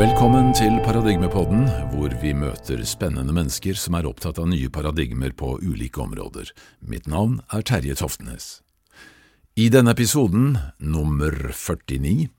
Velkommen 0.00 0.54
til 0.56 0.78
Paradigmepodden, 0.80 1.66
hvor 1.92 2.14
vi 2.22 2.30
møter 2.32 2.80
spennende 2.88 3.34
mennesker 3.36 3.76
som 3.76 3.98
er 3.98 4.06
opptatt 4.08 4.38
av 4.40 4.46
nye 4.48 4.70
paradigmer 4.72 5.34
på 5.36 5.58
ulike 5.60 6.00
områder. 6.00 6.54
Mitt 6.80 7.04
navn 7.04 7.34
er 7.52 7.66
Terje 7.68 7.98
Toftenes. 8.00 8.62
I 9.60 9.68
denne 9.68 9.92
episoden, 9.92 10.56
nummer 10.80 11.36
49, 11.52 12.30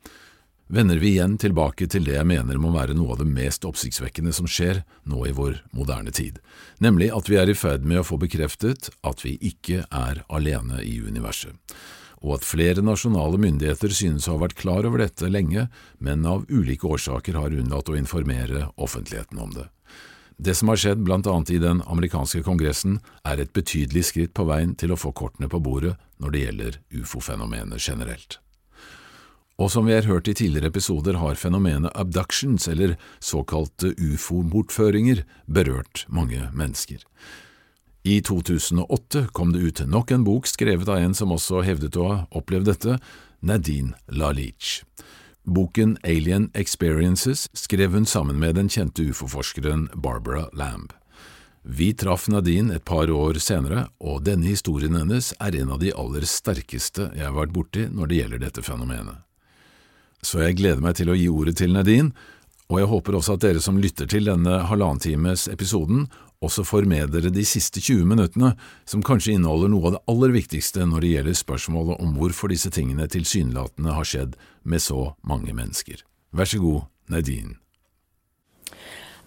vender 0.73 1.03
vi 1.03 1.13
igjen 1.19 1.37
tilbake 1.37 1.85
til 1.85 2.09
det 2.09 2.17
jeg 2.17 2.31
mener 2.33 2.57
må 2.57 2.73
være 2.73 2.97
noe 2.97 3.13
av 3.13 3.21
det 3.21 3.29
mest 3.29 3.69
oppsiktsvekkende 3.69 4.33
som 4.33 4.49
skjer 4.49 4.81
nå 5.05 5.21
i 5.29 5.37
vår 5.37 5.61
moderne 5.77 6.09
tid, 6.09 6.41
nemlig 6.81 7.13
at 7.13 7.29
vi 7.29 7.37
er 7.37 7.53
i 7.53 7.59
ferd 7.61 7.85
med 7.85 8.01
å 8.01 8.07
få 8.09 8.17
bekreftet 8.25 8.89
at 9.05 9.21
vi 9.21 9.37
ikke 9.37 9.85
er 9.85 10.25
alene 10.33 10.81
i 10.81 10.97
universet 10.97 11.61
og 12.21 12.37
at 12.37 12.45
flere 12.45 12.83
nasjonale 12.85 13.39
myndigheter 13.41 13.93
synes 13.97 14.27
å 14.27 14.35
ha 14.35 14.43
vært 14.45 14.59
klar 14.61 14.85
over 14.85 15.01
dette 15.01 15.29
lenge, 15.29 15.67
men 15.97 16.25
av 16.29 16.45
ulike 16.49 16.87
årsaker 16.87 17.37
har 17.39 17.53
unnlatt 17.53 17.89
å 17.89 17.97
informere 17.97 18.67
offentligheten 18.77 19.41
om 19.41 19.55
det. 19.57 19.67
Det 20.41 20.55
som 20.57 20.71
har 20.71 20.79
skjedd 20.81 21.01
blant 21.05 21.27
annet 21.29 21.51
i 21.53 21.59
den 21.61 21.83
amerikanske 21.85 22.41
kongressen, 22.45 22.99
er 23.25 23.41
et 23.41 23.51
betydelig 23.53 24.07
skritt 24.09 24.31
på 24.37 24.47
veien 24.49 24.73
til 24.73 24.93
å 24.93 24.97
få 24.97 25.11
kortene 25.13 25.49
på 25.49 25.59
bordet 25.61 25.97
når 26.21 26.33
det 26.33 26.45
gjelder 26.45 26.79
ufo-fenomenet 27.01 27.81
generelt. 27.81 28.39
Og 29.61 29.69
som 29.69 29.85
vi 29.85 29.93
har 29.93 30.07
hørt 30.09 30.29
i 30.31 30.33
tidligere 30.33 30.71
episoder, 30.71 31.19
har 31.21 31.37
fenomenet 31.37 31.93
abductions, 31.93 32.65
eller 32.71 32.95
såkalte 33.21 33.93
ufo-bortføringer, 33.93 35.21
berørt 35.45 36.07
mange 36.09 36.47
mennesker. 36.57 37.03
I 38.03 38.21
2008 38.21 39.27
kom 39.31 39.51
det 39.53 39.59
ut 39.59 39.79
nok 39.87 40.11
en 40.11 40.23
bok 40.23 40.47
skrevet 40.49 40.89
av 40.89 40.97
en 40.97 41.13
som 41.13 41.31
også 41.31 41.61
hevdet 41.61 41.97
å 42.01 42.07
ha 42.07 42.15
opplevd 42.33 42.71
dette, 42.71 42.95
Nadine 43.45 43.93
Lalich. 44.09 44.81
Boken 45.45 45.97
Alien 46.03 46.49
Experiences 46.57 47.47
skrev 47.53 47.93
hun 47.93 48.05
sammen 48.05 48.39
med 48.41 48.57
den 48.57 48.69
kjente 48.69 49.05
ufo-forskeren 49.05 49.87
Barbara 49.93 50.47
Lamb. 50.53 50.93
Vi 51.61 51.91
traff 51.93 52.25
Nadine 52.27 52.73
et 52.73 52.85
par 52.85 53.09
år 53.13 53.37
senere, 53.37 53.85
og 54.01 54.23
denne 54.25 54.49
historien 54.49 54.97
hennes 54.97 55.29
er 55.37 55.59
en 55.61 55.75
av 55.75 55.81
de 55.81 55.93
aller 55.93 56.25
sterkeste 56.25 57.11
jeg 57.13 57.27
har 57.27 57.37
vært 57.37 57.53
borti 57.53 57.85
når 57.85 58.09
det 58.09 58.21
gjelder 58.21 58.41
dette 58.47 58.65
fenomenet. 58.65 59.21
Så 60.25 60.41
jeg 60.41 60.57
gleder 60.57 60.81
meg 60.81 60.97
til 60.97 61.09
å 61.09 61.17
gi 61.17 61.29
ordet 61.29 61.59
til 61.61 61.73
Nadine, 61.77 62.13
og 62.71 62.79
jeg 62.79 62.89
håper 62.89 63.17
også 63.17 63.37
at 63.37 63.45
dere 63.45 63.61
som 63.61 63.77
lytter 63.81 64.09
til 64.09 64.25
denne 64.29 64.61
halvannentimes 64.69 65.45
episoden, 65.53 66.07
også 66.41 66.63
får 66.65 66.87
med 66.89 67.11
dere 67.13 67.29
de 67.29 67.43
siste 67.45 67.81
20 67.81 68.05
minuttene, 68.09 68.55
som 68.85 69.03
kanskje 69.05 69.35
inneholder 69.37 69.69
noe 69.69 69.87
av 69.87 69.95
det 69.95 70.03
aller 70.09 70.33
viktigste 70.33 70.87
når 70.89 71.03
det 71.03 71.11
gjelder 71.15 71.37
spørsmålet 71.37 72.01
om 72.01 72.15
hvorfor 72.17 72.49
disse 72.49 72.71
tingene 72.73 73.05
tilsynelatende 73.07 73.93
har 73.93 74.07
skjedd 74.07 74.37
med 74.63 74.81
så 74.81 75.13
mange 75.21 75.53
mennesker. 75.53 76.01
Vær 76.33 76.49
så 76.49 76.61
god, 76.61 76.87
Nadine. 77.09 77.61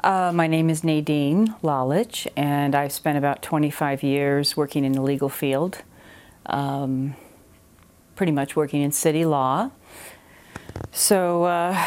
Uh, 0.02 0.32
my 0.32 0.46
name 0.46 0.68
is 0.68 0.84
Nadine 0.84 1.54
Lalich, 1.62 2.26
and 2.36 2.74
I've 2.74 2.92
spent 2.92 3.16
about 3.16 3.42
25 3.42 4.02
years 4.02 4.56
working 4.56 4.84
in 4.84 4.92
the 4.92 5.00
legal 5.00 5.30
field, 5.30 5.78
um, 6.46 7.14
pretty 8.14 8.32
much 8.32 8.54
working 8.54 8.82
in 8.82 8.92
city 8.92 9.24
law. 9.24 9.70
So, 10.92 11.44
uh, 11.44 11.78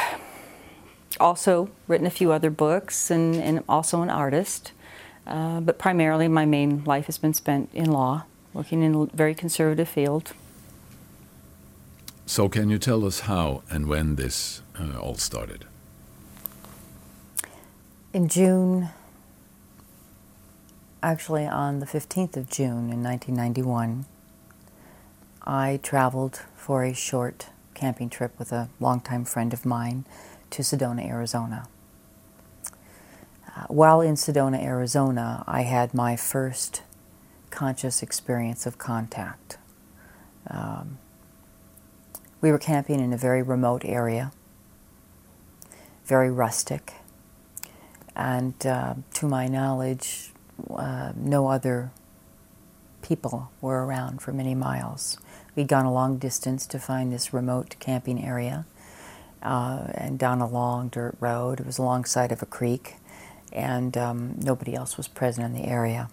also 1.20 1.70
written 1.88 2.08
a 2.08 2.09
few 2.09 2.31
other 2.31 2.50
books, 2.50 3.11
and, 3.11 3.36
and 3.36 3.64
also 3.70 4.02
an 4.02 4.09
artist. 4.09 4.72
Uh, 5.28 5.59
but 5.59 5.78
primarily, 5.78 6.30
my 6.30 6.45
main 6.45 6.83
life 6.86 7.08
has 7.08 7.17
been 7.17 7.33
spent 7.33 7.70
in 7.73 7.92
law, 7.92 8.23
working 8.53 8.81
in 8.81 8.95
a 8.95 9.06
very 9.08 9.36
conservative 9.36 9.89
field. 9.89 10.31
So, 12.25 12.47
can 12.47 12.70
you 12.70 12.78
tell 12.80 13.06
us 13.06 13.22
how 13.22 13.61
and 13.70 13.88
when 13.88 14.16
this 14.16 14.61
uh, 14.80 14.98
all 14.98 15.16
started? 15.16 15.66
In 18.14 18.30
June, 18.30 18.89
actually 21.04 21.45
on 21.45 21.80
the 21.80 21.86
15th 21.86 22.37
of 22.37 22.49
June 22.49 22.89
in 22.89 23.04
1991, 23.04 24.05
I 25.45 25.80
traveled 25.83 26.42
for 26.55 26.83
a 26.83 26.93
short 26.93 27.48
camping 27.73 28.10
trip 28.10 28.37
with 28.39 28.52
a 28.52 28.70
longtime 28.80 29.26
friend 29.26 29.54
of 29.54 29.66
mine 29.66 30.05
to 30.52 30.61
Sedona, 30.61 31.05
Arizona. 31.05 31.67
While 33.68 34.02
in 34.02 34.16
Sedona, 34.16 34.62
Arizona, 34.62 35.44
I 35.48 35.62
had 35.62 35.94
my 35.94 36.16
first 36.16 36.84
conscious 37.50 38.04
experience 38.04 38.66
of 38.66 38.78
contact. 38.78 39.58
Um, 40.50 41.00
we 42.40 42.52
were 42.52 42.60
camping 42.60 43.00
in 43.00 43.14
a 43.14 43.17
very 43.17 43.42
remote 43.42 43.84
area, 43.84 44.32
very 46.06 46.30
rustic, 46.30 46.94
and 48.16 48.54
uh, 48.66 48.96
to 49.16 49.28
my 49.28 49.48
knowledge, 49.48 50.32
uh, 50.70 51.14
no 51.16 51.48
other 51.48 51.92
people 53.02 53.52
were 53.62 53.86
around 53.86 54.22
for 54.22 54.34
many 54.34 54.56
miles. 54.56 55.17
We'd 55.56 55.67
gone 55.67 55.86
a 55.86 55.94
long 55.94 56.17
distance 56.17 56.67
to 56.67 56.80
find 56.80 57.12
this 57.12 57.34
remote 57.34 57.76
camping 57.80 58.23
area 58.23 58.66
uh, 59.42 59.88
and 59.94 60.20
down 60.20 60.42
a 60.42 60.48
long 60.48 60.90
dirt 60.90 61.16
road. 61.20 61.60
It 61.60 61.66
was 61.66 61.78
alongside 61.78 62.32
of 62.32 62.42
a 62.42 62.46
creek 62.46 62.96
and 63.52 63.98
um, 63.98 64.36
nobody 64.38 64.76
else 64.76 64.98
was 64.98 65.08
present 65.08 65.46
in 65.46 65.54
the 65.54 65.68
area. 65.68 66.10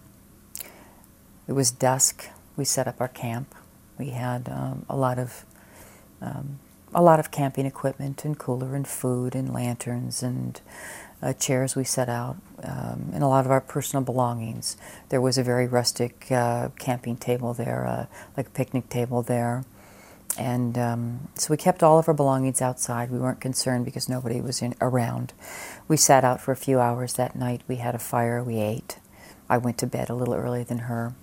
It 1.47 1.53
was 1.53 1.71
dusk. 1.71 2.29
We 2.55 2.65
set 2.65 2.87
up 2.87 2.99
our 2.99 3.07
camp. 3.07 3.53
We 3.97 4.09
had 4.09 4.49
um, 4.49 4.85
a 4.89 4.95
lot 4.95 5.19
of 5.19 5.45
um, 6.21 6.59
a 6.93 7.01
lot 7.01 7.19
of 7.19 7.29
camping 7.29 7.65
equipment 7.65 8.23
and 8.23 8.37
cooler 8.39 8.73
and 8.73 8.87
food 8.87 9.35
and 9.35 9.53
lanterns 9.53 10.23
and 10.23 10.61
uh, 11.21 11.33
chairs 11.33 11.75
we 11.75 11.83
set 11.83 12.07
out 12.07 12.37
um, 12.63 13.09
and 13.13 13.23
a 13.23 13.27
lot 13.27 13.45
of 13.45 13.51
our 13.51 13.61
personal 13.61 14.03
belongings. 14.03 14.77
There 15.09 15.21
was 15.21 15.37
a 15.37 15.43
very 15.43 15.67
rustic 15.67 16.31
uh, 16.31 16.69
camping 16.79 17.17
table 17.17 17.53
there, 17.53 17.85
uh, 17.85 18.05
like 18.37 18.47
a 18.47 18.51
picnic 18.51 18.89
table 18.89 19.21
there. 19.21 19.65
And 20.37 20.77
um, 20.77 21.27
so 21.35 21.47
we 21.49 21.57
kept 21.57 21.81
all 21.81 21.97
of 21.97 22.07
our 22.07 22.13
belongings 22.13 22.61
outside. 22.61 23.09
We 23.09 23.19
weren't 23.19 23.39
concerned 23.39 23.85
because 23.85 24.09
nobody 24.09 24.41
was 24.41 24.61
in, 24.61 24.75
around. 24.81 25.33
We 25.87 25.97
sat 25.97 26.23
out 26.23 26.41
for 26.41 26.51
a 26.51 26.57
few 26.57 26.79
hours 26.79 27.13
that 27.13 27.35
night. 27.35 27.61
We 27.67 27.77
had 27.77 27.95
a 27.95 27.99
fire. 27.99 28.43
We 28.43 28.57
ate. 28.57 28.99
I 29.49 29.57
went 29.57 29.77
to 29.79 29.87
bed 29.87 30.09
a 30.09 30.15
little 30.15 30.33
earlier 30.33 30.63
than 30.63 30.79
her. 30.79 31.13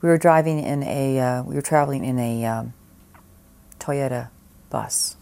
We 0.00 0.08
were 0.08 0.18
driving 0.18 0.58
in 0.58 0.82
a. 0.82 1.18
Uh, 1.18 1.42
we 1.42 1.54
were 1.54 1.62
traveling 1.62 2.04
in 2.04 2.18
a 2.18 2.44
um, 2.44 2.74
Toyota 3.78 4.30
bus, 4.70 5.16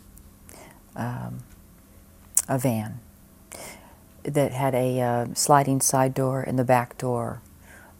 um, 0.96 1.40
a 2.48 2.58
van 2.58 3.00
that 4.22 4.52
had 4.52 4.74
a 4.74 5.00
uh, 5.00 5.26
sliding 5.34 5.80
side 5.80 6.14
door 6.14 6.42
and 6.42 6.58
the 6.58 6.64
back 6.64 6.98
door 6.98 7.40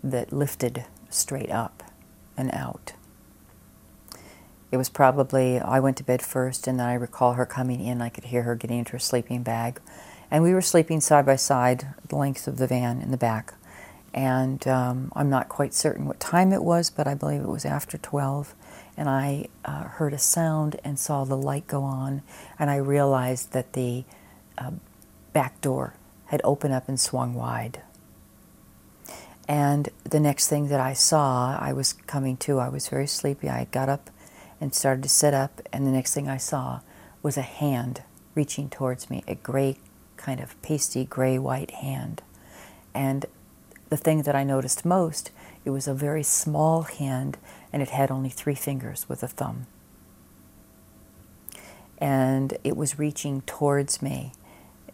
that 0.03 0.33
lifted 0.33 0.85
straight 1.09 1.51
up 1.51 1.83
and 2.37 2.51
out. 2.53 2.93
It 4.71 4.77
was 4.77 4.89
probably, 4.89 5.59
I 5.59 5.81
went 5.81 5.97
to 5.97 6.05
bed 6.05 6.23
first, 6.23 6.67
and 6.67 6.79
then 6.79 6.87
I 6.87 6.95
recall 6.95 7.33
her 7.33 7.47
coming 7.47 7.81
in. 7.81 8.01
I 8.01 8.09
could 8.09 8.25
hear 8.25 8.43
her 8.45 8.55
getting 8.55 8.79
into 8.79 8.93
her 8.93 8.99
sleeping 8.99 9.43
bag. 9.43 9.81
And 10.31 10.45
we 10.45 10.55
were 10.55 10.63
sleeping 10.63 11.01
side 11.01 11.27
by 11.27 11.37
side, 11.37 11.89
the 12.09 12.17
length 12.17 12.47
of 12.47 12.59
the 12.59 12.69
van 12.69 13.03
in 13.03 13.11
the 13.11 13.17
back. 13.17 13.55
And 14.15 14.67
um, 14.69 15.13
I'm 15.15 15.29
not 15.29 15.49
quite 15.49 15.75
certain 15.75 16.07
what 16.07 16.21
time 16.21 16.53
it 16.53 16.63
was, 16.63 16.89
but 16.91 17.09
I 17.09 17.15
believe 17.15 17.41
it 17.41 17.49
was 17.49 17.65
after 17.65 17.99
12. 17.99 18.55
And 18.97 19.09
I 19.09 19.47
uh, 19.65 19.85
heard 19.85 20.13
a 20.13 20.19
sound 20.19 20.77
and 20.85 20.99
saw 20.99 21.25
the 21.25 21.37
light 21.37 21.67
go 21.67 21.83
on. 21.83 22.23
And 22.59 22.71
I 22.71 22.77
realized 22.77 23.53
that 23.53 23.73
the 23.73 24.05
uh, 24.57 24.73
back 25.33 25.61
door 25.61 25.95
had 26.27 26.41
opened 26.45 26.75
up 26.75 26.89
and 26.89 27.01
swung 27.01 27.35
wide. 27.35 27.81
And 29.49 29.89
the 30.05 30.21
next 30.21 30.47
thing 30.47 30.69
that 30.69 30.79
I 30.79 30.93
saw, 30.93 31.59
I 31.59 31.73
was 31.73 31.93
coming 31.93 32.37
to, 32.39 32.61
I 32.61 32.69
was 32.69 32.87
very 32.87 33.09
sleepy. 33.09 33.49
I 33.49 33.67
got 33.73 33.89
up 33.89 34.11
and 34.61 34.75
started 34.75 35.03
to 35.03 35.09
sit 35.09 35.33
up, 35.33 35.61
and 35.73 35.87
the 35.87 35.91
next 35.91 36.13
thing 36.15 36.29
I 36.29 36.37
saw 36.37 36.81
was 37.23 37.37
a 37.37 37.43
hand 37.43 38.03
reaching 38.35 38.69
towards 38.69 39.11
me, 39.11 39.25
a 39.27 39.35
gray, 39.35 39.77
kind 40.17 40.41
of 40.41 40.61
pasty 40.63 41.05
gray 41.05 41.39
white 41.39 41.71
hand. 41.71 42.23
And 42.95 43.27
the 43.89 43.97
thing 43.97 44.23
that 44.23 44.37
I 44.37 44.45
noticed 44.45 44.85
most, 44.85 45.31
it 45.65 45.71
was 45.71 45.89
a 45.89 45.95
very 45.95 46.23
small 46.23 46.83
hand, 46.83 47.39
and 47.73 47.83
it 47.83 47.91
had 47.91 48.11
only 48.11 48.29
three 48.29 48.55
fingers 48.55 49.09
with 49.09 49.23
a 49.23 49.29
thumb. 49.29 49.67
And 51.99 52.57
it 52.65 52.77
was 52.77 52.99
reaching 52.99 53.43
towards 53.43 54.01
me, 54.01 54.33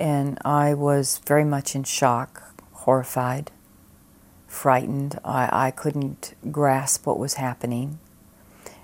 and 0.00 0.38
I 0.44 0.74
was 0.74 1.20
very 1.26 1.44
much 1.44 1.74
in 1.74 1.84
shock, 1.84 2.42
horrified, 2.72 3.50
frightened. 4.46 5.18
I, 5.24 5.66
I 5.66 5.70
couldn't 5.70 6.34
grasp 6.50 7.06
what 7.06 7.18
was 7.18 7.34
happening. 7.34 7.98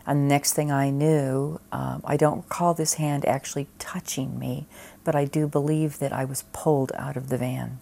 And 0.06 0.24
the 0.24 0.34
next 0.34 0.54
thing 0.54 0.72
I 0.72 0.90
knew, 0.90 1.60
um, 1.70 2.02
I 2.04 2.16
don't 2.16 2.38
recall 2.38 2.74
this 2.74 2.94
hand 2.94 3.24
actually 3.24 3.68
touching 3.78 4.38
me, 4.38 4.66
but 5.04 5.14
I 5.14 5.24
do 5.24 5.46
believe 5.46 5.98
that 5.98 6.12
I 6.12 6.24
was 6.24 6.44
pulled 6.52 6.92
out 6.96 7.16
of 7.16 7.28
the 7.28 7.38
van. 7.38 7.78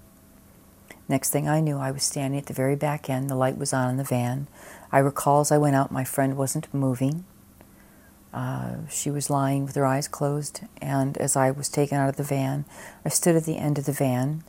Next 1.09 1.31
thing 1.31 1.49
I 1.49 1.61
knew, 1.61 1.77
I 1.79 1.91
was 1.91 2.05
standing 2.05 2.39
at 2.39 2.47
the 2.47 2.53
very 2.53 2.77
back 2.77 3.11
end. 3.11 3.29
The 3.29 3.35
light 3.35 3.59
was 3.59 3.73
on 3.73 3.91
in 3.91 3.97
the 3.97 4.05
van. 4.05 4.47
I 4.93 4.99
recall 4.99 5.41
as 5.41 5.51
I 5.51 5.59
went 5.59 5.75
out, 5.75 5.91
my 5.91 6.05
friend 6.05 6.37
wasn't 6.37 6.73
moving. 6.73 7.25
Uh, 8.33 8.87
she 8.89 9.11
was 9.11 9.29
lying 9.29 9.65
with 9.65 9.75
her 9.75 9.85
eyes 9.85 10.07
closed, 10.07 10.61
and 10.81 11.19
as 11.19 11.35
I 11.35 11.51
was 11.51 11.69
taken 11.69 11.99
out 11.99 12.09
of 12.09 12.17
the 12.17 12.23
van, 12.23 12.65
I 13.05 13.09
stood 13.09 13.35
at 13.35 13.45
the 13.45 13.57
end 13.57 13.77
of 13.77 13.87
the 13.87 13.93
van, 13.93 14.45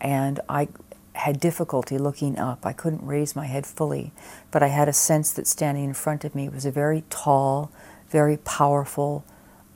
and 0.00 0.38
I 0.48 0.68
had 1.14 1.40
difficulty 1.40 1.96
looking 1.96 2.38
up. 2.38 2.66
I 2.66 2.72
couldn't 2.72 3.06
raise 3.06 3.36
my 3.36 3.46
head 3.46 3.66
fully, 3.66 4.12
but 4.50 4.62
I 4.62 4.68
had 4.68 4.88
a 4.88 4.92
sense 4.92 5.32
that 5.32 5.46
standing 5.46 5.84
in 5.84 5.94
front 5.94 6.24
of 6.24 6.34
me 6.34 6.48
was 6.48 6.66
a 6.66 6.70
very 6.70 7.04
tall, 7.08 7.70
very 8.10 8.36
powerful 8.36 9.24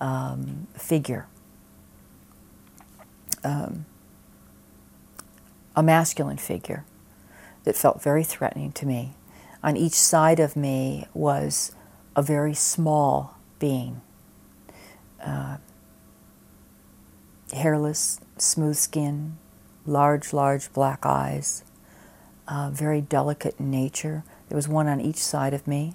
um, 0.00 0.66
figure. 0.74 1.26
Um, 3.44 3.86
a 5.76 5.82
masculine 5.82 6.38
figure 6.38 6.84
that 7.62 7.76
felt 7.76 8.02
very 8.02 8.24
threatening 8.24 8.72
to 8.72 8.86
me. 8.86 9.14
On 9.62 9.76
each 9.76 9.94
side 9.94 10.40
of 10.40 10.56
me 10.56 11.06
was 11.14 11.72
a 12.16 12.22
very 12.22 12.54
small 12.54 13.38
being. 13.60 14.00
Uh, 15.24 15.58
hairless, 17.52 18.20
smooth 18.38 18.76
skin, 18.76 19.38
large, 19.88 20.32
large 20.32 20.72
black 20.72 21.04
eyes, 21.04 21.64
uh, 22.46 22.70
very 22.72 23.00
delicate 23.00 23.56
in 23.58 23.70
nature. 23.70 24.22
There 24.48 24.56
was 24.56 24.68
one 24.68 24.86
on 24.86 25.00
each 25.00 25.16
side 25.16 25.54
of 25.54 25.66
me. 25.66 25.94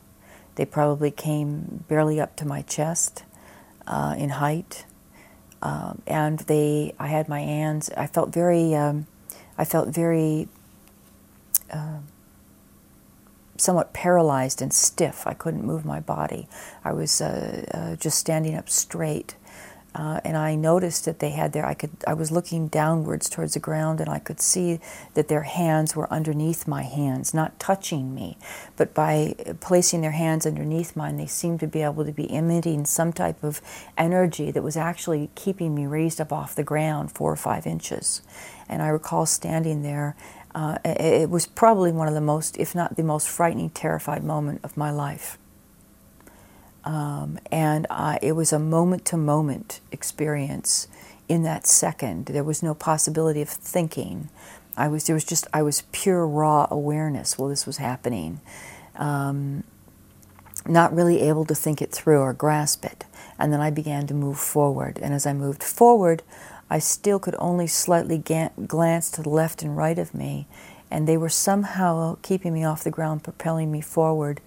They 0.56 0.66
probably 0.66 1.12
came 1.12 1.86
barely 1.88 2.20
up 2.20 2.36
to 2.38 2.46
my 2.46 2.62
chest 2.62 3.24
uh, 3.88 4.16
in 4.18 4.30
height. 4.30 4.86
Um, 5.62 6.02
and 6.06 6.40
they, 6.40 6.94
I 7.00 7.08
had 7.08 7.30
my 7.30 7.40
hands, 7.40 7.90
I 7.96 8.08
felt 8.08 8.34
very, 8.34 8.76
um, 8.76 9.08
I 9.58 9.64
felt 9.64 9.90
very 9.90 10.50
uh, 11.72 12.00
somewhat 13.58 13.94
paralyzed 13.94 14.62
and 14.62 14.74
stiff. 14.74 15.26
I 15.26 15.34
couldn't 15.34 15.64
move 15.64 15.86
my 15.86 16.02
body. 16.02 16.50
I 16.84 16.92
was 16.92 17.22
uh, 17.22 17.66
uh, 17.74 17.96
just 17.96 18.18
standing 18.18 18.56
up 18.56 18.70
straight. 18.70 19.36
Uh, 19.96 20.20
and 20.26 20.36
I 20.36 20.56
noticed 20.56 21.06
that 21.06 21.20
they 21.20 21.30
had 21.30 21.54
their. 21.54 21.66
I 21.66 21.76
could. 21.76 21.92
I 22.08 22.14
was 22.14 22.32
looking 22.32 22.68
downwards 22.68 23.30
towards 23.30 23.54
the 23.54 23.60
ground, 23.60 24.00
and 24.00 24.10
I 24.10 24.18
could 24.18 24.40
see 24.42 24.80
that 25.14 25.28
their 25.28 25.44
hands 25.44 25.96
were 25.96 26.12
underneath 26.12 26.68
my 26.68 26.82
hands, 26.82 27.34
not 27.34 27.60
touching 27.60 28.16
me, 28.16 28.38
but 28.76 28.94
by 28.96 29.36
placing 29.60 30.02
their 30.02 30.12
hands 30.12 30.48
underneath 30.48 30.96
mine, 30.96 31.18
they 31.18 31.28
seemed 31.28 31.60
to 31.60 31.68
be 31.68 31.82
able 31.82 32.06
to 32.06 32.12
be 32.12 32.32
emitting 32.34 32.86
some 32.86 33.14
type 33.14 33.44
of 33.44 33.62
energy 33.98 34.50
that 34.50 34.64
was 34.64 34.76
actually 34.76 35.30
keeping 35.36 35.76
me 35.76 35.86
raised 35.86 36.20
up 36.20 36.34
off 36.34 36.56
the 36.56 36.64
ground 36.64 37.12
four 37.12 37.32
or 37.32 37.36
five 37.36 37.68
inches. 37.68 38.22
And 38.68 38.82
I 38.82 38.88
recall 38.88 39.26
standing 39.26 39.84
there. 39.84 40.16
Uh, 40.56 40.78
it 40.86 41.30
was 41.30 41.48
probably 41.48 41.92
one 41.92 42.08
of 42.08 42.14
the 42.14 42.22
most, 42.22 42.58
if 42.58 42.76
not 42.76 42.96
the 42.96 43.04
most 43.04 43.28
frightening, 43.28 43.72
terrified 43.72 44.24
moment 44.24 44.62
of 44.64 44.78
my 44.78 44.92
life. 44.92 45.38
Um, 46.86 47.40
and 47.52 47.88
uh, 47.90 48.18
it 48.22 48.34
was 48.34 48.52
a 48.52 48.60
moment 48.60 49.06
to 49.06 49.18
moment 49.18 49.80
experience 49.92 50.88
in 51.30 51.44
that 51.44 51.66
second. 51.66 52.26
There 52.26 52.44
was 52.44 52.62
no 52.62 52.74
possibility 52.74 53.42
of 53.42 53.50
thinking. 53.50 54.30
I 54.76 54.88
was 54.88 55.06
there 55.06 55.14
was 55.14 55.24
just 55.24 55.48
I 55.54 55.62
was 55.62 55.84
pure 55.92 56.28
raw 56.28 56.68
awareness 56.70 57.38
while 57.38 57.50
this 57.50 57.66
was 57.66 57.78
happening, 57.78 58.42
um, 58.96 59.64
not 60.68 60.94
really 60.94 61.22
able 61.22 61.46
to 61.46 61.56
think 61.56 61.82
it 61.82 61.92
through 61.92 62.20
or 62.20 62.34
grasp 62.34 62.84
it. 62.84 63.06
And 63.40 63.54
then 63.54 63.62
I 63.62 63.70
began 63.70 64.08
to 64.08 64.14
move 64.14 64.40
forward. 64.40 65.00
And 65.02 65.14
as 65.14 65.26
I 65.26 65.34
moved 65.34 65.64
forward, 65.64 66.24
I 66.70 66.80
still 66.80 67.20
could 67.20 67.36
only 67.40 67.68
slightly 67.68 68.18
ga- 68.18 68.52
glance 68.68 69.12
to 69.12 69.22
the 69.22 69.30
left 69.30 69.64
and 69.64 69.78
right 69.78 70.00
of 70.00 70.14
me, 70.14 70.48
and 70.90 71.08
they 71.08 71.18
were 71.18 71.30
somehow 71.30 72.18
keeping 72.22 72.54
me 72.54 72.64
off 72.64 72.84
the 72.84 72.92
ground, 72.92 73.24
propelling 73.24 73.72
me 73.72 73.82
forward. 73.82 74.42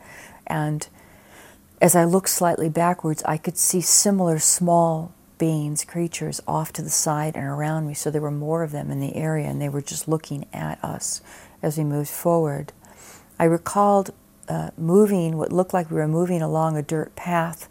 And 0.46 0.88
as 1.80 1.94
I 1.94 2.04
looked 2.04 2.30
slightly 2.30 2.68
backwards, 2.68 3.22
I 3.24 3.36
could 3.36 3.58
see 3.58 3.80
similar 3.80 4.38
small 4.38 5.12
beings, 5.38 5.84
creatures 5.84 6.40
off 6.48 6.72
to 6.72 6.82
the 6.82 6.90
side 6.90 7.36
and 7.36 7.44
around 7.44 7.86
me. 7.86 7.94
So 7.94 8.10
there 8.10 8.22
were 8.22 8.30
more 8.30 8.62
of 8.62 8.72
them 8.72 8.90
in 8.90 9.00
the 9.00 9.14
area, 9.14 9.46
and 9.46 9.60
they 9.60 9.68
were 9.68 9.82
just 9.82 10.08
looking 10.08 10.46
at 10.52 10.82
us 10.82 11.20
as 11.62 11.76
we 11.76 11.84
moved 11.84 12.08
forward. 12.08 12.72
I 13.38 13.44
recalled 13.44 14.12
uh, 14.48 14.70
moving 14.78 15.36
what 15.36 15.52
looked 15.52 15.74
like 15.74 15.90
we 15.90 15.96
were 15.96 16.08
moving 16.08 16.40
along 16.40 16.76
a 16.76 16.82
dirt 16.82 17.14
path 17.16 17.68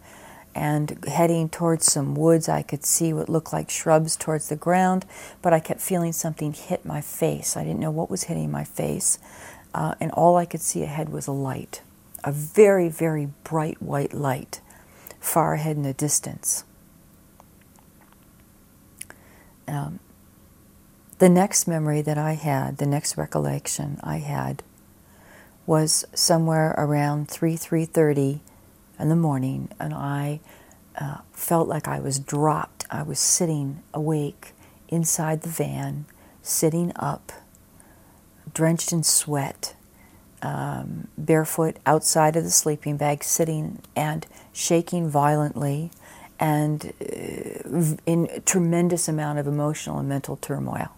and 0.53 1.03
heading 1.07 1.49
towards 1.49 1.91
some 1.91 2.15
woods. 2.15 2.47
I 2.47 2.61
could 2.61 2.85
see 2.85 3.11
what 3.11 3.27
looked 3.27 3.51
like 3.51 3.69
shrubs 3.69 4.15
towards 4.15 4.49
the 4.49 4.55
ground, 4.55 5.05
but 5.41 5.51
I 5.51 5.59
kept 5.59 5.81
feeling 5.81 6.13
something 6.13 6.53
hit 6.53 6.85
my 6.85 7.01
face. 7.01 7.57
I 7.57 7.63
didn't 7.63 7.79
know 7.79 7.91
what 7.91 8.11
was 8.11 8.25
hitting 8.25 8.51
my 8.51 8.63
face, 8.63 9.17
uh, 9.73 9.95
and 9.99 10.11
all 10.11 10.37
I 10.37 10.45
could 10.45 10.61
see 10.61 10.83
ahead 10.83 11.09
was 11.09 11.25
a 11.25 11.31
light 11.31 11.81
a 12.25 12.31
very, 12.31 12.89
very 12.89 13.29
bright 13.43 13.81
white 13.81 14.13
light 14.13 14.59
far 15.19 15.53
ahead 15.53 15.77
in 15.77 15.83
the 15.83 15.93
distance. 15.93 16.65
Um, 19.67 19.99
the 21.19 21.29
next 21.29 21.67
memory 21.67 22.01
that 22.01 22.17
I 22.17 22.33
had, 22.33 22.77
the 22.77 22.85
next 22.85 23.15
recollection 23.15 23.99
I 24.03 24.17
had, 24.17 24.63
was 25.65 26.05
somewhere 26.13 26.75
around 26.77 27.29
3 27.29 27.55
3.30 27.55 28.41
in 28.99 29.09
the 29.09 29.15
morning, 29.15 29.69
and 29.79 29.93
I 29.93 30.39
uh, 30.99 31.19
felt 31.31 31.67
like 31.67 31.87
I 31.87 31.99
was 31.99 32.19
dropped. 32.19 32.85
I 32.89 33.03
was 33.03 33.19
sitting 33.19 33.81
awake 33.93 34.53
inside 34.89 35.41
the 35.41 35.49
van, 35.49 36.05
sitting 36.41 36.91
up, 36.95 37.31
drenched 38.53 38.91
in 38.91 39.03
sweat, 39.03 39.75
um, 40.41 41.07
barefoot 41.17 41.77
outside 41.85 42.35
of 42.35 42.43
the 42.43 42.49
sleeping 42.51 42.97
bag, 42.97 43.23
sitting 43.23 43.81
and 43.95 44.25
shaking 44.53 45.09
violently, 45.09 45.91
and 46.39 46.93
uh, 47.01 47.95
in 48.05 48.41
tremendous 48.45 49.07
amount 49.07 49.39
of 49.39 49.47
emotional 49.47 49.99
and 49.99 50.09
mental 50.09 50.37
turmoil. 50.37 50.89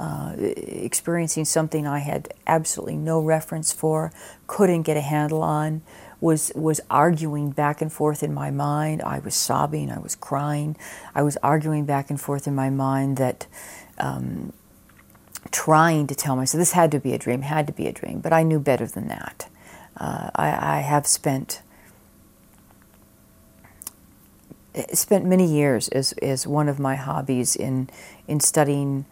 Uh, 0.00 0.34
experiencing 0.36 1.44
something 1.44 1.86
I 1.86 2.00
had 2.00 2.34
absolutely 2.48 2.96
no 2.96 3.20
reference 3.20 3.72
for, 3.72 4.12
couldn't 4.48 4.82
get 4.82 4.96
a 4.96 5.00
handle 5.00 5.40
on, 5.42 5.82
was 6.20 6.50
was 6.56 6.80
arguing 6.90 7.50
back 7.50 7.80
and 7.80 7.92
forth 7.92 8.22
in 8.22 8.34
my 8.34 8.50
mind. 8.50 9.02
I 9.02 9.20
was 9.20 9.36
sobbing, 9.36 9.90
I 9.92 9.98
was 9.98 10.16
crying, 10.16 10.76
I 11.14 11.22
was 11.22 11.36
arguing 11.42 11.84
back 11.84 12.10
and 12.10 12.20
forth 12.20 12.48
in 12.48 12.54
my 12.56 12.70
mind 12.70 13.18
that 13.18 13.46
um, 13.98 14.52
trying 15.50 16.06
to 16.06 16.14
tell 16.14 16.36
myself 16.36 16.58
this 16.60 16.72
had 16.72 16.90
to 16.92 17.00
be 17.00 17.12
a 17.12 17.18
dream, 17.18 17.42
had 17.42 17.66
to 17.66 17.72
be 17.72 17.86
a 17.86 17.92
dream, 17.92 18.20
but 18.20 18.32
I 18.32 18.42
knew 18.42 18.58
better 18.58 18.86
than 18.86 19.08
that. 19.08 19.48
Uh, 19.96 20.30
I, 20.34 20.78
I, 20.78 20.80
have 20.80 21.06
spent 21.06 21.62
spent 24.92 25.24
many 25.24 25.46
years 25.46 25.88
as, 25.90 26.12
as 26.14 26.48
one 26.48 26.68
of 26.68 26.80
my 26.80 26.96
hobbies 26.96 27.54
in 27.54 27.88
in 28.26 28.40
studying 28.40 29.04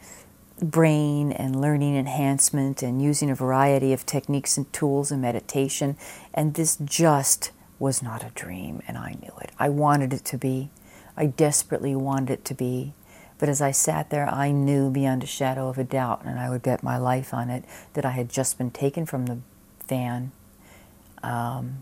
brain 0.60 1.32
and 1.32 1.60
learning 1.60 1.96
enhancement 1.96 2.82
and 2.82 3.02
using 3.02 3.30
a 3.30 3.34
variety 3.34 3.92
of 3.92 4.06
techniques 4.06 4.56
and 4.56 4.72
tools 4.72 5.10
and 5.10 5.20
meditation, 5.22 5.96
and 6.34 6.54
this 6.54 6.76
just 6.84 7.50
was 7.78 8.02
not 8.02 8.24
a 8.24 8.30
dream, 8.30 8.80
and 8.86 8.96
I 8.96 9.16
knew 9.20 9.32
it. 9.40 9.50
I 9.58 9.68
wanted 9.68 10.12
it 10.12 10.24
to 10.26 10.38
be. 10.38 10.70
I 11.16 11.26
desperately 11.26 11.96
wanted 11.96 12.30
it 12.30 12.44
to 12.46 12.54
be. 12.54 12.94
But 13.42 13.48
as 13.48 13.60
I 13.60 13.72
sat 13.72 14.10
there, 14.10 14.28
I 14.28 14.52
knew 14.52 14.88
beyond 14.88 15.24
a 15.24 15.26
shadow 15.26 15.68
of 15.68 15.76
a 15.76 15.82
doubt, 15.82 16.22
and 16.24 16.38
I 16.38 16.48
would 16.48 16.62
bet 16.62 16.84
my 16.84 16.96
life 16.96 17.34
on 17.34 17.50
it, 17.50 17.64
that 17.94 18.04
I 18.04 18.12
had 18.12 18.28
just 18.28 18.56
been 18.56 18.70
taken 18.70 19.04
from 19.04 19.26
the 19.26 19.38
van 19.88 20.30
um, 21.24 21.78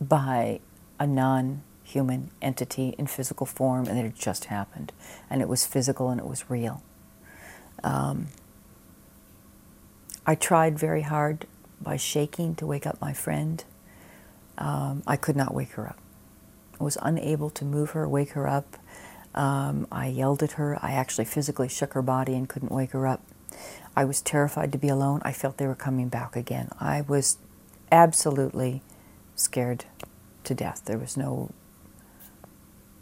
by 0.00 0.60
a 0.98 1.06
non 1.06 1.62
human 1.84 2.30
entity 2.40 2.94
in 2.96 3.06
physical 3.06 3.44
form, 3.44 3.86
and 3.86 3.98
it 3.98 4.14
just 4.14 4.46
happened. 4.46 4.94
And 5.28 5.42
it 5.42 5.48
was 5.48 5.66
physical 5.66 6.08
and 6.08 6.18
it 6.18 6.26
was 6.26 6.48
real. 6.48 6.82
Um, 7.84 8.28
I 10.26 10.34
tried 10.34 10.78
very 10.78 11.02
hard 11.02 11.46
by 11.82 11.98
shaking 11.98 12.54
to 12.54 12.66
wake 12.66 12.86
up 12.86 12.98
my 12.98 13.12
friend. 13.12 13.62
Um, 14.56 15.02
I 15.06 15.16
could 15.16 15.36
not 15.36 15.52
wake 15.52 15.72
her 15.72 15.86
up. 15.86 15.98
I 16.80 16.84
was 16.84 16.96
unable 17.02 17.50
to 17.50 17.66
move 17.66 17.90
her, 17.90 18.08
wake 18.08 18.30
her 18.30 18.48
up. 18.48 18.78
Um, 19.34 19.86
I 19.90 20.08
yelled 20.08 20.42
at 20.42 20.52
her. 20.52 20.78
I 20.82 20.92
actually 20.92 21.24
physically 21.24 21.68
shook 21.68 21.94
her 21.94 22.02
body 22.02 22.34
and 22.34 22.48
couldn't 22.48 22.72
wake 22.72 22.92
her 22.92 23.06
up. 23.06 23.22
I 23.96 24.04
was 24.04 24.20
terrified 24.20 24.72
to 24.72 24.78
be 24.78 24.88
alone. 24.88 25.20
I 25.24 25.32
felt 25.32 25.58
they 25.58 25.66
were 25.66 25.74
coming 25.74 26.08
back 26.08 26.36
again. 26.36 26.68
I 26.80 27.02
was 27.02 27.38
absolutely 27.90 28.82
scared 29.34 29.84
to 30.44 30.54
death. 30.54 30.82
There 30.84 30.98
was 30.98 31.16
no 31.16 31.50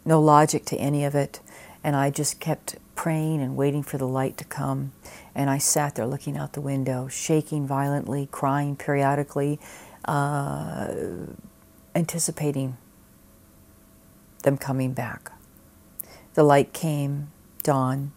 no 0.03 0.19
logic 0.19 0.65
to 0.65 0.77
any 0.77 1.05
of 1.05 1.13
it, 1.13 1.39
and 1.83 1.95
I 1.95 2.09
just 2.09 2.39
kept 2.39 2.77
praying 2.95 3.41
and 3.41 3.55
waiting 3.55 3.83
for 3.83 3.97
the 3.97 4.07
light 4.07 4.35
to 4.37 4.45
come. 4.45 4.91
And 5.35 5.49
I 5.49 5.59
sat 5.59 5.95
there 5.95 6.07
looking 6.07 6.37
out 6.37 6.53
the 6.53 6.61
window, 6.61 7.07
shaking 7.07 7.67
violently, 7.67 8.27
crying 8.31 8.75
periodically, 8.75 9.59
uh, 10.05 10.87
anticipating 11.95 12.77
them 14.43 14.57
coming 14.57 14.93
back. 14.93 15.31
The 16.33 16.43
light 16.43 16.73
came, 16.73 17.31
dawn. 17.63 18.11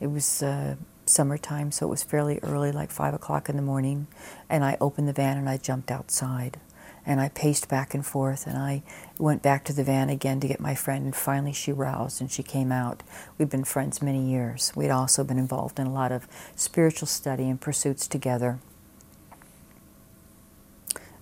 It 0.00 0.08
was 0.08 0.42
uh, 0.42 0.76
summertime, 1.04 1.72
so 1.72 1.86
it 1.86 1.90
was 1.90 2.02
fairly 2.02 2.38
early, 2.42 2.72
like 2.72 2.90
five 2.90 3.12
o'clock 3.12 3.48
in 3.48 3.56
the 3.56 3.62
morning. 3.62 4.06
And 4.48 4.64
I 4.64 4.76
opened 4.80 5.08
the 5.08 5.12
van 5.12 5.36
and 5.36 5.48
I 5.48 5.58
jumped 5.58 5.90
outside. 5.90 6.58
And 7.06 7.20
I 7.20 7.30
paced 7.30 7.68
back 7.68 7.94
and 7.94 8.04
forth, 8.04 8.46
and 8.46 8.58
I 8.58 8.82
went 9.18 9.42
back 9.42 9.64
to 9.64 9.72
the 9.72 9.82
van 9.82 10.10
again 10.10 10.38
to 10.40 10.48
get 10.48 10.60
my 10.60 10.74
friend, 10.74 11.06
and 11.06 11.16
finally 11.16 11.52
she 11.52 11.72
roused 11.72 12.20
and 12.20 12.30
she 12.30 12.42
came 12.42 12.70
out. 12.70 13.02
We'd 13.38 13.48
been 13.48 13.64
friends 13.64 14.02
many 14.02 14.22
years. 14.30 14.72
We'd 14.76 14.90
also 14.90 15.24
been 15.24 15.38
involved 15.38 15.78
in 15.78 15.86
a 15.86 15.92
lot 15.92 16.12
of 16.12 16.28
spiritual 16.54 17.08
study 17.08 17.48
and 17.48 17.58
pursuits 17.58 18.06
together. 18.06 18.58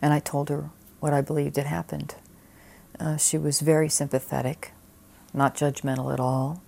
And 0.03 0.13
I 0.13 0.19
told 0.19 0.49
her 0.49 0.71
what 0.99 1.13
I 1.13 1.21
believed 1.21 1.57
had 1.57 1.67
happened. 1.67 2.17
Uh, 2.99 3.17
she 3.17 3.39
was 3.39 3.61
very 3.61 3.89
sympathetic, 3.89 4.73
not 5.39 5.55
judgmental 5.55 6.13
at 6.13 6.21
all. 6.21 6.63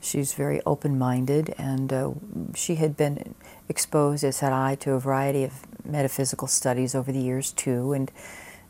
She's 0.00 0.34
very 0.34 0.60
open 0.66 0.98
minded, 0.98 1.54
and 1.56 1.92
uh, 1.92 2.10
she 2.54 2.74
had 2.74 2.96
been 2.96 3.34
exposed, 3.68 4.22
as 4.22 4.40
had 4.40 4.52
I, 4.52 4.74
to 4.76 4.92
a 4.92 5.00
variety 5.00 5.44
of 5.44 5.64
metaphysical 5.84 6.46
studies 6.46 6.94
over 6.94 7.10
the 7.10 7.20
years, 7.20 7.50
too. 7.52 7.94
And 7.94 8.12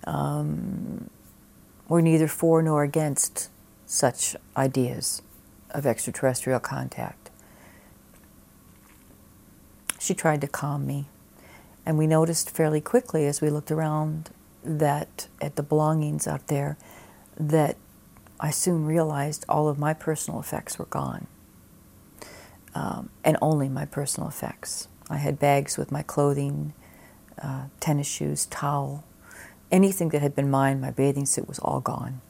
um, 0.06 1.10
we're 1.88 2.00
neither 2.00 2.28
for 2.28 2.62
nor 2.62 2.84
against 2.84 3.50
such 3.84 4.36
ideas 4.56 5.22
of 5.70 5.84
extraterrestrial 5.86 6.60
contact. 6.60 7.30
She 9.98 10.14
tried 10.14 10.40
to 10.42 10.46
calm 10.46 10.86
me, 10.86 11.06
and 11.84 11.98
we 11.98 12.06
noticed 12.06 12.50
fairly 12.50 12.80
quickly 12.80 13.26
as 13.26 13.40
we 13.40 13.50
looked 13.50 13.72
around 13.72 14.30
that 14.62 15.26
at 15.40 15.56
the 15.56 15.62
belongings 15.62 16.26
out 16.26 16.46
there 16.46 16.76
that 17.36 17.76
I 18.40 18.50
soon 18.50 18.84
realized 18.84 19.44
all 19.48 19.68
of 19.68 19.78
my 19.78 19.94
personal 19.94 20.40
effects 20.40 20.78
were 20.78 20.86
gone. 20.86 21.26
Um, 22.74 23.10
and 23.22 23.36
only 23.40 23.68
my 23.68 23.84
personal 23.84 24.28
effects. 24.28 24.88
I 25.08 25.18
had 25.18 25.38
bags 25.38 25.78
with 25.78 25.92
my 25.92 26.02
clothing, 26.02 26.72
uh, 27.40 27.66
tennis 27.78 28.08
shoes, 28.08 28.46
towel, 28.46 29.04
anything 29.70 30.08
that 30.10 30.22
had 30.22 30.34
been 30.34 30.50
mine, 30.50 30.80
my 30.80 30.90
bathing 30.90 31.26
suit 31.26 31.48
was 31.48 31.58
all 31.58 31.80
gone. 31.80 32.20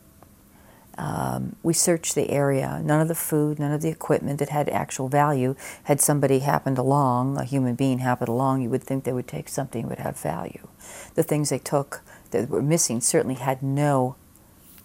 Um, 0.97 1.57
we 1.63 1.73
searched 1.73 2.15
the 2.15 2.31
area. 2.31 2.81
None 2.85 3.01
of 3.01 3.09
the 3.09 3.15
food, 3.15 3.59
none 3.59 3.73
of 3.73 3.83
the 3.83 3.89
equipment 3.89 4.39
that 4.39 4.51
had 4.51 4.69
actual 4.69 5.09
value. 5.09 5.57
Had 5.85 6.01
somebody 6.01 6.39
happened 6.41 6.79
along, 6.79 7.37
a 7.37 7.45
human 7.45 7.75
being 7.75 7.99
happened 7.99 8.29
along, 8.29 8.63
you 8.63 8.71
would 8.71 8.83
think 8.83 9.05
they 9.05 9.13
would 9.13 9.27
take 9.27 9.49
something 9.49 9.83
that 9.83 9.89
would 9.89 9.99
have 9.99 10.19
value. 10.19 10.69
The 11.15 11.23
things 11.23 11.51
they 11.51 11.59
took 11.59 12.03
that 12.31 12.49
were 12.49 12.63
missing 12.63 13.01
certainly 13.01 13.35
had 13.35 13.63
no 13.63 14.17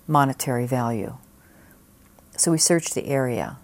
monetary 0.10 0.66
value. 0.66 1.16
So 2.36 2.52
we 2.52 2.58
searched 2.58 2.96
the 2.96 3.06
area, 3.06 3.58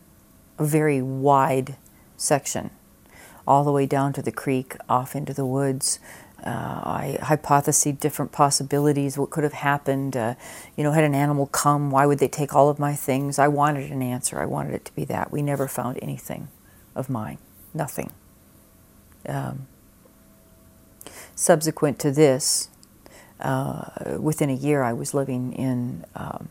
a 0.59 0.65
very 0.65 1.01
wide 1.01 1.75
section, 2.17 2.69
all 3.47 3.63
the 3.63 3.71
way 3.71 3.85
down 3.85 4.13
to 4.13 4.21
the 4.21 4.31
creek, 4.31 4.75
off 4.87 5.15
into 5.15 5.33
the 5.33 5.45
woods. 5.45 5.99
Uh, 6.45 6.49
I 6.49 7.17
hypothesized 7.21 7.99
different 7.99 8.31
possibilities, 8.31 9.17
what 9.17 9.31
could 9.31 9.43
have 9.43 9.53
happened. 9.53 10.15
Uh, 10.15 10.35
you 10.75 10.83
know, 10.83 10.91
had 10.91 11.03
an 11.03 11.15
animal 11.15 11.47
come, 11.47 11.89
why 11.89 12.05
would 12.05 12.19
they 12.19 12.27
take 12.27 12.53
all 12.53 12.69
of 12.69 12.77
my 12.77 12.93
things? 12.93 13.39
I 13.39 13.47
wanted 13.47 13.91
an 13.91 14.01
answer. 14.01 14.39
I 14.39 14.45
wanted 14.45 14.73
it 14.73 14.85
to 14.85 14.95
be 14.95 15.05
that. 15.05 15.31
We 15.31 15.41
never 15.41 15.67
found 15.67 15.97
anything 16.01 16.49
of 16.93 17.09
mine, 17.09 17.39
nothing. 17.73 18.11
Um, 19.27 19.67
subsequent 21.35 21.97
to 21.99 22.11
this, 22.11 22.69
uh, 23.39 24.17
within 24.19 24.49
a 24.49 24.55
year, 24.55 24.83
I 24.83 24.93
was 24.93 25.13
living 25.13 25.53
in 25.53 26.05
um, 26.15 26.49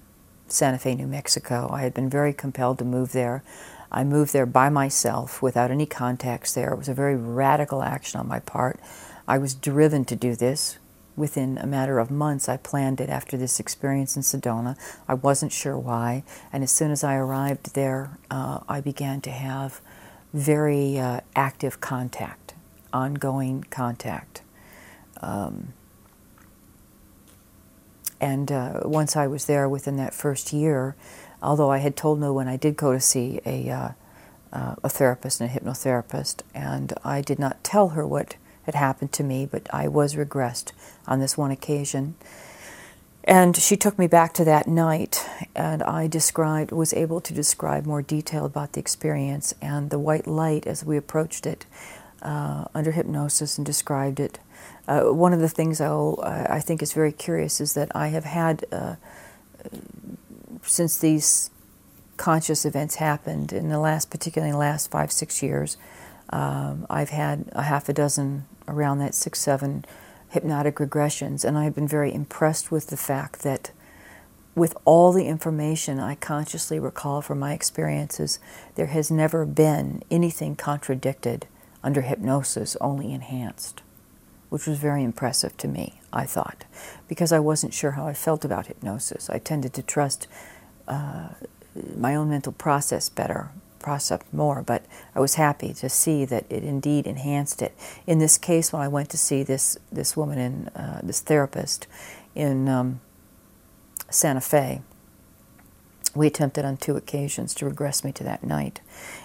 Santa 0.49 0.79
Fe, 0.79 0.95
New 0.95 1.07
Mexico. 1.07 1.69
I 1.73 1.83
had 1.83 1.95
been 1.95 2.11
very 2.11 2.33
compelled 2.33 2.79
to 2.79 2.85
move 2.85 3.13
there. 3.13 3.43
I 3.91 4.05
moved 4.05 4.33
there 4.33 4.47
by 4.47 4.69
myself 4.69 5.41
without 5.41 5.71
any 5.71 5.87
contacts 5.87 6.53
there. 6.53 6.73
It 6.73 6.79
was 6.79 6.89
a 6.89 6.95
very 6.95 7.17
radical 7.17 7.83
action 7.83 8.21
on 8.21 8.29
my 8.29 8.41
part. 8.41 8.81
I 9.27 9.39
was 9.39 9.55
driven 9.55 10.05
to 10.07 10.17
do 10.17 10.35
this. 10.35 10.79
Within 11.17 11.59
a 11.59 11.67
matter 11.67 12.01
of 12.01 12.11
months, 12.11 12.49
I 12.49 12.57
planned 12.57 13.01
it 13.01 13.09
after 13.09 13.37
this 13.37 13.61
experience 13.61 14.17
in 14.17 14.23
Sedona. 14.23 14.77
I 15.07 15.15
wasn't 15.15 15.53
sure 15.53 15.79
why. 15.79 16.25
And 16.53 16.65
as 16.65 16.73
soon 16.73 16.91
as 16.91 17.05
I 17.05 17.15
arrived 17.15 17.75
there, 17.75 18.19
uh, 18.33 18.61
I 18.69 18.81
began 18.81 19.21
to 19.23 19.31
have 19.31 19.81
very 20.33 20.99
uh, 20.99 21.21
active 21.37 21.81
contact, 21.81 22.55
ongoing 22.93 23.65
contact. 23.71 24.43
Um, 25.23 25.73
and 28.21 28.51
uh, 28.51 28.81
once 28.85 29.17
I 29.17 29.27
was 29.27 29.47
there 29.47 29.69
within 29.69 29.97
that 29.97 30.15
first 30.15 30.53
year, 30.53 30.97
although 31.43 31.71
I 31.71 31.79
had 31.79 31.97
told 31.97 32.21
no 32.21 32.33
one, 32.33 32.49
I 32.49 32.57
did 32.57 32.77
go 32.77 32.93
to 32.93 33.01
see 33.01 33.41
a, 33.45 33.71
uh, 33.71 33.89
uh, 34.53 34.75
a 34.83 34.89
therapist 34.89 35.41
and 35.41 35.51
a 35.51 35.53
hypnotherapist, 35.53 36.43
and 36.55 36.93
I 37.05 37.21
did 37.21 37.39
not 37.39 37.63
tell 37.63 37.91
her 37.91 38.07
what 38.07 38.37
had 38.63 38.75
happened 38.75 39.13
to 39.13 39.23
me, 39.23 39.47
but 39.47 39.69
I 39.73 39.89
was 39.89 40.15
regressed 40.15 40.73
on 41.07 41.21
this 41.21 41.37
one 41.37 41.51
occasion. 41.51 42.15
And 43.27 43.57
she 43.57 43.77
took 43.77 43.99
me 43.99 44.07
back 44.07 44.35
to 44.35 44.45
that 44.45 44.69
night, 44.69 45.27
and 45.55 45.83
I 45.83 46.07
described, 46.07 46.73
was 46.73 46.93
able 46.93 47.21
to 47.23 47.33
describe 47.33 47.87
more 47.87 48.03
detail 48.03 48.45
about 48.45 48.73
the 48.73 48.81
experience 48.81 49.55
and 49.63 49.89
the 49.89 49.99
white 49.99 50.27
light 50.27 50.67
as 50.67 50.85
we 50.85 50.99
approached 50.99 51.47
it 51.47 51.65
uh, 52.21 52.67
under 52.75 52.93
hypnosis 52.93 53.57
and 53.57 53.65
described 53.65 54.21
it. 54.21 54.39
Uh, 54.87 55.05
one 55.05 55.33
of 55.33 55.41
the 55.41 55.49
things 55.49 55.81
I'll, 55.81 56.21
I 56.23 56.61
think 56.61 56.83
is 56.83 56.93
very 56.93 57.13
curious 57.13 57.61
is 57.61 57.75
that 57.75 57.95
I 57.95 58.09
have 58.09 58.25
had, 58.25 58.67
uh, 58.71 58.97
since 60.63 60.99
these 60.99 61.51
conscious 62.17 62.65
events 62.65 62.97
happened 62.97 63.53
in 63.53 63.71
the 63.71 63.79
last, 63.79 64.11
particularly 64.11 64.51
in 64.51 64.55
the 64.55 64.59
last 64.59 64.91
five, 64.91 65.11
six 65.11 65.43
years, 65.43 65.77
um, 66.31 66.87
I've 66.91 67.11
had 67.11 67.51
a 67.53 67.63
half 67.63 67.89
a 67.89 67.93
dozen, 67.93 68.45
around 68.69 68.99
that 68.99 69.15
six, 69.15 69.41
seven 69.41 69.85
hypnotic 70.31 70.77
regressions, 70.77 71.45
and 71.45 71.57
I've 71.57 71.75
been 71.75 71.89
very 71.89 72.13
impressed 72.13 72.71
with 72.71 72.89
the 72.89 72.97
fact 72.97 73.43
that 73.43 73.71
with 74.55 74.77
all 74.85 75.13
the 75.13 75.27
information 75.27 75.99
I 75.99 76.15
consciously 76.15 76.79
recall 76.79 77.23
from 77.23 77.39
my 77.39 77.53
experiences, 77.53 78.39
there 78.75 78.87
has 78.87 79.11
never 79.11 79.45
been 79.45 80.03
anything 80.11 80.57
contradicted 80.57 81.47
under 81.83 82.03
hypnosis, 82.03 82.77
only 82.81 83.13
enhanced 83.13 83.83
which 84.55 84.69
was 84.69 84.79
very 84.79 85.03
impressive 85.03 85.57
to 85.57 85.67
me, 85.67 86.01
I 86.13 86.27
thought, 86.27 86.65
because 87.09 87.33
I 87.33 87.41
wasn't 87.41 87.75
sure 87.75 87.91
how 87.91 88.07
I 88.07 88.13
felt 88.13 88.45
about 88.45 88.69
hypnosis. 88.69 89.29
I 89.29 89.41
tended 89.41 89.75
to 89.75 89.83
trust 89.83 90.29
uh, 90.87 91.31
my 91.97 92.15
own 92.15 92.31
mental 92.31 92.53
process 92.53 93.09
better, 93.09 93.51
process 93.81 94.21
more, 94.33 94.63
but 94.63 94.87
I 95.13 95.19
was 95.19 95.35
happy 95.35 95.75
to 95.75 95.89
see 95.89 96.25
that 96.27 96.45
it 96.49 96.63
indeed 96.63 97.09
enhanced 97.09 97.63
it. 97.63 97.75
In 98.07 98.21
this 98.21 98.39
case, 98.39 98.73
when 98.73 98.81
I 98.81 98.87
went 98.87 99.11
to 99.11 99.19
see 99.19 99.43
this, 99.43 99.77
this 99.91 100.17
woman, 100.17 100.39
in, 100.39 100.69
uh, 100.69 101.01
this 101.03 101.21
therapist 101.21 101.89
in 102.37 102.69
um, 102.69 103.01
Santa 104.09 104.41
Fe, 104.41 104.83
we 106.15 106.27
attempted 106.27 106.65
on 106.65 106.77
two 106.77 106.97
occasions 106.97 107.55
to 107.55 107.65
regress 107.65 108.05
me 108.05 108.13
to 108.13 108.25
that 108.25 108.45
night. 108.45 108.81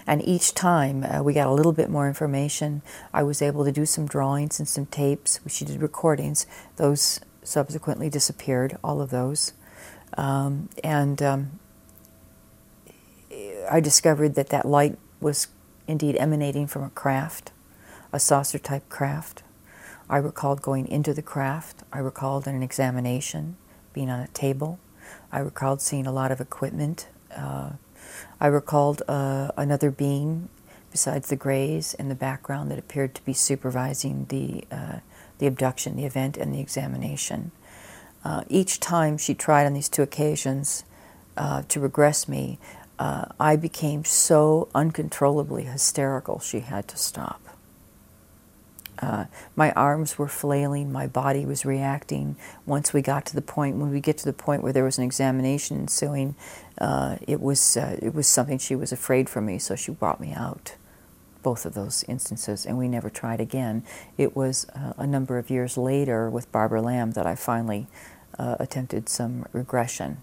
And 0.06 0.26
each 0.26 0.54
time 0.54 1.04
uh, 1.04 1.22
we 1.22 1.32
got 1.32 1.46
a 1.46 1.52
little 1.52 1.72
bit 1.72 1.88
more 1.88 2.08
information. 2.08 2.82
I 3.12 3.22
was 3.22 3.40
able 3.40 3.64
to 3.64 3.72
do 3.72 3.86
some 3.86 4.06
drawings 4.06 4.58
and 4.58 4.68
some 4.68 4.86
tapes. 4.86 5.40
She 5.46 5.64
did 5.64 5.80
recordings. 5.80 6.46
Those 6.76 7.20
subsequently 7.42 8.10
disappeared, 8.10 8.76
all 8.82 9.00
of 9.00 9.10
those. 9.10 9.52
Um, 10.16 10.68
and 10.82 11.22
um, 11.22 11.60
I 13.70 13.80
discovered 13.80 14.34
that 14.34 14.48
that 14.48 14.66
light 14.66 14.98
was 15.20 15.48
indeed 15.86 16.16
emanating 16.16 16.66
from 16.66 16.82
a 16.82 16.90
craft, 16.90 17.52
a 18.12 18.18
saucer 18.18 18.58
type 18.58 18.88
craft. 18.88 19.42
I 20.08 20.16
recalled 20.18 20.60
going 20.60 20.88
into 20.88 21.14
the 21.14 21.22
craft. 21.22 21.84
I 21.92 21.98
recalled 22.00 22.48
an 22.48 22.62
examination, 22.62 23.56
being 23.92 24.10
on 24.10 24.18
a 24.18 24.28
table. 24.28 24.80
I 25.32 25.38
recalled 25.40 25.80
seeing 25.80 26.06
a 26.06 26.12
lot 26.12 26.32
of 26.32 26.40
equipment. 26.40 27.06
Uh, 27.34 27.70
I 28.40 28.46
recalled 28.46 29.02
uh, 29.06 29.50
another 29.56 29.90
being 29.90 30.48
besides 30.90 31.28
the 31.28 31.36
Greys 31.36 31.94
in 31.94 32.08
the 32.08 32.14
background 32.14 32.70
that 32.70 32.78
appeared 32.78 33.14
to 33.14 33.24
be 33.24 33.32
supervising 33.32 34.26
the, 34.28 34.64
uh, 34.74 34.98
the 35.38 35.46
abduction, 35.46 35.96
the 35.96 36.04
event, 36.04 36.36
and 36.36 36.52
the 36.52 36.60
examination. 36.60 37.52
Uh, 38.24 38.42
each 38.48 38.80
time 38.80 39.16
she 39.16 39.34
tried 39.34 39.66
on 39.66 39.72
these 39.72 39.88
two 39.88 40.02
occasions 40.02 40.84
uh, 41.36 41.62
to 41.68 41.80
regress 41.80 42.28
me, 42.28 42.58
uh, 42.98 43.26
I 43.38 43.56
became 43.56 44.04
so 44.04 44.68
uncontrollably 44.74 45.64
hysterical 45.64 46.38
she 46.38 46.60
had 46.60 46.88
to 46.88 46.96
stop. 46.96 47.49
Uh, 49.00 49.24
my 49.56 49.72
arms 49.72 50.18
were 50.18 50.28
flailing, 50.28 50.92
my 50.92 51.06
body 51.06 51.46
was 51.46 51.64
reacting. 51.64 52.36
Once 52.66 52.92
we 52.92 53.00
got 53.00 53.24
to 53.26 53.34
the 53.34 53.42
point, 53.42 53.76
when 53.76 53.90
we 53.90 54.00
get 54.00 54.18
to 54.18 54.24
the 54.24 54.32
point 54.32 54.62
where 54.62 54.72
there 54.72 54.84
was 54.84 54.98
an 54.98 55.04
examination 55.04 55.78
ensuing, 55.78 56.34
uh, 56.78 57.16
it 57.26 57.40
was 57.40 57.76
uh, 57.76 57.98
it 58.02 58.14
was 58.14 58.26
something 58.26 58.58
she 58.58 58.76
was 58.76 58.92
afraid 58.92 59.28
for 59.28 59.40
me, 59.40 59.58
so 59.58 59.74
she 59.74 59.90
brought 59.90 60.20
me 60.20 60.32
out. 60.32 60.74
Both 61.42 61.64
of 61.64 61.72
those 61.72 62.04
instances, 62.04 62.66
and 62.66 62.76
we 62.76 62.86
never 62.86 63.08
tried 63.08 63.40
again. 63.40 63.82
It 64.18 64.36
was 64.36 64.66
uh, 64.76 64.92
a 64.98 65.06
number 65.06 65.38
of 65.38 65.48
years 65.48 65.78
later 65.78 66.28
with 66.28 66.52
Barbara 66.52 66.82
Lamb 66.82 67.12
that 67.12 67.26
I 67.26 67.34
finally 67.34 67.86
uh, 68.38 68.56
attempted 68.60 69.08
some 69.08 69.46
regression, 69.52 70.18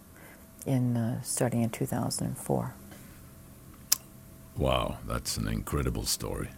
in 0.68 0.96
uh, 0.96 1.22
starting 1.24 1.64
in 1.64 1.72
2004. 1.72 2.76
Wow, 4.58 4.98
that's 5.08 5.38
an 5.38 5.48
incredible 5.48 6.06
story. 6.06 6.50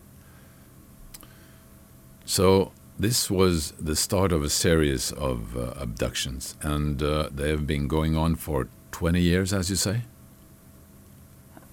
So, 2.30 2.74
this 3.00 3.32
was 3.32 3.72
the 3.72 3.96
start 3.96 4.32
of 4.32 4.44
a 4.44 4.52
series 4.52 5.12
of 5.14 5.58
uh, 5.58 5.74
abductions, 5.78 6.56
and 6.62 7.02
uh, 7.02 7.30
they 7.32 7.50
have 7.50 7.66
been 7.66 7.88
going 7.88 8.16
on 8.16 8.36
for 8.36 8.68
20 8.92 9.20
years, 9.20 9.52
as 9.52 9.72
you 9.72 9.76
say? 9.76 10.02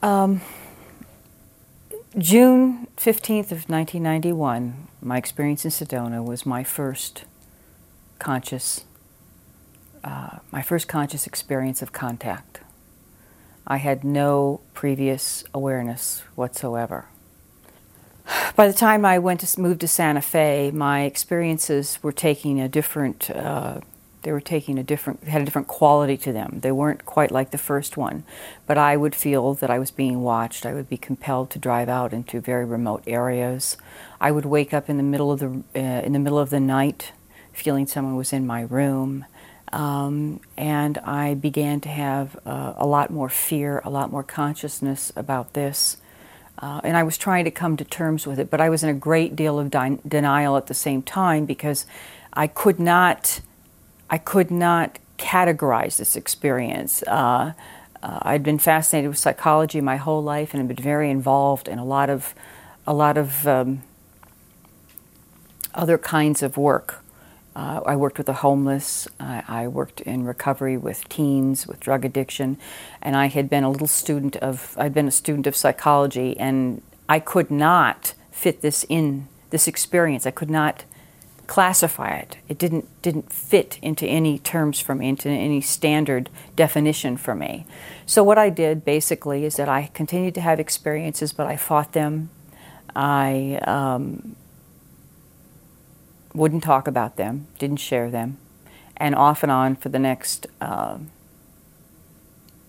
Um, 0.01 0.41
June 2.17 2.87
15th 2.97 3.53
of 3.53 3.69
1991, 3.69 4.89
my 5.03 5.19
experience 5.19 5.67
in 5.67 5.71
Sedona 5.71 6.25
was 6.25 6.47
my 6.47 6.65
first 6.65 7.27
conscious, 8.19 8.87
uh, 10.03 10.39
my 10.51 10.63
first 10.63 10.89
conscious 10.89 11.27
experience 11.27 11.83
of 11.83 11.93
contact. 11.93 12.61
I 13.67 13.77
had 13.77 14.05
no 14.05 14.63
previous 14.73 15.45
awareness 15.53 16.23
whatsoever. 16.35 17.09
By 18.57 18.67
the 18.67 18.75
time 18.75 19.05
I 19.05 19.19
went 19.19 19.41
to 19.41 19.61
move 19.61 19.79
to 19.81 19.89
Santa 19.89 20.23
Fe, 20.23 20.71
my 20.73 21.03
experiences 21.03 21.99
were 22.03 22.13
taking 22.13 22.61
a 22.61 22.69
different. 22.69 23.31
Uh, 23.31 23.81
they 24.23 24.33
were 24.33 24.41
taking 24.41 24.77
a 24.77 24.83
different 24.83 25.23
had 25.23 25.43
a 25.43 25.45
different 25.45 25.69
quality 25.69 26.17
to 26.17 26.33
them. 26.33 26.59
They 26.61 26.73
weren't 26.73 27.07
quite 27.07 27.31
like 27.31 27.53
the 27.53 27.59
first 27.59 27.97
one, 27.97 28.25
but 28.67 28.77
I 28.77 28.97
would 28.97 29.15
feel 29.15 29.55
that 29.55 29.71
I 29.71 29.79
was 29.79 29.93
being 29.93 30.23
watched. 30.23 30.67
I 30.67 30.75
would 30.75 30.89
be 30.89 30.97
compelled 30.97 31.51
to 31.51 31.61
drive 31.61 31.89
out 31.89 32.13
into 32.13 32.41
very 32.41 32.65
remote 32.65 33.05
areas. 33.07 33.77
I 34.21 34.33
would 34.33 34.45
wake 34.45 34.75
up 34.75 34.91
in 34.91 34.97
the 34.97 35.05
middle 35.05 35.31
of 35.31 35.39
the 35.39 35.63
uh, 35.77 36.03
in 36.05 36.13
the 36.13 36.19
middle 36.19 36.41
of 36.41 36.51
the 36.51 36.59
night, 36.59 37.13
feeling 37.53 37.87
someone 37.87 38.17
was 38.17 38.33
in 38.33 38.47
my 38.47 38.63
room. 38.63 39.27
Um, 39.73 40.41
and 40.57 40.99
I 40.99 41.35
began 41.35 41.81
to 41.83 41.89
have 41.89 42.37
uh, 42.47 42.75
a 42.77 42.87
lot 42.87 43.11
more 43.11 43.29
fear, 43.29 43.81
a 43.85 43.91
lot 43.91 44.11
more 44.11 44.23
consciousness 44.23 45.13
about 45.15 45.53
this. 45.53 45.99
Uh, 46.59 46.81
and 46.85 46.97
I 46.97 47.03
was 47.03 47.19
trying 47.19 47.45
to 47.45 47.51
come 47.51 47.77
to 47.77 47.85
terms 47.85 48.27
with 48.27 48.39
it, 48.39 48.51
but 48.51 48.61
I 48.61 48.71
was 48.71 48.83
in 48.83 48.89
a 48.89 48.95
great 48.95 49.37
deal 49.37 49.59
of 49.59 49.71
de- 49.71 49.99
denial 50.07 50.57
at 50.57 50.67
the 50.67 50.75
same 50.75 51.03
time 51.03 51.45
because 51.45 51.85
I 52.33 52.47
could 52.47 52.79
not, 52.81 53.41
I 54.09 54.19
could 54.19 54.51
not 54.51 54.99
categorize 55.19 55.99
this 55.99 56.17
experience. 56.17 57.03
Uh, 57.03 57.53
uh, 58.03 58.19
I'd 58.23 58.43
been 58.43 58.59
fascinated 58.59 59.11
with 59.11 59.19
psychology 59.19 59.81
my 59.81 59.97
whole 59.97 60.23
life 60.23 60.55
and 60.55 60.61
had 60.61 60.75
been 60.75 60.83
very 60.83 61.11
involved 61.11 61.69
in 61.69 61.79
a 61.79 61.85
lot 61.85 62.09
of, 62.09 62.35
a 62.87 62.95
lot 62.95 63.19
of 63.19 63.47
um, 63.47 63.83
other 65.75 65.99
kinds 65.99 66.43
of 66.43 66.57
work. 66.57 67.03
Uh, 67.57 67.81
I 67.87 67.97
worked 67.97 68.19
with 68.19 68.27
the 68.27 68.35
homeless. 68.35 69.09
I, 69.19 69.43
I, 69.49 69.67
worked 69.67 70.03
in 70.03 70.25
recovery 70.25 70.77
with 70.77 71.09
teens 71.09 71.67
with 71.67 71.81
drug 71.81 72.05
addiction, 72.05 72.59
and 73.01 73.17
I 73.17 73.29
had 73.29 73.49
been 73.49 73.65
a 73.65 73.71
little 73.71 73.87
student 73.87 74.37
of. 74.37 74.77
I'd 74.79 74.93
been 74.93 75.09
a 75.09 75.11
student 75.11 75.47
of 75.47 75.57
psychology, 75.57 76.39
and 76.39 76.83
I 77.09 77.19
could 77.19 77.51
not 77.51 78.13
fit 78.31 78.61
this 78.61 78.85
in 78.91 79.29
this 79.49 79.67
experience. 79.67 80.27
I 80.27 80.33
could 80.33 80.51
not 80.51 80.85
classify 81.47 82.11
it. 82.11 82.37
It 82.47 82.59
didn't 82.59 82.91
didn't 83.01 83.33
fit 83.33 83.79
into 83.81 84.05
any 84.07 84.39
terms 84.39 84.79
for 84.79 84.95
me, 84.95 85.09
into 85.09 85.31
any 85.31 85.63
standard 85.63 86.29
definition 86.57 87.17
for 87.17 87.35
me. 87.35 87.65
So 88.05 88.23
what 88.23 88.37
I 88.37 88.51
did 88.51 88.85
basically 88.85 89.47
is 89.47 89.57
that 89.57 89.69
I 89.71 89.91
continued 89.95 90.35
to 90.35 90.43
have 90.43 90.61
experiences, 90.61 91.33
but 91.33 91.47
I 91.47 91.57
fought 91.57 91.95
them. 91.95 92.29
I 92.95 93.61
um, 93.67 94.37
wouldn't 96.37 96.63
talk 96.63 96.87
about 96.87 97.17
them, 97.17 97.47
didn't 97.59 97.79
share 97.79 98.11
them, 98.11 98.39
and 98.97 99.15
off 99.15 99.43
and 99.43 99.51
on 99.51 99.75
for 99.77 99.89
the 99.89 99.99
next, 99.99 100.47
uh, 100.61 100.99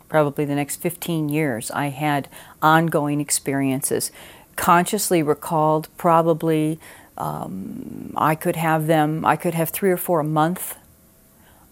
probably 0.10 0.46
the 0.46 0.56
next 0.56 0.78
15 0.78 1.30
years, 1.30 1.70
I 1.72 1.88
had 1.88 2.30
ongoing 2.62 3.20
experiences. 3.20 4.12
Consciously 4.56 5.22
recalled, 5.22 5.90
probably 5.98 6.80
um, 7.18 8.14
I 8.16 8.36
could 8.36 8.56
have 8.56 8.88
them, 8.88 9.26
I 9.26 9.36
could 9.36 9.54
have 9.54 9.70
three 9.70 9.92
or 9.92 9.98
four 9.98 10.22
a 10.22 10.24
month. 10.24 10.76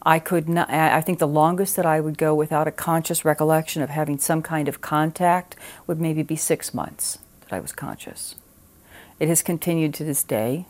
I 0.08 0.20
could 0.20 0.48
not, 0.48 0.70
I 0.70 1.02
think 1.02 1.18
the 1.18 1.28
longest 1.28 1.76
that 1.78 1.86
I 1.86 2.00
would 2.00 2.20
go 2.20 2.36
without 2.36 2.68
a 2.68 2.72
conscious 2.72 3.26
recollection 3.26 3.82
of 3.82 3.90
having 3.90 4.20
some 4.20 4.44
kind 4.44 4.68
of 4.68 4.80
contact 4.80 5.56
would 5.88 6.00
maybe 6.00 6.22
be 6.22 6.36
six 6.36 6.76
months 6.76 7.18
that 7.42 7.56
I 7.56 7.60
was 7.60 7.72
conscious. 7.72 8.36
It 9.20 9.30
has 9.30 9.42
continued 9.42 9.96
to 9.96 10.04
this 10.04 10.22
day. 10.22 10.68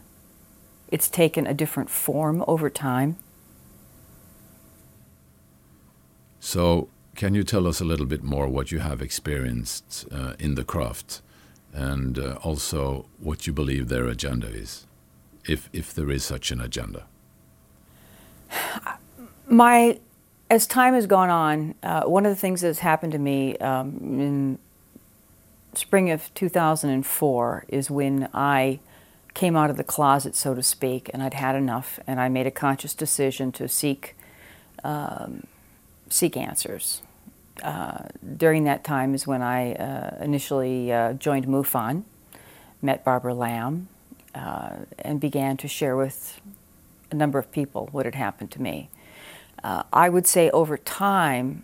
It's 0.90 1.10
taken 1.10 1.48
a 1.48 1.54
different 1.54 1.90
form 1.90 2.44
over 2.48 2.70
time. 2.70 3.18
So, 6.40 6.90
can 7.16 7.34
you 7.34 7.44
tell 7.44 7.66
us 7.66 7.82
a 7.82 7.86
little 7.86 8.06
bit 8.06 8.24
more 8.24 8.48
what 8.48 8.72
you 8.72 8.80
have 8.80 9.02
experienced 9.02 10.06
uh, 10.12 10.34
in 10.38 10.56
the 10.56 10.64
craft 10.64 11.22
and 11.74 12.20
uh, 12.20 12.38
also 12.44 13.08
what 13.20 13.48
you 13.48 13.54
believe 13.54 13.88
their 13.88 14.08
agenda 14.08 14.48
is, 14.48 14.86
if, 15.48 15.70
if 15.74 15.94
there 15.94 16.12
is 16.12 16.24
such 16.24 16.52
an 16.52 16.62
agenda? 16.62 17.06
My, 19.48 20.00
as 20.50 20.68
time 20.68 20.94
has 20.94 21.08
gone 21.08 21.30
on, 21.30 21.76
uh, 21.84 22.04
one 22.04 22.26
of 22.26 22.32
the 22.32 22.40
things 22.40 22.62
that's 22.62 22.80
happened 22.80 23.14
to 23.14 23.20
me 23.20 23.58
um, 23.58 23.98
in 24.02 24.60
spring 25.74 26.12
of 26.12 26.34
2004 26.34 27.66
is 27.68 27.92
when 27.92 28.30
I 28.34 28.80
came 29.36 29.56
out 29.56 29.70
of 29.70 29.78
the 29.78 29.84
closet, 29.84 30.36
so 30.36 30.56
to 30.56 30.64
speak, 30.64 31.12
and 31.14 31.22
I'd 31.22 31.36
had 31.36 31.56
enough, 31.56 32.00
and 32.08 32.20
I 32.20 32.30
made 32.30 32.48
a 32.48 32.52
conscious 32.52 32.96
decision 32.96 33.52
to 33.54 33.68
seek 33.68 34.16
um, 34.84 35.46
seek 36.10 36.38
answers. 36.38 37.02
Uh, 37.64 38.06
during 38.38 38.64
that 38.66 38.84
time 38.84 39.14
is 39.14 39.26
when 39.26 39.42
I 39.42 39.74
uh, 39.74 40.18
initially 40.22 40.92
uh, 40.92 41.14
joined 41.14 41.48
MUFON, 41.48 42.04
met 42.82 43.04
Barbara 43.04 43.34
Lamb, 43.34 43.88
uh, 44.34 44.78
and 45.00 45.20
began 45.20 45.58
to 45.58 45.68
share 45.68 45.96
with 45.96 46.40
a 47.12 47.16
number 47.16 47.40
of 47.40 47.52
people 47.52 47.90
what 47.92 48.06
had 48.06 48.16
happened 48.16 48.52
to 48.52 48.62
me. 48.62 48.90
Uh, 49.64 49.84
I 49.92 50.10
would 50.10 50.28
say 50.28 50.50
over 50.52 50.78
time, 50.78 51.64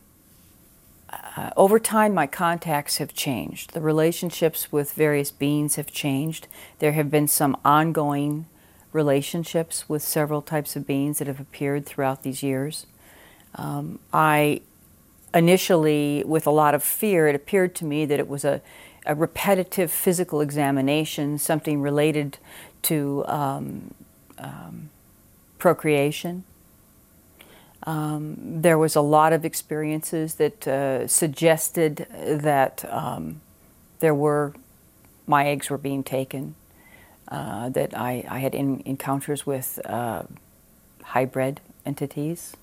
uh, 1.38 1.52
over 1.56 1.80
time, 1.80 2.14
my 2.14 2.28
contacts 2.28 2.98
have 2.98 3.14
changed. 3.14 3.74
The 3.74 3.82
relationships 3.82 4.72
with 4.72 4.94
various 4.94 5.32
beings 5.32 5.76
have 5.76 5.88
changed. 5.88 6.48
There 6.80 6.92
have 6.92 7.10
been 7.10 7.28
some 7.28 7.56
ongoing 7.64 8.48
relationships 8.92 9.88
with 9.88 10.02
several 10.02 10.42
types 10.42 10.76
of 10.76 10.86
beings 10.86 11.20
that 11.20 11.28
have 11.28 11.40
appeared 11.40 11.86
throughout 11.86 12.24
these 12.24 12.44
years. 12.44 12.86
Um, 13.56 14.00
I 14.12 14.62
initially, 15.34 16.24
with 16.26 16.46
a 16.46 16.52
lot 16.52 16.76
of 16.76 16.84
fear, 16.84 17.28
it 17.28 17.36
appeared 17.36 17.76
to 17.76 17.86
me 17.86 18.06
that 18.06 18.20
it 18.20 18.28
was 18.28 18.44
a, 18.44 18.62
a 19.06 19.16
repetitive 19.16 19.90
physical 19.90 20.42
examination, 20.42 21.38
something 21.38 21.82
related 21.82 22.38
to 22.84 23.24
um, 23.28 23.94
um, 24.38 24.90
procreation. 25.58 26.44
Um, 27.84 28.38
there 28.62 28.78
was 28.78 28.96
a 28.96 29.02
lot 29.02 29.34
of 29.34 29.44
experiences 29.44 30.36
that 30.36 30.68
uh, 30.68 31.08
suggested 31.08 32.08
that 32.12 32.86
um, 32.92 33.42
there 34.00 34.14
were 34.14 34.54
my 35.28 35.48
eggs 35.48 35.70
were 35.70 35.78
being 35.78 36.04
taken. 36.04 36.56
Uh, 37.28 37.70
that 37.70 37.98
I, 37.98 38.26
I 38.28 38.40
had 38.40 38.54
in, 38.54 38.84
encounters 38.86 39.46
with 39.46 39.80
uh, 39.86 40.24
hybrid 41.02 41.62
entities. 41.86 42.58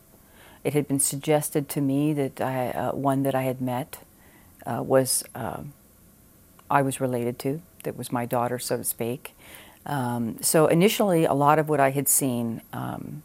It 0.62 0.74
had 0.74 0.86
been 0.86 1.00
suggested 1.00 1.70
to 1.70 1.80
me 1.80 2.12
that 2.12 2.38
I, 2.42 2.68
uh, 2.68 2.92
one 2.92 3.22
that 3.22 3.34
I 3.34 3.42
had 3.42 3.62
met 3.62 4.00
uh, 4.66 4.82
was 4.82 5.24
um, 5.34 5.72
I 6.70 6.82
was 6.82 7.00
related 7.00 7.38
to. 7.40 7.62
That 7.84 7.96
was 7.96 8.12
my 8.12 8.26
daughter, 8.26 8.58
so 8.58 8.76
to 8.76 8.84
speak. 8.84 9.34
Um, 9.86 10.36
so 10.42 10.66
initially, 10.66 11.24
a 11.24 11.32
lot 11.32 11.58
of 11.58 11.70
what 11.70 11.80
I 11.80 11.90
had 11.90 12.06
seen 12.06 12.60
um, 12.74 13.22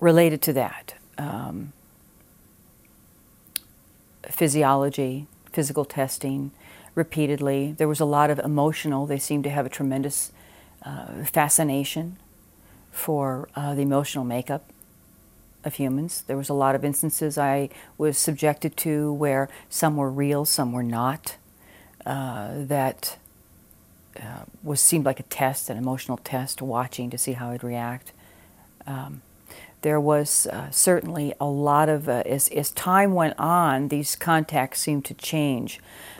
related 0.00 0.42
to 0.42 0.52
that 0.52 0.94
um, 1.18 1.72
physiology, 4.28 5.26
physical 5.52 5.84
testing, 5.84 6.50
repeatedly. 6.94 7.72
There 7.76 7.88
was 7.88 8.00
a 8.00 8.04
lot 8.04 8.30
of 8.30 8.38
emotional, 8.40 9.06
they 9.06 9.18
seemed 9.18 9.44
to 9.44 9.50
have 9.50 9.66
a 9.66 9.68
tremendous 9.68 10.32
uh, 10.82 11.24
fascination 11.24 12.16
for 12.90 13.48
uh, 13.54 13.74
the 13.74 13.82
emotional 13.82 14.24
makeup 14.24 14.72
of 15.64 15.74
humans. 15.74 16.22
There 16.26 16.36
was 16.36 16.48
a 16.48 16.54
lot 16.54 16.74
of 16.74 16.84
instances 16.84 17.36
I 17.36 17.68
was 17.98 18.16
subjected 18.16 18.76
to 18.78 19.12
where 19.12 19.48
some 19.68 19.96
were 19.96 20.10
real, 20.10 20.44
some 20.44 20.72
were 20.72 20.82
not. 20.82 21.36
Uh, 22.04 22.52
that 22.54 23.18
uh, 24.16 24.44
was 24.62 24.80
seemed 24.80 25.04
like 25.04 25.18
a 25.18 25.24
test, 25.24 25.68
an 25.68 25.76
emotional 25.76 26.18
test, 26.18 26.62
watching 26.62 27.10
to 27.10 27.18
see 27.18 27.32
how 27.32 27.50
I'd 27.50 27.64
react. 27.64 28.12
Um, 28.86 29.22
there 29.86 30.00
was 30.00 30.48
uh, 30.48 30.68
certainly 30.72 31.32
a 31.40 31.44
lot 31.44 31.88
of, 31.88 32.08
uh, 32.08 32.24
as, 32.26 32.48
as 32.48 32.72
time 32.72 33.14
went 33.14 33.38
on, 33.38 33.86
these 33.86 34.16
contacts 34.16 34.80
seemed 34.80 35.04
to 35.04 35.14
change. 35.14 35.78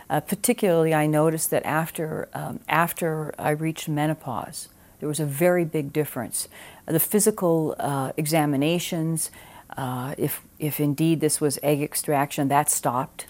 Uh, 0.09 0.20
particularly, 0.20 0.94
I 0.94 1.09
noticed 1.09 1.50
that 1.50 1.66
after, 1.66 2.29
um, 2.33 2.61
after 2.68 3.35
I 3.40 3.50
reached 3.50 3.88
menopause, 3.88 4.68
there 5.00 5.09
was 5.09 5.18
a 5.18 5.26
very 5.26 5.64
big 5.64 5.92
difference. 5.92 6.46
The 6.87 7.00
physical 7.00 7.74
uh, 7.81 8.12
examinations, 8.16 9.33
uh, 9.76 10.14
if, 10.16 10.42
if 10.61 10.79
indeed 10.79 11.20
this 11.20 11.40
was 11.40 11.59
egg 11.61 11.83
extraction, 11.83 12.46
that 12.46 12.70
stopped. 12.70 13.26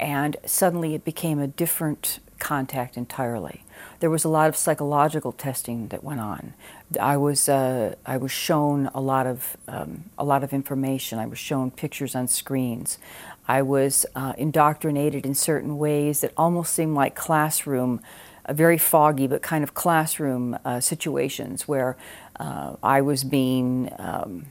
And 0.00 0.36
suddenly 0.44 0.96
it 0.96 1.04
became 1.04 1.38
a 1.38 1.46
different 1.46 2.18
contact 2.40 2.96
entirely. 2.96 3.62
There 4.00 4.10
was 4.10 4.24
a 4.24 4.28
lot 4.28 4.48
of 4.48 4.56
psychological 4.56 5.30
testing 5.30 5.88
that 5.88 6.02
went 6.02 6.18
on. 6.18 6.54
I 6.98 7.16
was 7.16 7.48
uh, 7.48 7.94
I 8.04 8.16
was 8.16 8.32
shown 8.32 8.90
a 8.94 9.00
lot 9.00 9.26
of 9.26 9.56
um, 9.68 10.04
a 10.18 10.24
lot 10.24 10.42
of 10.42 10.52
information. 10.52 11.18
I 11.18 11.26
was 11.26 11.38
shown 11.38 11.70
pictures 11.70 12.14
on 12.14 12.26
screens. 12.26 12.98
I 13.46 13.62
was 13.62 14.06
uh, 14.14 14.32
indoctrinated 14.38 15.26
in 15.26 15.34
certain 15.34 15.78
ways 15.78 16.20
that 16.20 16.32
almost 16.36 16.72
seemed 16.72 16.94
like 16.94 17.14
classroom, 17.14 18.00
uh, 18.46 18.52
very 18.52 18.78
foggy, 18.78 19.26
but 19.26 19.42
kind 19.42 19.62
of 19.62 19.74
classroom 19.74 20.58
uh, 20.64 20.80
situations 20.80 21.68
where 21.68 21.96
uh, 22.38 22.76
I 22.82 23.00
was 23.00 23.24
being 23.24 23.92
um, 23.98 24.46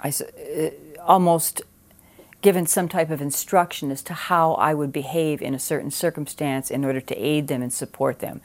I, 0.00 0.12
almost 1.00 1.62
given 2.42 2.66
some 2.66 2.88
type 2.88 3.10
of 3.10 3.20
instruction 3.20 3.90
as 3.90 4.02
to 4.02 4.14
how 4.14 4.54
I 4.54 4.74
would 4.74 4.92
behave 4.92 5.42
in 5.42 5.54
a 5.54 5.58
certain 5.58 5.90
circumstance 5.90 6.70
in 6.70 6.84
order 6.84 7.00
to 7.00 7.14
aid 7.16 7.48
them 7.48 7.62
and 7.62 7.72
support 7.72 8.20
them. 8.20 8.40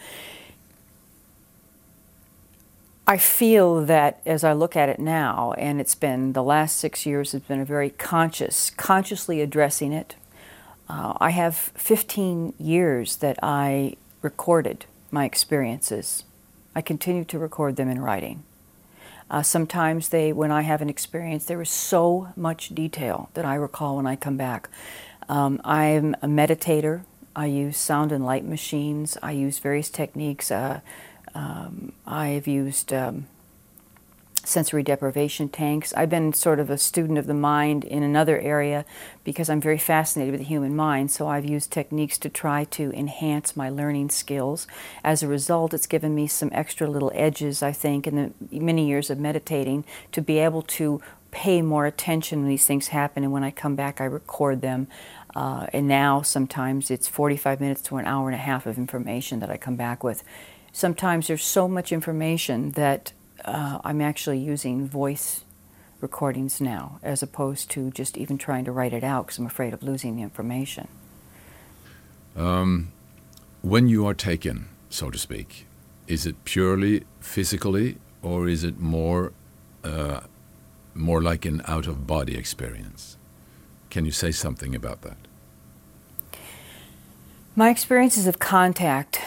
I 3.11 3.17
feel 3.17 3.83
that 3.87 4.21
as 4.25 4.45
I 4.45 4.53
look 4.53 4.77
at 4.77 4.87
it 4.87 4.97
now, 4.97 5.53
and 5.57 5.81
it's 5.81 5.95
been 5.95 6.31
the 6.31 6.41
last 6.41 6.77
six 6.77 7.05
years, 7.05 7.33
has 7.33 7.41
been 7.41 7.59
a 7.59 7.65
very 7.65 7.89
conscious, 7.89 8.69
consciously 8.69 9.41
addressing 9.41 9.91
it. 9.91 10.15
Uh, 10.87 11.17
I 11.19 11.31
have 11.31 11.57
15 11.75 12.53
years 12.57 13.17
that 13.17 13.37
I 13.43 13.97
recorded 14.21 14.85
my 15.11 15.25
experiences. 15.25 16.23
I 16.73 16.79
continue 16.79 17.25
to 17.25 17.37
record 17.37 17.75
them 17.75 17.89
in 17.89 17.99
writing. 17.99 18.43
Uh, 19.29 19.41
sometimes 19.41 20.07
they, 20.07 20.31
when 20.31 20.53
I 20.53 20.61
have 20.61 20.81
an 20.81 20.87
experience, 20.87 21.43
there 21.43 21.61
is 21.61 21.69
so 21.69 22.29
much 22.37 22.69
detail 22.69 23.29
that 23.33 23.43
I 23.43 23.55
recall 23.55 23.97
when 23.97 24.07
I 24.07 24.15
come 24.15 24.37
back. 24.37 24.69
Um, 25.27 25.59
I'm 25.65 26.13
a 26.21 26.27
meditator. 26.27 27.01
I 27.35 27.47
use 27.47 27.75
sound 27.75 28.13
and 28.13 28.25
light 28.25 28.45
machines. 28.45 29.17
I 29.21 29.33
use 29.33 29.59
various 29.59 29.89
techniques. 29.89 30.49
Uh, 30.49 30.79
um, 31.33 31.93
I've 32.05 32.47
used 32.47 32.91
um, 32.93 33.27
sensory 34.43 34.83
deprivation 34.83 35.49
tanks. 35.49 35.93
I've 35.93 36.09
been 36.09 36.33
sort 36.33 36.59
of 36.59 36.69
a 36.69 36.77
student 36.77 37.17
of 37.17 37.27
the 37.27 37.33
mind 37.33 37.83
in 37.83 38.03
another 38.03 38.39
area 38.39 38.85
because 39.23 39.49
I'm 39.49 39.61
very 39.61 39.77
fascinated 39.77 40.31
with 40.31 40.41
the 40.41 40.47
human 40.47 40.75
mind, 40.75 41.11
so 41.11 41.27
I've 41.27 41.45
used 41.45 41.71
techniques 41.71 42.17
to 42.19 42.29
try 42.29 42.63
to 42.65 42.91
enhance 42.91 43.55
my 43.55 43.69
learning 43.69 44.09
skills. 44.09 44.67
As 45.03 45.21
a 45.21 45.27
result, 45.27 45.73
it's 45.73 45.87
given 45.87 46.15
me 46.15 46.27
some 46.27 46.49
extra 46.53 46.87
little 46.87 47.11
edges, 47.13 47.61
I 47.61 47.71
think, 47.71 48.07
in 48.07 48.33
the 48.49 48.59
many 48.59 48.87
years 48.87 49.09
of 49.09 49.19
meditating 49.19 49.85
to 50.11 50.21
be 50.21 50.39
able 50.39 50.63
to 50.63 51.01
pay 51.29 51.61
more 51.61 51.85
attention 51.85 52.39
when 52.39 52.49
these 52.49 52.65
things 52.65 52.89
happen, 52.89 53.23
and 53.23 53.31
when 53.31 53.43
I 53.43 53.51
come 53.51 53.75
back, 53.75 54.01
I 54.01 54.05
record 54.05 54.61
them. 54.61 54.87
Uh, 55.33 55.67
and 55.71 55.87
now 55.87 56.21
sometimes 56.21 56.91
it's 56.91 57.07
45 57.07 57.61
minutes 57.61 57.81
to 57.83 57.95
an 57.97 58.05
hour 58.05 58.27
and 58.27 58.35
a 58.35 58.39
half 58.39 58.65
of 58.65 58.77
information 58.77 59.39
that 59.39 59.49
I 59.49 59.55
come 59.55 59.77
back 59.77 60.03
with. 60.03 60.23
Sometimes 60.73 61.27
there's 61.27 61.43
so 61.43 61.67
much 61.67 61.91
information 61.91 62.71
that 62.71 63.13
uh, 63.43 63.79
I'm 63.83 64.01
actually 64.01 64.39
using 64.39 64.87
voice 64.87 65.43
recordings 65.99 66.59
now 66.59 66.99
as 67.03 67.21
opposed 67.21 67.69
to 67.71 67.91
just 67.91 68.17
even 68.17 68.37
trying 68.37 68.65
to 68.65 68.71
write 68.71 68.93
it 68.93 69.03
out 69.03 69.27
because 69.27 69.37
I'm 69.37 69.45
afraid 69.45 69.73
of 69.73 69.83
losing 69.83 70.15
the 70.15 70.23
information. 70.23 70.87
Um, 72.35 72.91
when 73.61 73.87
you 73.87 74.07
are 74.07 74.13
taken, 74.13 74.69
so 74.89 75.09
to 75.09 75.17
speak, 75.17 75.67
is 76.07 76.25
it 76.25 76.43
purely 76.45 77.03
physically 77.19 77.97
or 78.21 78.47
is 78.47 78.63
it 78.63 78.79
more, 78.79 79.33
uh, 79.83 80.21
more 80.93 81.21
like 81.21 81.45
an 81.45 81.61
out 81.67 81.87
of 81.87 82.07
body 82.07 82.35
experience? 82.37 83.17
Can 83.89 84.05
you 84.05 84.11
say 84.11 84.31
something 84.31 84.73
about 84.73 85.01
that? 85.01 85.17
My 87.55 87.69
experiences 87.69 88.27
of 88.27 88.39
contact 88.39 89.19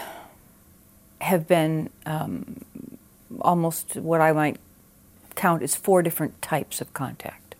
have 1.25 1.49
been 1.49 1.91
um, 2.05 2.61
almost 3.41 3.97
what 3.97 4.21
I 4.21 4.33
might 4.33 4.59
count 5.35 5.63
as 5.63 5.75
four 5.75 6.03
different 6.03 6.41
types 6.43 6.81
of 6.81 6.93
contact. 6.93 7.55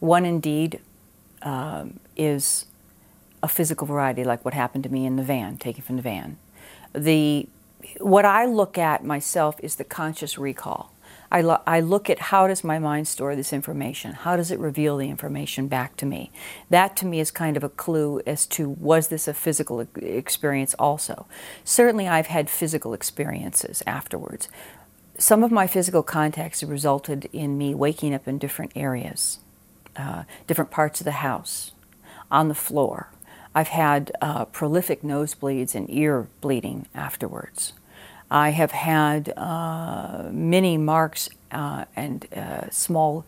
One, 0.00 0.24
indeed, 0.24 0.80
um, 1.42 2.00
is 2.16 2.66
a 3.42 3.48
physical 3.48 3.86
variety, 3.86 4.24
like 4.24 4.44
what 4.44 4.54
happened 4.54 4.84
to 4.84 4.90
me 4.90 5.06
in 5.06 5.16
the 5.16 5.22
van, 5.22 5.56
taken 5.56 5.82
from 5.82 5.96
the 5.96 6.02
van. 6.02 6.38
The 6.92 7.48
what 7.98 8.24
I 8.24 8.44
look 8.44 8.76
at 8.76 9.04
myself 9.04 9.56
is 9.62 9.76
the 9.76 9.84
conscious 9.84 10.36
recall. 10.36 10.92
I, 11.32 11.42
lo- 11.42 11.62
I 11.66 11.80
look 11.80 12.10
at 12.10 12.18
how 12.18 12.48
does 12.48 12.64
my 12.64 12.78
mind 12.78 13.06
store 13.06 13.36
this 13.36 13.52
information? 13.52 14.12
How 14.12 14.36
does 14.36 14.50
it 14.50 14.58
reveal 14.58 14.96
the 14.96 15.08
information 15.08 15.68
back 15.68 15.96
to 15.96 16.06
me? 16.06 16.32
That 16.70 16.96
to 16.96 17.06
me 17.06 17.20
is 17.20 17.30
kind 17.30 17.56
of 17.56 17.62
a 17.62 17.68
clue 17.68 18.20
as 18.26 18.46
to 18.46 18.68
was 18.68 19.08
this 19.08 19.28
a 19.28 19.34
physical 19.34 19.86
experience 19.96 20.74
also. 20.74 21.26
Certainly, 21.64 22.08
I've 22.08 22.26
had 22.26 22.50
physical 22.50 22.92
experiences 22.92 23.82
afterwards. 23.86 24.48
Some 25.18 25.44
of 25.44 25.52
my 25.52 25.66
physical 25.66 26.02
contacts 26.02 26.62
resulted 26.62 27.28
in 27.32 27.56
me 27.56 27.74
waking 27.74 28.14
up 28.14 28.26
in 28.26 28.38
different 28.38 28.72
areas, 28.74 29.38
uh, 29.96 30.24
different 30.46 30.70
parts 30.70 31.00
of 31.00 31.04
the 31.04 31.12
house, 31.12 31.72
on 32.30 32.48
the 32.48 32.54
floor. 32.54 33.12
I've 33.54 33.68
had 33.68 34.12
uh, 34.20 34.46
prolific 34.46 35.02
nosebleeds 35.02 35.74
and 35.74 35.90
ear 35.90 36.28
bleeding 36.40 36.86
afterwards. 36.94 37.72
I 38.30 38.50
have 38.50 38.70
had 38.70 39.32
uh, 39.36 40.28
many 40.30 40.78
marks 40.78 41.28
uh, 41.50 41.86
and 41.96 42.26
uh, 42.32 42.70
small, 42.70 43.24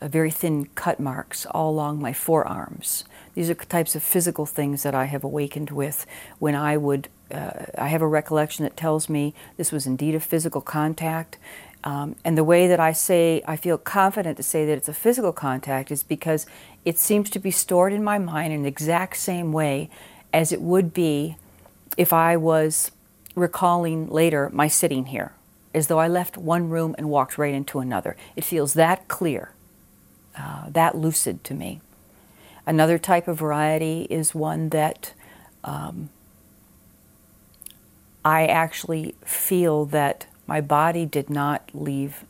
uh, 0.00 0.08
very 0.08 0.30
thin 0.30 0.66
cut 0.74 0.98
marks 0.98 1.44
all 1.46 1.70
along 1.70 2.00
my 2.00 2.12
forearms. 2.12 3.04
These 3.34 3.50
are 3.50 3.54
types 3.54 3.94
of 3.94 4.02
physical 4.02 4.46
things 4.46 4.82
that 4.82 4.94
I 4.94 5.04
have 5.04 5.24
awakened 5.24 5.70
with 5.70 6.06
when 6.38 6.54
I 6.54 6.76
would. 6.76 7.08
Uh, 7.30 7.66
I 7.76 7.88
have 7.88 8.02
a 8.02 8.08
recollection 8.08 8.64
that 8.64 8.76
tells 8.76 9.08
me 9.08 9.34
this 9.56 9.70
was 9.70 9.86
indeed 9.86 10.14
a 10.14 10.20
physical 10.20 10.60
contact. 10.60 11.36
Um, 11.84 12.16
and 12.24 12.36
the 12.36 12.44
way 12.44 12.66
that 12.66 12.80
I 12.80 12.92
say, 12.92 13.42
I 13.46 13.56
feel 13.56 13.78
confident 13.78 14.36
to 14.36 14.42
say 14.42 14.66
that 14.66 14.76
it's 14.76 14.88
a 14.88 14.94
physical 14.94 15.32
contact 15.32 15.90
is 15.90 16.02
because 16.02 16.46
it 16.84 16.98
seems 16.98 17.30
to 17.30 17.38
be 17.38 17.50
stored 17.50 17.92
in 17.92 18.02
my 18.02 18.18
mind 18.18 18.52
in 18.52 18.62
the 18.62 18.68
exact 18.68 19.16
same 19.16 19.52
way 19.52 19.90
as 20.32 20.52
it 20.52 20.60
would 20.60 20.92
be 20.92 21.36
if 21.96 22.12
I 22.12 22.36
was 22.36 22.90
recalling 23.40 24.08
later 24.08 24.50
my 24.52 24.68
sitting 24.68 25.06
here, 25.06 25.32
as 25.74 25.86
though 25.86 25.98
I 25.98 26.08
left 26.08 26.36
one 26.36 26.68
room 26.68 26.94
and 26.98 27.08
walked 27.08 27.38
right 27.38 27.54
into 27.54 27.80
another. 27.80 28.16
It 28.36 28.44
feels 28.44 28.74
that 28.74 29.08
clear, 29.08 29.52
uh, 30.38 30.70
that 30.70 30.96
lucid 30.96 31.42
to 31.44 31.54
me. 31.54 31.80
Another 32.66 32.98
type 32.98 33.26
of 33.26 33.38
variety 33.38 34.06
is 34.10 34.34
one 34.34 34.68
that 34.68 35.14
um, 35.64 36.10
I 38.24 38.46
actually 38.46 39.14
feel 39.24 39.86
that 39.86 40.26
my 40.46 40.60
body 40.60 41.06
did 41.06 41.30
not 41.30 41.70
leave 41.72 42.24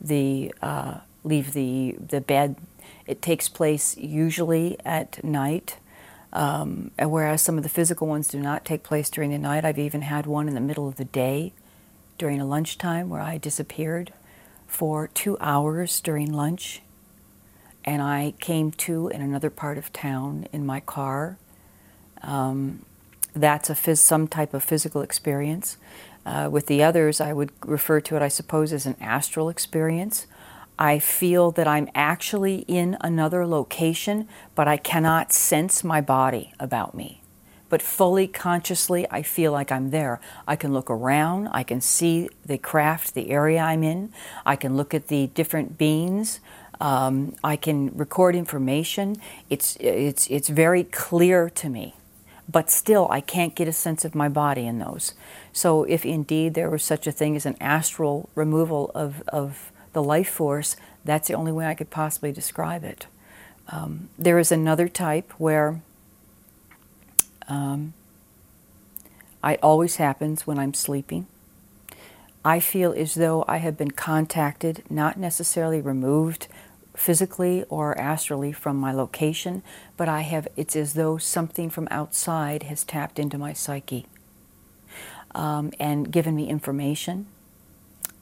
the 0.00 0.52
uh, 0.60 0.98
leave 1.24 1.52
the 1.52 1.96
the 1.98 2.20
bed. 2.20 2.56
It 3.06 3.22
takes 3.22 3.48
place 3.48 3.96
usually 3.96 4.76
at 4.84 5.22
night. 5.24 5.76
Um, 6.32 6.92
whereas 6.98 7.42
some 7.42 7.58
of 7.58 7.62
the 7.62 7.68
physical 7.68 8.06
ones 8.06 8.28
do 8.28 8.40
not 8.40 8.64
take 8.64 8.82
place 8.82 9.10
during 9.10 9.30
the 9.30 9.38
night. 9.38 9.64
I've 9.64 9.78
even 9.78 10.02
had 10.02 10.26
one 10.26 10.48
in 10.48 10.54
the 10.54 10.60
middle 10.60 10.88
of 10.88 10.96
the 10.96 11.04
day 11.04 11.52
during 12.16 12.40
a 12.40 12.46
lunchtime 12.46 13.10
where 13.10 13.20
I 13.20 13.36
disappeared 13.36 14.12
for 14.66 15.08
two 15.08 15.36
hours 15.40 16.00
during 16.00 16.32
lunch. 16.32 16.80
And 17.84 18.00
I 18.00 18.34
came 18.40 18.70
to 18.72 19.08
in 19.08 19.20
another 19.20 19.50
part 19.50 19.76
of 19.76 19.92
town 19.92 20.46
in 20.52 20.64
my 20.64 20.80
car. 20.80 21.36
Um, 22.22 22.84
that's 23.34 23.68
a 23.68 23.74
phys- 23.74 23.98
some 23.98 24.28
type 24.28 24.54
of 24.54 24.62
physical 24.62 25.02
experience. 25.02 25.76
Uh, 26.24 26.48
with 26.50 26.66
the 26.66 26.82
others, 26.82 27.20
I 27.20 27.32
would 27.32 27.50
refer 27.66 28.00
to 28.00 28.16
it, 28.16 28.22
I 28.22 28.28
suppose, 28.28 28.72
as 28.72 28.86
an 28.86 28.96
astral 29.00 29.48
experience. 29.48 30.26
I 30.78 30.98
feel 30.98 31.50
that 31.52 31.68
I'm 31.68 31.88
actually 31.94 32.64
in 32.68 32.96
another 33.00 33.46
location, 33.46 34.28
but 34.54 34.68
I 34.68 34.76
cannot 34.76 35.32
sense 35.32 35.84
my 35.84 36.00
body 36.00 36.52
about 36.58 36.94
me. 36.94 37.22
But 37.68 37.80
fully 37.80 38.26
consciously, 38.26 39.06
I 39.10 39.22
feel 39.22 39.52
like 39.52 39.72
I'm 39.72 39.90
there. 39.90 40.20
I 40.46 40.56
can 40.56 40.74
look 40.74 40.90
around, 40.90 41.48
I 41.48 41.62
can 41.62 41.80
see 41.80 42.28
the 42.44 42.58
craft, 42.58 43.14
the 43.14 43.30
area 43.30 43.60
I'm 43.60 43.82
in, 43.82 44.12
I 44.44 44.56
can 44.56 44.76
look 44.76 44.92
at 44.92 45.08
the 45.08 45.28
different 45.28 45.78
beings. 45.78 46.40
Um, 46.82 47.36
I 47.44 47.56
can 47.56 47.96
record 47.96 48.34
information. 48.34 49.16
It's, 49.48 49.76
it's, 49.80 50.28
it's 50.28 50.48
very 50.48 50.84
clear 50.84 51.48
to 51.48 51.68
me, 51.70 51.94
but 52.46 52.68
still, 52.70 53.06
I 53.08 53.20
can't 53.22 53.54
get 53.54 53.68
a 53.68 53.72
sense 53.72 54.04
of 54.04 54.14
my 54.14 54.28
body 54.28 54.66
in 54.66 54.78
those. 54.78 55.14
So, 55.52 55.84
if 55.84 56.04
indeed 56.04 56.52
there 56.52 56.68
was 56.68 56.82
such 56.82 57.06
a 57.06 57.12
thing 57.12 57.36
as 57.36 57.46
an 57.46 57.56
astral 57.60 58.28
removal 58.34 58.90
of, 58.94 59.22
of 59.28 59.71
the 59.92 60.02
life 60.02 60.28
force, 60.28 60.76
that's 61.04 61.28
the 61.28 61.34
only 61.34 61.52
way 61.52 61.66
I 61.66 61.74
could 61.74 61.90
possibly 61.90 62.32
describe 62.32 62.84
it. 62.84 63.06
Um, 63.68 64.08
there 64.18 64.38
is 64.38 64.52
another 64.52 64.88
type 64.88 65.32
where 65.38 65.80
um, 67.48 67.94
it 69.44 69.58
always 69.62 69.96
happens 69.96 70.46
when 70.46 70.58
I'm 70.58 70.74
sleeping. 70.74 71.26
I 72.44 72.58
feel 72.58 72.92
as 72.92 73.14
though 73.14 73.44
I 73.46 73.58
have 73.58 73.76
been 73.76 73.92
contacted, 73.92 74.82
not 74.90 75.16
necessarily 75.16 75.80
removed 75.80 76.48
physically 76.94 77.64
or 77.68 77.98
astrally 77.98 78.52
from 78.52 78.76
my 78.76 78.92
location, 78.92 79.62
but 79.96 80.08
I 80.08 80.22
have 80.22 80.48
it's 80.56 80.76
as 80.76 80.94
though 80.94 81.18
something 81.18 81.70
from 81.70 81.88
outside 81.90 82.64
has 82.64 82.84
tapped 82.84 83.18
into 83.18 83.38
my 83.38 83.52
psyche 83.52 84.06
um, 85.34 85.72
and 85.78 86.10
given 86.10 86.34
me 86.34 86.48
information. 86.48 87.26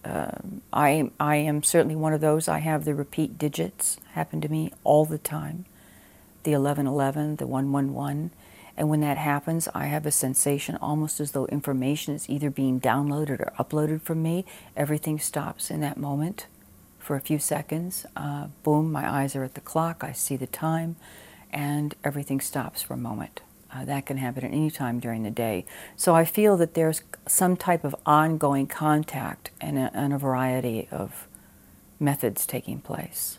Uh, 0.04 0.30
I 0.72 1.10
I 1.20 1.36
am 1.36 1.62
certainly 1.62 1.96
one 1.96 2.14
of 2.14 2.20
those. 2.20 2.48
I 2.48 2.58
have 2.58 2.84
the 2.84 2.94
repeat 2.94 3.38
digits 3.38 3.98
happen 4.12 4.40
to 4.40 4.48
me 4.48 4.72
all 4.82 5.04
the 5.04 5.18
time, 5.18 5.66
the 6.44 6.52
eleven 6.52 6.86
eleven, 6.86 7.36
the 7.36 7.46
one 7.46 7.70
one 7.70 7.92
one, 7.92 8.30
and 8.76 8.88
when 8.88 9.00
that 9.00 9.18
happens, 9.18 9.68
I 9.74 9.86
have 9.86 10.06
a 10.06 10.10
sensation 10.10 10.76
almost 10.80 11.20
as 11.20 11.32
though 11.32 11.46
information 11.46 12.14
is 12.14 12.30
either 12.30 12.50
being 12.50 12.80
downloaded 12.80 13.40
or 13.40 13.52
uploaded 13.58 14.00
from 14.00 14.22
me. 14.22 14.46
Everything 14.74 15.18
stops 15.18 15.70
in 15.70 15.80
that 15.80 15.98
moment 15.98 16.46
for 16.98 17.14
a 17.14 17.20
few 17.20 17.38
seconds. 17.38 18.06
Uh, 18.16 18.46
boom, 18.62 18.90
my 18.90 19.06
eyes 19.06 19.36
are 19.36 19.44
at 19.44 19.54
the 19.54 19.60
clock, 19.60 20.02
I 20.02 20.12
see 20.12 20.36
the 20.36 20.46
time, 20.46 20.96
and 21.52 21.94
everything 22.02 22.40
stops 22.40 22.80
for 22.80 22.94
a 22.94 22.98
moment. 22.98 23.42
Uh, 23.72 23.84
that 23.84 24.04
can 24.06 24.16
happen 24.16 24.44
at 24.44 24.52
any 24.52 24.70
time 24.70 24.98
during 24.98 25.22
the 25.22 25.30
day. 25.30 25.64
So 25.96 26.14
I 26.14 26.24
feel 26.24 26.56
that 26.56 26.74
there's 26.74 27.02
some 27.28 27.56
type 27.56 27.84
of 27.84 27.94
ongoing 28.04 28.66
contact 28.66 29.50
and 29.60 29.78
a, 29.78 29.90
and 29.94 30.12
a 30.12 30.18
variety 30.18 30.88
of 30.90 31.28
methods 32.00 32.46
taking 32.46 32.80
place. 32.80 33.38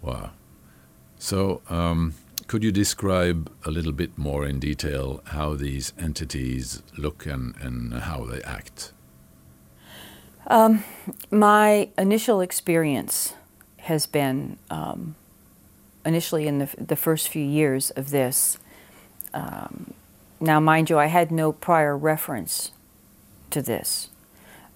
Wow. 0.00 0.30
So, 1.18 1.60
um, 1.68 2.14
could 2.46 2.62
you 2.62 2.72
describe 2.72 3.50
a 3.64 3.70
little 3.70 3.92
bit 3.92 4.18
more 4.18 4.46
in 4.46 4.60
detail 4.60 5.22
how 5.26 5.54
these 5.54 5.92
entities 5.98 6.82
look 6.98 7.26
and, 7.26 7.54
and 7.60 7.94
how 7.94 8.24
they 8.24 8.42
act? 8.42 8.92
Um, 10.46 10.84
my 11.30 11.88
initial 11.96 12.42
experience 12.42 13.32
has 13.78 14.06
been 14.06 14.58
um, 14.70 15.14
initially 16.04 16.46
in 16.46 16.58
the, 16.58 16.68
the 16.78 16.96
first 16.96 17.28
few 17.28 17.44
years 17.44 17.90
of 17.90 18.10
this. 18.10 18.58
Um, 19.32 19.94
now, 20.40 20.60
mind 20.60 20.90
you, 20.90 20.98
I 20.98 21.06
had 21.06 21.30
no 21.30 21.52
prior 21.52 21.96
reference 21.96 22.72
to 23.50 23.62
this, 23.62 24.10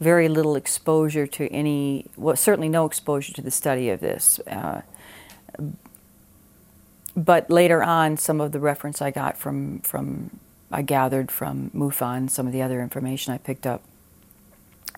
very 0.00 0.28
little 0.28 0.56
exposure 0.56 1.26
to 1.26 1.48
any, 1.48 2.06
well, 2.16 2.36
certainly 2.36 2.68
no 2.68 2.86
exposure 2.86 3.32
to 3.34 3.42
the 3.42 3.50
study 3.50 3.90
of 3.90 4.00
this. 4.00 4.40
Uh, 4.46 4.82
but 7.16 7.50
later 7.50 7.82
on, 7.82 8.16
some 8.16 8.40
of 8.40 8.52
the 8.52 8.60
reference 8.60 9.02
I 9.02 9.10
got 9.10 9.36
from, 9.36 9.80
from 9.80 10.38
I 10.70 10.82
gathered 10.82 11.30
from 11.30 11.70
MUFON, 11.74 12.30
some 12.30 12.46
of 12.46 12.52
the 12.52 12.62
other 12.62 12.80
information 12.80 13.32
I 13.32 13.38
picked 13.38 13.66
up. 13.66 13.82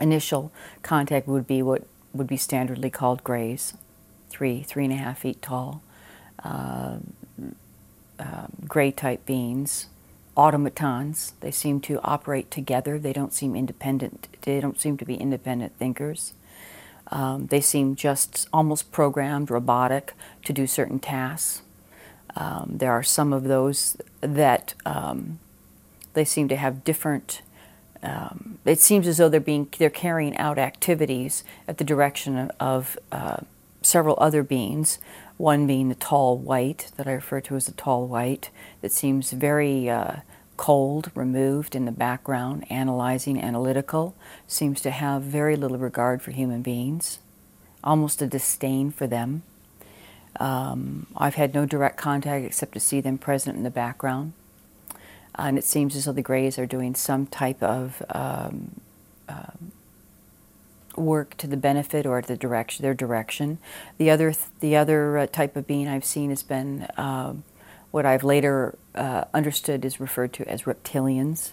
Initial 0.01 0.53
contact 0.83 1.27
would 1.27 1.47
be 1.47 1.63
what 1.63 1.87
would 2.13 2.27
be 2.27 2.37
standardly 2.37 2.93
called 2.93 3.23
grays, 3.23 3.75
three, 4.29 4.63
three 4.63 4.85
and 4.85 4.93
a 4.93 4.97
half 4.97 5.21
feet 5.21 5.41
tall, 5.41 5.83
uh, 6.45 6.99
gray 8.67 8.91
type 8.91 9.27
beings, 9.27 9.87
automatons. 10.37 11.33
They 11.41 11.51
seem 11.51 11.81
to 11.83 12.01
operate 12.03 12.51
together. 12.51 12.99
They 12.99 13.13
don't 13.13 13.33
seem 13.33 13.57
independent. 13.57 14.29
They 14.43 14.61
don't 14.61 14.81
seem 14.81 14.97
to 14.99 15.05
be 15.05 15.17
independent 15.17 15.77
thinkers. 15.77 16.35
Um, 17.11 17.47
they 17.49 17.61
seem 17.61 17.97
just 17.97 18.49
almost 18.53 18.93
programmed, 18.93 19.51
robotic, 19.51 20.15
to 20.45 20.53
do 20.53 20.67
certain 20.67 21.01
tasks. 21.01 21.63
Um, 22.37 22.75
there 22.77 22.93
are 22.93 23.03
some 23.03 23.33
of 23.33 23.45
those 23.45 23.97
that 24.21 24.75
um, 24.87 25.41
they 26.15 26.25
seem 26.25 26.49
to 26.49 26.57
have 26.57 26.85
different. 26.85 27.43
Um, 28.03 28.59
it 28.65 28.81
seems 28.81 29.09
as 29.09 29.17
though 29.19 29.29
they're 29.29 29.41
being 29.41 29.69
they're 29.79 29.91
carrying 29.91 30.37
out 30.37 30.59
activities 30.59 31.43
at 31.67 31.79
the 31.79 31.85
direction 31.85 32.39
of, 32.39 32.51
of 32.61 32.99
uh, 33.11 33.39
several 33.83 34.15
other 34.19 34.45
beings. 34.45 34.99
One 35.41 35.67
being 35.67 35.89
the 35.89 35.95
tall 35.95 36.37
white 36.37 36.91
that 36.99 37.07
I 37.07 37.13
refer 37.13 37.41
to 37.41 37.57
as 37.57 37.65
the 37.65 37.73
tall 37.73 38.07
white 38.07 38.51
that 38.83 38.93
seems 38.93 39.31
very 39.31 39.89
uh, 39.89 40.17
cold, 40.59 41.11
removed 41.15 41.75
in 41.75 41.87
the 41.87 41.93
background, 41.93 42.71
analyzing, 42.71 43.41
analytical, 43.41 44.15
seems 44.47 44.83
to 44.83 44.91
have 44.91 45.23
very 45.23 45.57
little 45.57 45.79
regard 45.79 46.21
for 46.21 46.31
human 46.31 46.61
beings, 46.61 47.21
almost 47.83 48.21
a 48.21 48.27
disdain 48.27 48.91
for 48.91 49.07
them. 49.07 49.43
Um, 50.39 51.07
I've 51.17 51.37
had 51.37 51.55
no 51.55 51.65
direct 51.65 51.97
contact 51.97 52.45
except 52.45 52.73
to 52.73 52.81
see 52.81 53.01
them 53.01 53.17
present 53.17 53.57
in 53.57 53.63
the 53.63 53.71
background. 53.71 54.35
And 55.37 55.57
it 55.57 55.65
seems 55.65 55.97
as 55.97 56.05
though 56.05 56.13
the 56.13 56.21
Greys 56.21 56.59
are 56.59 56.67
doing 56.67 56.95
some 56.95 57.25
type 57.27 57.63
of 57.63 58.03
um, 58.11 58.83
uh, 59.27 59.53
work 60.97 61.37
to 61.39 61.47
the 61.47 61.57
benefit 61.57 62.07
or 62.07 62.21
the 62.21 62.37
direction, 62.37 62.83
their 62.83 62.95
direction. 62.95 63.59
The 63.99 64.11
other, 64.11 64.35
the 64.61 64.77
other 64.77 65.19
uh, 65.19 65.27
type 65.27 65.57
of 65.57 65.67
being 65.67 65.89
I've 65.89 66.05
seen 66.05 66.31
has 66.31 66.43
been 66.43 66.83
uh, 66.97 67.35
what 67.91 68.07
I've 68.07 68.25
later 68.25 68.77
uh, 68.95 69.25
understood 69.35 69.85
is 69.85 70.01
referred 70.01 70.33
to 70.35 70.49
as 70.49 70.63
reptilians. 70.63 71.53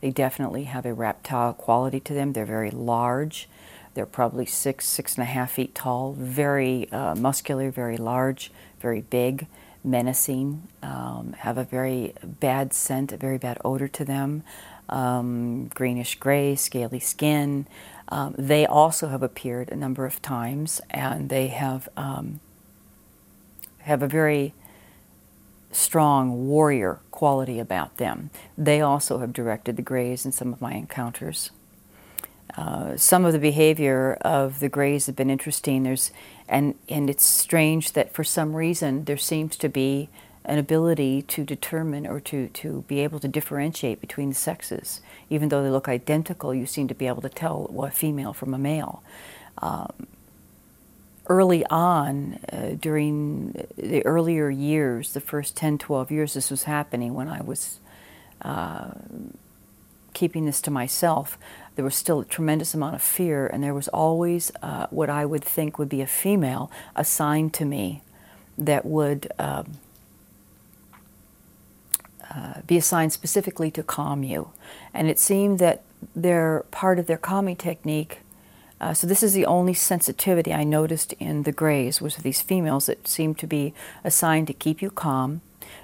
They 0.00 0.10
definitely 0.10 0.64
have 0.64 0.86
a 0.86 0.92
reptile 0.92 1.52
quality 1.54 2.00
to 2.00 2.14
them. 2.14 2.32
They're 2.32 2.44
very 2.44 2.70
large. 2.70 3.48
They're 3.94 4.06
probably 4.06 4.46
six, 4.46 4.86
six 4.86 5.14
and 5.16 5.22
a 5.22 5.26
half 5.26 5.52
feet 5.52 5.74
tall, 5.74 6.12
very 6.12 6.90
uh, 6.90 7.14
muscular, 7.14 7.70
very 7.70 7.96
large, 7.96 8.50
very 8.80 9.02
big, 9.02 9.46
menacing, 9.84 10.66
um, 10.82 11.34
have 11.38 11.58
a 11.58 11.64
very 11.64 12.14
bad 12.22 12.72
scent, 12.72 13.12
a 13.12 13.16
very 13.16 13.38
bad 13.38 13.58
odor 13.64 13.86
to 13.86 14.04
them, 14.04 14.42
um, 14.88 15.68
greenish 15.68 16.16
gray, 16.16 16.56
scaly 16.56 16.98
skin. 16.98 17.66
Um, 18.08 18.34
they 18.38 18.66
also 18.66 19.08
have 19.08 19.22
appeared 19.22 19.70
a 19.70 19.76
number 19.76 20.04
of 20.04 20.20
times, 20.20 20.80
and 20.90 21.28
they 21.28 21.48
have 21.48 21.88
um, 21.96 22.40
have 23.80 24.02
a 24.02 24.08
very 24.08 24.54
strong 25.72 26.46
warrior 26.46 27.00
quality 27.10 27.58
about 27.58 27.96
them. 27.96 28.30
They 28.56 28.80
also 28.80 29.18
have 29.18 29.32
directed 29.32 29.76
the 29.76 29.82
Greys 29.82 30.24
in 30.24 30.32
some 30.32 30.52
of 30.52 30.60
my 30.60 30.72
encounters. 30.72 31.50
Uh, 32.56 32.96
some 32.96 33.24
of 33.24 33.32
the 33.32 33.38
behavior 33.38 34.16
of 34.20 34.60
the 34.60 34.68
Greys 34.68 35.06
have 35.06 35.16
been 35.16 35.30
interesting. 35.30 35.82
There's, 35.82 36.12
and, 36.48 36.76
and 36.88 37.10
it's 37.10 37.26
strange 37.26 37.92
that 37.92 38.12
for 38.12 38.22
some 38.22 38.54
reason 38.54 39.04
there 39.04 39.16
seems 39.16 39.56
to 39.56 39.68
be 39.68 40.08
an 40.44 40.58
ability 40.58 41.22
to 41.22 41.44
determine 41.44 42.06
or 42.06 42.20
to, 42.20 42.48
to 42.48 42.84
be 42.86 43.00
able 43.00 43.18
to 43.20 43.28
differentiate 43.28 44.00
between 44.00 44.28
the 44.28 44.34
sexes. 44.34 45.00
Even 45.30 45.48
though 45.48 45.62
they 45.62 45.70
look 45.70 45.88
identical, 45.88 46.54
you 46.54 46.66
seem 46.66 46.88
to 46.88 46.94
be 46.94 47.06
able 47.06 47.22
to 47.22 47.28
tell 47.28 47.70
a 47.82 47.90
female 47.90 48.32
from 48.32 48.52
a 48.52 48.58
male. 48.58 49.02
Um, 49.58 50.06
early 51.26 51.64
on, 51.66 52.40
uh, 52.52 52.70
during 52.78 53.66
the 53.76 54.04
earlier 54.04 54.50
years, 54.50 55.14
the 55.14 55.20
first 55.20 55.56
10, 55.56 55.78
12 55.78 56.10
years 56.10 56.34
this 56.34 56.50
was 56.50 56.64
happening 56.64 57.14
when 57.14 57.28
I 57.28 57.40
was 57.40 57.80
uh, 58.42 58.90
keeping 60.12 60.46
this 60.46 60.60
to 60.62 60.70
myself, 60.70 61.36
there 61.74 61.84
was 61.84 61.94
still 61.94 62.20
a 62.20 62.24
tremendous 62.24 62.72
amount 62.72 62.94
of 62.94 63.02
fear, 63.02 63.46
and 63.46 63.62
there 63.62 63.74
was 63.74 63.88
always 63.88 64.52
uh, 64.62 64.86
what 64.90 65.10
I 65.10 65.26
would 65.26 65.44
think 65.44 65.78
would 65.78 65.88
be 65.88 66.00
a 66.00 66.06
female 66.06 66.70
assigned 66.94 67.52
to 67.54 67.64
me 67.64 68.02
that 68.56 68.86
would 68.86 69.30
uh, 69.38 69.64
uh, 72.36 72.60
be 72.66 72.76
assigned 72.76 73.12
specifically 73.12 73.70
to 73.70 73.82
calm 73.82 74.22
you. 74.22 74.50
And 74.92 75.08
it 75.08 75.18
seemed 75.18 75.58
that 75.58 75.82
their 76.14 76.64
part 76.70 76.98
of 76.98 77.06
their 77.06 77.18
calming 77.18 77.56
technique. 77.56 78.18
Uh, 78.80 78.92
so 78.92 79.06
this 79.06 79.22
is 79.22 79.32
the 79.32 79.46
only 79.46 79.74
sensitivity 79.74 80.52
I 80.52 80.64
noticed 80.64 81.12
in 81.14 81.44
the 81.44 81.52
Greys 81.52 82.00
was 82.00 82.16
these 82.16 82.42
females 82.42 82.86
that 82.86 83.08
seemed 83.08 83.38
to 83.38 83.46
be 83.46 83.72
assigned 84.02 84.48
to 84.48 84.52
keep 84.52 84.82
you 84.82 84.90
calm. 84.90 85.40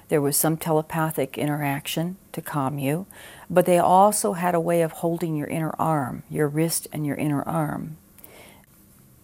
There 0.09 0.21
was 0.21 0.37
some 0.37 0.57
telepathic 0.57 1.37
interaction 1.37 2.17
to 2.33 2.41
calm 2.41 2.77
you 2.77 3.07
but 3.51 3.65
they 3.65 3.77
also 3.77 4.33
had 4.33 4.55
a 4.55 4.61
way 4.61 4.81
of 4.81 4.93
holding 4.93 5.35
your 5.35 5.47
inner 5.47 5.75
arm, 5.77 6.23
your 6.29 6.47
wrist 6.47 6.87
and 6.93 7.05
your 7.05 7.17
inner 7.17 7.43
arm. 7.43 7.97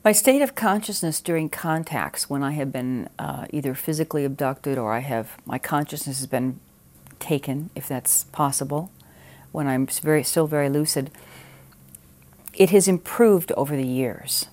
My 0.04 0.12
state 0.12 0.42
of 0.42 0.54
consciousness 0.54 1.22
during 1.22 1.48
contacts, 1.50 2.30
when 2.30 2.44
I 2.44 2.52
have 2.52 2.72
been 2.72 3.10
uh, 3.18 3.46
either 3.52 3.74
physically 3.74 4.26
abducted 4.26 4.78
or 4.78 4.92
I 4.92 5.00
have 5.00 5.38
my 5.46 5.58
consciousness 5.58 6.20
has 6.20 6.28
been 6.28 6.60
taken, 7.20 7.70
if 7.76 7.88
that's 7.88 8.26
possible, 8.26 8.92
when 9.52 9.68
I'm 9.68 9.88
very, 9.88 10.24
still 10.24 10.48
very 10.48 10.70
lucid, 10.70 11.12
it 12.54 12.70
has 12.72 12.88
improved 12.88 13.52
over 13.54 13.76
the 13.76 13.88
years. 13.88 14.48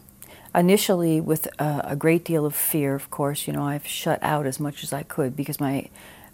Initially, 0.55 1.20
with 1.20 1.48
a, 1.59 1.83
a 1.85 1.96
great 1.96 2.24
deal 2.24 2.46
of 2.46 2.55
fear, 2.55 2.94
of 2.94 3.11
course, 3.11 3.46
you 3.46 3.53
know, 3.53 3.64
I've 3.64 3.87
shut 3.87 4.18
out 4.22 4.46
as 4.46 4.61
much 4.61 4.85
as 4.85 4.92
I 4.92 5.03
could 5.03 5.35
because 5.35 5.59
my, 5.59 5.88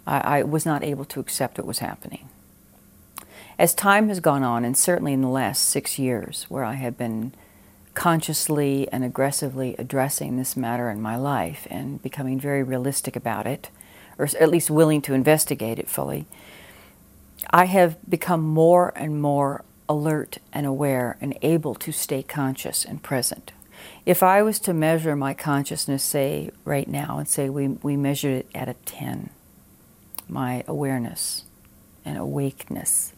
I, 0.05 0.39
I 0.39 0.43
was 0.43 0.65
not 0.65 0.83
able 0.83 1.05
to 1.05 1.19
accept 1.19 1.57
what 1.57 1.67
was 1.67 1.79
happening. 1.79 2.29
As 3.57 3.73
time 3.73 4.09
has 4.09 4.19
gone 4.19 4.43
on, 4.43 4.65
and 4.65 4.77
certainly 4.77 5.13
in 5.13 5.21
the 5.21 5.27
last 5.27 5.67
six 5.67 5.99
years, 5.99 6.45
where 6.49 6.63
I 6.63 6.73
have 6.73 6.97
been 6.97 7.33
consciously 7.93 8.87
and 8.91 9.03
aggressively 9.03 9.75
addressing 9.77 10.37
this 10.37 10.55
matter 10.55 10.89
in 10.89 11.01
my 11.01 11.15
life 11.15 11.67
and 11.69 12.01
becoming 12.01 12.39
very 12.39 12.63
realistic 12.63 13.15
about 13.15 13.45
it, 13.45 13.69
or 14.17 14.27
at 14.39 14.49
least 14.49 14.69
willing 14.69 15.01
to 15.03 15.13
investigate 15.13 15.79
it 15.79 15.89
fully, 15.89 16.25
I 17.49 17.65
have 17.65 17.97
become 18.09 18.41
more 18.41 18.93
and 18.95 19.21
more 19.21 19.63
alert 19.89 20.37
and 20.53 20.65
aware 20.65 21.17
and 21.19 21.37
able 21.41 21.75
to 21.75 21.91
stay 21.91 22.23
conscious 22.23 22.85
and 22.85 23.03
present. 23.03 23.51
If 24.05 24.23
I 24.23 24.41
was 24.41 24.59
to 24.59 24.73
measure 24.73 25.15
my 25.15 25.33
consciousness, 25.33 26.03
say, 26.03 26.51
right 26.65 26.87
now, 26.87 27.17
and 27.17 27.27
say 27.27 27.49
we, 27.49 27.67
we 27.67 27.97
measured 27.97 28.33
it 28.33 28.47
at 28.53 28.69
a 28.69 28.73
10, 28.85 29.29
my 30.27 30.63
awareness 30.67 31.43
and 32.05 32.17
awakeness, 32.17 33.13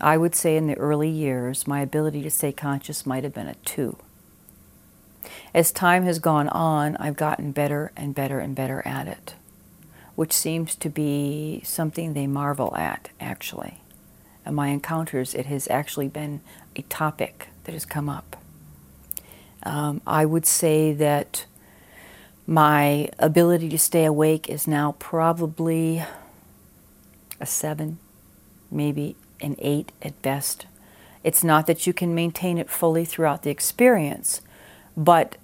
I 0.00 0.16
would 0.16 0.34
say 0.34 0.56
in 0.56 0.66
the 0.66 0.76
early 0.76 1.08
years, 1.08 1.66
my 1.66 1.80
ability 1.80 2.22
to 2.22 2.30
stay 2.30 2.52
conscious 2.52 3.06
might 3.06 3.24
have 3.24 3.34
been 3.34 3.48
a 3.48 3.54
2. 3.64 3.96
As 5.54 5.72
time 5.72 6.04
has 6.04 6.18
gone 6.18 6.48
on, 6.48 6.96
I've 6.96 7.16
gotten 7.16 7.52
better 7.52 7.92
and 7.96 8.14
better 8.14 8.38
and 8.38 8.54
better 8.54 8.82
at 8.86 9.08
it, 9.08 9.34
which 10.16 10.32
seems 10.32 10.74
to 10.74 10.88
be 10.88 11.60
something 11.64 12.14
they 12.14 12.26
marvel 12.26 12.74
at, 12.76 13.10
actually. 13.20 13.78
In 14.44 14.54
my 14.54 14.68
encounters, 14.68 15.34
it 15.34 15.46
has 15.46 15.68
actually 15.68 16.08
been 16.08 16.40
a 16.74 16.82
topic 16.82 17.48
that 17.64 17.72
has 17.72 17.84
come 17.84 18.08
up. 18.08 18.36
Um, 19.62 20.00
I 20.06 20.24
would 20.24 20.46
say 20.46 20.92
that 20.94 21.44
my 22.46 23.08
ability 23.18 23.68
to 23.70 23.78
stay 23.78 24.04
awake 24.04 24.48
is 24.48 24.66
now 24.66 24.94
probably 24.98 26.04
a 27.40 27.46
seven, 27.46 27.98
maybe 28.70 29.16
an 29.40 29.56
eight 29.58 29.92
at 30.00 30.20
best. 30.22 30.66
It's 31.24 31.42
not 31.42 31.66
that 31.66 31.86
you 31.86 31.92
can 31.92 32.14
maintain 32.14 32.56
it 32.56 32.70
fully 32.70 33.04
throughout 33.04 33.42
the 33.42 33.50
experience, 33.50 34.40
but 34.96 35.36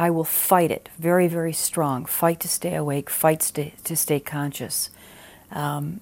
I 0.00 0.08
will 0.08 0.24
fight 0.24 0.70
it 0.70 0.88
very, 0.98 1.28
very 1.28 1.52
strong. 1.52 2.06
Fight 2.06 2.40
to 2.40 2.48
stay 2.48 2.74
awake, 2.74 3.10
fight 3.10 3.40
to, 3.40 3.68
to 3.68 3.94
stay 3.94 4.18
conscious. 4.18 4.88
Um, 5.50 6.00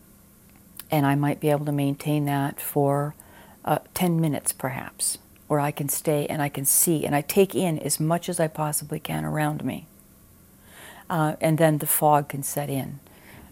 and 0.88 1.04
I 1.04 1.16
might 1.16 1.40
be 1.40 1.50
able 1.50 1.66
to 1.66 1.72
maintain 1.72 2.24
that 2.26 2.60
for 2.60 3.16
uh, 3.64 3.80
10 3.94 4.20
minutes 4.20 4.52
perhaps 4.52 5.18
where 5.48 5.58
I 5.58 5.72
can 5.72 5.88
stay 5.88 6.28
and 6.28 6.40
I 6.40 6.48
can 6.48 6.64
see 6.64 7.04
and 7.04 7.12
I 7.12 7.22
take 7.22 7.56
in 7.56 7.76
as 7.80 7.98
much 7.98 8.28
as 8.28 8.38
I 8.38 8.46
possibly 8.46 9.00
can 9.00 9.24
around 9.24 9.64
me. 9.64 9.88
Uh, 11.10 11.34
and 11.40 11.58
then 11.58 11.78
the 11.78 11.86
fog 11.86 12.28
can 12.28 12.44
set 12.44 12.70
in. 12.70 13.00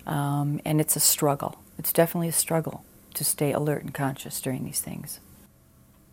Um, 0.07 0.61
and 0.65 0.81
it's 0.81 0.95
a 0.95 1.01
struggle. 1.01 1.59
It's 1.77 1.93
definitely 1.93 2.29
a 2.29 2.41
struggle 2.47 2.85
to 3.15 3.25
stay 3.25 3.51
alert 3.51 3.83
and 3.83 3.93
conscious 3.93 4.41
during 4.41 4.65
these 4.65 4.81
things. 4.81 5.19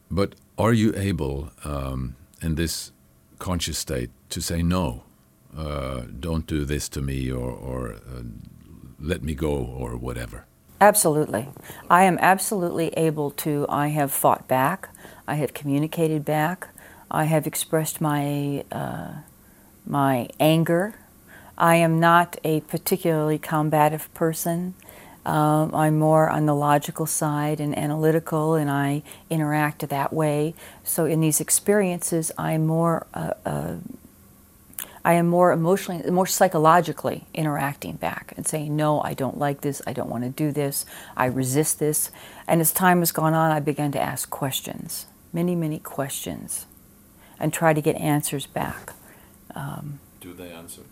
But 0.09 0.33
are 0.57 0.73
you 0.73 0.91
able, 0.95 1.51
um, 1.63 2.15
in 2.41 2.55
this 2.55 2.91
conscious 3.37 3.77
state, 3.77 4.09
to 4.33 4.41
say 4.41 4.61
no? 4.63 5.03
Uh, 5.55 6.01
don't 6.19 6.47
do 6.47 6.65
this 6.65 6.89
to 6.89 7.01
me, 7.01 7.31
or, 7.31 7.51
or 7.51 7.93
uh, 7.93 8.23
let 8.99 9.23
me 9.23 9.35
go, 9.35 9.55
or 9.55 9.95
whatever. 9.95 10.45
Absolutely. 10.81 11.47
I 11.89 12.03
am 12.03 12.17
absolutely 12.19 12.89
able 12.97 13.31
to. 13.31 13.65
I 13.69 13.89
have 13.89 14.11
fought 14.11 14.47
back. 14.47 14.89
I 15.27 15.35
have 15.35 15.53
communicated 15.53 16.25
back. 16.25 16.67
I 17.09 17.25
have 17.25 17.47
expressed 17.47 18.01
my 18.01 18.65
uh, 18.71 19.13
my 19.85 20.27
anger. 20.39 20.95
I 21.57 21.75
am 21.75 21.99
not 21.99 22.37
a 22.43 22.61
particularly 22.61 23.37
combative 23.37 24.11
person. 24.13 24.73
Um, 25.25 25.73
I'm 25.73 25.99
more 25.99 26.29
on 26.29 26.47
the 26.47 26.55
logical 26.55 27.05
side 27.05 27.59
and 27.61 27.77
analytical, 27.77 28.55
and 28.55 28.69
I 28.69 29.03
interact 29.29 29.87
that 29.87 30.11
way. 30.11 30.53
So 30.83 31.05
in 31.05 31.21
these 31.21 31.39
experiences, 31.39 32.31
I'm 32.37 32.65
more 32.65 33.07
uh, 33.13 33.33
uh, 33.45 33.75
I 35.05 35.13
am 35.13 35.27
more 35.27 35.51
emotionally, 35.51 36.09
more 36.09 36.25
psychologically 36.25 37.25
interacting 37.33 37.97
back 37.97 38.33
and 38.37 38.47
saying, 38.47 38.75
no, 38.75 39.01
I 39.01 39.13
don't 39.13 39.37
like 39.37 39.61
this, 39.61 39.81
I 39.85 39.91
don't 39.91 40.09
want 40.09 40.23
to 40.23 40.29
do 40.29 40.51
this, 40.51 40.85
I 41.17 41.25
resist 41.25 41.79
this. 41.79 42.09
And 42.47 42.61
as 42.61 42.71
time 42.71 42.99
has 42.99 43.11
gone 43.11 43.33
on, 43.33 43.51
I 43.51 43.59
began 43.59 43.91
to 43.93 44.01
ask 44.01 44.29
questions, 44.29 45.07
many, 45.33 45.55
many 45.55 45.79
questions, 45.79 46.65
and 47.37 47.51
try 47.51 47.73
to 47.73 47.81
get 47.81 47.97
answers 47.97 48.47
back. 48.47 48.93
Um, 49.53 49.99
do 50.21 50.33
they 50.33 50.51
answer? 50.51 50.83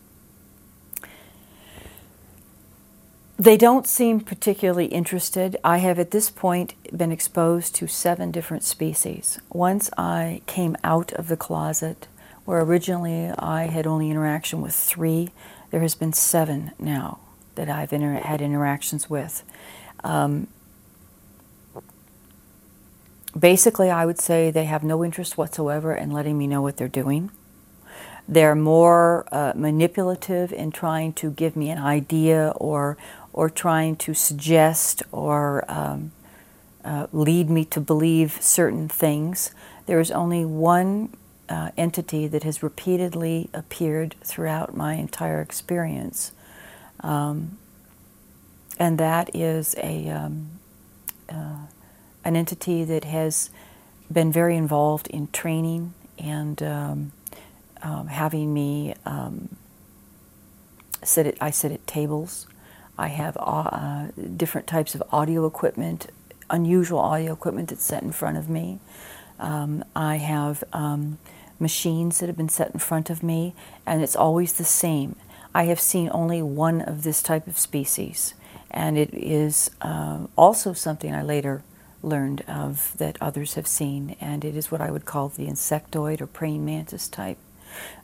They 3.40 3.58
don't 3.58 3.88
seem 3.88 4.20
particularly 4.20 4.86
interested. 4.86 5.58
I 5.64 5.78
have 5.78 5.98
at 5.98 6.12
this 6.12 6.30
point 6.30 6.76
been 6.96 7.12
exposed 7.12 7.74
to 7.76 7.88
seven 7.88 8.30
different 8.30 8.64
species. 8.64 9.40
Once 9.50 9.90
I 9.98 10.42
came 10.46 10.78
out 10.84 11.12
of 11.14 11.28
the 11.28 11.38
closet, 11.38 12.08
where 12.46 12.62
originally 12.62 13.32
I 13.38 13.64
had 13.64 13.86
only 13.86 14.10
interaction 14.10 14.62
with 14.62 14.74
three, 14.74 15.30
there 15.70 15.82
has 15.82 15.96
been 15.96 16.14
seven 16.14 16.72
now 16.80 17.20
that 17.56 17.70
I've 17.70 17.94
inter- 17.94 18.14
had 18.20 18.42
interactions 18.42 19.10
with. 19.10 19.44
Um, 20.04 20.48
basically, 23.38 23.90
I 23.90 24.06
would 24.06 24.20
say 24.20 24.52
they 24.52 24.66
have 24.66 24.84
no 24.84 25.04
interest 25.04 25.38
whatsoever 25.38 25.94
in 25.94 26.12
letting 26.12 26.38
me 26.38 26.48
know 26.48 26.62
what 26.62 26.78
they're 26.78 26.88
doing. 26.88 27.32
They're 28.28 28.56
more 28.56 29.26
uh, 29.32 29.54
manipulative 29.56 30.54
in 30.54 30.72
trying 30.72 31.14
to 31.14 31.32
give 31.32 31.56
me 31.56 31.70
an 31.70 31.80
idea 31.80 32.54
or 32.56 32.98
or 33.34 33.50
trying 33.50 33.96
to 33.96 34.14
suggest 34.14 35.04
or 35.12 35.64
um, 35.72 36.12
uh, 36.84 37.08
lead 37.14 37.50
me 37.50 37.64
to 37.64 37.80
believe 37.80 38.38
certain 38.42 38.90
things. 38.90 39.52
There 39.86 40.00
is 40.00 40.12
only 40.12 40.44
one 40.44 41.16
uh, 41.52 41.70
entity 41.76 42.28
that 42.28 42.44
has 42.44 42.64
repeatedly 42.64 43.50
appeared 43.54 44.16
throughout 44.24 44.76
my 44.76 44.94
entire 44.94 45.42
experience. 45.42 46.32
Um, 47.02 47.58
and 48.80 48.98
that 48.98 49.36
is 49.36 49.76
a, 49.78 50.08
um, 50.08 50.50
uh, 51.30 51.66
an 52.24 52.38
entity 52.38 52.86
that 52.86 53.04
has 53.04 53.50
been 54.10 54.32
very 54.32 54.56
involved 54.56 55.08
in 55.08 55.28
training 55.28 55.94
and 56.18 56.62
um, 56.64 57.12
um 57.84 58.08
having 58.08 58.54
me 58.54 58.94
um, 59.06 59.56
sit 61.04 61.28
at, 61.28 61.36
I 61.42 61.50
sit 61.52 61.72
at 61.74 61.86
tables. 61.86 62.48
I 62.98 63.08
have 63.08 63.36
uh, 63.40 64.08
different 64.38 64.68
types 64.68 64.96
of 64.96 65.04
audio 65.12 65.46
equipment, 65.46 66.08
unusual 66.50 67.00
audio 67.00 67.34
equipment 67.34 67.70
that's 67.70 67.84
set 67.84 68.04
in 68.04 68.12
front 68.12 68.38
of 68.38 68.48
me. 68.48 68.80
Um, 69.40 69.84
I 69.96 70.18
have 70.18 70.64
um, 70.72 71.18
machines 71.62 72.20
that 72.20 72.28
have 72.28 72.38
been 72.38 72.50
set 72.50 72.72
in 72.72 72.80
front 72.80 73.10
of 73.10 73.24
me, 73.24 73.54
and 73.86 74.02
it's 74.02 74.16
always 74.16 74.54
the 74.54 74.64
same. 74.64 75.16
I 75.54 75.66
have 75.66 75.80
seen 75.80 76.10
only 76.14 76.42
one 76.42 76.82
of 76.82 77.04
this 77.04 77.22
type 77.22 77.48
of 77.48 77.58
species, 77.58 78.34
and 78.70 78.98
it 78.98 79.14
is 79.14 79.72
uh, 79.82 80.28
also 80.38 80.74
something 80.74 81.14
I 81.14 81.22
later 81.22 81.64
learned 82.04 82.42
of 82.48 82.98
that 82.98 83.18
others 83.22 83.54
have 83.54 83.68
seen, 83.68 84.16
and 84.20 84.44
it 84.44 84.56
is 84.56 84.72
what 84.72 84.82
I 84.82 84.92
would 84.92 85.06
call 85.06 85.30
the 85.30 85.48
insectoid 85.48 86.22
or 86.22 86.28
praying 86.28 86.66
mantis 86.66 87.08
type. 87.08 87.38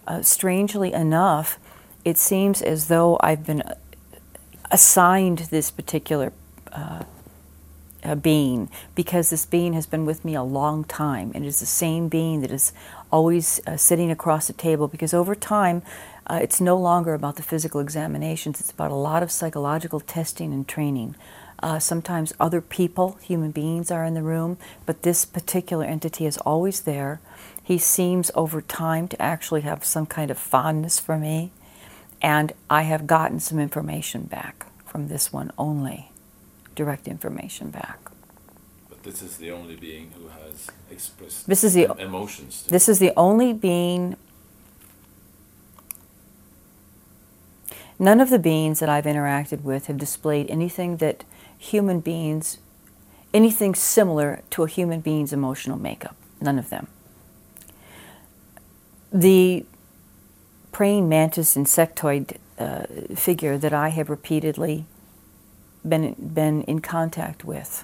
Uh, 0.06 0.22
strangely 0.22 0.94
enough, 0.94 1.58
it 2.06 2.18
seems 2.18 2.62
as 2.62 2.88
though 2.88 3.18
I've 3.22 3.46
been 3.46 3.64
assigned 4.72 5.40
this 5.50 5.72
particular 5.72 6.32
uh, 6.72 7.04
uh, 8.08 8.16
being 8.16 8.70
because 8.96 9.30
this 9.30 9.46
being 9.46 9.74
has 9.74 9.86
been 9.86 10.06
with 10.06 10.24
me 10.24 10.36
a 10.36 10.44
long 10.44 10.84
time. 10.84 11.32
And 11.36 11.44
it 11.44 11.48
is 11.48 11.60
the 11.60 11.66
same 11.66 12.08
being 12.08 12.42
that 12.42 12.52
is 12.52 12.74
always 13.12 13.60
uh, 13.68 13.78
sitting 13.78 14.10
across 14.10 14.48
the 14.48 14.54
table 14.54 14.88
because 14.88 15.14
over 15.14 15.36
time 15.36 15.82
uh, 16.28 16.40
it's 16.42 16.60
no 16.60 16.78
longer 16.78 17.14
about 17.14 17.36
the 17.36 17.44
physical 17.44 17.80
examinations. 17.80 18.60
It's 18.60 18.72
about 18.72 18.92
a 18.92 18.96
lot 18.96 19.24
of 19.24 19.32
psychological 19.32 20.00
testing 20.00 20.54
and 20.54 20.68
training. 20.68 21.16
Uh, 21.60 21.80
sometimes 21.80 22.34
other 22.40 22.62
people 22.62 23.18
human 23.22 23.50
beings 23.50 23.90
are 23.90 24.06
in 24.06 24.14
the 24.14 24.22
room 24.22 24.58
but 24.86 25.02
this 25.02 25.26
particular 25.26 25.84
entity 25.84 26.26
is 26.26 26.38
always 26.40 26.82
there. 26.82 27.20
He 27.64 27.78
seems 27.78 28.32
over 28.36 28.62
time 28.62 29.08
to 29.10 29.22
actually 29.22 29.62
have 29.62 29.84
some 29.84 30.06
kind 30.06 30.32
of 30.32 30.38
fondness 30.38 31.00
for 31.00 31.18
me 31.18 31.52
and 32.22 32.54
i 32.70 32.84
have 32.84 33.08
gotten 33.08 33.40
some 33.40 33.60
information 33.60 34.24
back 34.24 34.66
from 34.86 35.08
this 35.08 35.32
one 35.32 35.52
only 35.58 36.12
direct 36.78 37.08
information 37.08 37.70
back. 37.70 38.00
But 38.88 39.04
this 39.04 39.22
is 39.22 39.36
the 39.38 39.52
only 39.52 39.76
being 39.76 40.12
who 40.16 40.30
has 40.30 40.68
expressed 40.90 41.48
this 41.48 41.64
is 41.64 41.74
the, 41.74 41.92
emotions. 42.00 42.64
This 42.70 42.88
is 42.88 43.00
the 43.00 43.12
only 43.18 43.52
being. 43.52 44.16
None 48.00 48.22
of 48.22 48.30
the 48.30 48.40
beings 48.40 48.80
that 48.80 48.90
I've 48.90 49.06
interacted 49.06 49.64
with 49.64 49.88
have 49.88 49.98
displayed 49.98 50.50
anything 50.52 50.98
that 50.98 51.24
human 51.58 52.00
beings, 52.00 52.60
anything 53.34 53.74
similar 53.74 54.44
to 54.52 54.64
a 54.64 54.68
human 54.68 55.02
being's 55.02 55.34
emotional 55.34 55.80
makeup. 55.80 56.16
None 56.40 56.60
of 56.60 56.70
them. 56.70 56.88
The 59.12 59.66
praying 60.72 61.10
mantis 61.10 61.56
insectoid 61.56 62.38
uh, 62.60 62.84
figure 63.16 63.58
that 63.58 63.74
I 63.74 63.90
have 63.90 64.12
repeatedly 64.12 64.86
been, 65.88 66.16
been 66.18 66.64
in 66.64 66.80
contact 66.80 67.44
with. 67.44 67.84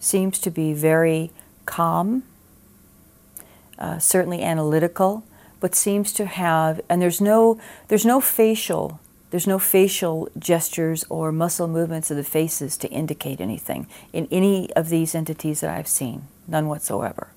Seems 0.00 0.38
to 0.40 0.50
be 0.50 0.72
very 0.72 1.30
calm, 1.64 2.22
uh, 3.78 3.98
certainly 3.98 4.42
analytical, 4.42 5.24
but 5.60 5.74
seems 5.74 6.12
to 6.12 6.26
have, 6.26 6.80
and 6.88 7.00
there's 7.00 7.20
no, 7.20 7.60
there's 7.88 8.04
no 8.04 8.20
facial, 8.20 9.00
there's 9.30 9.46
no 9.46 9.58
facial 9.58 10.28
gestures 10.38 11.04
or 11.08 11.32
muscle 11.32 11.66
movements 11.66 12.10
of 12.10 12.16
the 12.16 12.24
faces 12.24 12.76
to 12.76 12.88
indicate 12.88 13.40
anything 13.40 13.86
in 14.12 14.28
any 14.30 14.72
of 14.74 14.88
these 14.88 15.14
entities 15.14 15.60
that 15.60 15.70
I've 15.70 15.88
seen, 15.88 16.28
none 16.46 16.68
whatsoever. 16.68 17.28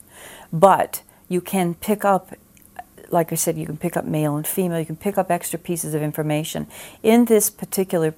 But 0.52 1.02
you 1.28 1.42
can 1.42 1.76
pick 1.76 2.04
up, 2.06 2.34
like 3.12 3.32
I 3.32 3.36
said, 3.36 3.57
you 3.57 3.66
can 3.66 3.78
pick 3.78 3.97
up 3.97 4.05
male 4.05 4.36
and 4.36 4.45
female, 4.45 4.80
you 4.80 4.86
can 4.86 4.95
pick 4.95 5.18
up 5.18 5.32
extra 5.32 5.60
pieces 5.60 5.93
of 5.93 6.01
information. 6.01 6.68
In 7.03 7.26
this 7.26 7.49
particular 7.49 8.14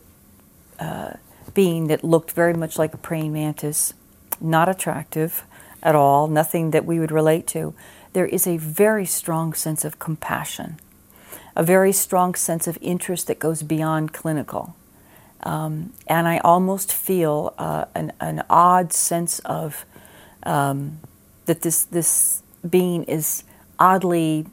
uh, 0.80 1.14
being 1.54 1.88
that 1.88 2.04
looked 2.04 2.32
very 2.32 2.54
much 2.54 2.78
like 2.78 2.94
a 2.94 2.98
praying 2.98 3.34
mantis, 3.34 3.94
not 4.40 4.70
attractive 4.70 5.44
at 5.84 5.96
all, 5.96 6.28
nothing 6.28 6.72
that 6.72 6.86
we 6.86 7.00
would 7.00 7.12
relate 7.12 7.48
to, 7.48 7.74
there 8.14 8.26
is 8.26 8.46
a 8.46 8.58
very 8.58 9.06
strong 9.06 9.54
sense 9.54 9.86
of 9.86 10.00
compassion, 10.00 10.80
a 11.56 11.64
very 11.64 11.92
strong 11.92 12.36
sense 12.36 12.68
of 12.68 12.78
interest 12.82 13.28
that 13.28 13.40
goes 13.40 13.64
beyond 13.64 14.14
clinical. 14.14 14.76
Um, 15.44 15.94
and 16.08 16.28
I 16.28 16.38
almost 16.40 16.94
feel 16.94 17.54
uh, 17.58 17.86
an, 17.96 18.14
an, 18.20 18.44
odd 18.48 18.94
sense 18.94 19.40
of 19.40 19.86
um, 20.44 21.00
that 21.46 21.64
this 21.64 21.84
this 21.86 22.44
being 22.70 23.04
is 23.06 23.44
oddly 23.80 24.46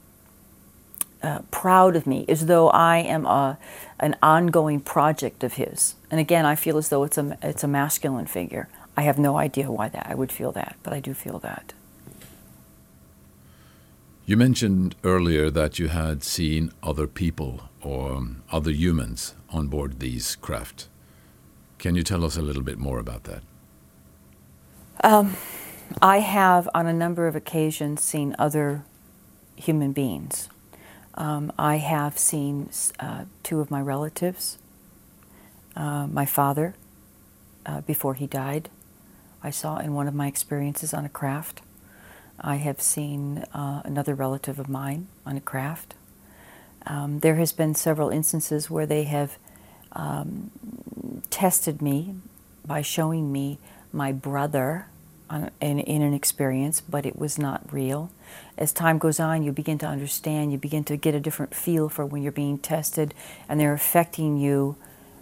uh, 1.23 1.41
proud 1.51 1.97
of 1.97 2.07
me, 2.07 2.25
as 2.29 2.47
though 2.47 2.69
I 2.71 2.99
am 2.99 3.27
a, 3.27 3.59
an 3.99 4.17
ongoing 4.23 4.81
project 4.81 5.43
of 5.45 5.55
his. 5.55 5.95
And 6.11 6.21
again, 6.21 6.47
I 6.47 6.55
feel 6.55 6.79
as 6.79 6.89
though 6.89 7.05
it's 7.05 7.19
a 7.19 7.37
it's 7.43 7.65
a 7.65 7.69
masculine 7.69 8.27
figure. 8.27 8.69
I 8.97 9.03
have 9.03 9.19
no 9.19 9.37
idea 9.37 9.71
why 9.71 9.89
that 9.89 10.07
I 10.09 10.15
would 10.15 10.33
feel 10.33 10.53
that, 10.53 10.77
but 10.83 10.93
I 10.93 11.01
do 11.01 11.15
feel 11.15 11.39
that. 11.41 11.73
You 14.27 14.37
mentioned 14.37 14.95
earlier 15.05 15.51
that 15.51 15.79
you 15.79 15.89
had 15.89 16.23
seen 16.23 16.73
other 16.83 17.07
people 17.07 17.61
or 17.81 18.13
um, 18.13 18.43
other 18.53 18.71
humans 18.71 19.35
on 19.51 19.69
board 19.69 20.01
these 20.01 20.37
craft. 20.37 20.89
Can 21.79 21.95
you 21.95 22.03
tell 22.03 22.25
us 22.25 22.37
a 22.37 22.43
little 22.43 22.63
bit 22.63 22.79
more 22.79 22.99
about 22.99 23.25
that? 23.25 23.43
Um, 25.03 25.37
I 26.03 26.19
have, 26.19 26.69
on 26.75 26.87
a 26.87 26.93
number 26.93 27.27
of 27.27 27.37
occasions, 27.37 28.03
seen 28.03 28.35
other 28.39 28.85
human 29.57 29.93
beings. 29.93 30.49
Um, 31.19 31.53
I 31.59 31.79
have 31.79 32.17
seen 32.17 32.71
uh, 33.01 33.25
two 33.43 33.59
of 33.59 33.73
my 33.73 33.81
relatives, 33.81 34.57
uh, 35.75 36.07
my 36.07 36.25
father, 36.25 36.77
uh, 37.67 37.81
before 37.81 38.15
he 38.15 38.29
died. 38.29 38.71
I 39.43 39.51
saw 39.51 39.79
in 39.79 39.95
one 39.95 40.07
of 40.07 40.15
my 40.15 40.29
experiences 40.29 40.95
on 40.95 41.05
a 41.05 41.09
craft. 41.09 41.61
I 42.41 42.57
have 42.57 42.81
seen 42.81 43.39
uh, 43.53 43.83
another 43.85 44.15
relative 44.15 44.61
of 44.61 44.69
mine 44.69 45.09
on 45.27 45.37
a 45.37 45.41
craft. 45.41 45.97
Um, 46.87 47.19
there 47.19 47.35
has 47.35 47.51
been 47.51 47.75
several 47.75 48.11
instances 48.11 48.71
where 48.71 48.87
they 48.87 49.03
have 49.03 49.39
um, 49.93 50.53
tested 51.31 51.83
me 51.83 52.15
by 52.65 52.81
showing 52.81 53.33
me 53.33 53.59
my 53.93 54.13
brother 54.13 54.87
on, 55.29 55.51
in, 55.61 55.81
in 55.81 56.01
an 56.01 56.15
experience, 56.15 56.81
but 56.81 57.05
it 57.05 57.19
was 57.19 57.39
not 57.41 57.73
real. 57.73 58.13
As 58.57 58.73
time 58.73 58.99
goes 58.99 59.21
on, 59.21 59.43
you 59.43 59.53
begin 59.53 59.79
to 59.79 59.87
understand, 59.87 60.53
you 60.53 60.59
begin 60.59 60.85
to 60.85 60.97
get 60.97 61.15
a 61.15 61.21
different 61.21 61.55
feel 61.55 61.89
for 61.89 62.05
when 62.05 62.23
you're 62.23 62.33
being 62.33 62.59
tested, 62.59 63.15
and 63.49 63.61
they're 63.61 63.75
affecting 63.75 64.37
you. 64.39 64.77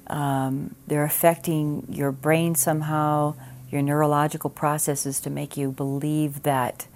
Um, 0.06 0.74
they're 0.86 1.04
affecting 1.04 1.86
your 1.90 2.12
brain 2.12 2.54
somehow, 2.54 3.34
your 3.70 3.82
neurological 3.82 4.50
processes 4.50 5.20
to 5.20 5.30
make 5.30 5.56
you 5.56 5.72
believe 5.72 6.44
that 6.44 6.86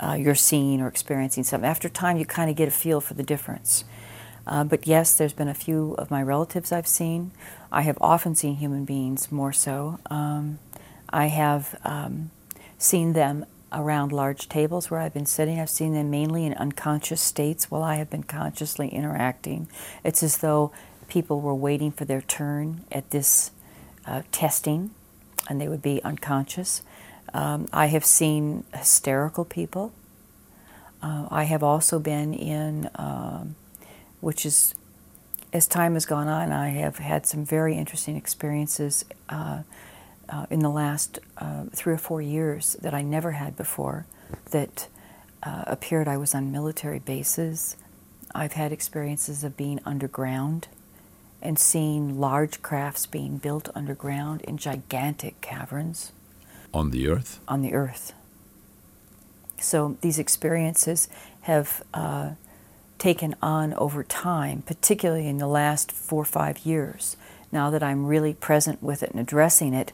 uh, 0.00 0.16
you're 0.18 0.34
seeing 0.34 0.80
or 0.80 0.88
experiencing 0.88 1.44
something. 1.44 1.68
After 1.68 1.88
time, 1.88 2.16
you 2.16 2.24
kind 2.24 2.50
of 2.50 2.56
get 2.56 2.68
a 2.68 2.72
feel 2.72 3.00
for 3.00 3.14
the 3.14 3.22
difference. 3.22 3.84
Uh, 4.46 4.64
but 4.64 4.86
yes, 4.86 5.16
there's 5.16 5.32
been 5.32 5.48
a 5.48 5.54
few 5.54 5.94
of 5.98 6.10
my 6.10 6.22
relatives 6.22 6.72
I've 6.72 6.86
seen. 6.86 7.32
I 7.72 7.82
have 7.82 7.98
often 8.00 8.34
seen 8.34 8.56
human 8.56 8.84
beings 8.84 9.32
more 9.32 9.52
so. 9.52 9.98
Um, 10.06 10.58
I 11.10 11.26
have 11.26 11.78
um, 11.84 12.30
seen 12.78 13.12
them 13.12 13.44
around 13.76 14.10
large 14.10 14.48
tables 14.48 14.90
where 14.90 15.00
I've 15.00 15.12
been 15.12 15.26
sitting. 15.26 15.60
I've 15.60 15.70
seen 15.70 15.92
them 15.92 16.10
mainly 16.10 16.46
in 16.46 16.54
unconscious 16.54 17.20
states 17.20 17.70
while 17.70 17.82
I 17.82 17.96
have 17.96 18.08
been 18.08 18.22
consciously 18.22 18.88
interacting. 18.88 19.68
It's 20.02 20.22
as 20.22 20.38
though 20.38 20.72
people 21.08 21.40
were 21.40 21.54
waiting 21.54 21.92
for 21.92 22.06
their 22.06 22.22
turn 22.22 22.84
at 22.90 23.10
this 23.10 23.50
uh, 24.06 24.22
testing 24.32 24.90
and 25.48 25.60
they 25.60 25.68
would 25.68 25.82
be 25.82 26.02
unconscious. 26.02 26.82
Um, 27.34 27.68
I 27.72 27.86
have 27.86 28.04
seen 28.04 28.64
hysterical 28.74 29.44
people. 29.44 29.92
Uh, 31.02 31.28
I 31.30 31.44
have 31.44 31.62
also 31.62 31.98
been 31.98 32.32
in, 32.32 32.88
um, 32.94 33.56
which 34.20 34.46
is, 34.46 34.74
as 35.52 35.68
time 35.68 35.94
has 35.94 36.06
gone 36.06 36.28
on, 36.28 36.50
I 36.50 36.70
have 36.70 36.96
had 36.96 37.26
some 37.26 37.44
very 37.44 37.76
interesting 37.76 38.16
experiences 38.16 39.04
uh, 39.28 39.62
uh, 40.28 40.46
in 40.50 40.60
the 40.60 40.70
last 40.70 41.18
uh, 41.38 41.64
three 41.72 41.94
or 41.94 41.98
four 41.98 42.22
years 42.22 42.76
that 42.80 42.94
I 42.94 43.02
never 43.02 43.32
had 43.32 43.56
before 43.56 44.06
that 44.50 44.88
uh, 45.42 45.64
appeared. 45.66 46.08
I 46.08 46.16
was 46.16 46.34
on 46.34 46.50
military 46.52 46.98
bases. 46.98 47.76
I've 48.34 48.52
had 48.52 48.72
experiences 48.72 49.44
of 49.44 49.56
being 49.56 49.80
underground 49.84 50.68
and 51.42 51.58
seeing 51.58 52.18
large 52.18 52.62
crafts 52.62 53.06
being 53.06 53.38
built 53.38 53.68
underground 53.74 54.42
in 54.42 54.56
gigantic 54.56 55.40
caverns. 55.40 56.12
On 56.74 56.90
the 56.90 57.08
earth? 57.08 57.40
On 57.46 57.62
the 57.62 57.74
earth. 57.74 58.12
So 59.58 59.96
these 60.00 60.18
experiences 60.18 61.08
have 61.42 61.82
uh, 61.94 62.30
taken 62.98 63.36
on 63.40 63.72
over 63.74 64.02
time, 64.02 64.62
particularly 64.62 65.28
in 65.28 65.38
the 65.38 65.46
last 65.46 65.92
four 65.92 66.22
or 66.22 66.26
five 66.26 66.66
years. 66.66 67.16
Now 67.52 67.70
that 67.70 67.82
I'm 67.82 68.06
really 68.06 68.34
present 68.34 68.82
with 68.82 69.02
it 69.02 69.10
and 69.10 69.20
addressing 69.20 69.72
it, 69.72 69.92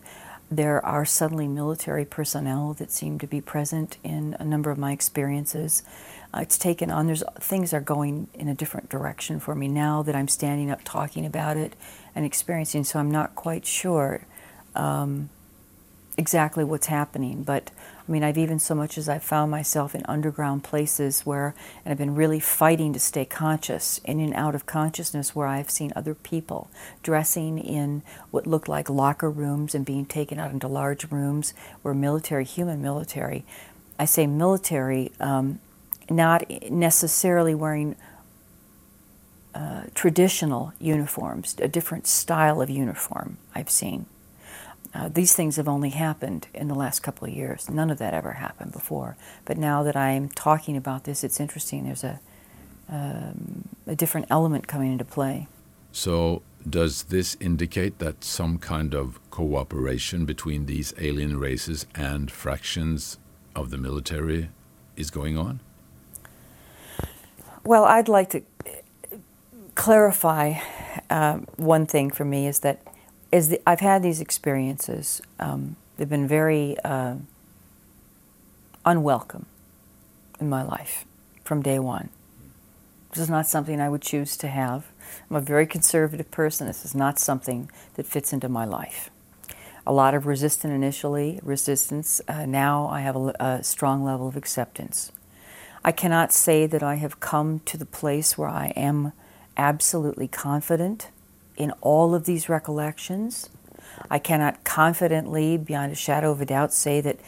there 0.57 0.85
are 0.85 1.05
suddenly 1.05 1.49
military 1.49 2.05
personnel 2.05 2.75
that 2.75 2.91
seem 2.91 3.19
to 3.19 3.27
be 3.27 3.41
present 3.41 3.97
in 4.05 4.37
a 4.39 4.45
number 4.45 4.71
of 4.71 4.79
my 4.79 4.93
experiences. 4.93 5.83
Uh, 6.35 6.41
it's 6.41 6.59
taken 6.59 6.91
on, 6.91 7.07
there's 7.07 7.25
things 7.41 7.73
are 7.73 7.81
going 7.81 8.29
in 8.35 8.49
a 8.49 8.55
different 8.55 8.89
direction 8.89 9.41
for 9.41 9.55
me 9.55 9.69
now 9.69 10.03
that 10.03 10.15
I'm 10.15 10.29
standing 10.29 10.71
up 10.71 10.81
talking 10.85 11.27
about 11.27 11.57
it 11.57 11.75
and 12.15 12.25
experiencing, 12.25 12.85
so 12.85 12.99
I'm 12.99 13.11
not 13.11 13.35
quite 13.35 13.67
sure. 13.67 14.27
Um, 14.75 15.31
exactly 16.17 16.65
what's 16.65 16.87
happening. 16.87 17.43
But 17.43 17.71
mean, 18.13 18.23
I've 18.23 18.39
even 18.39 18.59
so 18.59 18.75
much 18.75 18.99
as 18.99 19.09
I've 19.09 19.25
found 19.25 19.51
myself 19.51 19.95
in 19.95 20.03
underground 20.07 20.63
places 20.63 21.23
where, 21.23 21.55
and 21.85 21.91
I've 21.91 21.99
been 21.99 22.15
really 22.15 22.41
fighting 22.41 22.93
to 22.93 23.01
stay 23.01 23.25
conscious, 23.25 24.01
in 24.05 24.21
and 24.21 24.35
out 24.35 24.55
of 24.55 24.67
consciousness, 24.67 25.35
where 25.35 25.47
I've 25.47 25.71
seen 25.71 25.93
other 25.97 26.15
people 26.15 26.71
dressing 27.03 27.59
in 27.59 28.03
what 28.31 28.47
looked 28.47 28.69
like 28.69 28.91
locker 28.91 29.31
rooms 29.31 29.75
and 29.75 29.85
being 29.85 30.05
taken 30.05 30.39
out 30.39 30.53
into 30.53 30.69
large 30.69 31.11
rooms 31.11 31.55
where 31.83 31.95
military, 31.95 32.45
human 32.45 32.83
military, 32.83 33.45
I 33.99 34.05
say 34.05 34.27
military, 34.27 35.13
um, 35.19 35.61
not 36.11 36.49
necessarily 36.71 37.55
wearing 37.55 37.97
uh, 39.55 39.85
traditional 39.95 40.73
uniforms, 40.79 41.57
a 41.59 41.69
different 41.69 42.07
style 42.07 42.61
of 42.61 42.69
uniform 42.71 43.39
I've 43.55 43.71
seen. 43.71 44.07
Uh, 44.95 45.09
these 45.09 45.35
things 45.35 45.57
have 45.57 45.69
only 45.69 45.91
happened 45.91 46.49
in 46.53 46.69
the 46.69 46.75
last 46.75 47.01
couple 47.01 47.27
of 47.27 47.35
years. 47.35 47.71
None 47.71 47.91
of 47.91 47.99
that 47.99 48.13
ever 48.13 48.33
happened 48.33 48.73
before. 48.73 49.17
But 49.45 49.57
now 49.57 49.83
that 49.83 49.97
I'm 49.97 50.29
talking 50.29 50.77
about 50.77 51.05
this, 51.05 51.25
it's 51.25 51.41
interesting. 51.41 51.85
There's 51.85 52.05
a, 52.05 52.21
um, 52.89 53.69
a 53.87 53.97
different 53.97 54.27
element 54.29 54.69
coming 54.69 54.93
into 54.93 55.05
play. 55.05 55.49
So, 55.93 56.43
does 56.69 57.05
this 57.05 57.37
indicate 57.41 57.99
that 57.99 58.23
some 58.23 58.59
kind 58.59 58.95
of 58.95 59.19
cooperation 59.31 60.25
between 60.25 60.67
these 60.67 60.95
alien 60.99 61.39
races 61.39 61.87
and 61.95 62.31
fractions 62.31 63.19
of 63.57 63.71
the 63.71 63.79
military 63.79 64.51
is 64.97 65.11
going 65.11 65.37
on? 65.37 65.61
Well, 67.65 67.85
I'd 67.85 68.09
like 68.09 68.31
to 68.31 68.43
clarify 69.75 70.55
uh, 71.11 71.39
one 71.57 71.87
thing 71.87 72.11
for 72.11 72.25
me 72.25 72.47
is 72.47 72.61
that 72.61 72.83
is 73.33 73.49
the, 73.49 73.61
I've 73.67 73.81
had 73.81 74.03
these 74.03 74.21
experiences. 74.21 75.23
Um, 75.41 75.77
they've 75.97 76.09
been 76.09 76.29
very 76.29 76.77
uh, 76.85 77.17
unwelcome 78.85 79.47
in 80.39 80.49
my 80.49 80.63
life 80.63 81.07
from 81.43 81.63
day 81.63 81.79
one. 81.79 82.11
This 83.11 83.21
is 83.21 83.31
not 83.31 83.47
something 83.47 83.81
I 83.81 83.89
would 83.89 84.03
choose 84.03 84.37
to 84.39 84.49
have. 84.49 84.87
I'm 85.29 85.37
a 85.37 85.41
very 85.41 85.67
conservative 85.67 86.31
person. 86.31 86.67
This 86.67 86.85
is 86.85 86.95
not 86.95 87.19
something 87.19 87.71
that 87.95 88.07
fits 88.07 88.33
into 88.33 88.49
my 88.49 88.65
life. 88.65 89.11
A 89.87 89.93
lot 89.93 90.15
of 90.15 90.27
resistance 90.27 90.73
initially, 90.73 91.41
resistance. 91.43 92.21
Uh, 92.29 92.47
now 92.47 92.87
I 92.89 93.01
have 93.01 93.17
a, 93.17 93.35
a 93.41 93.65
strong 93.65 94.05
level 94.05 94.29
of 94.29 94.37
acceptance. 94.37 95.11
I 95.85 95.91
cannot 95.91 96.33
say 96.33 96.67
that 96.67 96.83
I 96.83 96.95
have 96.97 97.19
come 97.19 97.61
to 97.61 97.77
the 97.77 97.87
place 97.87 98.39
where 98.39 98.49
I 98.49 98.73
am 98.77 99.13
absolutely 99.57 100.29
confident 100.29 101.09
in 101.57 101.73
all 101.81 102.15
of 102.15 102.25
these 102.25 102.49
recollections. 102.49 103.49
I 104.11 104.19
cannot 104.19 104.65
confidently, 104.65 105.57
beyond 105.57 105.93
a 105.93 105.97
shadow 105.97 106.31
of 106.31 106.41
a 106.41 106.47
doubt, 106.47 106.73
say 106.73 107.01
that 107.01 107.19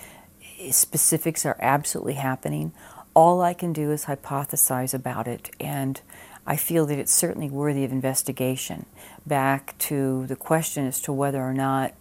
specifics 0.70 1.44
are 1.44 1.56
absolutely 1.60 2.14
happening. 2.14 2.72
All 3.14 3.40
I 3.40 3.54
can 3.54 3.72
do 3.72 3.90
is 3.90 4.06
hypothesize 4.06 4.94
about 4.94 5.28
it, 5.28 5.50
and 5.60 6.00
I 6.46 6.56
feel 6.56 6.86
that 6.86 6.98
it's 6.98 7.12
certainly 7.12 7.50
worthy 7.50 7.84
of 7.84 7.92
investigation. 7.92 8.86
Back 9.26 9.76
to 9.78 10.26
the 10.26 10.36
question 10.36 10.86
as 10.86 11.00
to 11.02 11.12
whether 11.12 11.42
or 11.42 11.54
not 11.54 11.94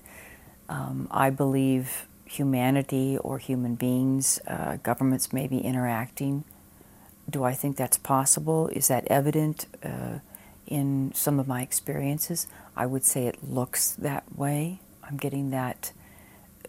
um, 0.70 1.08
I 1.12 1.30
believe 1.30 2.08
humanity 2.26 3.18
or 3.18 3.38
human 3.38 3.76
beings, 3.76 4.40
uh, 4.48 4.78
governments 4.78 5.32
may 5.32 5.48
be 5.48 5.60
interacting 5.60 6.46
do 7.30 7.44
I 7.44 7.54
think 7.54 7.78
that's 7.78 7.98
possible? 7.98 8.68
Is 8.70 8.88
that 8.88 9.06
evident 9.08 9.66
uh, 9.84 10.20
in 10.74 11.12
some 11.14 11.40
of 11.40 11.48
my 11.48 11.62
experiences? 11.62 12.48
I 12.76 12.88
would 12.88 13.04
say 13.04 13.28
it 13.28 13.48
looks 13.48 13.92
that 13.92 14.24
way. 14.36 14.80
I'm 15.04 15.18
getting 15.18 15.52
that 15.52 15.92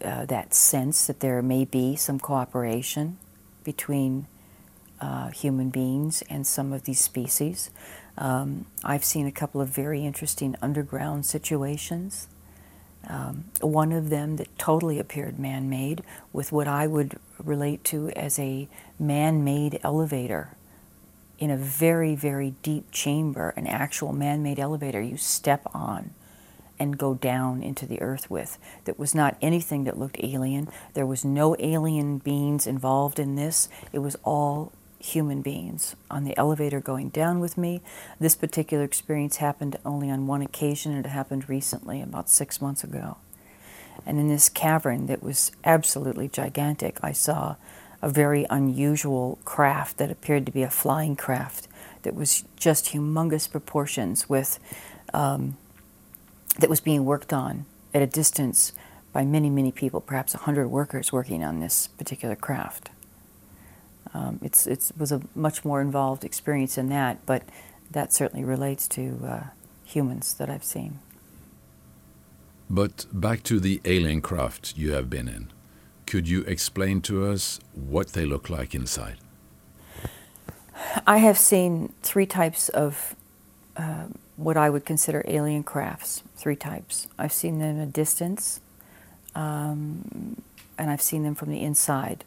uh, 0.05 0.27
that 0.27 0.53
sense 0.53 1.07
that 1.07 1.21
there 1.21 1.41
may 1.41 1.65
be 1.65 1.97
some 1.97 2.19
cooperation 2.19 3.17
between 3.63 4.27
uh, 5.01 5.31
human 5.31 5.71
beings 5.71 6.23
and 6.29 6.47
some 6.47 6.73
of 6.73 6.83
these 6.83 7.01
species. 7.01 7.71
Um, 8.19 8.67
I've 8.83 9.05
seen 9.05 9.27
a 9.27 9.33
couple 9.33 9.61
of 9.61 9.69
very 9.69 10.05
interesting 10.05 10.57
underground 10.61 11.25
situations. 11.25 12.29
Um, 13.09 13.45
one 13.61 13.93
of 13.93 14.11
them 14.11 14.37
that 14.37 14.59
totally 14.59 14.99
appeared 14.99 15.39
man 15.39 15.71
made 15.71 16.03
with 16.33 16.53
what 16.53 16.69
I 16.69 16.87
would 16.87 17.19
relate 17.39 17.85
to 17.85 18.11
as 18.11 18.39
a 18.39 18.69
man 18.99 19.45
made 19.45 19.81
elevator 19.83 20.57
in 21.39 21.51
a 21.51 21.57
very, 21.57 22.15
very 22.15 22.55
deep 22.63 22.91
chamber, 22.91 23.51
an 23.57 23.67
actual 23.67 24.13
man 24.13 24.43
made 24.43 24.59
elevator 24.59 25.01
you 25.01 25.17
step 25.17 25.63
on 25.75 26.11
and 26.79 26.99
go 26.99 27.15
down 27.15 27.63
into 27.63 27.87
the 27.87 28.01
earth 28.01 28.31
with. 28.31 28.59
That 28.85 28.99
was 28.99 29.15
not 29.15 29.37
anything 29.41 29.85
that 29.85 29.99
looked 29.99 30.23
alien. 30.23 30.69
There 30.95 31.07
was 31.07 31.25
no 31.25 31.57
alien 31.59 32.19
beings 32.19 32.67
involved 32.67 33.19
in 33.19 33.37
this. 33.37 33.69
It 33.93 34.01
was 34.01 34.17
all 34.25 34.73
human 34.99 35.43
beings 35.43 35.95
on 36.11 36.25
the 36.25 36.37
elevator 36.37 36.81
going 36.81 37.11
down 37.11 37.39
with 37.39 37.59
me. 37.59 37.83
This 38.19 38.35
particular 38.35 38.85
experience 38.85 39.37
happened 39.37 39.77
only 39.85 40.11
on 40.11 40.27
one 40.27 40.43
occasion, 40.43 40.93
and 40.93 41.05
it 41.05 41.11
happened 41.11 41.49
recently, 41.49 42.01
about 42.01 42.31
six 42.31 42.61
months 42.61 42.83
ago. 42.83 43.19
And 44.07 44.19
in 44.19 44.29
this 44.29 44.49
cavern 44.49 45.07
that 45.07 45.23
was 45.23 45.53
absolutely 45.65 46.29
gigantic, 46.29 46.99
I 47.03 47.13
saw 47.13 47.57
a 48.05 48.09
very 48.11 48.45
unusual 48.51 49.39
craft 49.47 49.97
that 49.97 50.11
appeared 50.11 50.45
to 50.45 50.53
be 50.53 50.63
a 50.63 50.69
flying 50.69 51.17
craft 51.17 51.67
that 52.03 52.15
was 52.15 52.45
just 52.55 52.93
humongous 52.93 53.51
proportions 53.51 54.29
with 54.29 54.59
um, 55.15 55.57
that 56.59 56.69
was 56.69 56.81
being 56.81 57.07
worked 57.07 57.33
on 57.33 57.65
at 57.95 58.03
a 58.03 58.07
distance 58.07 58.73
by 59.15 59.25
many, 59.25 59.49
many 59.49 59.73
people, 59.73 60.03
perhaps 60.03 60.35
100 60.35 60.69
workers 60.69 61.15
working 61.15 61.43
on 61.43 61.61
this 61.61 61.87
particular 61.87 62.37
craft. 62.37 62.91
Um, 64.13 64.39
it's, 64.43 64.67
it 64.67 64.91
was 64.99 65.11
a 65.11 65.23
much 65.35 65.65
more 65.65 65.81
involved 65.81 66.25
experience 66.25 66.75
than 66.75 66.91
that, 66.91 67.25
but 67.25 67.43
that 67.91 68.13
certainly 68.13 68.45
relates 68.45 68.87
to 68.89 69.19
uh, 69.27 69.41
humans 69.83 70.35
that 70.35 70.51
I've 70.51 70.63
seen. 70.63 70.99
But 72.69 73.07
back 73.11 73.43
to 73.45 73.59
the 73.59 73.81
alien 73.87 74.21
craft 74.21 74.77
you 74.77 74.93
have 74.93 75.09
been 75.09 75.27
in. 75.27 75.51
Could 76.07 76.29
you 76.29 76.43
explain 76.43 77.01
to 77.03 77.27
us 77.27 77.61
what 77.75 78.09
they 78.09 78.25
look 78.25 78.51
like 78.51 78.75
inside? 78.75 79.17
I 81.07 81.19
have 81.19 81.39
seen 81.39 81.93
three 82.03 82.27
types 82.27 82.69
of 82.69 83.17
uh, 83.77 84.07
what 84.37 84.57
I 84.57 84.71
would 84.71 84.85
consider 84.85 85.25
alien 85.27 85.63
crafts, 85.63 86.23
three 86.37 86.57
types. 86.57 87.09
I've 87.19 87.33
seen 87.33 87.59
them 87.59 87.81
at 87.81 87.89
a 87.89 87.91
distance, 87.91 88.61
um, 89.35 90.43
and 90.79 90.91
I've 90.91 91.03
seen 91.03 91.23
them 91.23 91.35
from 91.35 91.51
the 91.51 91.61
inside. 91.61 92.25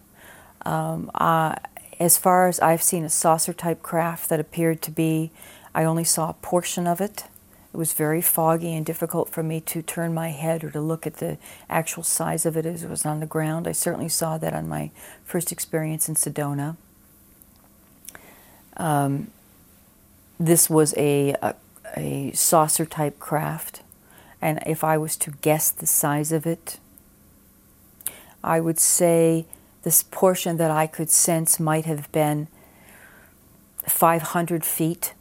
Um, 0.65 1.11
uh, 1.15 1.55
as 1.99 2.17
far 2.17 2.47
as 2.47 2.59
I've 2.59 2.81
seen 2.81 3.03
a 3.03 3.09
saucer 3.09 3.53
type 3.53 3.81
craft 3.81 4.29
that 4.29 4.39
appeared 4.39 4.81
to 4.83 4.91
be, 4.91 5.31
I 5.73 5.83
only 5.83 6.03
saw 6.03 6.29
a 6.29 6.33
portion 6.33 6.87
of 6.87 7.01
it. 7.01 7.25
It 7.73 7.77
was 7.77 7.93
very 7.93 8.21
foggy 8.21 8.73
and 8.73 8.85
difficult 8.85 9.29
for 9.29 9.43
me 9.43 9.59
to 9.61 9.81
turn 9.81 10.13
my 10.13 10.29
head 10.29 10.63
or 10.63 10.71
to 10.71 10.81
look 10.81 11.05
at 11.05 11.15
the 11.15 11.37
actual 11.69 12.03
size 12.03 12.45
of 12.45 12.55
it 12.55 12.65
as 12.65 12.83
it 12.83 12.89
was 12.89 13.05
on 13.05 13.19
the 13.19 13.25
ground. 13.25 13.67
I 13.67 13.73
certainly 13.73 14.09
saw 14.09 14.37
that 14.37 14.53
on 14.53 14.69
my 14.69 14.91
first 15.25 15.51
experience 15.51 16.07
in 16.07 16.15
Sedona. 16.15 16.77
Um, 18.77 19.31
this 20.39 20.69
was 20.69 20.93
a, 20.97 21.35
a, 21.41 21.55
a 21.95 22.31
saucer 22.33 22.85
type 22.85 23.19
craft, 23.19 23.81
and 24.41 24.59
if 24.65 24.83
I 24.83 24.97
was 24.97 25.17
to 25.17 25.31
guess 25.31 25.71
the 25.71 25.87
size 25.87 26.31
of 26.31 26.45
it, 26.45 26.79
I 28.43 28.59
would 28.59 28.79
say 28.79 29.45
this 29.83 30.03
portion 30.03 30.57
that 30.57 30.71
I 30.71 30.87
could 30.87 31.09
sense 31.09 31.59
might 31.59 31.85
have 31.85 32.11
been 32.11 32.47
500 33.87 34.63
feet 34.63 35.13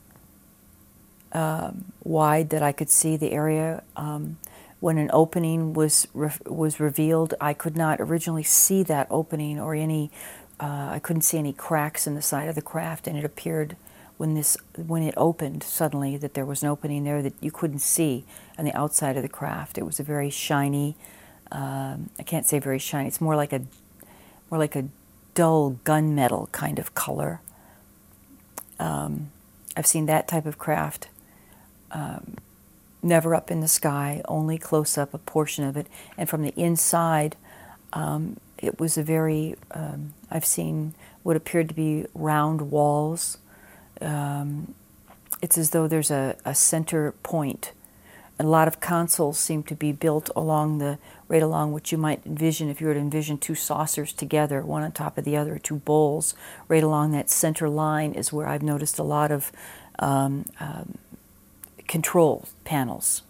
um, 1.33 1.93
wide 2.05 2.51
that 2.51 2.63
I 2.63 2.73
could 2.73 2.91
see 2.91 3.17
the 3.17 3.33
area. 3.33 3.83
Um, 3.97 4.39
when 4.81 4.99
an 4.99 5.11
opening 5.13 5.73
was 5.73 6.07
re- 6.15 6.31
was 6.45 6.79
revealed, 6.81 7.35
I 7.41 7.55
could 7.55 7.77
not 7.77 8.01
originally 8.01 8.43
see 8.43 8.83
that 8.85 9.07
opening 9.11 9.59
or 9.59 9.75
any. 9.75 10.11
Uh, 10.59 10.89
I 10.93 10.99
couldn't 10.99 11.23
see 11.23 11.39
any 11.39 11.53
cracks 11.53 12.07
in 12.07 12.15
the 12.15 12.23
side 12.23 12.49
of 12.49 12.55
the 12.55 12.63
craft, 12.63 13.07
and 13.07 13.19
it 13.19 13.25
appeared 13.25 13.77
when 14.17 14.35
this 14.35 14.57
when 14.77 15.03
it 15.03 15.15
opened 15.17 15.63
suddenly 15.63 16.17
that 16.17 16.35
there 16.35 16.47
was 16.47 16.63
an 16.63 16.69
opening 16.69 17.05
there 17.05 17.23
that 17.23 17.35
you 17.41 17.51
couldn't 17.51 17.81
see 17.81 18.25
on 18.59 18.65
the 18.65 18.75
outside 18.75 19.17
of 19.17 19.23
the 19.23 19.29
craft. 19.29 19.79
It 19.79 19.85
was 19.85 20.01
a 20.01 20.03
very 20.03 20.31
shiny. 20.31 20.97
Um, 21.53 22.11
I 22.19 22.23
can't 22.23 22.47
say 22.47 22.59
very 22.59 22.79
shiny. 22.79 23.09
It's 23.09 23.21
more 23.21 23.37
like 23.37 23.53
a 23.53 23.63
more 24.51 24.59
like 24.59 24.77
a 24.77 24.89
dull 25.35 25.79
gunmetal 25.85 26.51
kind 26.53 26.79
of 26.79 26.95
color. 26.95 27.41
Um, 28.79 29.31
I've 29.77 29.87
seen 29.87 30.07
that 30.07 30.29
type 30.29 30.47
of 30.47 30.59
craft. 30.59 31.09
Um, 31.91 32.37
never 33.03 33.35
up 33.35 33.51
in 33.51 33.61
the 33.61 33.69
sky, 33.69 34.23
only 34.27 34.59
close 34.59 34.99
up 34.99 35.15
a 35.15 35.19
portion 35.19 35.65
of 35.65 35.77
it, 35.77 35.87
and 36.19 36.29
from 36.29 36.43
the 36.43 36.53
inside, 36.57 37.37
um, 37.93 38.39
it 38.59 38.81
was 38.81 38.99
a 38.99 39.03
very. 39.03 39.57
Um, 39.71 40.15
I've 40.31 40.45
seen 40.45 40.95
what 41.23 41.37
appeared 41.37 41.69
to 41.69 41.75
be 41.75 42.07
round 42.15 42.71
walls 42.71 43.39
um, 44.01 44.75
it's 45.43 45.59
as 45.59 45.71
though 45.71 45.87
there's 45.87 46.11
a, 46.11 46.37
a 46.45 46.55
center 46.55 47.13
point. 47.23 47.73
A 48.39 48.45
lot 48.45 48.69
of 48.69 48.81
consoles 48.81 49.39
seem 49.39 49.63
to 49.65 49.75
be 49.75 49.93
built 49.93 50.29
along 50.37 50.79
the 50.79 50.99
right 51.29 51.43
along 51.43 51.73
what 51.73 51.91
you 51.91 51.99
might 51.99 52.25
envision 52.27 52.69
if 52.69 52.81
you 52.81 52.87
were 52.87 52.95
to 52.95 53.01
envision 53.01 53.39
two 53.39 53.55
saucers 53.55 54.13
together, 54.13 54.61
one 54.63 54.83
on 54.83 54.93
top 54.93 55.17
of 55.19 55.25
the 55.25 55.37
other, 55.37 55.59
two 55.59 55.77
bowls. 55.77 56.35
Right 56.69 56.83
along 56.83 57.13
that 57.13 57.31
center 57.31 57.69
line 57.69 58.13
is 58.13 58.33
where 58.33 58.47
I've 58.47 58.63
noticed 58.63 58.99
a 58.99 59.03
lot 59.03 59.33
of 59.33 59.51
um, 59.99 60.45
um, 60.61 60.99
control 61.87 62.49
panels. 62.65 63.23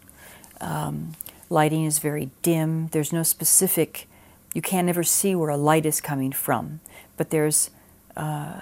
Um, 0.60 1.12
lighting 1.50 1.84
is 1.84 1.98
very 1.98 2.30
dim. 2.42 2.88
There's 2.88 3.12
no 3.12 3.22
specific. 3.22 4.08
You 4.54 4.62
can 4.62 4.86
never 4.86 5.02
see 5.02 5.34
where 5.34 5.50
a 5.50 5.56
light 5.56 5.86
is 5.86 6.00
coming 6.00 6.32
from, 6.32 6.80
but 7.16 7.30
there's 7.30 7.70
uh, 8.16 8.60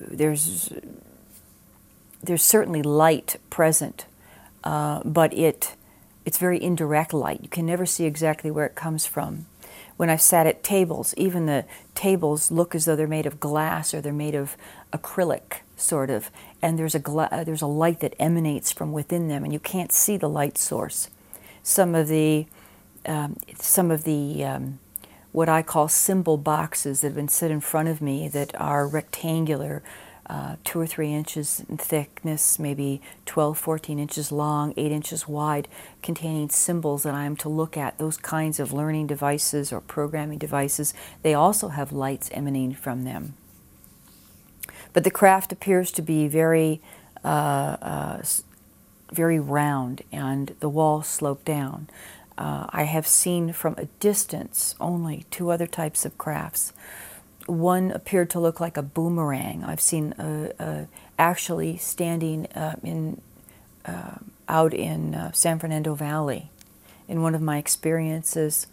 there's 0.00 0.72
there's 2.22 2.42
certainly 2.42 2.82
light 2.82 3.36
present, 3.50 4.06
uh, 4.64 5.02
but 5.04 5.32
it 5.32 5.76
it's 6.24 6.38
very 6.38 6.62
indirect 6.62 7.14
light. 7.14 7.40
You 7.42 7.48
can 7.48 7.64
never 7.64 7.86
see 7.86 8.04
exactly 8.04 8.50
where 8.50 8.66
it 8.66 8.74
comes 8.74 9.06
from. 9.06 9.46
When 9.96 10.10
I've 10.10 10.20
sat 10.20 10.46
at 10.46 10.62
tables, 10.62 11.14
even 11.16 11.46
the 11.46 11.64
tables 11.94 12.50
look 12.50 12.74
as 12.74 12.84
though 12.84 12.94
they're 12.94 13.06
made 13.08 13.26
of 13.26 13.40
glass 13.40 13.94
or 13.94 14.00
they're 14.00 14.12
made 14.12 14.34
of 14.34 14.56
acrylic, 14.92 15.60
sort 15.76 16.10
of, 16.10 16.30
and 16.60 16.78
there's 16.78 16.94
a 16.94 16.98
gla- 16.98 17.28
uh, 17.30 17.44
there's 17.44 17.62
a 17.62 17.66
light 17.66 18.00
that 18.00 18.14
emanates 18.18 18.72
from 18.72 18.92
within 18.92 19.28
them, 19.28 19.44
and 19.44 19.52
you 19.52 19.60
can't 19.60 19.92
see 19.92 20.16
the 20.16 20.28
light 20.28 20.58
source. 20.58 21.08
Some 21.62 21.94
of 21.94 22.08
the 22.08 22.46
um, 23.06 23.36
some 23.58 23.90
of 23.90 24.04
the 24.04 24.44
um, 24.44 24.78
what 25.32 25.48
I 25.48 25.62
call 25.62 25.88
symbol 25.88 26.36
boxes 26.36 27.00
that 27.00 27.08
have 27.08 27.16
been 27.16 27.28
set 27.28 27.50
in 27.50 27.60
front 27.60 27.88
of 27.88 28.00
me 28.00 28.28
that 28.28 28.58
are 28.60 28.86
rectangular 28.88 29.82
uh, 30.28 30.56
two 30.62 30.78
or 30.78 30.86
three 30.86 31.12
inches 31.12 31.64
in 31.70 31.78
thickness, 31.78 32.58
maybe 32.58 33.00
12, 33.24 33.56
14 33.56 33.98
inches 33.98 34.30
long, 34.30 34.74
8 34.76 34.92
inches 34.92 35.26
wide, 35.26 35.68
containing 36.02 36.50
symbols 36.50 37.02
that 37.04 37.14
I 37.14 37.24
am 37.24 37.34
to 37.36 37.48
look 37.48 37.76
at. 37.78 37.98
Those 37.98 38.18
kinds 38.18 38.60
of 38.60 38.72
learning 38.72 39.06
devices 39.06 39.72
or 39.72 39.80
programming 39.80 40.38
devices, 40.38 40.92
they 41.22 41.32
also 41.32 41.68
have 41.68 41.92
lights 41.92 42.28
emanating 42.32 42.74
from 42.74 43.04
them. 43.04 43.34
But 44.92 45.04
the 45.04 45.10
craft 45.10 45.52
appears 45.52 45.90
to 45.92 46.02
be 46.02 46.28
very, 46.28 46.80
uh, 47.24 47.76
uh, 47.80 48.22
very 49.12 49.38
round 49.38 50.02
and 50.12 50.54
the 50.60 50.68
walls 50.68 51.06
slope 51.06 51.44
down. 51.44 51.88
Uh, 52.36 52.66
I 52.70 52.84
have 52.84 53.06
seen 53.06 53.52
from 53.52 53.74
a 53.76 53.86
distance 54.00 54.74
only 54.80 55.24
two 55.30 55.50
other 55.50 55.66
types 55.66 56.04
of 56.04 56.16
crafts 56.18 56.72
one 57.48 57.90
appeared 57.90 58.28
to 58.30 58.40
look 58.40 58.60
like 58.60 58.76
a 58.76 58.82
boomerang. 58.82 59.64
I've 59.64 59.80
seen 59.80 60.12
uh, 60.12 60.52
uh, 60.58 60.84
actually 61.18 61.78
standing 61.78 62.46
uh, 62.48 62.76
in 62.82 63.20
out 64.50 64.74
in 64.74 65.30
San 65.32 65.58
Fernando 65.58 65.94
Valley. 65.94 66.50
In 67.06 67.22
one 67.22 67.34
of 67.34 67.40
my 67.40 67.56
experiences, 67.56 68.66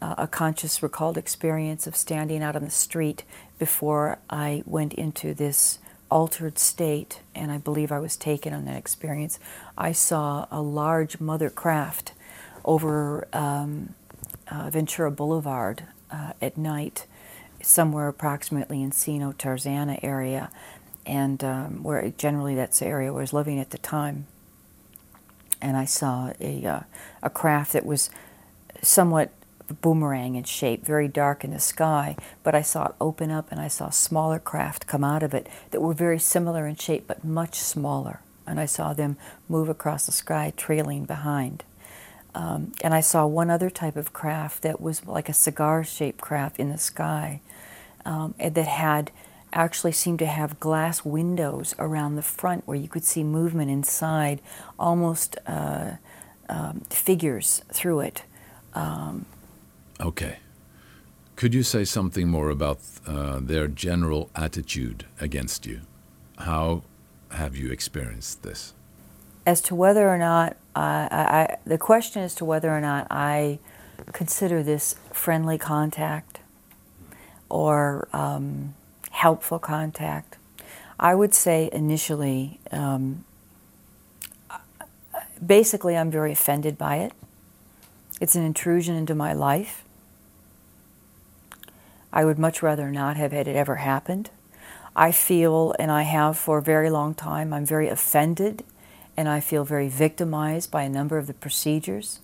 uh, 0.00 0.14
a 0.18 0.26
conscious 0.26 0.82
recalled 0.82 1.18
experience 1.18 1.86
of 1.86 1.96
standing 1.96 2.42
out 2.42 2.56
on 2.56 2.64
the 2.64 2.70
street 2.70 3.24
before 3.58 4.18
I 4.30 4.62
went 4.66 4.94
into 4.94 5.34
this 5.34 5.78
altered 6.10 6.58
state, 6.58 7.20
and 7.34 7.50
I 7.52 7.58
believe 7.58 7.92
I 7.92 7.98
was 7.98 8.16
taken 8.16 8.54
on 8.54 8.64
that 8.64 8.76
experience. 8.76 9.38
I 9.76 9.92
saw 9.92 10.46
a 10.50 10.62
large 10.62 11.20
mother 11.20 11.50
craft 11.50 12.12
over 12.64 13.26
um, 13.32 13.94
Ventura 14.50 15.10
Boulevard 15.10 15.84
at 16.40 16.56
night 16.56 17.06
somewhere 17.60 18.08
approximately 18.08 18.78
Encino 18.78 19.34
Tarzana 19.34 19.98
area. 20.02 20.50
and 21.08 21.42
um, 21.42 21.82
where 21.82 22.06
generally 22.18 22.54
that's 22.54 22.80
the 22.80 22.86
area 22.86 23.10
where 23.12 23.20
I 23.20 23.24
was 23.24 23.32
living 23.32 23.58
at 23.58 23.70
the 23.70 23.78
time. 23.78 24.26
And 25.60 25.76
I 25.76 25.86
saw 25.86 26.32
a, 26.38 26.64
uh, 26.64 26.80
a 27.22 27.30
craft 27.30 27.72
that 27.72 27.86
was 27.86 28.10
somewhat 28.82 29.30
boomerang 29.74 30.34
in 30.34 30.44
shape, 30.44 30.84
very 30.84 31.08
dark 31.08 31.44
in 31.44 31.52
the 31.52 31.58
sky, 31.58 32.16
but 32.42 32.54
I 32.54 32.62
saw 32.62 32.86
it 32.86 32.94
open 33.00 33.30
up 33.30 33.50
and 33.50 33.60
I 33.60 33.68
saw 33.68 33.90
smaller 33.90 34.38
craft 34.38 34.86
come 34.86 35.04
out 35.04 35.22
of 35.22 35.34
it 35.34 35.48
that 35.70 35.80
were 35.80 35.94
very 35.94 36.18
similar 36.18 36.66
in 36.66 36.76
shape 36.76 37.04
but 37.06 37.24
much 37.24 37.56
smaller. 37.56 38.20
And 38.46 38.58
I 38.58 38.66
saw 38.66 38.94
them 38.94 39.16
move 39.48 39.68
across 39.68 40.06
the 40.06 40.12
sky, 40.12 40.52
trailing 40.56 41.04
behind. 41.04 41.64
Um, 42.34 42.72
and 42.82 42.94
I 42.94 43.00
saw 43.00 43.26
one 43.26 43.50
other 43.50 43.68
type 43.68 43.96
of 43.96 44.12
craft 44.12 44.62
that 44.62 44.80
was 44.80 45.06
like 45.06 45.28
a 45.28 45.34
cigar 45.34 45.84
shaped 45.84 46.20
craft 46.20 46.58
in 46.58 46.70
the 46.70 46.78
sky 46.78 47.40
um, 48.04 48.34
that 48.38 48.66
had 48.66 49.10
actually 49.52 49.92
seemed 49.92 50.18
to 50.18 50.26
have 50.26 50.60
glass 50.60 51.04
windows 51.04 51.74
around 51.78 52.16
the 52.16 52.22
front 52.22 52.66
where 52.66 52.76
you 52.76 52.88
could 52.88 53.04
see 53.04 53.24
movement 53.24 53.70
inside, 53.70 54.40
almost 54.78 55.36
uh, 55.46 55.92
um, 56.48 56.80
figures 56.90 57.62
through 57.72 58.00
it. 58.00 58.22
Okay. 60.00 60.38
Could 61.36 61.54
you 61.54 61.62
say 61.62 61.84
something 61.84 62.28
more 62.28 62.50
about 62.50 62.78
uh, 63.06 63.38
their 63.40 63.68
general 63.68 64.30
attitude 64.34 65.06
against 65.20 65.66
you? 65.66 65.80
How 66.38 66.82
have 67.30 67.56
you 67.56 67.70
experienced 67.70 68.42
this? 68.42 68.74
As 69.46 69.60
to 69.62 69.74
whether 69.74 70.08
or 70.08 70.18
not, 70.18 70.56
I, 70.74 71.08
I, 71.10 71.56
the 71.64 71.78
question 71.78 72.22
as 72.22 72.34
to 72.36 72.44
whether 72.44 72.70
or 72.70 72.80
not 72.80 73.06
I 73.10 73.58
consider 74.12 74.62
this 74.62 74.96
friendly 75.12 75.58
contact 75.58 76.40
or 77.48 78.08
um, 78.12 78.74
helpful 79.10 79.58
contact, 79.58 80.36
I 81.00 81.14
would 81.14 81.34
say 81.34 81.70
initially, 81.72 82.60
um, 82.70 83.24
basically, 85.44 85.96
I'm 85.96 86.10
very 86.10 86.32
offended 86.32 86.76
by 86.76 86.96
it. 86.96 87.12
It's 88.20 88.34
an 88.34 88.42
intrusion 88.42 88.96
into 88.96 89.14
my 89.14 89.32
life. 89.32 89.84
I 92.18 92.24
would 92.24 92.36
much 92.40 92.64
rather 92.64 92.90
not 92.90 93.16
have 93.16 93.30
had 93.30 93.46
it 93.46 93.54
ever 93.54 93.76
happened. 93.76 94.30
I 94.96 95.12
feel, 95.12 95.72
and 95.78 95.88
I 95.88 96.02
have 96.02 96.36
for 96.36 96.58
a 96.58 96.62
very 96.62 96.90
long 96.90 97.14
time, 97.14 97.52
I'm 97.52 97.64
very 97.64 97.86
offended 97.86 98.64
and 99.16 99.28
I 99.28 99.38
feel 99.38 99.64
very 99.64 99.88
victimized 99.88 100.68
by 100.68 100.82
a 100.82 100.88
number 100.88 101.16
of 101.16 101.28
the 101.28 101.32
procedures. 101.32 102.18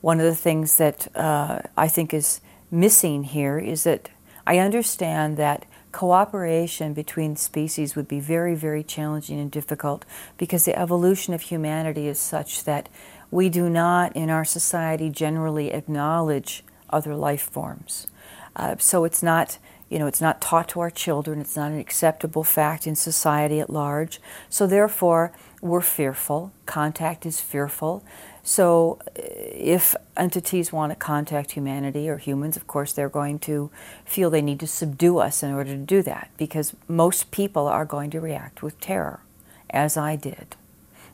One 0.00 0.18
of 0.18 0.26
the 0.26 0.34
things 0.34 0.78
that 0.78 1.16
uh, 1.16 1.60
I 1.76 1.86
think 1.86 2.12
is 2.12 2.40
missing 2.72 3.22
here 3.22 3.56
is 3.56 3.84
that 3.84 4.10
I 4.48 4.58
understand 4.58 5.36
that 5.36 5.64
cooperation 5.92 6.92
between 6.92 7.36
species 7.36 7.94
would 7.94 8.08
be 8.08 8.18
very, 8.18 8.56
very 8.56 8.82
challenging 8.82 9.38
and 9.38 9.48
difficult 9.48 10.04
because 10.38 10.64
the 10.64 10.76
evolution 10.76 11.34
of 11.34 11.42
humanity 11.42 12.08
is 12.08 12.18
such 12.18 12.64
that 12.64 12.88
we 13.30 13.48
do 13.48 13.70
not, 13.70 14.16
in 14.16 14.28
our 14.28 14.44
society, 14.44 15.08
generally 15.08 15.70
acknowledge 15.70 16.64
other 16.92 17.14
life 17.14 17.42
forms. 17.42 18.08
Uh, 18.56 18.76
so 18.78 19.04
it's 19.04 19.22
not, 19.22 19.58
you 19.88 19.98
know, 19.98 20.06
it's 20.06 20.20
not 20.20 20.40
taught 20.40 20.68
to 20.70 20.80
our 20.80 20.90
children. 20.90 21.40
It's 21.40 21.56
not 21.56 21.70
an 21.70 21.78
acceptable 21.78 22.44
fact 22.44 22.86
in 22.86 22.96
society 22.96 23.60
at 23.60 23.70
large. 23.70 24.20
So 24.48 24.66
therefore, 24.66 25.32
we're 25.60 25.80
fearful. 25.80 26.52
Contact 26.66 27.26
is 27.26 27.40
fearful. 27.40 28.02
So, 28.42 28.98
uh, 29.06 29.22
if 29.22 29.94
entities 30.16 30.72
want 30.72 30.92
to 30.92 30.96
contact 30.96 31.52
humanity 31.52 32.08
or 32.08 32.16
humans, 32.16 32.56
of 32.56 32.66
course, 32.66 32.92
they're 32.92 33.10
going 33.10 33.38
to 33.40 33.70
feel 34.04 34.30
they 34.30 34.40
need 34.40 34.60
to 34.60 34.66
subdue 34.66 35.18
us 35.18 35.42
in 35.42 35.52
order 35.52 35.72
to 35.72 35.76
do 35.76 36.02
that 36.02 36.30
because 36.38 36.74
most 36.88 37.30
people 37.30 37.66
are 37.66 37.84
going 37.84 38.10
to 38.10 38.20
react 38.20 38.62
with 38.62 38.80
terror, 38.80 39.20
as 39.68 39.96
I 39.98 40.16
did. 40.16 40.56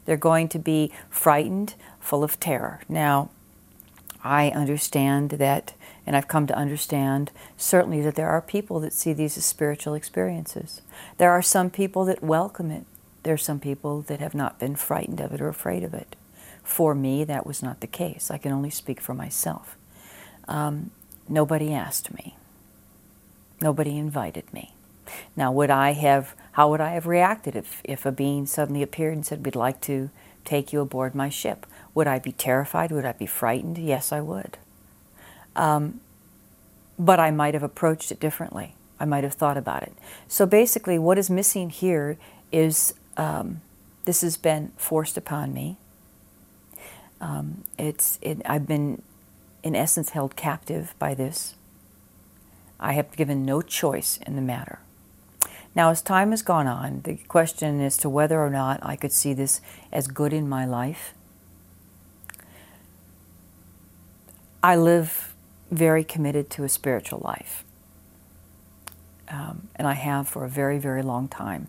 They're 0.04 0.16
going 0.16 0.48
to 0.50 0.58
be 0.60 0.92
frightened, 1.10 1.74
full 1.98 2.22
of 2.22 2.38
terror. 2.38 2.80
Now, 2.88 3.30
I 4.22 4.50
understand 4.50 5.30
that, 5.30 5.74
and 6.06 6.16
I've 6.16 6.28
come 6.28 6.46
to 6.46 6.56
understand 6.56 7.32
certainly 7.56 8.00
that 8.02 8.14
there 8.14 8.28
are 8.30 8.40
people 8.40 8.78
that 8.80 8.92
see 8.92 9.12
these 9.12 9.36
as 9.36 9.44
spiritual 9.44 9.94
experiences. 9.94 10.80
There 11.18 11.32
are 11.32 11.42
some 11.42 11.68
people 11.68 12.04
that 12.04 12.22
welcome 12.22 12.70
it. 12.70 12.84
There 13.24 13.34
are 13.34 13.38
some 13.38 13.58
people 13.58 14.02
that 14.02 14.20
have 14.20 14.34
not 14.34 14.60
been 14.60 14.76
frightened 14.76 15.20
of 15.20 15.32
it 15.32 15.40
or 15.40 15.48
afraid 15.48 15.82
of 15.82 15.92
it. 15.92 16.14
For 16.62 16.94
me, 16.94 17.24
that 17.24 17.46
was 17.46 17.62
not 17.62 17.80
the 17.80 17.86
case. 17.86 18.30
I 18.30 18.38
can 18.38 18.52
only 18.52 18.70
speak 18.70 19.00
for 19.00 19.14
myself. 19.14 19.76
Um, 20.46 20.92
nobody 21.28 21.72
asked 21.72 22.14
me. 22.14 22.36
Nobody 23.60 23.98
invited 23.98 24.52
me. 24.52 24.74
Now, 25.36 25.50
would 25.52 25.70
I 25.70 25.92
have? 25.92 26.34
How 26.52 26.68
would 26.70 26.80
I 26.80 26.90
have 26.90 27.06
reacted 27.06 27.56
if, 27.56 27.80
if 27.84 28.04
a 28.04 28.12
being 28.12 28.46
suddenly 28.46 28.82
appeared 28.82 29.14
and 29.14 29.24
said, 29.24 29.44
"We'd 29.44 29.56
like 29.56 29.80
to 29.82 30.10
take 30.44 30.72
you 30.72 30.80
aboard 30.80 31.14
my 31.14 31.28
ship"? 31.28 31.66
Would 31.94 32.06
I 32.06 32.18
be 32.18 32.32
terrified? 32.32 32.90
Would 32.90 33.04
I 33.04 33.12
be 33.12 33.26
frightened? 33.26 33.78
Yes, 33.78 34.12
I 34.12 34.20
would. 34.20 34.58
Um, 35.56 36.00
but 36.98 37.18
I 37.18 37.30
might 37.30 37.54
have 37.54 37.64
approached 37.64 38.12
it 38.12 38.20
differently. 38.20 38.74
I 39.00 39.04
might 39.04 39.24
have 39.24 39.34
thought 39.34 39.56
about 39.56 39.82
it. 39.82 39.92
So 40.28 40.46
basically, 40.46 40.98
what 40.98 41.18
is 41.18 41.28
missing 41.28 41.70
here 41.70 42.16
is 42.52 42.94
um, 43.16 43.60
this 44.04 44.22
has 44.22 44.36
been 44.36 44.72
forced 44.76 45.16
upon 45.16 45.52
me. 45.52 45.76
Um, 47.20 47.64
it's 47.78 48.18
it, 48.22 48.40
I've 48.46 48.66
been, 48.66 49.02
in 49.62 49.74
essence, 49.74 50.10
held 50.10 50.36
captive 50.36 50.94
by 50.98 51.14
this. 51.14 51.54
I 52.78 52.92
have 52.92 53.16
given 53.16 53.44
no 53.44 53.62
choice 53.62 54.18
in 54.26 54.36
the 54.36 54.42
matter. 54.42 54.78
Now, 55.74 55.90
as 55.90 56.00
time 56.00 56.30
has 56.30 56.40
gone 56.40 56.66
on, 56.66 57.02
the 57.02 57.16
question 57.28 57.80
as 57.82 57.98
to 57.98 58.08
whether 58.08 58.40
or 58.40 58.48
not 58.48 58.80
I 58.82 58.96
could 58.96 59.12
see 59.12 59.34
this 59.34 59.60
as 59.92 60.08
good 60.08 60.32
in 60.32 60.48
my 60.48 60.64
life. 60.64 61.12
I 64.62 64.76
live 64.76 65.34
very 65.70 66.04
committed 66.04 66.50
to 66.50 66.64
a 66.64 66.68
spiritual 66.68 67.20
life, 67.24 67.64
um, 69.28 69.68
and 69.76 69.86
I 69.86 69.94
have 69.94 70.28
for 70.28 70.44
a 70.44 70.48
very, 70.48 70.78
very 70.78 71.02
long 71.02 71.28
time 71.28 71.68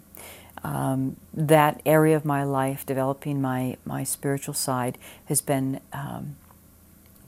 um, 0.63 1.17
that 1.33 1.81
area 1.85 2.15
of 2.15 2.25
my 2.25 2.43
life, 2.43 2.85
developing 2.85 3.41
my, 3.41 3.77
my 3.85 4.03
spiritual 4.03 4.53
side, 4.53 4.97
has 5.25 5.41
been 5.41 5.79
um, 5.93 6.35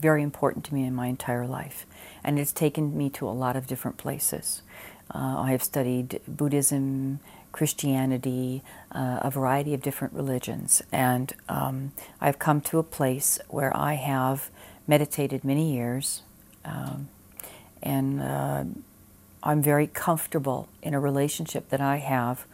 very 0.00 0.22
important 0.22 0.64
to 0.66 0.74
me 0.74 0.84
in 0.84 0.94
my 0.94 1.06
entire 1.06 1.46
life. 1.46 1.86
And 2.24 2.38
it's 2.38 2.52
taken 2.52 2.96
me 2.96 3.10
to 3.10 3.28
a 3.28 3.30
lot 3.30 3.56
of 3.56 3.66
different 3.66 3.96
places. 3.96 4.62
Uh, 5.14 5.40
I 5.40 5.50
have 5.52 5.62
studied 5.62 6.20
Buddhism, 6.26 7.20
Christianity, 7.52 8.62
uh, 8.92 9.20
a 9.22 9.30
variety 9.30 9.74
of 9.74 9.82
different 9.82 10.14
religions. 10.14 10.82
And 10.92 11.32
um, 11.48 11.92
I've 12.20 12.38
come 12.38 12.60
to 12.62 12.78
a 12.78 12.82
place 12.82 13.38
where 13.48 13.76
I 13.76 13.94
have 13.94 14.50
meditated 14.86 15.44
many 15.44 15.72
years. 15.72 16.22
Um, 16.64 17.08
and 17.82 18.22
uh, 18.22 18.64
I'm 19.42 19.62
very 19.62 19.86
comfortable 19.86 20.68
in 20.82 20.94
a 20.94 21.00
relationship 21.00 21.68
that 21.70 21.80
I 21.80 21.96
have 21.96 22.46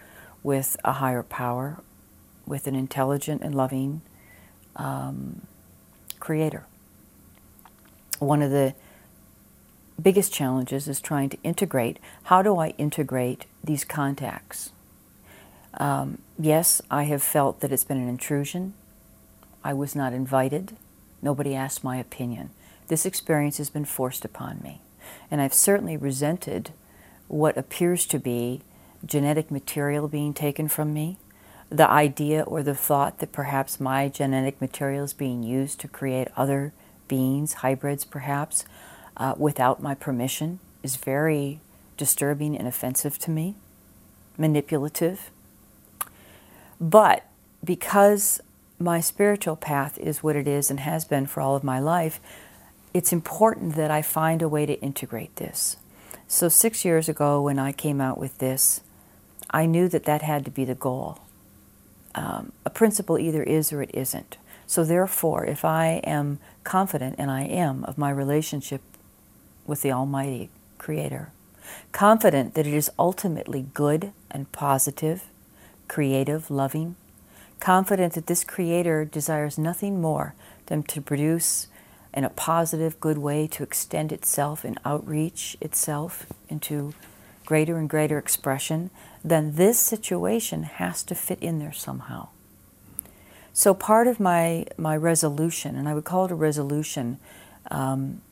with 0.43 0.77
a 0.85 0.95
higher 0.95 1.23
power, 1.23 1.79
with 2.47 2.67
an 2.67 2.77
intelligent 2.77 3.43
and 3.43 3.55
loving 3.55 4.03
um, 4.77 5.43
creator. 6.21 6.65
One 8.19 8.43
of 8.43 8.51
the 8.51 8.75
biggest 10.01 10.33
challenges 10.33 10.89
is 10.89 11.01
trying 11.01 11.29
to 11.31 11.39
integrate 11.43 11.99
how 12.25 12.43
do 12.43 12.57
I 12.59 12.69
integrate 12.79 13.47
these 13.65 13.85
contacts? 13.85 14.71
Um, 15.75 16.19
yes, 16.39 16.81
I 16.91 17.05
have 17.05 17.23
felt 17.23 17.61
that 17.61 17.73
it's 17.73 17.85
been 17.85 17.99
an 17.99 18.09
intrusion. 18.09 18.75
I 19.65 19.73
was 19.73 19.95
not 19.95 20.13
invited. 20.13 20.77
Nobody 21.21 21.55
asked 21.55 21.83
my 21.83 21.97
opinion. 21.97 22.51
This 22.89 23.07
experience 23.07 23.59
has 23.59 23.71
been 23.71 23.85
forced 23.85 24.25
upon 24.25 24.61
me. 24.63 24.81
And 25.31 25.41
I've 25.41 25.55
certainly 25.55 25.97
resented 25.97 26.71
what 27.29 27.57
appears 27.57 28.07
to 28.07 28.19
be 28.19 28.63
genetic 29.05 29.51
material 29.51 30.09
being 30.09 30.33
taken 30.33 30.69
from 30.69 30.93
me, 30.93 31.19
the 31.69 31.89
idea 31.91 32.43
or 32.43 32.63
the 32.63 32.75
thought 32.75 33.19
that 33.19 33.33
perhaps 33.33 33.81
my 33.81 34.09
genetic 34.09 34.61
material 34.61 35.05
is 35.05 35.13
being 35.13 35.43
used 35.43 35.81
to 35.81 35.89
create 35.89 36.29
other 36.37 36.73
beings, 37.09 37.55
hybrids 37.55 38.05
perhaps, 38.05 38.65
uh, 39.17 39.35
without 39.37 39.83
my 39.83 39.95
permission 39.95 40.59
is 40.83 40.97
very 40.97 41.61
disturbing 41.97 42.57
and 42.57 42.69
offensive 42.69 43.19
to 43.19 43.31
me, 43.31 43.55
manipulative. 44.37 45.31
But 46.81 47.25
because 47.65 48.41
my 48.79 49.01
spiritual 49.01 49.57
path 49.57 49.99
is 49.99 50.23
what 50.23 50.37
it 50.37 50.47
is 50.47 50.71
and 50.71 50.81
has 50.81 51.05
been 51.05 51.27
for 51.27 51.41
all 51.41 51.57
of 51.57 51.65
my 51.65 51.81
life, 51.81 52.21
it's 52.97 53.13
important 53.13 53.77
that 53.77 53.91
I 53.91 54.01
find 54.01 54.41
a 54.41 54.49
way 54.49 54.65
to 54.65 54.81
integrate 54.81 55.37
this. 55.37 55.77
So, 56.27 56.49
six 56.49 56.83
years 56.83 57.11
ago, 57.11 57.43
when 57.43 57.59
I 57.59 57.71
came 57.71 58.01
out 58.01 58.17
with 58.17 58.39
this, 58.39 58.81
I 59.51 59.67
knew 59.67 59.87
that 59.89 60.05
that 60.05 60.23
had 60.23 60.47
to 60.47 60.51
be 60.51 60.65
the 60.65 60.75
goal. 60.75 61.19
Um, 62.15 62.53
a 62.65 62.71
principle 62.71 63.19
either 63.19 63.43
is 63.43 63.71
or 63.71 63.83
it 63.83 63.91
isn't. 63.93 64.39
So, 64.67 64.83
therefore, 64.83 65.45
if 65.45 65.63
I 65.63 66.01
am 66.05 66.39
confident, 66.65 67.17
and 67.19 67.31
I 67.31 67.43
am, 67.43 67.85
of 67.85 67.99
my 67.99 68.09
relationship 68.09 68.81
with 69.67 69.83
the 69.83 69.93
Almighty 69.93 70.49
Creator, 70.79 71.33
confident 71.93 72.55
that 72.55 72.67
it 72.67 72.73
is 72.73 72.91
ultimately 72.99 73.67
good 73.75 74.13
and 74.31 74.51
positive, 74.53 75.25
creative, 75.87 76.51
loving, 76.51 76.97
confident 77.61 78.15
that 78.15 78.27
this 78.27 78.43
Creator 78.43 79.05
desires 79.05 79.59
nothing 79.59 80.01
more 80.01 80.35
than 80.67 80.83
to 80.85 81.03
produce 81.03 81.67
in 82.17 82.25
a 82.25 82.31
positive, 82.31 82.99
good 82.99 83.19
way 83.19 83.47
to 83.47 83.63
extend 83.63 84.11
itself 84.11 84.65
and 84.65 84.81
outreach 84.87 85.57
itself 85.61 86.27
into 86.49 86.95
greater 87.45 87.77
and 87.77 87.91
greater 87.91 88.19
expression, 88.19 88.91
then 89.23 89.55
this 89.57 89.79
situation 89.79 90.63
has 90.63 91.03
to 91.03 91.15
fit 91.15 91.39
in 91.41 91.59
there 91.59 91.73
somehow. 91.73 92.29
So 93.53 93.75
part 93.75 94.07
of 94.07 94.19
my, 94.19 94.67
my 94.79 94.97
resolution, 94.97 95.77
and 95.77 95.89
I 95.89 95.95
would 95.95 96.05
call 96.05 96.25
it 96.25 96.31
a 96.31 96.35
resolution, 96.35 97.19
um, 97.71 98.23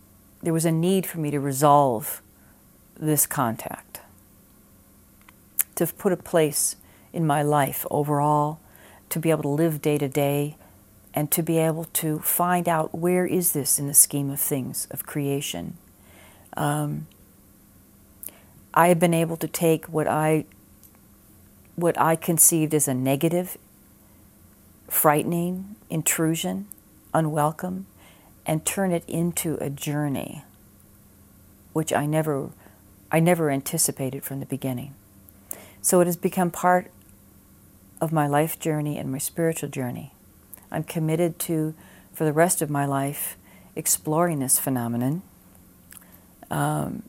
there 0.43 0.53
was 0.53 0.65
a 0.65 0.73
need 0.73 1.07
for 1.07 1.19
me 1.19 1.31
to 1.31 1.39
resolve 1.39 2.23
this 2.99 3.27
contact, 3.27 4.01
to 5.75 5.87
put 5.87 6.13
a 6.13 6.17
place 6.17 6.77
in 7.13 7.27
my 7.27 7.43
life 7.43 7.87
overall, 7.91 8.61
to 9.11 9.19
be 9.19 9.31
able 9.31 9.43
to 9.43 9.49
live 9.49 9.83
day 9.83 9.99
to 9.99 10.09
day, 10.09 10.57
and 11.15 11.31
to 11.31 11.43
be 11.43 11.59
able 11.59 11.85
to 11.85 12.19
find 12.19 12.69
out 12.69 12.93
where 12.95 13.25
is 13.25 13.53
this 13.53 13.79
in 13.79 13.87
the 13.87 13.95
scheme 13.95 14.31
of 14.31 14.41
things 14.41 14.89
of 14.91 15.07
creation. 15.07 15.79
Um, 16.57 17.07
I 18.75 18.89
have 18.89 18.99
been 18.99 19.15
able 19.15 19.37
to 19.37 19.49
take 19.49 19.87
what 19.87 20.09
I 20.09 20.45
what 21.77 21.99
I 22.01 22.15
conceived 22.15 22.73
as 22.73 22.87
a 22.87 22.95
negative, 22.95 23.59
frightening 24.89 25.75
intrusion, 25.91 26.67
unwelcome, 27.13 27.87
and 28.47 28.65
turn 28.65 28.93
it 28.93 29.05
into 29.09 29.57
a 29.61 29.71
journey, 29.71 30.45
which 31.73 31.93
I 31.93 32.07
never 32.07 32.51
I 33.13 33.21
never 33.21 33.51
anticipated 33.51 34.25
from 34.25 34.41
the 34.41 34.47
beginning. 34.47 34.95
So 35.81 36.01
it 36.01 36.07
has 36.07 36.17
become 36.17 36.51
part 36.51 36.91
of 38.01 38.13
my 38.13 38.27
life 38.27 38.59
journey 38.59 38.99
and 38.99 39.13
my 39.13 39.19
spiritual 39.19 39.69
journey. 39.69 40.13
I'm 40.75 40.85
committed 40.85 41.39
to, 41.41 41.75
for 42.13 42.25
the 42.25 42.33
rest 42.33 42.61
of 42.61 42.69
my 42.69 42.85
life, 42.85 43.37
exploring 43.77 44.41
this 44.41 44.59
phenomenon. 44.59 45.23
Um, 46.51 47.03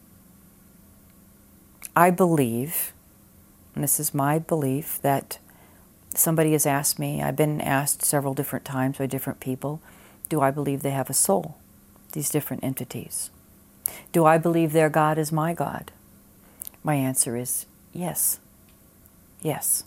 I 1.96 2.12
believe, 2.12 2.94
and 3.74 3.84
this 3.84 4.00
is 4.00 4.14
my 4.14 4.40
belief, 4.40 5.00
that 5.02 5.40
somebody 6.14 6.52
has 6.54 6.66
asked 6.66 7.00
me, 7.00 7.22
I've 7.22 7.36
been 7.36 7.62
asked 7.62 8.04
several 8.04 8.34
different 8.34 8.66
times 8.66 8.98
by 8.98 9.06
different 9.06 9.40
people, 9.40 9.82
do 10.30 10.42
I 10.42 10.52
believe 10.52 10.82
they 10.82 10.92
have 10.92 11.10
a 11.10 11.14
soul, 11.14 11.58
these 12.14 12.30
different 12.30 12.64
entities? 12.64 13.30
Do 14.12 14.26
I 14.26 14.38
believe 14.38 14.72
their 14.72 14.90
God 14.90 15.18
is 15.18 15.32
my 15.32 15.54
God? 15.54 15.92
My 16.84 16.96
answer 16.96 17.36
is 17.36 17.66
yes. 17.94 18.40
Yes. 19.42 19.84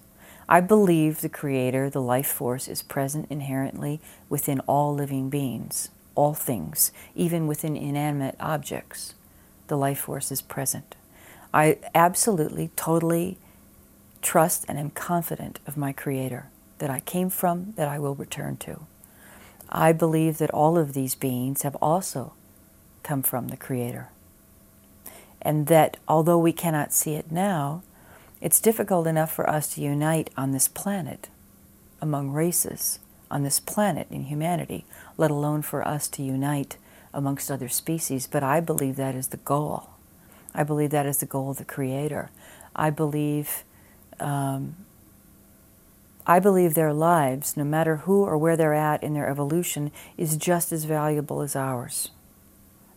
I 0.49 0.61
believe 0.61 1.21
the 1.21 1.29
Creator, 1.29 1.91
the 1.91 2.01
life 2.01 2.27
force, 2.29 2.69
is 2.69 2.83
present 2.83 3.27
inherently 3.29 4.01
within 4.31 4.61
all 4.61 4.95
living 4.95 5.29
beings, 5.29 5.91
all 6.15 6.33
things, 6.33 6.91
even 7.15 7.47
within 7.47 7.77
inanimate 7.77 8.37
objects. 8.41 9.15
The 9.67 9.77
life 9.77 10.01
force 10.01 10.33
is 10.33 10.41
present. 10.41 10.97
I 11.53 11.79
absolutely, 11.95 12.71
totally 12.77 13.37
trust 14.23 14.65
and 14.69 14.79
am 14.79 14.91
confident 14.91 15.61
of 15.67 15.77
my 15.77 15.93
Creator, 15.93 16.47
that 16.79 16.91
I 16.91 17.01
came 17.01 17.29
from, 17.29 17.75
that 17.77 17.89
I 17.89 17.99
will 17.99 18.15
return 18.15 18.57
to. 18.59 18.87
I 19.69 19.93
believe 19.93 20.39
that 20.39 20.51
all 20.51 20.79
of 20.79 20.95
these 20.95 21.15
beings 21.15 21.63
have 21.63 21.77
also 21.77 22.33
come 23.03 23.23
from 23.23 23.49
the 23.49 23.57
Creator. 23.57 24.09
And 25.43 25.67
that 25.67 25.99
although 26.09 26.39
we 26.39 26.53
cannot 26.53 26.93
see 26.93 27.15
it 27.15 27.31
now, 27.31 27.83
it's 28.41 28.61
difficult 28.61 29.07
enough 29.07 29.33
for 29.33 29.49
us 29.49 29.75
to 29.75 29.81
unite 29.81 30.31
on 30.37 30.53
this 30.53 30.69
planet, 30.69 31.29
among 32.01 32.31
races, 32.31 32.99
on 33.31 33.43
this 33.43 33.61
planet 33.61 34.07
in 34.11 34.25
humanity, 34.25 34.85
let 35.17 35.31
alone 35.31 35.63
for 35.63 35.87
us 35.87 36.09
to 36.09 36.23
unite 36.23 36.77
amongst 37.13 37.51
other 37.51 37.69
species. 37.69 38.27
But 38.27 38.43
I 38.43 38.61
believe 38.61 38.97
that 38.97 39.15
is 39.15 39.29
the 39.29 39.37
goal. 39.39 39.91
I 40.55 40.63
believe 40.63 40.91
that 40.91 41.07
is 41.07 41.19
the 41.19 41.27
goal 41.27 41.51
of 41.51 41.59
the 41.59 41.65
Creator. 41.65 42.31
I 42.75 42.91
believe 42.91 43.65
um, 44.21 44.77
I 46.29 46.41
believe 46.41 46.75
their 46.75 46.93
lives, 46.93 47.57
no 47.57 47.65
matter 47.65 47.97
who 47.99 48.23
or 48.23 48.37
where 48.37 48.55
they're 48.55 48.75
at 48.75 49.03
in 49.03 49.15
their 49.15 49.29
evolution, 49.29 49.91
is 50.19 50.37
just 50.37 50.73
as 50.73 50.85
valuable 50.85 51.41
as 51.41 51.57
ours. 51.57 52.11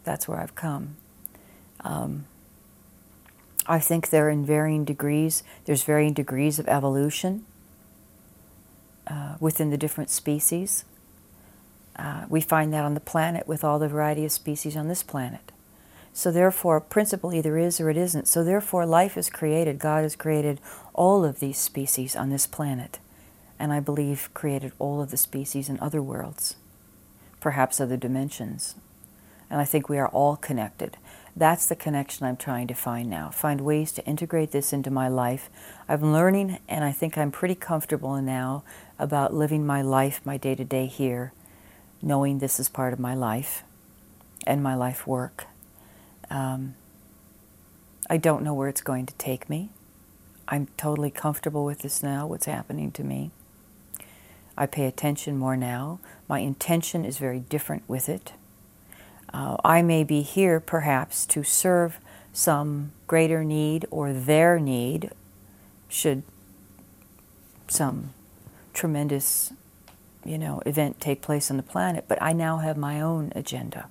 That's 0.03 0.27
where 0.27 0.37
I've 0.37 0.53
come. 0.53 0.97
Um, 1.79 2.25
I 3.67 3.79
think 3.79 4.09
they're 4.09 4.29
in 4.29 4.45
varying 4.45 4.85
degrees. 4.85 5.43
There's 5.65 5.83
varying 5.83 6.13
degrees 6.13 6.59
of 6.59 6.67
evolution 6.67 7.45
uh, 9.07 9.35
within 9.39 9.69
the 9.69 9.77
different 9.77 10.09
species. 10.09 10.85
Uh, 11.95 12.25
we 12.29 12.41
find 12.41 12.73
that 12.73 12.85
on 12.85 12.93
the 12.93 12.99
planet 12.99 13.47
with 13.47 13.63
all 13.63 13.77
the 13.77 13.87
variety 13.87 14.25
of 14.25 14.31
species 14.31 14.75
on 14.75 14.87
this 14.87 15.03
planet. 15.03 15.51
So, 16.13 16.31
therefore, 16.31 16.81
principle 16.81 17.33
either 17.33 17.57
is 17.57 17.79
or 17.79 17.89
it 17.89 17.95
isn't. 17.95 18.27
So, 18.27 18.43
therefore, 18.43 18.85
life 18.85 19.17
is 19.17 19.29
created. 19.29 19.79
God 19.79 20.03
has 20.03 20.15
created 20.15 20.59
all 20.93 21.23
of 21.23 21.39
these 21.39 21.57
species 21.57 22.15
on 22.15 22.29
this 22.29 22.47
planet 22.47 22.99
and 23.61 23.71
I 23.71 23.79
believe 23.79 24.33
created 24.33 24.71
all 24.79 25.03
of 25.03 25.11
the 25.11 25.17
species 25.17 25.69
in 25.69 25.79
other 25.79 26.01
worlds, 26.01 26.55
perhaps 27.39 27.79
other 27.79 27.95
dimensions. 27.95 28.73
And 29.51 29.61
I 29.61 29.65
think 29.65 29.87
we 29.87 29.99
are 29.99 30.07
all 30.07 30.35
connected. 30.35 30.97
That's 31.35 31.65
the 31.65 31.75
connection 31.75 32.25
I'm 32.25 32.37
trying 32.37 32.67
to 32.67 32.73
find 32.73 33.09
now. 33.09 33.29
Find 33.29 33.61
ways 33.61 33.91
to 33.93 34.05
integrate 34.05 34.51
this 34.51 34.73
into 34.73 34.91
my 34.91 35.07
life. 35.07 35.49
I'm 35.87 36.11
learning, 36.11 36.59
and 36.67 36.83
I 36.83 36.91
think 36.91 37.17
I'm 37.17 37.31
pretty 37.31 37.55
comfortable 37.55 38.21
now 38.21 38.63
about 38.99 39.33
living 39.33 39.65
my 39.65 39.81
life, 39.81 40.21
my 40.25 40.37
day 40.37 40.55
to 40.55 40.65
day 40.65 40.87
here, 40.87 41.31
knowing 42.01 42.39
this 42.39 42.59
is 42.59 42.67
part 42.67 42.93
of 42.93 42.99
my 42.99 43.15
life 43.15 43.63
and 44.45 44.61
my 44.61 44.75
life 44.75 45.07
work. 45.07 45.45
Um, 46.29 46.75
I 48.09 48.17
don't 48.17 48.43
know 48.43 48.53
where 48.53 48.67
it's 48.67 48.81
going 48.81 49.05
to 49.05 49.13
take 49.15 49.49
me. 49.49 49.69
I'm 50.47 50.67
totally 50.75 51.11
comfortable 51.11 51.63
with 51.63 51.79
this 51.79 52.03
now, 52.03 52.27
what's 52.27 52.45
happening 52.45 52.91
to 52.91 53.03
me. 53.03 53.31
I 54.57 54.65
pay 54.65 54.85
attention 54.85 55.37
more 55.37 55.55
now. 55.55 55.99
My 56.27 56.39
intention 56.39 57.05
is 57.05 57.17
very 57.17 57.39
different 57.39 57.83
with 57.87 58.09
it. 58.09 58.33
Uh, 59.33 59.57
I 59.63 59.81
may 59.81 60.03
be 60.03 60.21
here 60.21 60.59
perhaps 60.59 61.25
to 61.27 61.43
serve 61.43 61.99
some 62.33 62.91
greater 63.07 63.43
need 63.43 63.85
or 63.91 64.13
their 64.13 64.59
need 64.59 65.11
should 65.89 66.23
some 67.67 68.13
tremendous 68.73 69.51
you 70.23 70.37
know 70.37 70.61
event 70.65 70.99
take 71.01 71.21
place 71.21 71.51
on 71.51 71.57
the 71.57 71.63
planet 71.63 72.05
but 72.07 72.21
i 72.21 72.31
now 72.31 72.57
have 72.57 72.77
my 72.77 73.01
own 73.01 73.31
agenda 73.35 73.87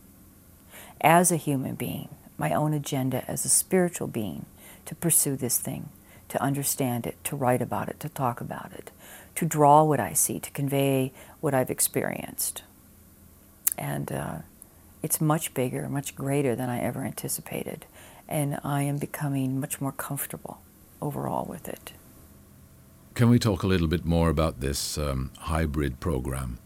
as 1.02 1.30
a 1.30 1.36
human 1.36 1.74
being 1.74 2.08
my 2.38 2.52
own 2.54 2.72
agenda 2.72 3.22
as 3.28 3.44
a 3.44 3.48
spiritual 3.48 4.06
being 4.06 4.46
to 4.86 4.94
pursue 4.94 5.36
this 5.36 5.58
thing 5.58 5.90
to 6.28 6.42
understand 6.42 7.06
it 7.06 7.22
to 7.24 7.36
write 7.36 7.60
about 7.60 7.88
it 7.88 8.00
to 8.00 8.08
talk 8.08 8.40
about 8.40 8.72
it 8.72 8.90
to 9.34 9.46
draw 9.46 9.82
what 9.82 10.00
I 10.00 10.12
see, 10.12 10.38
to 10.40 10.50
convey 10.50 11.12
what 11.40 11.54
I've 11.54 11.70
experienced. 11.70 12.62
And 13.78 14.12
uh, 14.12 14.38
it's 15.02 15.20
much 15.20 15.54
bigger, 15.54 15.88
much 15.88 16.14
greater 16.14 16.54
than 16.54 16.68
I 16.68 16.80
ever 16.80 17.04
anticipated. 17.04 17.86
And 18.28 18.58
I 18.62 18.82
am 18.82 18.98
becoming 18.98 19.58
much 19.58 19.80
more 19.80 19.92
comfortable 19.92 20.60
overall 21.00 21.44
with 21.44 21.68
it. 21.68 21.92
Can 23.14 23.28
we 23.28 23.38
talk 23.38 23.62
a 23.62 23.66
little 23.66 23.88
bit 23.88 24.04
more 24.04 24.30
about 24.30 24.60
this 24.60 24.96
um, 24.96 25.30
hybrid 25.38 26.00
program 26.00 26.58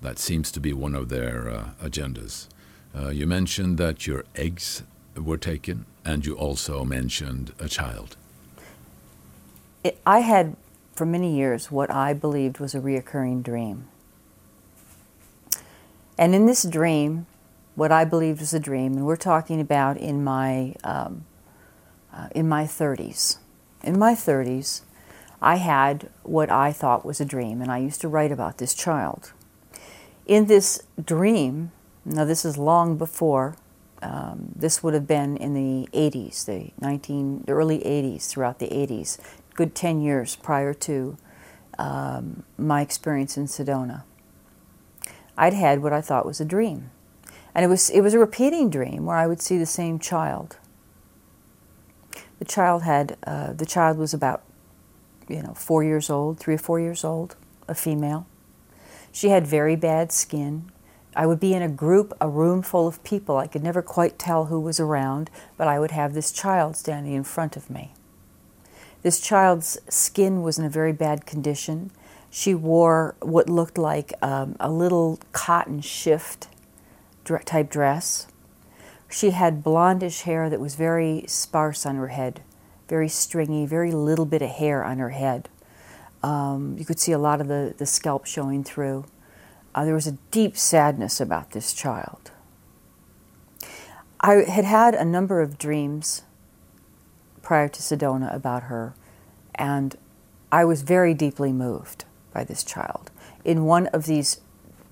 that 0.00 0.18
seems 0.18 0.50
to 0.52 0.60
be 0.60 0.72
one 0.72 0.94
of 0.94 1.08
their 1.08 1.48
uh, 1.48 1.70
agendas? 1.82 2.48
Uh, 2.94 3.08
you 3.08 3.26
mentioned 3.26 3.78
that 3.78 4.06
your 4.06 4.24
eggs 4.34 4.82
were 5.16 5.38
taken, 5.38 5.86
and 6.04 6.26
you 6.26 6.34
also 6.34 6.84
mentioned 6.84 7.52
a 7.58 7.68
child. 7.68 8.16
It, 9.84 9.98
I 10.04 10.20
had 10.20 10.56
for 10.94 11.06
many 11.06 11.36
years 11.36 11.70
what 11.70 11.90
I 11.90 12.12
believed 12.12 12.58
was 12.58 12.74
a 12.74 12.80
reoccurring 12.80 13.42
dream. 13.42 13.88
And 16.18 16.34
in 16.34 16.46
this 16.46 16.64
dream, 16.64 17.26
what 17.74 17.92
I 17.92 18.04
believed 18.04 18.40
was 18.40 18.54
a 18.54 18.60
dream, 18.60 18.94
and 18.94 19.06
we're 19.06 19.16
talking 19.16 19.60
about 19.60 19.96
in 19.96 20.22
my 20.24 20.74
um, 20.84 21.24
uh, 22.12 22.28
in 22.34 22.48
my 22.48 22.64
30s. 22.64 23.38
In 23.82 23.98
my 23.98 24.14
30s, 24.14 24.82
I 25.40 25.56
had 25.56 26.10
what 26.22 26.50
I 26.50 26.72
thought 26.72 27.04
was 27.04 27.20
a 27.20 27.24
dream, 27.24 27.60
and 27.60 27.70
I 27.70 27.78
used 27.78 28.00
to 28.02 28.08
write 28.08 28.30
about 28.30 28.58
this 28.58 28.74
child. 28.74 29.32
In 30.26 30.46
this 30.46 30.82
dream, 31.02 31.72
now 32.04 32.24
this 32.24 32.44
is 32.44 32.58
long 32.58 32.96
before. 32.96 33.56
Um, 34.02 34.52
this 34.56 34.82
would 34.82 34.94
have 34.94 35.06
been 35.06 35.36
in 35.36 35.54
the 35.54 35.88
80s, 35.92 36.44
the 36.44 36.72
19, 36.80 37.44
the 37.46 37.52
early 37.52 37.78
80s, 37.78 38.28
throughout 38.28 38.58
the 38.58 38.66
80s 38.66 39.18
good 39.54 39.74
10 39.74 40.00
years 40.00 40.36
prior 40.36 40.74
to 40.74 41.16
um, 41.78 42.44
my 42.56 42.80
experience 42.80 43.36
in 43.36 43.46
Sedona. 43.46 44.02
I'd 45.36 45.54
had 45.54 45.82
what 45.82 45.92
I 45.92 46.00
thought 46.00 46.26
was 46.26 46.40
a 46.40 46.44
dream. 46.44 46.90
And 47.54 47.64
it 47.64 47.68
was, 47.68 47.90
it 47.90 48.00
was 48.00 48.14
a 48.14 48.18
repeating 48.18 48.70
dream 48.70 49.04
where 49.04 49.16
I 49.16 49.26
would 49.26 49.42
see 49.42 49.58
the 49.58 49.66
same 49.66 49.98
child. 49.98 50.56
The 52.38 52.44
child 52.44 52.82
had, 52.82 53.16
uh, 53.26 53.52
the 53.52 53.66
child 53.66 53.98
was 53.98 54.14
about 54.14 54.42
you 55.28 55.42
know, 55.42 55.54
four 55.54 55.84
years 55.84 56.10
old, 56.10 56.38
three 56.38 56.54
or 56.54 56.58
four 56.58 56.80
years 56.80 57.04
old, 57.04 57.36
a 57.68 57.74
female. 57.74 58.26
She 59.12 59.28
had 59.28 59.46
very 59.46 59.76
bad 59.76 60.12
skin. 60.12 60.70
I 61.14 61.26
would 61.26 61.40
be 61.40 61.52
in 61.54 61.62
a 61.62 61.68
group, 61.68 62.14
a 62.20 62.28
room 62.28 62.62
full 62.62 62.88
of 62.88 63.02
people. 63.04 63.36
I 63.36 63.46
could 63.46 63.62
never 63.62 63.82
quite 63.82 64.18
tell 64.18 64.46
who 64.46 64.58
was 64.58 64.80
around, 64.80 65.30
but 65.56 65.68
I 65.68 65.78
would 65.78 65.90
have 65.90 66.14
this 66.14 66.32
child 66.32 66.76
standing 66.76 67.12
in 67.12 67.24
front 67.24 67.56
of 67.56 67.68
me. 67.68 67.92
This 69.02 69.20
child's 69.20 69.78
skin 69.88 70.42
was 70.42 70.58
in 70.58 70.64
a 70.64 70.70
very 70.70 70.92
bad 70.92 71.26
condition. 71.26 71.90
She 72.30 72.54
wore 72.54 73.14
what 73.20 73.50
looked 73.50 73.76
like 73.76 74.14
um, 74.22 74.56
a 74.58 74.70
little 74.70 75.18
cotton 75.32 75.80
shift 75.80 76.48
type 77.24 77.70
dress. 77.70 78.26
She 79.08 79.30
had 79.30 79.62
blondish 79.62 80.22
hair 80.22 80.48
that 80.48 80.60
was 80.60 80.74
very 80.74 81.24
sparse 81.26 81.84
on 81.84 81.96
her 81.96 82.08
head, 82.08 82.40
very 82.88 83.08
stringy, 83.08 83.66
very 83.66 83.92
little 83.92 84.24
bit 84.24 84.42
of 84.42 84.50
hair 84.50 84.82
on 84.82 84.98
her 84.98 85.10
head. 85.10 85.48
Um, 86.22 86.76
you 86.78 86.84
could 86.84 87.00
see 87.00 87.12
a 87.12 87.18
lot 87.18 87.40
of 87.40 87.48
the, 87.48 87.74
the 87.76 87.86
scalp 87.86 88.26
showing 88.26 88.64
through. 88.64 89.04
Uh, 89.74 89.84
there 89.84 89.94
was 89.94 90.06
a 90.06 90.18
deep 90.30 90.56
sadness 90.56 91.20
about 91.20 91.50
this 91.50 91.72
child. 91.72 92.30
I 94.20 94.34
had 94.48 94.64
had 94.64 94.94
a 94.94 95.04
number 95.04 95.40
of 95.40 95.58
dreams 95.58 96.22
prior 97.42 97.68
to 97.68 97.82
Sedona 97.82 98.34
about 98.34 98.64
her, 98.64 98.94
and 99.54 99.96
I 100.52 100.64
was 100.64 100.82
very 100.82 101.12
deeply 101.12 101.52
moved 101.52 102.04
by 102.32 102.44
this 102.44 102.62
child. 102.62 103.10
In 103.44 103.64
one 103.64 103.88
of 103.88 104.06
these 104.06 104.40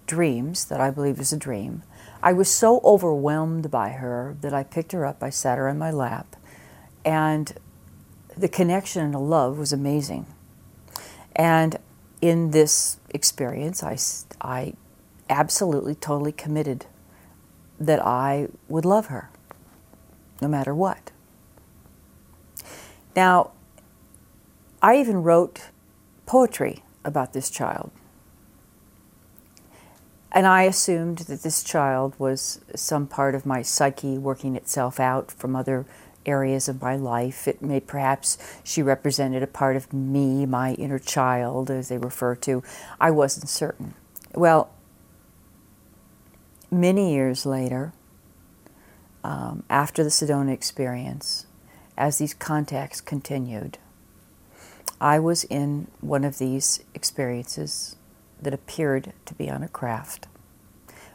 dreams, 0.07 0.65
that 0.65 0.81
I 0.81 0.91
believe 0.91 1.21
is 1.21 1.33
a 1.33 1.37
dream, 1.37 1.85
I 2.23 2.33
was 2.33 2.51
so 2.51 2.81
overwhelmed 2.85 3.71
by 3.71 3.91
her 3.91 4.37
that 4.41 4.53
I 4.53 4.63
picked 4.63 4.93
her 4.93 5.07
up, 5.07 5.23
I 5.23 5.31
sat 5.31 5.59
her 5.59 5.69
in 5.69 5.79
my 5.79 5.91
lap, 5.91 6.37
and 7.05 7.53
the 8.37 8.49
connection 8.49 9.03
and 9.03 9.15
the 9.15 9.19
love 9.19 9.59
was 9.59 9.73
amazing. 9.73 10.27
And 11.35 11.77
in 12.21 12.51
this 12.51 12.99
experience, 13.11 13.83
I, 13.83 13.97
I 14.41 14.75
absolutely, 15.31 15.95
totally 15.95 16.33
committed 16.33 16.87
that 17.79 18.05
I 18.05 18.49
would 18.69 18.85
love 18.85 19.07
her 19.07 19.31
no 20.43 20.49
matter 20.49 20.75
what. 20.75 21.11
Now, 23.17 23.53
I 24.83 24.97
even 24.97 25.23
wrote 25.23 25.69
poetry 26.27 26.83
about 27.05 27.33
this 27.33 27.51
child. 27.51 27.91
And 30.33 30.47
I 30.47 30.63
assumed 30.63 31.19
that 31.19 31.43
this 31.43 31.63
child 31.65 32.15
was 32.19 32.61
some 32.77 33.07
part 33.07 33.35
of 33.35 33.45
my 33.45 33.63
psyche 33.63 34.17
working 34.17 34.55
itself 34.55 35.01
out 35.01 35.33
from 35.33 35.57
other 35.57 35.87
areas 36.25 36.69
of 36.69 36.81
my 36.81 36.95
life. 36.97 37.49
It 37.49 37.63
may 37.63 37.81
perhaps 37.81 38.39
she 38.63 38.83
represented 38.83 39.43
a 39.43 39.49
part 39.49 39.77
of 39.77 39.93
me, 39.93 40.47
my 40.47 40.75
inner 40.75 40.99
child, 40.99 41.71
as 41.71 41.89
they 41.89 41.99
refer 41.99 42.37
to. 42.37 42.63
I 43.01 43.11
wasn't 43.11 43.49
certain. 43.49 43.95
Well, 44.35 44.71
many 46.71 47.13
years 47.13 47.45
later, 47.45 47.93
um, 49.25 49.65
after 49.69 50.05
the 50.05 50.11
Sedona 50.11 50.53
experience, 50.53 51.47
as 51.97 52.19
these 52.19 52.35
contacts 52.35 53.01
continued, 53.01 53.79
I 55.01 55.19
was 55.19 55.45
in 55.45 55.89
one 56.01 56.25
of 56.25 56.39
these 56.39 56.81
experiences 56.95 57.97
that 58.43 58.55
appeared 58.55 59.13
to 59.27 59.35
be 59.35 59.51
on 59.51 59.63
a 59.63 59.69
craft. 59.69 60.27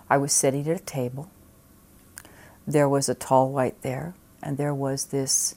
I 0.09 0.17
was 0.17 0.31
sitting 0.31 0.67
at 0.67 0.79
a 0.79 0.83
table. 0.83 1.29
There 2.67 2.89
was 2.89 3.09
a 3.09 3.15
tall 3.15 3.51
white 3.51 3.81
there 3.81 4.13
and 4.45 4.57
there 4.57 4.73
was 4.73 5.05
this 5.05 5.55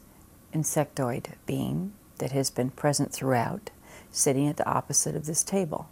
insectoid 0.52 1.34
being 1.46 1.92
that 2.18 2.32
has 2.32 2.50
been 2.50 2.70
present 2.70 3.12
throughout, 3.12 3.70
sitting 4.10 4.48
at 4.48 4.56
the 4.56 4.68
opposite 4.68 5.14
of 5.14 5.26
this 5.26 5.44
table. 5.44 5.88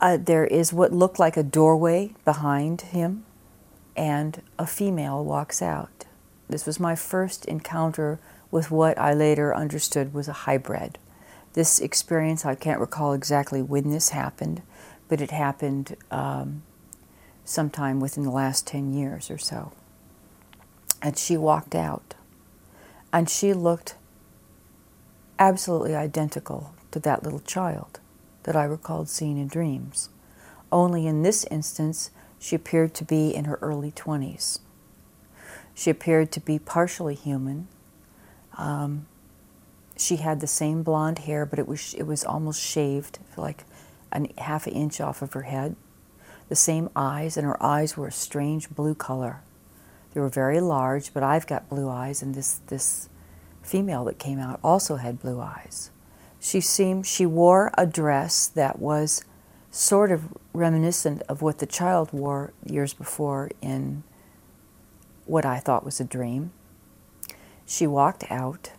Uh, 0.00 0.16
there 0.16 0.44
is 0.44 0.72
what 0.72 0.92
looked 0.92 1.20
like 1.20 1.36
a 1.36 1.44
doorway 1.44 2.12
behind 2.24 2.80
him, 2.80 3.24
and 3.96 4.42
a 4.58 4.66
female 4.66 5.24
walks 5.24 5.62
out. 5.62 6.06
This 6.48 6.66
was 6.66 6.80
my 6.80 6.96
first 6.96 7.44
encounter 7.44 8.18
with 8.50 8.70
what 8.70 8.98
I 8.98 9.14
later 9.14 9.54
understood 9.54 10.12
was 10.12 10.26
a 10.26 10.32
hybrid. 10.32 10.98
This 11.54 11.80
experience, 11.80 12.46
I 12.46 12.54
can't 12.54 12.80
recall 12.80 13.12
exactly 13.12 13.60
when 13.60 13.90
this 13.90 14.10
happened, 14.10 14.62
but 15.08 15.20
it 15.20 15.30
happened 15.30 15.96
um, 16.10 16.62
sometime 17.44 18.00
within 18.00 18.24
the 18.24 18.30
last 18.30 18.66
10 18.66 18.94
years 18.94 19.30
or 19.30 19.38
so. 19.38 19.72
And 21.02 21.18
she 21.18 21.36
walked 21.36 21.74
out. 21.74 22.14
And 23.12 23.28
she 23.28 23.52
looked 23.52 23.96
absolutely 25.38 25.94
identical 25.94 26.74
to 26.92 27.00
that 27.00 27.22
little 27.22 27.40
child 27.40 28.00
that 28.44 28.56
I 28.56 28.64
recalled 28.64 29.08
seeing 29.08 29.36
in 29.36 29.48
dreams. 29.48 30.08
Only 30.70 31.06
in 31.06 31.22
this 31.22 31.44
instance, 31.50 32.10
she 32.38 32.56
appeared 32.56 32.94
to 32.94 33.04
be 33.04 33.34
in 33.34 33.44
her 33.44 33.58
early 33.60 33.92
20s. 33.92 34.60
She 35.74 35.90
appeared 35.90 36.32
to 36.32 36.40
be 36.40 36.58
partially 36.58 37.14
human. 37.14 37.68
Um, 38.56 39.06
she 39.96 40.16
had 40.16 40.40
the 40.40 40.46
same 40.46 40.82
blonde 40.82 41.20
hair, 41.20 41.46
but 41.46 41.58
it 41.58 41.68
was 41.68 41.94
it 41.94 42.04
was 42.04 42.24
almost 42.24 42.60
shaved, 42.60 43.18
like 43.36 43.64
a 44.12 44.28
half 44.38 44.66
an 44.66 44.72
inch 44.72 45.00
off 45.00 45.22
of 45.22 45.32
her 45.32 45.42
head 45.42 45.76
the 46.52 46.56
same 46.56 46.90
eyes, 46.94 47.38
and 47.38 47.46
her 47.46 47.62
eyes 47.62 47.96
were 47.96 48.08
a 48.08 48.12
strange 48.12 48.68
blue 48.68 48.94
color. 48.94 49.40
They 50.12 50.20
were 50.20 50.28
very 50.28 50.60
large, 50.60 51.14
but 51.14 51.22
I've 51.22 51.46
got 51.46 51.70
blue 51.70 51.88
eyes, 51.88 52.20
and 52.20 52.34
this, 52.34 52.60
this 52.66 53.08
female 53.62 54.04
that 54.04 54.18
came 54.18 54.38
out 54.38 54.60
also 54.62 54.96
had 54.96 55.18
blue 55.18 55.40
eyes. 55.40 55.90
She 56.38 56.60
seemed, 56.60 57.06
she 57.06 57.24
wore 57.24 57.72
a 57.78 57.86
dress 57.86 58.48
that 58.48 58.78
was 58.78 59.24
sort 59.70 60.12
of 60.12 60.36
reminiscent 60.52 61.22
of 61.26 61.40
what 61.40 61.56
the 61.56 61.64
child 61.64 62.12
wore 62.12 62.52
years 62.66 62.92
before 62.92 63.50
in 63.62 64.02
what 65.24 65.46
I 65.46 65.58
thought 65.58 65.86
was 65.86 66.00
a 66.00 66.04
dream. 66.04 66.52
She 67.64 67.86
walked 67.86 68.30
out, 68.30 68.72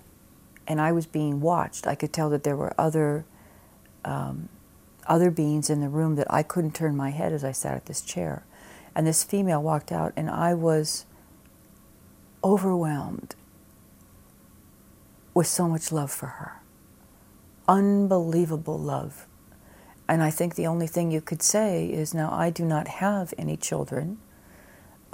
and 0.68 0.80
I 0.80 0.92
was 0.92 1.06
being 1.06 1.42
watched. 1.42 1.88
I 1.88 1.96
could 1.96 2.14
tell 2.14 2.30
that 2.30 2.44
there 2.44 2.56
were 2.56 2.74
other 2.78 3.26
um, 4.06 4.50
other 5.08 5.32
beings 5.32 5.70
in 5.70 5.82
the 5.82 5.90
room 5.90 6.16
that 6.16 6.32
I 6.32 6.44
couldn't 6.44 6.76
turn 6.76 6.96
my 6.96 7.10
head 7.10 7.34
as 7.34 7.44
I 7.44 7.52
sat 7.52 7.76
at 7.76 7.86
this 7.86 8.02
chair. 8.02 8.44
And 8.96 9.08
this 9.08 9.24
female 9.24 9.62
walked 9.62 9.92
out, 9.92 10.14
and 10.16 10.30
I 10.30 10.54
was 10.54 11.06
overwhelmed 12.44 13.36
with 15.34 15.48
so 15.48 15.68
much 15.68 15.92
love 15.92 16.12
for 16.12 16.28
her. 16.28 16.62
Unbelievable 17.68 18.78
love. 18.78 19.26
And 20.08 20.22
I 20.22 20.30
think 20.30 20.56
the 20.56 20.68
only 20.68 20.88
thing 20.88 21.12
you 21.12 21.22
could 21.22 21.42
say 21.42 21.88
is 21.88 22.14
now 22.14 22.32
I 22.32 22.50
do 22.50 22.66
not 22.66 22.88
have 22.88 23.34
any 23.38 23.58
children, 23.58 24.20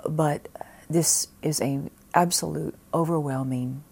but 0.08 0.50
this 0.90 1.28
is 1.42 1.62
an 1.62 1.92
absolute, 2.14 2.76
overwhelming, 2.94 3.84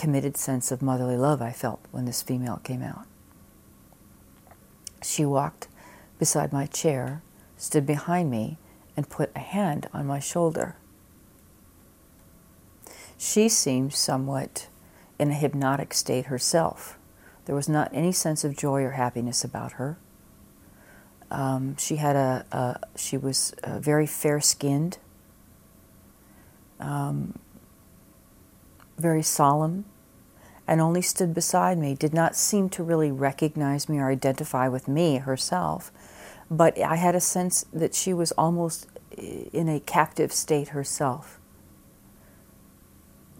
committed 0.00 0.34
sense 0.34 0.72
of 0.72 0.80
motherly 0.80 1.18
love 1.18 1.42
I 1.42 1.52
felt 1.52 1.78
when 1.90 2.06
this 2.06 2.22
female 2.22 2.58
came 2.64 2.82
out. 2.82 3.06
She 5.02 5.26
walked 5.26 5.68
beside 6.18 6.54
my 6.54 6.64
chair, 6.64 7.20
stood 7.58 7.84
behind 7.84 8.30
me, 8.30 8.56
and 8.96 9.10
put 9.10 9.30
a 9.36 9.40
hand 9.40 9.90
on 9.92 10.06
my 10.06 10.18
shoulder. 10.18 10.74
She 13.18 13.50
seemed 13.50 13.92
somewhat 13.92 14.68
in 15.18 15.30
a 15.32 15.34
hypnotic 15.34 15.92
state 15.92 16.26
herself. 16.26 16.98
There 17.44 17.54
was 17.54 17.68
not 17.68 17.90
any 17.92 18.12
sense 18.12 18.42
of 18.42 18.56
joy 18.56 18.82
or 18.82 18.92
happiness 18.92 19.44
about 19.44 19.72
her. 19.72 19.98
Um, 21.30 21.76
she 21.76 21.96
had 21.96 22.16
a, 22.16 22.46
a, 22.52 22.80
she 22.96 23.18
was 23.18 23.52
uh, 23.62 23.78
very 23.78 24.06
fair 24.06 24.40
skinned, 24.40 24.96
um, 26.80 27.38
very 28.96 29.22
solemn, 29.22 29.84
and 30.70 30.80
only 30.80 31.02
stood 31.02 31.34
beside 31.34 31.76
me, 31.76 31.96
did 31.96 32.14
not 32.14 32.36
seem 32.36 32.68
to 32.68 32.84
really 32.84 33.10
recognize 33.10 33.88
me 33.88 33.98
or 33.98 34.08
identify 34.08 34.68
with 34.68 34.86
me 34.86 35.16
herself. 35.16 35.90
But 36.48 36.78
I 36.78 36.94
had 36.94 37.16
a 37.16 37.20
sense 37.20 37.66
that 37.72 37.92
she 37.92 38.14
was 38.14 38.30
almost 38.32 38.86
in 39.18 39.68
a 39.68 39.80
captive 39.80 40.32
state 40.32 40.68
herself. 40.68 41.40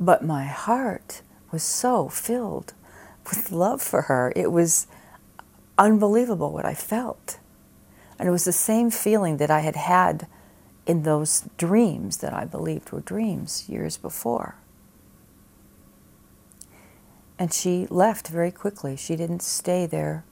But 0.01 0.25
my 0.25 0.47
heart 0.47 1.23
was 1.53 1.63
so 1.63 2.09
filled 2.09 2.75
with 3.25 3.53
love 3.53 3.81
for 3.81 4.03
her. 4.03 4.33
It 4.35 4.51
was 4.51 4.89
unbelievable 5.79 6.51
what 6.51 6.65
I 6.65 6.75
felt. 6.75 7.39
And 8.19 8.29
it 8.29 8.33
was 8.33 8.45
the 8.45 8.53
same 8.53 8.91
feeling 8.91 9.37
that 9.37 9.53
I 9.53 9.61
had 9.61 9.77
had 9.77 10.27
in 10.85 11.05
those 11.05 11.45
dreams 11.57 12.17
that 12.17 12.35
I 12.35 12.45
believed 12.45 12.91
were 12.91 13.01
dreams 13.01 13.69
years 13.69 13.97
before. 13.97 14.57
And 17.41 17.55
she 17.55 17.87
left 17.89 18.29
very 18.29 18.51
quickly. 18.51 18.97
She 18.97 19.17
didn't 19.17 19.41
stay 19.41 19.87
there, 19.87 20.25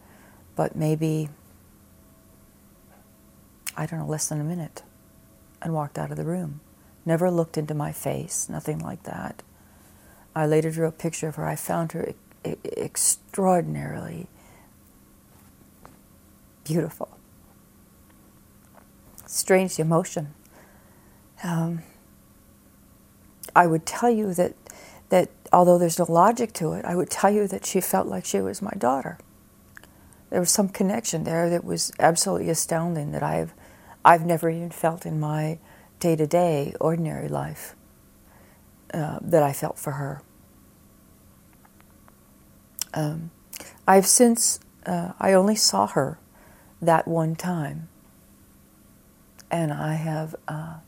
but 0.55 0.77
maybe, 0.77 1.31
I 3.75 3.87
don't 3.87 4.01
know, 4.01 4.07
less 4.07 4.29
than 4.29 4.43
a 4.43 4.45
minute, 4.45 4.83
and 5.63 5.73
walked 5.73 5.99
out 5.99 6.11
of 6.11 6.19
the 6.19 6.25
room. 6.25 6.61
Never 7.07 7.31
looked 7.31 7.57
into 7.57 7.73
my 7.73 7.93
face, 7.93 8.51
nothing 8.51 8.79
like 8.79 9.05
that. 9.05 9.43
I 10.37 10.45
later 10.45 10.71
drew 10.71 10.87
a 10.87 10.93
picture 10.93 11.29
of 11.29 11.37
her. 11.37 11.47
I 11.47 11.57
found 11.57 11.93
her 11.93 12.13
e- 12.45 12.57
extraordinarily 12.77 14.27
beautiful. 16.63 17.17
Strange 19.25 19.79
emotion. 19.79 20.35
Um, 21.43 21.85
I 23.57 23.67
would 23.67 23.87
tell 23.87 24.11
you 24.11 24.35
that 24.35 24.55
that 25.09 25.31
although 25.53 25.79
there's 25.79 25.99
no 25.99 26.07
logic 26.09 26.53
to 26.55 26.73
it, 26.73 26.85
I 26.85 26.95
would 26.95 27.11
tell 27.11 27.31
you 27.31 27.47
that 27.49 27.65
she 27.65 27.81
felt 27.81 28.07
like 28.07 28.25
she 28.25 28.41
was 28.41 28.63
my 28.63 28.75
daughter. 28.79 29.19
There 30.31 30.41
was 30.41 30.51
some 30.51 30.69
connection 30.69 31.25
there 31.25 31.49
that 31.51 31.65
was 31.65 31.91
absolutely 31.99 32.51
astounding 32.51 33.13
that 33.13 33.23
I've 33.23 33.55
I've 34.05 34.25
never 34.25 34.49
even 34.49 34.71
felt 34.71 35.05
in 35.05 35.19
my 35.19 35.59
day 36.01 36.17
to 36.17 36.27
day 36.27 36.75
ordinary 36.81 37.29
life 37.29 37.75
uh, 38.95 39.19
that 39.21 39.43
I 39.43 39.53
felt 39.53 39.79
for 39.79 39.93
her. 39.93 40.23
Um, 42.95 43.31
I've 43.87 44.07
since 44.07 44.61
uh, 44.87 45.13
I 45.19 45.33
only 45.33 45.57
saw 45.57 45.87
her 45.89 46.19
that 46.81 47.09
one 47.09 47.35
time, 47.35 47.89
and 49.51 49.73
I 49.73 49.95
have 49.95 50.35
uh, 50.47 50.79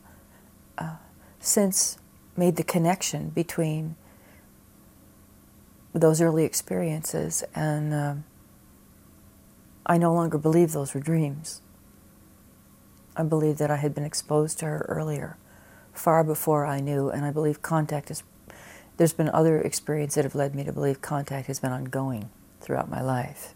uh 0.79 0.97
since 1.41 1.99
made 2.37 2.57
the 2.57 2.63
connection 2.63 3.31
between 3.31 3.97
those 5.93 6.21
early 6.21 6.45
experiences, 6.45 7.43
and 7.55 7.93
uh, 7.93 8.15
I 9.87 9.99
no 9.99 10.15
longer 10.15 10.39
believe 10.39 10.73
those 10.73 10.95
were 10.95 11.01
dreams. 11.01 11.63
I 13.17 13.25
believe 13.25 13.59
that 13.59 13.71
I 13.71 13.77
had 13.77 13.95
been 13.95 14.05
exposed 14.05 14.59
to 14.61 14.67
her 14.67 14.87
earlier, 14.89 15.37
far 15.93 16.23
before 16.23 16.65
I 16.65 16.81
knew, 16.81 17.09
and 17.11 17.25
I 17.25 17.31
believe 17.31 17.63
contact 17.63 18.11
is. 18.11 18.23
There's 18.97 19.13
been 19.15 19.31
other 19.31 19.59
experiences 19.59 20.17
that 20.17 20.25
have 20.25 20.35
led 20.35 20.55
me 20.55 20.63
to 20.65 20.73
believe 20.73 21.01
contact 21.01 21.47
has 21.47 21.59
been 21.59 21.73
ongoing 21.73 22.29
throughout 22.61 22.91
my 22.91 23.01
life. 23.01 23.55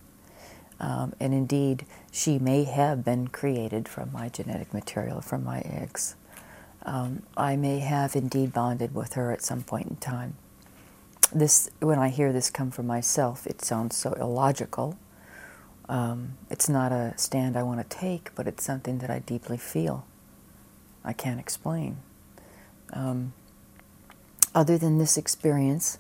Um, 0.80 1.12
and 1.20 1.35
indeed, 1.35 1.85
she 2.11 2.39
may 2.39 2.64
have 2.64 3.05
been 3.05 3.28
created 3.28 3.87
from 3.87 4.11
my 4.11 4.30
genetic 4.30 4.72
material, 4.72 5.20
from 5.20 5.45
my 5.45 5.61
eggs 5.61 6.16
um, 6.85 7.22
I 7.37 7.57
may 7.57 7.78
have 7.78 8.14
indeed 8.14 8.53
bonded 8.53 8.95
with 8.95 9.14
her 9.14 9.32
at 9.32 9.43
some 9.43 9.62
point 9.62 9.89
in 9.89 9.97
time. 9.97 10.37
This, 11.33 11.70
when 11.81 11.99
I 11.99 12.09
hear 12.11 12.33
this 12.33 12.51
come 12.51 12.70
from 12.70 12.87
myself, 12.87 13.47
it 13.47 13.62
sounds 13.62 13.97
so 13.97 14.12
illogical. 14.12 14.99
Um, 15.89 16.37
it's 16.51 16.68
not 16.68 16.93
a 16.93 17.14
stand 17.16 17.57
I 17.57 17.62
want 17.62 17.89
to 17.89 17.97
take, 17.97 18.35
but 18.35 18.47
it's 18.47 18.64
something 18.64 18.99
that 18.99 19.11
I 19.11 19.18
deeply 19.18 19.57
feel. 19.57 20.07
I 21.05 21.12
can't 21.12 21.41
explain. 21.41 21.99
Um, 22.93 23.33
other 24.55 24.79
than 24.79 24.99
this 24.99 25.16
experience, 25.16 25.99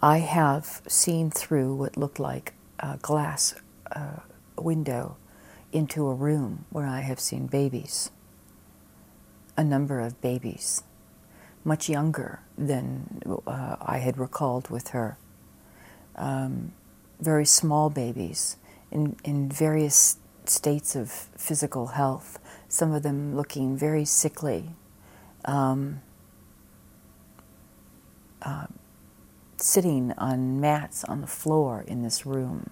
I 0.00 0.18
have 0.18 0.82
seen 0.88 1.30
through 1.30 1.74
what 1.74 1.96
looked 1.96 2.18
like 2.18 2.54
a 2.80 2.96
glass 2.96 3.54
uh, 3.94 4.20
window 4.58 5.16
into 5.70 6.06
a 6.08 6.14
room 6.14 6.64
where 6.70 6.86
I 6.86 7.00
have 7.00 7.20
seen 7.20 7.46
babies 7.46 8.10
a 9.56 9.64
number 9.64 10.00
of 10.00 10.20
babies, 10.20 10.82
much 11.64 11.88
younger 11.88 12.40
than 12.56 13.22
uh, 13.46 13.76
I 13.80 13.98
had 13.98 14.18
recalled 14.18 14.70
with 14.70 14.88
her. 14.88 15.16
Um, 16.16 16.72
very 17.20 17.46
small 17.46 17.88
babies 17.88 18.56
in, 18.90 19.16
in 19.24 19.48
various 19.48 20.18
states 20.44 20.96
of 20.96 21.10
physical 21.10 21.88
health, 21.88 22.38
some 22.68 22.92
of 22.92 23.02
them 23.02 23.36
looking 23.36 23.76
very 23.76 24.04
sickly. 24.04 24.70
Um, 25.44 26.02
uh, 28.42 28.66
sitting 29.56 30.12
on 30.18 30.60
mats 30.60 31.04
on 31.04 31.20
the 31.20 31.26
floor 31.26 31.84
in 31.86 32.02
this 32.02 32.26
room. 32.26 32.70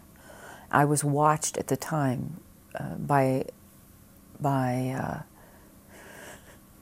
I 0.70 0.84
was 0.84 1.04
watched 1.04 1.56
at 1.56 1.68
the 1.68 1.76
time 1.76 2.40
uh, 2.78 2.94
by 2.96 3.44
by 4.40 5.24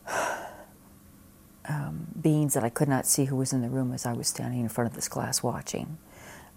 uh, 0.09 0.48
um, 1.69 2.07
beings 2.21 2.55
that 2.55 2.65
I 2.65 2.71
could 2.71 2.89
not 2.89 3.07
see 3.07 3.27
who 3.27 3.37
was 3.37 3.53
in 3.53 3.63
the 3.63 3.69
room 3.69 3.93
as 3.93 4.07
I 4.07 4.13
was 4.13 4.27
standing 4.29 4.61
in 4.61 4.69
front 4.69 4.91
of 4.91 4.95
this 4.95 5.09
glass 5.09 5.43
watching. 5.43 5.99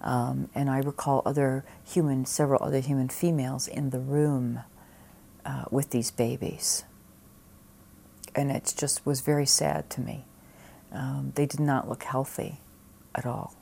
Um, 0.01 0.49
and 0.55 0.69
I 0.69 0.79
recall 0.79 1.21
other 1.25 1.63
human, 1.85 2.25
several 2.25 2.63
other 2.63 2.79
human 2.79 3.09
females 3.09 3.67
in 3.67 3.91
the 3.91 3.99
room 3.99 4.61
uh, 5.45 5.65
with 5.69 5.91
these 5.91 6.09
babies. 6.11 6.83
And 8.33 8.49
it 8.49 8.73
just 8.77 9.05
was 9.05 9.21
very 9.21 9.45
sad 9.45 9.89
to 9.91 10.01
me. 10.01 10.25
Um, 10.91 11.33
they 11.35 11.45
did 11.45 11.59
not 11.59 11.87
look 11.87 12.03
healthy 12.03 12.59
at 13.13 13.25
all. 13.25 13.53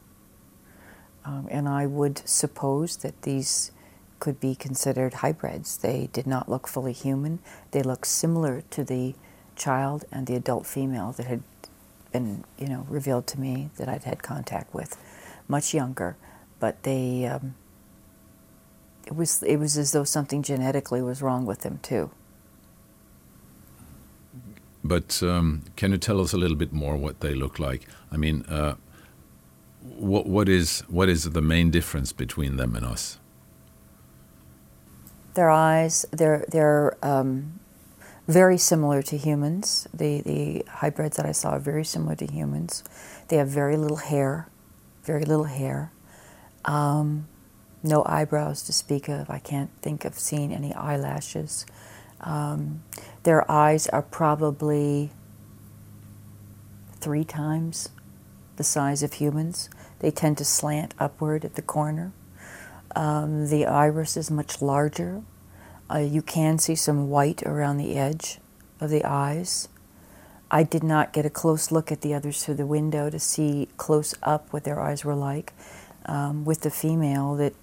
Um, 1.25 1.47
and 1.51 1.67
I 1.67 1.85
would 1.85 2.27
suppose 2.27 2.97
that 2.97 3.23
these 3.23 3.71
could 4.19 4.39
be 4.39 4.55
considered 4.55 5.15
hybrids. 5.15 5.77
They 5.77 6.09
did 6.11 6.27
not 6.27 6.49
look 6.49 6.67
fully 6.67 6.93
human. 6.93 7.39
They 7.71 7.81
looked 7.81 8.07
similar 8.07 8.63
to 8.69 8.83
the 8.83 9.15
child 9.59 10.05
and 10.11 10.25
the 10.25 10.35
adult 10.35 10.65
female 10.65 11.11
that 11.13 11.27
had 11.27 11.43
been, 12.11 12.43
you 12.57 12.67
know, 12.67 12.85
revealed 12.89 13.27
to 13.27 13.39
me 13.39 13.69
that 13.77 13.87
I'd 13.87 14.03
had 14.03 14.23
contact 14.23 14.73
with, 14.73 14.97
much 15.47 15.73
younger, 15.73 16.15
but 16.59 16.81
they, 16.83 17.25
um, 17.25 17.55
it 19.05 19.15
was 19.15 19.43
it 19.43 19.57
was 19.57 19.77
as 19.77 19.91
though 19.91 20.03
something 20.03 20.43
genetically 20.43 21.01
was 21.01 21.21
wrong 21.21 21.45
with 21.45 21.61
them 21.61 21.79
too. 21.81 22.11
But 24.83 25.21
um, 25.21 25.63
can 25.75 25.91
you 25.91 25.97
tell 25.97 26.21
us 26.21 26.33
a 26.33 26.37
little 26.37 26.55
bit 26.55 26.71
more 26.71 26.95
what 26.95 27.19
they 27.19 27.35
look 27.35 27.59
like? 27.59 27.87
I 28.11 28.17
mean, 28.17 28.45
uh, 28.47 28.75
what 29.81 30.25
what 30.25 30.47
is 30.47 30.81
what 30.87 31.09
is 31.09 31.23
the 31.23 31.41
main 31.41 31.71
difference 31.71 32.13
between 32.13 32.57
them 32.57 32.75
and 32.75 32.85
us? 32.85 33.19
Their 35.33 35.49
eyes, 35.49 36.05
their 36.11 36.45
their 36.49 36.97
um, 37.03 37.58
very 38.29 38.59
similar 38.59 39.01
to 39.01 39.17
humans. 39.17 39.87
The, 39.91 40.21
the 40.21 40.63
hybrids 40.69 41.17
that 41.17 41.25
I 41.25 41.31
saw 41.31 41.49
are 41.49 41.59
very 41.59 41.83
similar 41.83 42.15
to 42.17 42.27
humans. 42.27 42.83
They 43.27 43.37
have 43.37 43.47
very 43.47 43.75
little 43.75 43.97
hair, 43.97 44.47
very 45.03 45.25
little 45.25 45.45
hair. 45.45 45.91
Um, 46.63 47.27
no 47.81 48.03
eyebrows 48.05 48.61
to 48.63 48.73
speak 48.73 49.09
of. 49.09 49.31
I 49.31 49.39
can't 49.39 49.71
think 49.81 50.05
of 50.05 50.13
seeing 50.13 50.53
any 50.53 50.71
eyelashes. 50.75 51.65
Um, 52.21 52.83
their 53.23 53.49
eyes 53.49 53.87
are 53.87 54.03
probably 54.03 55.09
three 56.99 57.23
times 57.23 57.89
the 58.57 58.63
size 58.63 59.01
of 59.01 59.13
humans. 59.13 59.71
They 59.99 60.11
tend 60.11 60.37
to 60.37 60.45
slant 60.45 60.93
upward 60.99 61.45
at 61.45 61.55
the 61.55 61.63
corner. 61.63 62.11
Um, 62.95 63.49
the 63.49 63.65
iris 63.65 64.15
is 64.15 64.29
much 64.29 64.61
larger. 64.61 65.23
Uh, 65.91 65.97
you 65.97 66.21
can 66.21 66.59
see 66.59 66.75
some 66.75 67.09
white 67.09 67.43
around 67.43 67.77
the 67.77 67.95
edge 67.95 68.39
of 68.79 68.89
the 68.89 69.03
eyes. 69.03 69.67
I 70.51 70.63
did 70.63 70.83
not 70.83 71.13
get 71.13 71.25
a 71.25 71.29
close 71.29 71.71
look 71.71 71.91
at 71.91 72.01
the 72.01 72.13
others 72.13 72.43
through 72.43 72.55
the 72.55 72.65
window 72.65 73.09
to 73.09 73.19
see 73.19 73.67
close 73.77 74.15
up 74.23 74.51
what 74.51 74.63
their 74.63 74.79
eyes 74.79 75.05
were 75.05 75.15
like. 75.15 75.53
Um, 76.05 76.45
with 76.45 76.61
the 76.61 76.71
female 76.71 77.35
that 77.35 77.53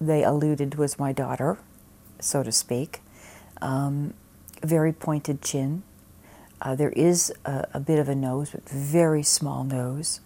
they 0.00 0.22
alluded 0.22 0.76
was 0.76 0.98
my 0.98 1.12
daughter, 1.12 1.58
so 2.20 2.42
to 2.42 2.52
speak. 2.52 3.00
Um, 3.60 4.14
very 4.62 4.92
pointed 4.92 5.42
chin. 5.42 5.82
Uh, 6.60 6.74
there 6.74 6.90
is 6.90 7.32
a, 7.44 7.66
a, 7.74 7.80
bit 7.80 7.98
of 7.98 8.08
a 8.08 8.14
nose, 8.14 8.50
but 8.50 8.66
very 8.68 9.22
small 9.22 9.64
nose. 9.64 10.20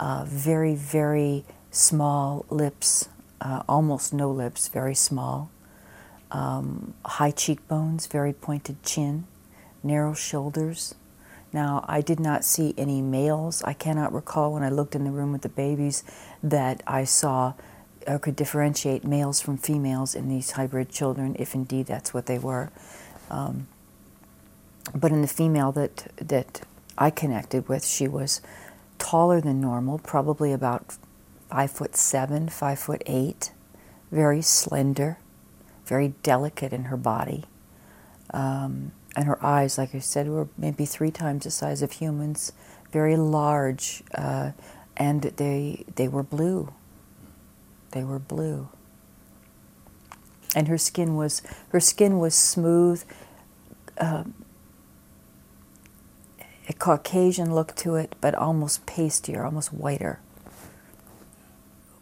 Uh, 0.00 0.24
very, 0.26 0.74
very 0.74 1.44
small 1.70 2.46
lips 2.48 3.08
uh, 3.40 3.62
almost 3.68 4.12
no 4.12 4.30
lips, 4.30 4.68
very 4.68 4.94
small, 4.94 5.50
um, 6.30 6.94
high 7.04 7.30
cheekbones, 7.30 8.06
very 8.06 8.32
pointed 8.32 8.82
chin, 8.82 9.26
narrow 9.82 10.14
shoulders. 10.14 10.94
Now, 11.52 11.84
I 11.88 12.02
did 12.02 12.20
not 12.20 12.44
see 12.44 12.74
any 12.76 13.00
males. 13.00 13.62
I 13.62 13.72
cannot 13.72 14.12
recall 14.12 14.52
when 14.52 14.62
I 14.62 14.68
looked 14.68 14.94
in 14.94 15.04
the 15.04 15.10
room 15.10 15.32
with 15.32 15.42
the 15.42 15.48
babies 15.48 16.04
that 16.42 16.82
I 16.86 17.04
saw 17.04 17.54
or 18.06 18.18
could 18.18 18.36
differentiate 18.36 19.04
males 19.04 19.40
from 19.40 19.56
females 19.56 20.14
in 20.14 20.28
these 20.28 20.52
hybrid 20.52 20.88
children, 20.90 21.36
if 21.38 21.54
indeed 21.54 21.86
that's 21.86 22.12
what 22.12 22.26
they 22.26 22.38
were. 22.38 22.70
Um, 23.30 23.66
but 24.94 25.12
in 25.12 25.22
the 25.22 25.28
female 25.28 25.72
that 25.72 26.10
that 26.16 26.62
I 26.96 27.10
connected 27.10 27.68
with, 27.68 27.84
she 27.84 28.08
was 28.08 28.40
taller 28.98 29.40
than 29.40 29.60
normal, 29.60 29.98
probably 29.98 30.52
about 30.52 30.96
five 31.50 31.70
foot 31.70 31.96
seven, 31.96 32.48
five 32.48 32.78
foot 32.78 33.02
eight, 33.06 33.52
very 34.10 34.42
slender, 34.42 35.18
very 35.86 36.14
delicate 36.22 36.72
in 36.72 36.84
her 36.84 36.96
body. 36.96 37.44
Um, 38.30 38.92
and 39.16 39.24
her 39.26 39.44
eyes, 39.44 39.78
like 39.78 39.94
I 39.94 39.98
said, 39.98 40.28
were 40.28 40.48
maybe 40.56 40.84
three 40.84 41.10
times 41.10 41.44
the 41.44 41.50
size 41.50 41.82
of 41.82 41.92
humans, 41.92 42.52
very 42.92 43.16
large, 43.16 44.02
uh, 44.14 44.52
and 44.96 45.22
they 45.22 45.84
they 45.96 46.08
were 46.08 46.22
blue. 46.22 46.72
They 47.92 48.04
were 48.04 48.18
blue. 48.18 48.68
And 50.54 50.68
her 50.68 50.78
skin 50.78 51.16
was 51.16 51.42
her 51.70 51.80
skin 51.80 52.18
was 52.18 52.34
smooth. 52.34 53.02
Uh, 53.98 54.24
a 56.68 56.72
Caucasian 56.74 57.54
look 57.54 57.74
to 57.76 57.94
it, 57.94 58.14
but 58.20 58.34
almost 58.34 58.84
pastier, 58.84 59.44
almost 59.44 59.72
whiter. 59.72 60.20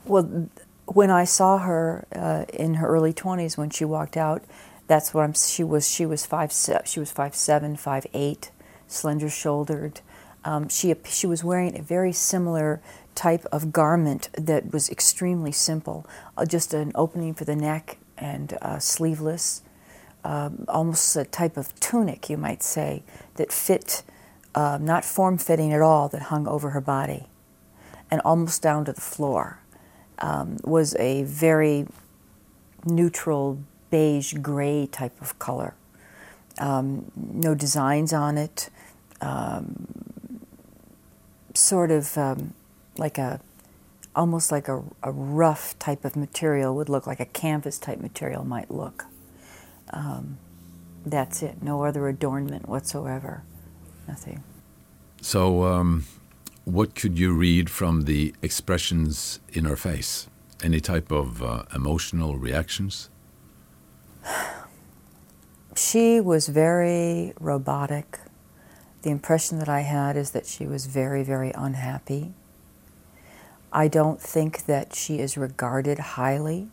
Well, 0.07 0.49
when 0.87 1.11
I 1.11 1.25
saw 1.25 1.59
her 1.59 2.07
uh, 2.15 2.45
in 2.53 2.75
her 2.75 2.87
early 2.87 3.13
20s, 3.13 3.59
when 3.59 3.71
she 3.71 3.85
walked 3.85 4.17
out, 4.17 4.45
that's 4.87 5.13
what 5.13 5.25
I'm. 5.25 5.33
She 5.33 5.65
was. 5.65 5.91
She 5.91 6.07
was 6.07 6.25
five. 6.25 6.53
She 6.85 7.01
was 7.01 7.11
five 7.11 7.35
seven, 7.35 7.77
five 7.77 8.07
eight, 8.15 8.53
slender 8.87 9.29
shouldered. 9.29 10.01
Um, 10.45 10.69
she 10.69 10.95
she 11.07 11.27
was 11.27 11.43
wearing 11.43 11.77
a 11.77 11.83
very 11.83 12.13
similar 12.13 12.81
type 13.17 13.45
of 13.51 13.73
garment 13.73 14.29
that 14.35 14.73
was 14.73 14.89
extremely 14.89 15.51
simple, 15.51 16.07
uh, 16.37 16.47
just 16.47 16.73
an 16.73 16.93
opening 16.95 17.35
for 17.35 17.45
the 17.45 17.57
neck 17.57 17.99
and 18.17 18.57
uh, 18.63 18.79
sleeveless, 18.79 19.63
um, 20.23 20.67
almost 20.69 21.17
a 21.17 21.25
type 21.25 21.57
of 21.57 21.75
tunic, 21.81 22.31
you 22.31 22.37
might 22.37 22.63
say, 22.63 23.03
that 23.37 23.51
fit, 23.51 24.05
uh, 24.55 24.79
not 24.81 25.05
form 25.05 25.39
fitting 25.39 25.73
at 25.73 25.81
all, 25.81 26.09
that 26.11 26.23
hung 26.23 26.47
over 26.47 26.71
her 26.71 26.81
body 26.81 27.27
and 28.11 28.21
almost 28.21 28.63
down 28.63 28.85
to 28.85 28.93
the 28.93 29.01
floor. 29.01 29.61
Um, 30.19 30.57
was 30.65 30.97
a 30.97 31.25
very 31.25 31.87
neutral 32.85 33.59
beige 33.91 34.35
gray 34.35 34.87
type 34.87 35.21
of 35.21 35.39
color. 35.39 35.75
Um, 36.59 37.11
no 37.15 37.55
designs 37.55 38.13
on 38.13 38.39
it. 38.39 38.71
Um, 39.21 39.87
sort 41.55 41.91
of 41.91 42.17
um, 42.17 42.55
like 42.97 43.19
a 43.19 43.41
almost 44.15 44.51
like 44.51 44.67
a, 44.69 44.83
a, 45.03 45.13
rough 45.13 45.79
type 45.79 46.05
of 46.05 46.17
material 46.17 46.75
would 46.75 46.89
look 46.89 47.07
like 47.07 47.21
a 47.21 47.27
canvas 47.27 47.79
type 47.79 48.01
material 48.01 48.45
might 48.45 48.71
look. 48.71 49.05
Um, 49.91 50.39
that's 51.05 51.43
it. 51.43 51.63
No 51.63 51.85
other 51.85 52.09
adornment 52.09 52.67
whatsoever. 52.67 53.43
Nothing. 54.09 54.43
So, 55.21 55.65
um, 55.65 56.07
what 56.67 56.97
could 56.97 57.17
you 57.17 57.33
read 57.33 57.71
from 57.71 58.03
the 58.03 58.35
expressions 58.43 59.39
in 59.53 59.65
her 59.67 59.77
face? 59.77 60.27
Any 60.65 60.81
type 60.81 61.13
of 61.13 61.41
uh, 61.41 61.63
emotional 61.73 62.37
reactions? 62.37 63.09
She 65.77 66.21
was 66.21 66.49
very 66.49 67.35
robotic. 67.39 68.19
The 69.03 69.11
impression 69.11 69.61
that 69.61 69.69
I 69.69 69.83
had 69.83 70.17
is 70.17 70.33
that 70.33 70.45
she 70.47 70.67
was 70.67 70.87
very, 70.87 71.23
very 71.23 71.53
unhappy. 71.53 72.33
I 73.73 73.87
don't 73.87 74.21
think 74.21 74.67
that 74.67 74.93
she 74.93 75.21
is 75.21 75.37
regarded 75.37 75.99
highly. 75.99 76.67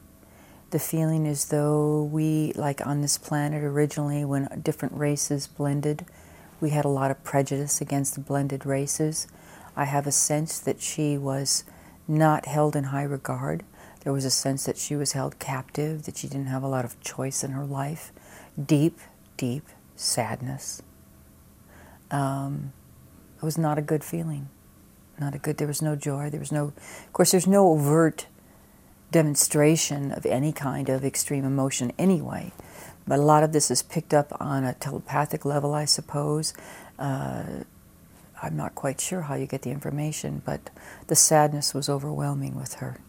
The 0.71 0.79
feeling 0.79 1.27
is 1.27 1.49
though 1.49 2.01
we, 2.01 2.53
like 2.55 2.83
on 2.87 3.01
this 3.01 3.19
planet 3.19 3.63
originally, 3.63 4.25
when 4.25 4.61
different 4.63 4.95
races 4.95 5.45
blended, 5.45 6.05
we 6.59 6.71
had 6.71 6.83
a 6.83 6.89
lot 6.89 7.11
of 7.11 7.23
prejudice 7.23 7.79
against 7.79 8.15
the 8.15 8.21
blended 8.21 8.65
races. 8.65 9.27
I 9.75 9.85
have 9.85 10.07
a 10.07 10.11
sense 10.11 10.59
that 10.59 10.81
she 10.81 11.17
was 11.17 11.63
not 12.07 12.45
held 12.45 12.75
in 12.75 12.85
high 12.85 13.03
regard. 13.03 13.63
There 14.03 14.13
was 14.13 14.25
a 14.25 14.31
sense 14.31 14.65
that 14.65 14.77
she 14.77 14.95
was 14.95 15.13
held 15.13 15.39
captive, 15.39 16.03
that 16.03 16.17
she 16.17 16.27
didn't 16.27 16.47
have 16.47 16.63
a 16.63 16.67
lot 16.67 16.85
of 16.85 16.99
choice 17.01 17.43
in 17.43 17.51
her 17.51 17.65
life. 17.65 18.11
Deep, 18.63 18.99
deep 19.37 19.67
sadness. 19.95 20.81
Um, 22.11 22.73
it 23.37 23.45
was 23.45 23.57
not 23.57 23.77
a 23.77 23.81
good 23.81 24.03
feeling 24.03 24.49
not 25.19 25.35
a 25.35 25.37
good. 25.37 25.57
There 25.57 25.67
was 25.67 25.81
no 25.81 25.95
joy. 25.95 26.29
There 26.29 26.39
was 26.39 26.51
no. 26.51 26.73
Of 27.05 27.13
course, 27.13 27.31
there's 27.31 27.47
no 27.47 27.69
overt 27.69 28.27
demonstration 29.11 30.11
of 30.11 30.25
any 30.25 30.51
kind 30.51 30.89
of 30.89 31.05
extreme 31.05 31.45
emotion 31.45 31.91
anyway. 31.97 32.51
But 33.07 33.19
a 33.19 33.21
lot 33.21 33.43
of 33.43 33.51
this 33.51 33.69
is 33.69 33.83
picked 33.83 34.13
up 34.13 34.35
on 34.39 34.63
a 34.63 34.73
telepathic 34.73 35.45
level, 35.45 35.73
I 35.73 35.85
suppose. 35.85 36.53
Uh, 36.97 37.63
I'm 38.43 38.57
not 38.57 38.75
quite 38.75 38.99
sure 38.99 39.21
how 39.21 39.35
you 39.35 39.45
get 39.45 39.61
the 39.61 39.71
information, 39.71 40.41
but 40.45 40.69
the 41.07 41.15
sadness 41.15 41.73
was 41.73 41.87
overwhelming 41.87 42.55
with 42.55 42.75
her. 42.75 42.99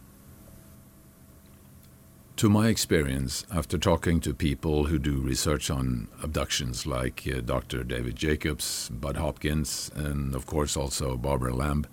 To 2.37 2.49
my 2.49 2.69
experience, 2.69 3.45
after 3.53 3.77
talking 3.77 4.21
to 4.21 4.33
people 4.33 4.85
who 4.85 4.97
do 4.97 5.19
research 5.19 5.69
on 5.69 6.07
abductions 6.23 6.85
like 6.85 7.23
uh, 7.27 7.41
Dr. 7.41 7.83
David 7.83 8.15
Jacobs, 8.15 8.89
Bud 8.89 9.17
Hopkins, 9.17 9.91
and 9.93 10.33
of 10.33 10.45
course 10.45 10.77
also 10.77 11.17
Barbara 11.17 11.53
Lamb, 11.53 11.85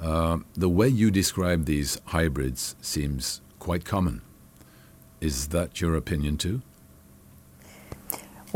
uh, 0.00 0.38
the 0.54 0.68
way 0.70 0.88
you 0.88 1.10
describe 1.10 1.66
these 1.66 2.00
hybrids 2.06 2.74
seems 2.80 3.42
quite 3.58 3.84
common. 3.84 4.22
Is 5.20 5.48
that 5.48 5.80
your 5.80 5.94
opinion 5.94 6.38
too? 6.38 6.62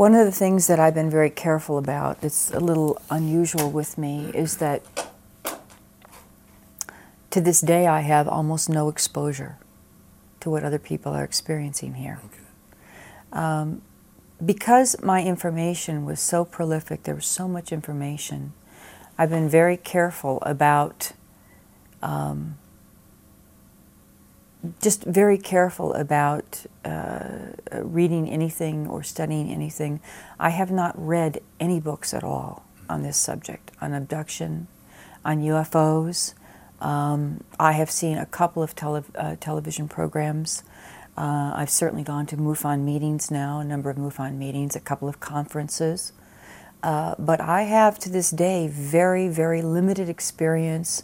One 0.01 0.15
of 0.15 0.25
the 0.25 0.31
things 0.31 0.65
that 0.65 0.79
I've 0.79 0.95
been 0.95 1.11
very 1.11 1.29
careful 1.29 1.77
about, 1.77 2.17
it's 2.23 2.49
a 2.49 2.59
little 2.59 2.99
unusual 3.11 3.69
with 3.69 3.99
me, 3.99 4.31
is 4.33 4.57
that 4.57 4.81
to 7.29 7.39
this 7.39 7.61
day 7.61 7.85
I 7.85 7.99
have 7.99 8.27
almost 8.27 8.67
no 8.67 8.89
exposure 8.89 9.59
to 10.39 10.49
what 10.49 10.63
other 10.63 10.79
people 10.79 11.13
are 11.13 11.23
experiencing 11.23 11.93
here. 11.93 12.19
Okay. 12.25 12.41
Um, 13.31 13.83
because 14.43 14.99
my 15.03 15.23
information 15.23 16.03
was 16.03 16.19
so 16.19 16.45
prolific, 16.45 17.03
there 17.03 17.13
was 17.13 17.27
so 17.27 17.47
much 17.47 17.71
information, 17.71 18.53
I've 19.19 19.29
been 19.29 19.49
very 19.49 19.77
careful 19.77 20.39
about 20.41 21.11
um, 22.01 22.57
just 24.81 25.03
very 25.03 25.37
careful 25.37 25.93
about 25.93 26.65
uh, 26.85 27.53
reading 27.81 28.29
anything 28.29 28.87
or 28.87 29.03
studying 29.03 29.49
anything. 29.49 29.99
I 30.39 30.49
have 30.49 30.71
not 30.71 30.93
read 30.95 31.41
any 31.59 31.79
books 31.79 32.13
at 32.13 32.23
all 32.23 32.65
on 32.87 33.03
this 33.03 33.17
subject, 33.17 33.71
on 33.81 33.93
abduction, 33.93 34.67
on 35.25 35.41
UFOs. 35.41 36.33
Um, 36.79 37.43
I 37.59 37.73
have 37.73 37.89
seen 37.89 38.17
a 38.17 38.25
couple 38.25 38.61
of 38.61 38.75
tele- 38.75 39.03
uh, 39.15 39.35
television 39.39 39.87
programs. 39.87 40.63
Uh, 41.17 41.53
I've 41.55 41.69
certainly 41.69 42.03
gone 42.03 42.25
to 42.27 42.37
MUFON 42.37 42.83
meetings 42.83 43.29
now, 43.29 43.59
a 43.59 43.63
number 43.63 43.89
of 43.89 43.97
MUFON 43.97 44.37
meetings, 44.37 44.75
a 44.75 44.79
couple 44.79 45.07
of 45.07 45.19
conferences. 45.19 46.13
Uh, 46.81 47.15
but 47.19 47.39
I 47.39 47.63
have 47.63 47.99
to 47.99 48.09
this 48.09 48.31
day 48.31 48.67
very, 48.67 49.27
very 49.27 49.61
limited 49.61 50.09
experience 50.09 51.03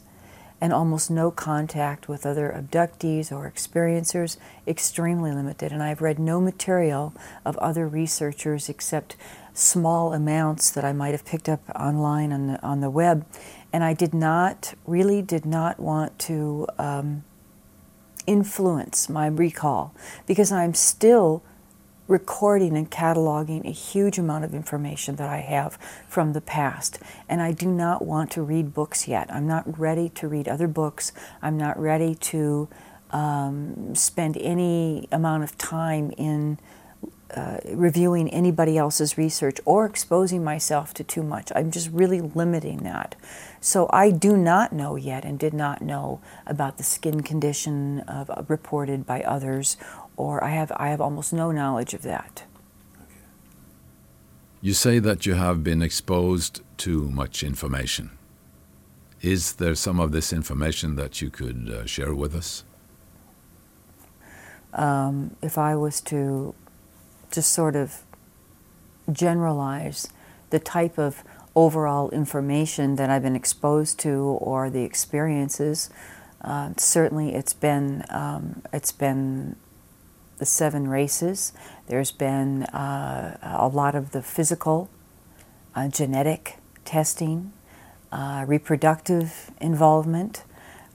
and 0.59 0.73
almost 0.73 1.11
no 1.11 1.29
contact 1.29 2.07
with 2.07 2.25
other 2.25 2.53
abductees 2.55 3.31
or 3.31 3.49
experiencers, 3.49 4.37
extremely 4.65 5.31
limited. 5.31 5.71
And 5.71 5.83
I've 5.83 6.01
read 6.01 6.17
no 6.17 6.41
material 6.41 7.13
of 7.45 7.57
other 7.57 7.87
researchers 7.87 8.67
except 8.67 9.15
small 9.53 10.13
amounts 10.13 10.71
that 10.71 10.83
I 10.83 10.93
might 10.93 11.11
have 11.11 11.25
picked 11.25 11.47
up 11.49 11.61
online 11.75 12.31
on 12.31 12.47
the, 12.47 12.63
on 12.63 12.81
the 12.81 12.89
web. 12.89 13.25
And 13.71 13.83
I 13.83 13.93
did 13.93 14.13
not, 14.13 14.73
really 14.85 15.21
did 15.21 15.45
not 15.45 15.79
want 15.79 16.17
to 16.19 16.67
um, 16.79 17.23
influence 18.25 19.09
my 19.09 19.27
recall 19.27 19.93
because 20.25 20.51
I'm 20.51 20.73
still 20.73 21.43
recording 22.07 22.77
and 22.77 22.89
cataloging 22.89 23.65
a 23.65 23.71
huge 23.71 24.17
amount 24.17 24.45
of 24.45 24.53
information 24.53 25.15
that 25.17 25.29
I 25.29 25.39
have 25.39 25.77
from 26.07 26.33
the 26.33 26.41
past. 26.41 26.99
And 27.27 27.41
I 27.41 27.51
do 27.51 27.67
not 27.67 28.05
want 28.05 28.31
to 28.31 28.41
read 28.41 28.73
books 28.73 29.07
yet. 29.07 29.31
I'm 29.33 29.47
not 29.47 29.79
ready 29.79 30.09
to 30.09 30.27
read 30.27 30.47
other 30.47 30.67
books. 30.67 31.11
I'm 31.41 31.57
not 31.57 31.79
ready 31.79 32.15
to 32.15 32.69
um, 33.11 33.95
spend 33.95 34.37
any 34.37 35.07
amount 35.11 35.43
of 35.43 35.57
time 35.57 36.11
in 36.17 36.59
uh, 37.35 37.57
reviewing 37.73 38.29
anybody 38.29 38.77
else's 38.77 39.17
research 39.17 39.59
or 39.65 39.85
exposing 39.85 40.43
myself 40.43 40.93
to 40.93 41.03
too 41.03 41.21
much. 41.21 41.51
I'm 41.53 41.71
just 41.71 41.89
really 41.91 42.21
limiting 42.21 42.79
that. 42.79 43.15
So 43.59 43.89
I 43.91 44.11
do 44.11 44.37
not 44.37 44.71
know 44.71 44.95
yet 44.95 45.25
and 45.25 45.37
did 45.37 45.53
not 45.53 45.81
know 45.81 46.21
about 46.45 46.77
the 46.77 46.83
skin 46.83 47.23
condition 47.23 47.99
of, 48.01 48.29
uh, 48.29 48.43
reported 48.47 49.05
by 49.05 49.23
others 49.23 49.75
or 50.17 50.43
I 50.43 50.49
have, 50.49 50.71
I 50.75 50.89
have 50.89 50.99
almost 50.99 51.31
no 51.31 51.51
knowledge 51.51 51.93
of 51.93 52.01
that. 52.01 52.43
You 54.59 54.73
say 54.73 54.99
that 54.99 55.25
you 55.25 55.35
have 55.35 55.63
been 55.63 55.81
exposed 55.81 56.61
to 56.77 57.09
much 57.09 57.43
information. 57.43 58.09
Is 59.21 59.53
there 59.53 59.75
some 59.75 59.99
of 59.99 60.11
this 60.11 60.33
information 60.33 60.95
that 60.95 61.21
you 61.21 61.29
could 61.29 61.69
uh, 61.69 61.85
share 61.85 62.13
with 62.13 62.35
us? 62.35 62.63
Um, 64.73 65.35
if 65.41 65.57
I 65.57 65.75
was 65.75 66.01
to 66.01 66.53
just 67.31 67.53
sort 67.53 67.75
of 67.75 68.03
generalize 69.11 70.07
the 70.49 70.59
type 70.59 70.97
of 70.97 71.23
overall 71.55 72.09
information 72.11 72.95
that 72.95 73.09
I've 73.09 73.23
been 73.23 73.35
exposed 73.35 73.99
to 73.99 74.37
or 74.41 74.69
the 74.69 74.83
experiences, 74.83 75.89
uh, 76.41 76.71
certainly 76.77 77.33
it's 77.33 77.53
been 77.53 78.03
um, 78.09 78.61
it's 78.71 78.91
been 78.91 79.55
the 80.37 80.45
seven 80.45 80.87
races. 80.87 81.53
There's 81.87 82.11
been 82.11 82.63
uh, 82.63 83.37
a 83.41 83.67
lot 83.67 83.95
of 83.95 84.11
the 84.11 84.21
physical, 84.21 84.89
uh, 85.75 85.87
genetic 85.89 86.57
testing, 86.85 87.53
uh, 88.11 88.45
reproductive 88.47 89.51
involvement. 89.59 90.43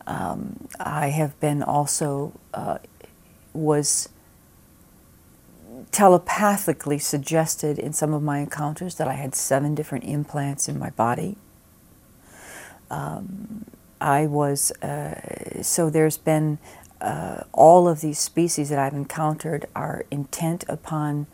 Um, 0.07 0.69
I 0.81 1.09
have 1.09 1.39
been 1.41 1.63
also 1.63 2.33
uh, 2.55 2.79
was 3.53 4.09
telepathically 5.91 6.99
suggested 6.99 7.79
in 7.79 7.93
some 7.93 8.15
of 8.15 8.23
my 8.23 8.39
encounters 8.39 8.95
that 8.97 9.09
I 9.09 9.15
had 9.15 9.35
seven 9.35 9.75
different 9.75 10.05
implants 10.05 10.69
in 10.69 10.79
my 10.79 10.91
body. 10.91 11.37
Um, 12.91 13.67
I 14.01 14.27
was, 14.27 14.73
uh, 14.83 15.63
so 15.63 15.91
there's 15.91 16.19
been 16.19 16.59
uh, 17.03 17.43
all 17.53 17.89
of 17.89 18.01
these 18.01 18.19
species 18.19 18.69
that 18.71 18.79
I've 18.79 18.95
encountered 18.95 19.67
are 19.75 20.05
intent 20.11 20.65
upon 20.69 21.27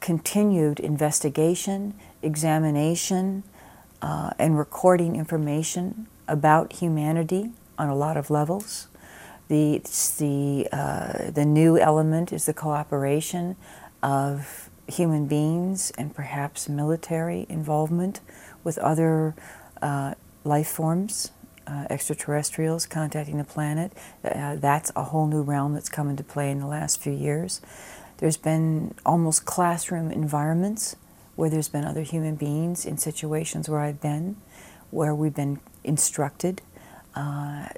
continued 0.00 0.80
investigation, 0.80 1.94
examination, 2.22 3.44
uh, 4.02 4.30
and 4.38 4.58
recording 4.58 5.14
information 5.14 6.08
about 6.26 6.74
humanity 6.74 7.52
on 7.78 7.88
a 7.88 7.94
lot 7.94 8.16
of 8.16 8.30
levels. 8.30 8.88
The, 9.46 9.80
the, 10.18 10.68
uh, 10.72 11.30
the 11.30 11.44
new 11.44 11.78
element 11.78 12.32
is 12.32 12.46
the 12.46 12.54
cooperation 12.54 13.56
of 14.02 14.70
human 14.88 15.26
beings 15.26 15.92
and 15.96 16.14
perhaps 16.14 16.68
military 16.68 17.46
involvement 17.48 18.20
with 18.64 18.78
other 18.78 19.34
uh, 19.80 20.14
life 20.44 20.68
forms, 20.68 21.30
uh, 21.66 21.86
extraterrestrials 21.90 22.86
contacting 22.86 23.38
the 23.38 23.44
planet. 23.44 23.92
Uh, 24.24 24.56
that's 24.56 24.92
a 24.96 25.04
whole 25.04 25.26
new 25.26 25.42
realm 25.42 25.74
that's 25.74 25.88
come 25.88 26.08
into 26.08 26.22
play 26.22 26.50
in 26.50 26.60
the 26.60 26.66
last 26.66 27.00
few 27.00 27.12
years. 27.12 27.60
There's 28.18 28.36
been 28.36 28.94
almost 29.04 29.44
classroom 29.44 30.10
environments 30.10 30.96
where 31.34 31.50
there's 31.50 31.68
been 31.68 31.84
other 31.84 32.02
human 32.02 32.36
beings 32.36 32.84
in 32.84 32.98
situations 32.98 33.68
where 33.68 33.80
I've 33.80 34.00
been, 34.00 34.36
where 34.90 35.14
we've 35.14 35.34
been 35.34 35.60
instructed. 35.82 36.62
Uh, 37.14 37.68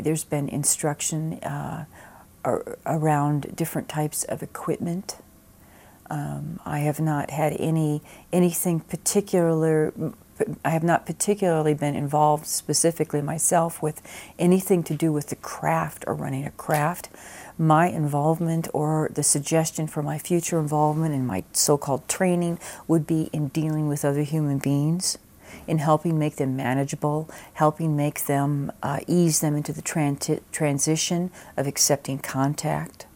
there's 0.00 0.24
been 0.24 0.48
instruction 0.48 1.34
uh, 1.40 1.84
around 2.86 3.54
different 3.56 3.88
types 3.88 4.24
of 4.24 4.42
equipment 4.42 5.18
um, 6.10 6.60
I 6.64 6.80
have 6.80 7.00
not 7.00 7.30
had 7.30 7.56
any 7.58 8.02
anything 8.32 8.80
particular. 8.80 9.92
I 10.64 10.70
have 10.70 10.82
not 10.82 11.06
particularly 11.06 11.74
been 11.74 11.94
involved 11.94 12.46
specifically 12.46 13.22
myself 13.22 13.80
with 13.80 14.02
anything 14.38 14.82
to 14.84 14.94
do 14.94 15.12
with 15.12 15.28
the 15.28 15.36
craft 15.36 16.04
or 16.06 16.14
running 16.14 16.44
a 16.44 16.50
craft. 16.52 17.08
My 17.56 17.86
involvement 17.86 18.68
or 18.72 19.10
the 19.14 19.22
suggestion 19.22 19.86
for 19.86 20.02
my 20.02 20.18
future 20.18 20.58
involvement 20.58 21.14
in 21.14 21.24
my 21.26 21.44
so 21.52 21.78
called 21.78 22.08
training 22.08 22.58
would 22.88 23.06
be 23.06 23.30
in 23.32 23.48
dealing 23.48 23.86
with 23.86 24.04
other 24.04 24.22
human 24.22 24.58
beings, 24.58 25.18
in 25.68 25.78
helping 25.78 26.18
make 26.18 26.36
them 26.36 26.56
manageable, 26.56 27.30
helping 27.54 27.96
make 27.96 28.24
them 28.24 28.72
uh, 28.82 29.00
ease 29.06 29.40
them 29.40 29.54
into 29.54 29.72
the 29.72 29.82
transi- 29.82 30.40
transition 30.50 31.30
of 31.56 31.68
accepting 31.68 32.18
contact. 32.18 33.06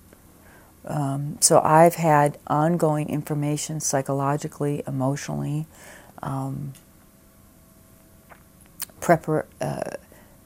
Um, 0.85 1.37
so 1.41 1.61
I've 1.61 1.97
had 1.97 2.39
ongoing 2.47 3.11
information 3.11 3.81
psychologically, 3.81 4.83
emotionally, 4.87 5.67
um, 6.23 6.73
prepar- 9.01 9.47
uh, 9.61 9.97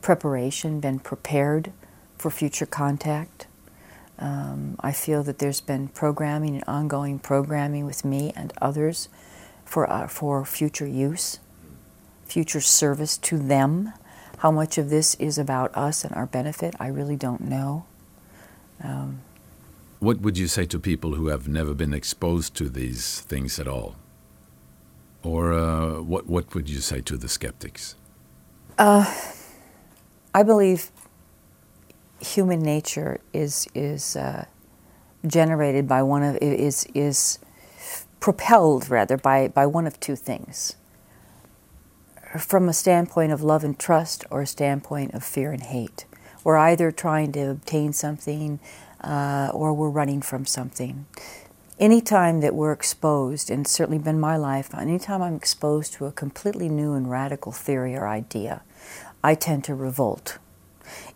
preparation, 0.01 0.81
been 0.81 0.99
prepared 0.99 1.73
for 2.19 2.31
future 2.31 2.67
contact. 2.67 3.47
Um, 4.19 4.77
I 4.81 4.93
feel 4.93 5.23
that 5.25 5.39
there's 5.39 5.61
been 5.61 5.89
programming 5.89 6.55
and 6.55 6.65
ongoing 6.67 7.19
programming 7.19 7.85
with 7.85 8.05
me 8.05 8.33
and 8.37 8.53
others 8.61 9.09
for, 9.65 9.91
uh, 9.91 10.07
for 10.07 10.45
future 10.45 10.87
use, 10.87 11.41
future 12.25 12.61
service 12.61 13.17
to 13.19 13.39
them. 13.39 13.93
How 14.39 14.51
much 14.51 14.79
of 14.79 14.91
this 14.91 15.15
is 15.17 15.39
about 15.39 15.75
us 15.77 16.05
and 16.05 16.15
our 16.15 16.27
benefit, 16.27 16.75
I 16.79 16.89
really 16.89 17.17
don't 17.17 17.43
know. 17.43 17.85
Um, 18.83 19.23
what 20.01 20.21
would 20.21 20.37
you 20.37 20.49
say 20.49 20.67
to 20.67 20.81
people 20.81 21.15
who 21.15 21.29
have 21.29 21.47
never 21.47 21.75
been 21.75 21.95
exposed 21.95 22.55
to 22.57 22.69
these 22.69 23.21
things 23.21 23.61
at 23.61 23.69
all? 23.69 23.95
Or 25.23 25.53
uh, 25.53 26.01
what, 26.01 26.27
what 26.27 26.55
would 26.55 26.69
you 26.69 26.81
say 26.81 27.01
to 27.03 27.17
the 27.17 27.29
skeptics? 27.29 27.95
Uh, 28.83 29.09
I 30.35 30.43
believe 30.43 30.91
human 32.19 32.61
nature 32.65 33.21
is, 33.33 33.69
is 33.77 34.17
uh, 34.17 34.47
generated 35.25 35.87
by 35.87 36.03
one 36.03 36.25
of, 36.25 36.37
is, 36.39 36.85
is 36.93 37.39
propelled 38.19 38.91
rather 38.91 39.17
by, 39.17 39.47
by 39.47 39.67
one 39.67 39.87
of 39.87 40.01
two 40.01 40.17
things. 40.17 40.75
From 42.37 42.69
a 42.69 42.73
standpoint 42.73 43.31
of 43.31 43.41
love 43.41 43.63
and 43.63 43.79
trust 43.79 44.25
or 44.33 44.41
a 44.41 44.49
standpoint 44.49 45.15
of 45.15 45.23
fear 45.23 45.53
and 45.53 45.63
hate. 45.63 46.05
We're 46.43 46.59
either 46.59 46.91
trying 46.91 47.31
to 47.35 47.51
obtain 47.51 47.93
something 47.93 48.59
uh, 49.01 49.53
or 49.55 49.75
we're 49.75 49.91
running 49.91 50.23
from 50.23 50.45
something. 50.45 51.07
Anytime 51.79 52.41
that 52.41 52.57
we're 52.57 52.73
exposed, 52.73 53.49
and 53.49 53.65
certainly 53.65 54.01
been 54.01 54.19
my 54.19 54.37
life, 54.37 54.75
anytime 54.75 55.23
I'm 55.23 55.37
exposed 55.37 55.93
to 55.95 56.07
a 56.07 56.13
completely 56.13 56.69
new 56.69 56.95
and 56.95 57.09
radical 57.09 57.53
theory 57.53 57.95
or 57.95 58.09
idea, 58.09 58.63
I 59.23 59.35
tend 59.35 59.65
to 59.65 59.75
revolt. 59.75 60.39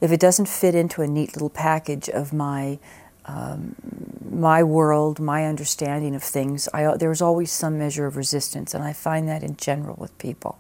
If 0.01 0.13
it 0.13 0.21
doesn't 0.21 0.49
fit 0.49 0.75
into 0.75 1.03
a 1.03 1.07
neat 1.07 1.35
little 1.35 1.51
package 1.51 2.09
of 2.09 2.33
my 2.33 2.79
um, 3.25 3.75
my 4.31 4.63
world, 4.63 5.19
my 5.19 5.47
understanding 5.47 6.15
of 6.15 6.23
things, 6.23 6.69
I, 6.73 6.97
there's 6.97 7.21
always 7.21 7.51
some 7.51 7.77
measure 7.77 8.07
of 8.07 8.17
resistance, 8.17 8.73
and 8.73 8.85
I 8.85 8.93
find 8.93 9.29
that 9.29 9.43
in 9.43 9.57
general 9.57 9.97
with 9.99 10.17
people. 10.19 10.59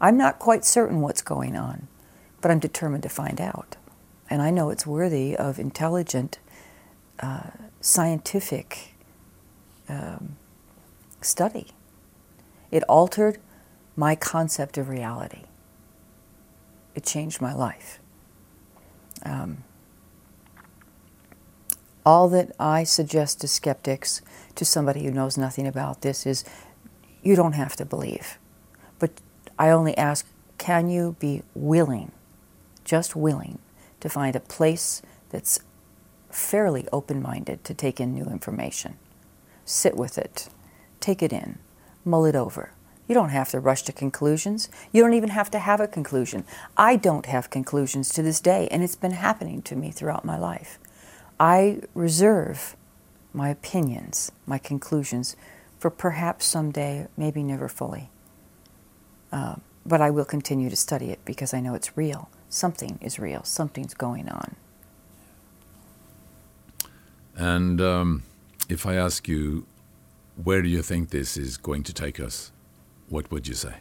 I'm 0.00 0.16
not 0.16 0.40
quite 0.40 0.64
certain 0.64 1.00
what's 1.00 1.22
going 1.22 1.54
on, 1.54 1.86
but 2.40 2.50
I'm 2.50 2.58
determined 2.58 3.04
to 3.04 3.08
find 3.08 3.40
out 3.40 3.76
and 4.28 4.42
I 4.42 4.50
know 4.50 4.70
it's 4.70 4.86
worthy 4.86 5.36
of 5.36 5.58
intelligent, 5.58 6.38
uh, 7.20 7.50
scientific 7.80 8.94
um, 9.88 10.36
study. 11.20 11.68
It 12.70 12.82
altered 12.84 13.38
my 13.94 14.14
concept 14.14 14.76
of 14.78 14.88
reality. 14.88 15.44
It 16.96 17.04
changed 17.04 17.42
my 17.42 17.54
life. 17.54 18.00
Um, 19.22 19.58
all 22.06 22.28
that 22.30 22.52
I 22.58 22.84
suggest 22.84 23.40
to 23.42 23.48
skeptics, 23.48 24.22
to 24.54 24.64
somebody 24.64 25.04
who 25.04 25.10
knows 25.10 25.36
nothing 25.36 25.66
about 25.66 26.00
this, 26.00 26.24
is 26.26 26.44
you 27.22 27.36
don't 27.36 27.52
have 27.52 27.76
to 27.76 27.84
believe. 27.84 28.38
But 28.98 29.10
I 29.58 29.70
only 29.70 29.96
ask 29.98 30.26
can 30.56 30.88
you 30.88 31.16
be 31.18 31.42
willing, 31.54 32.12
just 32.84 33.14
willing, 33.14 33.58
to 34.00 34.08
find 34.08 34.34
a 34.34 34.40
place 34.40 35.02
that's 35.28 35.60
fairly 36.30 36.88
open 36.92 37.20
minded 37.20 37.62
to 37.64 37.74
take 37.74 38.00
in 38.00 38.14
new 38.14 38.24
information. 38.24 38.96
Sit 39.66 39.96
with 39.96 40.16
it, 40.16 40.48
take 41.00 41.22
it 41.22 41.32
in, 41.32 41.58
mull 42.04 42.24
it 42.24 42.36
over. 42.36 42.72
You 43.08 43.14
don't 43.14 43.28
have 43.28 43.50
to 43.50 43.60
rush 43.60 43.82
to 43.82 43.92
conclusions. 43.92 44.68
You 44.92 45.02
don't 45.02 45.14
even 45.14 45.30
have 45.30 45.50
to 45.52 45.58
have 45.58 45.80
a 45.80 45.86
conclusion. 45.86 46.44
I 46.76 46.96
don't 46.96 47.26
have 47.26 47.50
conclusions 47.50 48.08
to 48.10 48.22
this 48.22 48.40
day, 48.40 48.68
and 48.70 48.82
it's 48.82 48.96
been 48.96 49.12
happening 49.12 49.62
to 49.62 49.76
me 49.76 49.90
throughout 49.90 50.24
my 50.24 50.38
life. 50.38 50.78
I 51.38 51.82
reserve 51.94 52.76
my 53.32 53.50
opinions, 53.50 54.32
my 54.46 54.58
conclusions, 54.58 55.36
for 55.78 55.90
perhaps 55.90 56.46
someday, 56.46 57.06
maybe 57.16 57.42
never 57.42 57.68
fully. 57.68 58.10
Uh, 59.30 59.56
but 59.84 60.00
I 60.00 60.10
will 60.10 60.24
continue 60.24 60.70
to 60.70 60.76
study 60.76 61.10
it 61.10 61.24
because 61.24 61.52
I 61.54 61.60
know 61.60 61.74
it's 61.74 61.96
real 61.96 62.28
something 62.48 62.98
is 63.00 63.18
real, 63.18 63.42
something's 63.44 63.94
going 63.94 64.28
on. 64.28 64.56
And 67.36 67.80
um, 67.80 68.22
if 68.68 68.86
I 68.86 68.94
ask 68.94 69.28
you, 69.28 69.66
where 70.42 70.62
do 70.62 70.68
you 70.68 70.82
think 70.82 71.10
this 71.10 71.36
is 71.36 71.56
going 71.56 71.82
to 71.84 71.92
take 71.92 72.18
us? 72.18 72.52
What 73.08 73.30
would 73.30 73.46
you 73.46 73.54
say? 73.54 73.76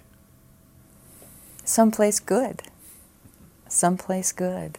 Someplace 1.64 2.20
good. 2.20 2.62
Someplace 3.68 4.32
good. 4.32 4.78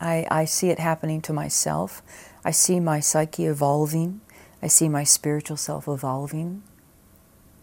I, 0.00 0.26
I 0.30 0.44
see 0.44 0.70
it 0.70 0.78
happening 0.78 1.20
to 1.22 1.32
myself. 1.32 2.02
I 2.44 2.50
see 2.50 2.80
my 2.80 3.00
psyche 3.00 3.46
evolving. 3.46 4.20
I 4.62 4.66
see 4.66 4.88
my 4.88 5.04
spiritual 5.04 5.56
self 5.56 5.86
evolving. 5.86 6.62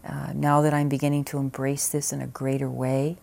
Uh, 0.04 0.32
now 0.34 0.60
that 0.62 0.72
I'm 0.72 0.88
beginning 0.88 1.24
to 1.26 1.38
embrace 1.38 1.88
this 1.88 2.12
in 2.12 2.20
a 2.20 2.26
greater 2.26 2.70
way, 2.70 3.16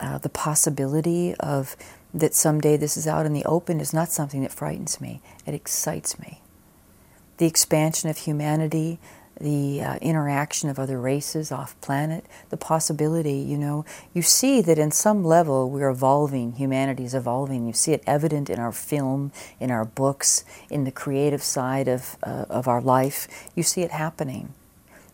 uh, 0.00 0.18
the 0.18 0.28
possibility 0.28 1.34
of 1.36 1.76
that 2.12 2.34
someday 2.34 2.76
this 2.76 2.96
is 2.96 3.06
out 3.06 3.26
in 3.26 3.32
the 3.32 3.44
open 3.44 3.80
is 3.80 3.92
not 3.92 4.10
something 4.10 4.42
that 4.42 4.52
frightens 4.52 5.00
me. 5.00 5.20
It 5.46 5.54
excites 5.54 6.18
me. 6.18 6.40
The 7.38 7.46
expansion 7.46 8.10
of 8.10 8.18
humanity, 8.18 8.98
the 9.40 9.82
uh, 9.82 9.96
interaction 9.96 10.68
of 10.68 10.78
other 10.78 11.00
races 11.00 11.50
off 11.50 11.78
planet, 11.80 12.24
the 12.50 12.56
possibility, 12.56 13.38
you 13.38 13.58
know, 13.58 13.84
you 14.12 14.22
see 14.22 14.60
that 14.60 14.78
in 14.78 14.90
some 14.90 15.24
level 15.24 15.70
we're 15.70 15.90
evolving, 15.90 16.52
humanity 16.52 17.04
is 17.04 17.14
evolving. 17.14 17.66
You 17.66 17.72
see 17.72 17.92
it 17.92 18.02
evident 18.06 18.48
in 18.48 18.58
our 18.58 18.72
film, 18.72 19.32
in 19.58 19.70
our 19.70 19.84
books, 19.84 20.44
in 20.70 20.84
the 20.84 20.92
creative 20.92 21.42
side 21.42 21.88
of, 21.88 22.16
uh, 22.22 22.46
of 22.48 22.68
our 22.68 22.80
life. 22.80 23.50
You 23.54 23.62
see 23.62 23.82
it 23.82 23.90
happening. 23.90 24.54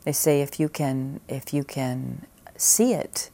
They 0.04 0.12
say 0.12 0.42
if 0.42 0.60
you 0.60 0.68
can, 0.68 1.20
if 1.28 1.52
you 1.54 1.64
can 1.64 2.26
see 2.56 2.92
it, 2.92 3.30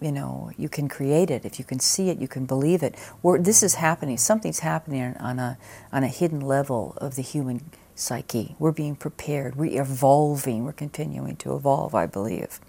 you 0.00 0.12
know, 0.12 0.50
you 0.56 0.68
can 0.68 0.88
create 0.88 1.30
it. 1.30 1.44
If 1.44 1.58
you 1.58 1.64
can 1.64 1.78
see 1.78 2.08
it, 2.08 2.18
you 2.18 2.28
can 2.28 2.46
believe 2.46 2.82
it. 2.82 2.96
this 3.40 3.62
is 3.62 3.74
happening. 3.74 4.16
Something's 4.16 4.60
happening 4.60 5.14
on 5.18 5.38
a, 5.38 5.58
on 5.92 6.04
a 6.04 6.08
hidden 6.08 6.40
level 6.40 6.94
of 6.96 7.16
the 7.16 7.22
human 7.22 7.70
psyche. 8.00 8.56
We're 8.58 8.72
being 8.72 8.96
prepared. 8.96 9.56
We're 9.56 9.80
evolving. 9.80 10.64
We're 10.64 10.72
continuing 10.72 11.36
to 11.36 11.54
evolve, 11.54 11.94
I 11.94 12.06
believe. 12.06 12.60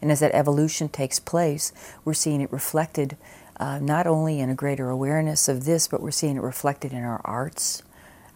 And 0.00 0.10
as 0.10 0.20
that 0.20 0.34
evolution 0.34 0.88
takes 0.88 1.18
place, 1.18 1.72
we're 2.04 2.14
seeing 2.14 2.40
it 2.40 2.52
reflected 2.52 3.16
uh, 3.58 3.78
not 3.78 4.06
only 4.06 4.40
in 4.40 4.50
a 4.50 4.54
greater 4.54 4.90
awareness 4.90 5.48
of 5.48 5.64
this, 5.64 5.86
but 5.88 6.00
we're 6.00 6.10
seeing 6.10 6.36
it 6.36 6.42
reflected 6.42 6.92
in 6.92 7.04
our 7.04 7.20
arts. 7.24 7.82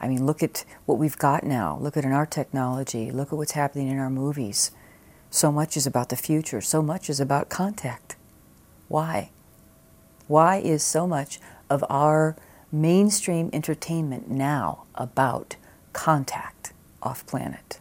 I 0.01 0.09
mean, 0.09 0.25
look 0.27 0.43
at 0.43 0.65
what 0.87 0.99
we've 0.99 1.19
got 1.19 1.45
now. 1.45 1.77
Look 1.81 1.97
at 1.97 2.05
in 2.05 2.13
our 2.13 2.27
technology. 2.27 3.11
Look 3.11 3.33
at 3.33 3.37
what's 3.37 3.53
happening 3.53 3.89
in 3.89 3.99
our 3.99 4.11
movies. 4.11 4.71
So 5.31 5.51
much 5.51 5.77
is 5.77 5.87
about 5.87 6.09
the 6.09 6.17
future. 6.17 6.61
So 6.61 6.83
much 6.83 7.11
is 7.11 7.21
about 7.21 7.49
contact. 7.49 8.17
Why? 8.87 9.31
Why 10.27 10.59
is 10.59 10.83
so 10.83 11.07
much 11.07 11.41
of 11.69 11.85
our 11.91 12.37
mainstream 12.71 13.51
entertainment 13.53 14.31
now 14.31 14.85
about 14.95 15.57
contact 15.99 16.73
off 17.03 17.27
planet 17.27 17.81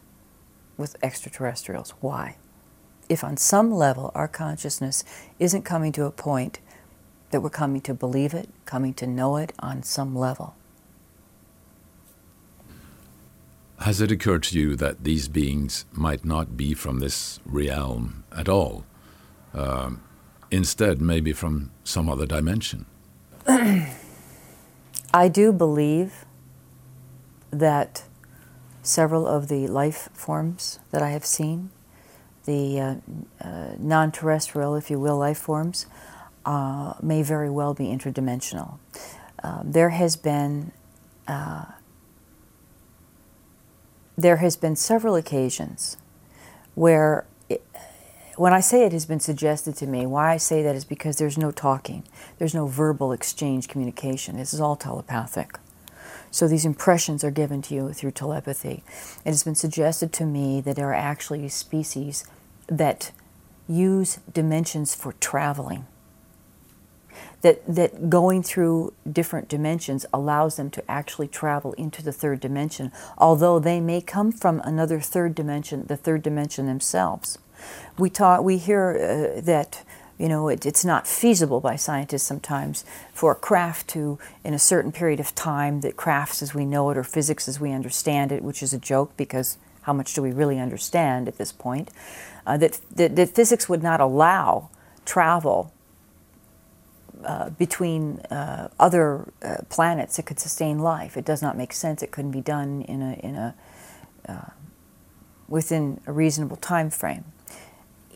with 0.76 0.96
extraterrestrials? 1.04 1.90
Why? 2.00 2.36
If 3.08 3.22
on 3.22 3.36
some 3.36 3.70
level 3.70 4.10
our 4.12 4.26
consciousness 4.26 5.04
isn't 5.38 5.62
coming 5.62 5.92
to 5.92 6.04
a 6.04 6.10
point 6.10 6.58
that 7.30 7.42
we're 7.42 7.48
coming 7.50 7.80
to 7.82 7.94
believe 7.94 8.34
it, 8.34 8.48
coming 8.64 8.92
to 8.94 9.06
know 9.06 9.36
it 9.36 9.52
on 9.60 9.84
some 9.84 10.16
level. 10.16 10.56
Has 13.78 14.00
it 14.00 14.10
occurred 14.10 14.42
to 14.44 14.58
you 14.58 14.74
that 14.74 15.04
these 15.04 15.28
beings 15.28 15.84
might 15.92 16.24
not 16.24 16.56
be 16.56 16.74
from 16.74 16.98
this 16.98 17.38
realm 17.46 18.24
at 18.36 18.48
all? 18.48 18.84
Um, 19.54 20.02
instead, 20.50 21.00
maybe 21.00 21.32
from 21.32 21.70
some 21.84 22.08
other 22.08 22.26
dimension? 22.26 22.86
I 25.14 25.28
do 25.28 25.52
believe 25.52 26.24
that 27.50 28.02
several 28.88 29.26
of 29.26 29.48
the 29.48 29.66
life 29.66 30.08
forms 30.12 30.78
that 30.90 31.02
I 31.02 31.10
have 31.10 31.24
seen, 31.24 31.70
the 32.46 32.80
uh, 32.80 32.94
uh, 33.40 33.74
non 33.78 34.10
terrestrial, 34.10 34.74
if 34.74 34.90
you 34.90 34.98
will, 34.98 35.18
life 35.18 35.38
forms, 35.38 35.86
uh, 36.46 36.94
may 37.02 37.22
very 37.22 37.50
well 37.50 37.74
be 37.74 37.84
interdimensional. 37.84 38.78
Um, 39.42 39.70
there 39.70 39.90
has 39.90 40.16
been 40.16 40.72
uh, 41.26 41.66
there 44.16 44.38
has 44.38 44.56
been 44.56 44.74
several 44.74 45.14
occasions 45.14 45.96
where 46.74 47.26
it, 47.48 47.62
when 48.36 48.52
I 48.52 48.60
say 48.60 48.84
it 48.84 48.92
has 48.92 49.04
been 49.04 49.20
suggested 49.20 49.76
to 49.76 49.86
me, 49.86 50.06
why 50.06 50.32
I 50.32 50.38
say 50.38 50.62
that 50.62 50.74
is 50.74 50.84
because 50.84 51.16
there's 51.18 51.36
no 51.36 51.50
talking, 51.50 52.04
there's 52.38 52.54
no 52.54 52.66
verbal 52.66 53.12
exchange 53.12 53.68
communication. 53.68 54.36
This 54.36 54.54
is 54.54 54.60
all 54.60 54.76
telepathic. 54.76 55.58
So 56.30 56.46
these 56.46 56.64
impressions 56.64 57.24
are 57.24 57.30
given 57.30 57.62
to 57.62 57.74
you 57.74 57.92
through 57.92 58.12
telepathy. 58.12 58.82
It 59.24 59.30
has 59.30 59.44
been 59.44 59.54
suggested 59.54 60.12
to 60.14 60.26
me 60.26 60.60
that 60.60 60.76
there 60.76 60.90
are 60.90 60.94
actually 60.94 61.48
species 61.48 62.24
that 62.66 63.12
use 63.68 64.18
dimensions 64.32 64.94
for 64.94 65.12
traveling. 65.14 65.86
That, 67.42 67.64
that 67.66 68.10
going 68.10 68.42
through 68.42 68.94
different 69.10 69.48
dimensions 69.48 70.04
allows 70.12 70.56
them 70.56 70.70
to 70.70 70.90
actually 70.90 71.28
travel 71.28 71.72
into 71.74 72.02
the 72.02 72.12
third 72.12 72.40
dimension, 72.40 72.90
although 73.16 73.58
they 73.58 73.80
may 73.80 74.00
come 74.00 74.32
from 74.32 74.60
another 74.64 75.00
third 75.00 75.34
dimension, 75.34 75.86
the 75.86 75.96
third 75.96 76.22
dimension 76.22 76.66
themselves. 76.66 77.38
We 77.96 78.10
talk, 78.10 78.42
we 78.42 78.58
hear 78.58 79.36
uh, 79.38 79.40
that 79.40 79.84
you 80.18 80.28
know 80.28 80.48
it, 80.48 80.66
it's 80.66 80.84
not 80.84 81.06
feasible 81.06 81.60
by 81.60 81.76
scientists 81.76 82.24
sometimes 82.24 82.84
for 83.12 83.32
a 83.32 83.34
craft 83.34 83.88
to, 83.88 84.18
in 84.44 84.54
a 84.54 84.58
certain 84.58 84.92
period 84.92 85.20
of 85.20 85.34
time, 85.34 85.80
that 85.80 85.96
crafts 85.96 86.42
as 86.42 86.54
we 86.54 86.64
know 86.64 86.90
it 86.90 86.96
or 86.96 87.04
physics 87.04 87.48
as 87.48 87.60
we 87.60 87.72
understand 87.72 88.32
it, 88.32 88.42
which 88.42 88.62
is 88.62 88.72
a 88.72 88.78
joke 88.78 89.16
because 89.16 89.58
how 89.82 89.92
much 89.92 90.12
do 90.14 90.22
we 90.22 90.32
really 90.32 90.58
understand 90.58 91.28
at 91.28 91.38
this 91.38 91.52
point? 91.52 91.90
Uh, 92.46 92.56
that, 92.56 92.80
that, 92.94 93.16
that 93.16 93.30
physics 93.30 93.68
would 93.68 93.82
not 93.82 94.00
allow 94.00 94.68
travel 95.04 95.72
uh, 97.24 97.50
between 97.50 98.18
uh, 98.30 98.68
other 98.78 99.32
uh, 99.42 99.56
planets 99.70 100.16
that 100.16 100.26
could 100.26 100.38
sustain 100.38 100.78
life. 100.78 101.16
It 101.16 101.24
does 101.24 101.42
not 101.42 101.56
make 101.56 101.72
sense. 101.72 102.02
It 102.02 102.10
couldn't 102.10 102.30
be 102.30 102.40
done 102.40 102.82
in 102.82 103.02
a, 103.02 103.12
in 103.14 103.34
a 103.34 103.54
uh, 104.28 104.50
within 105.48 106.00
a 106.06 106.12
reasonable 106.12 106.56
time 106.56 106.90
frame 106.90 107.24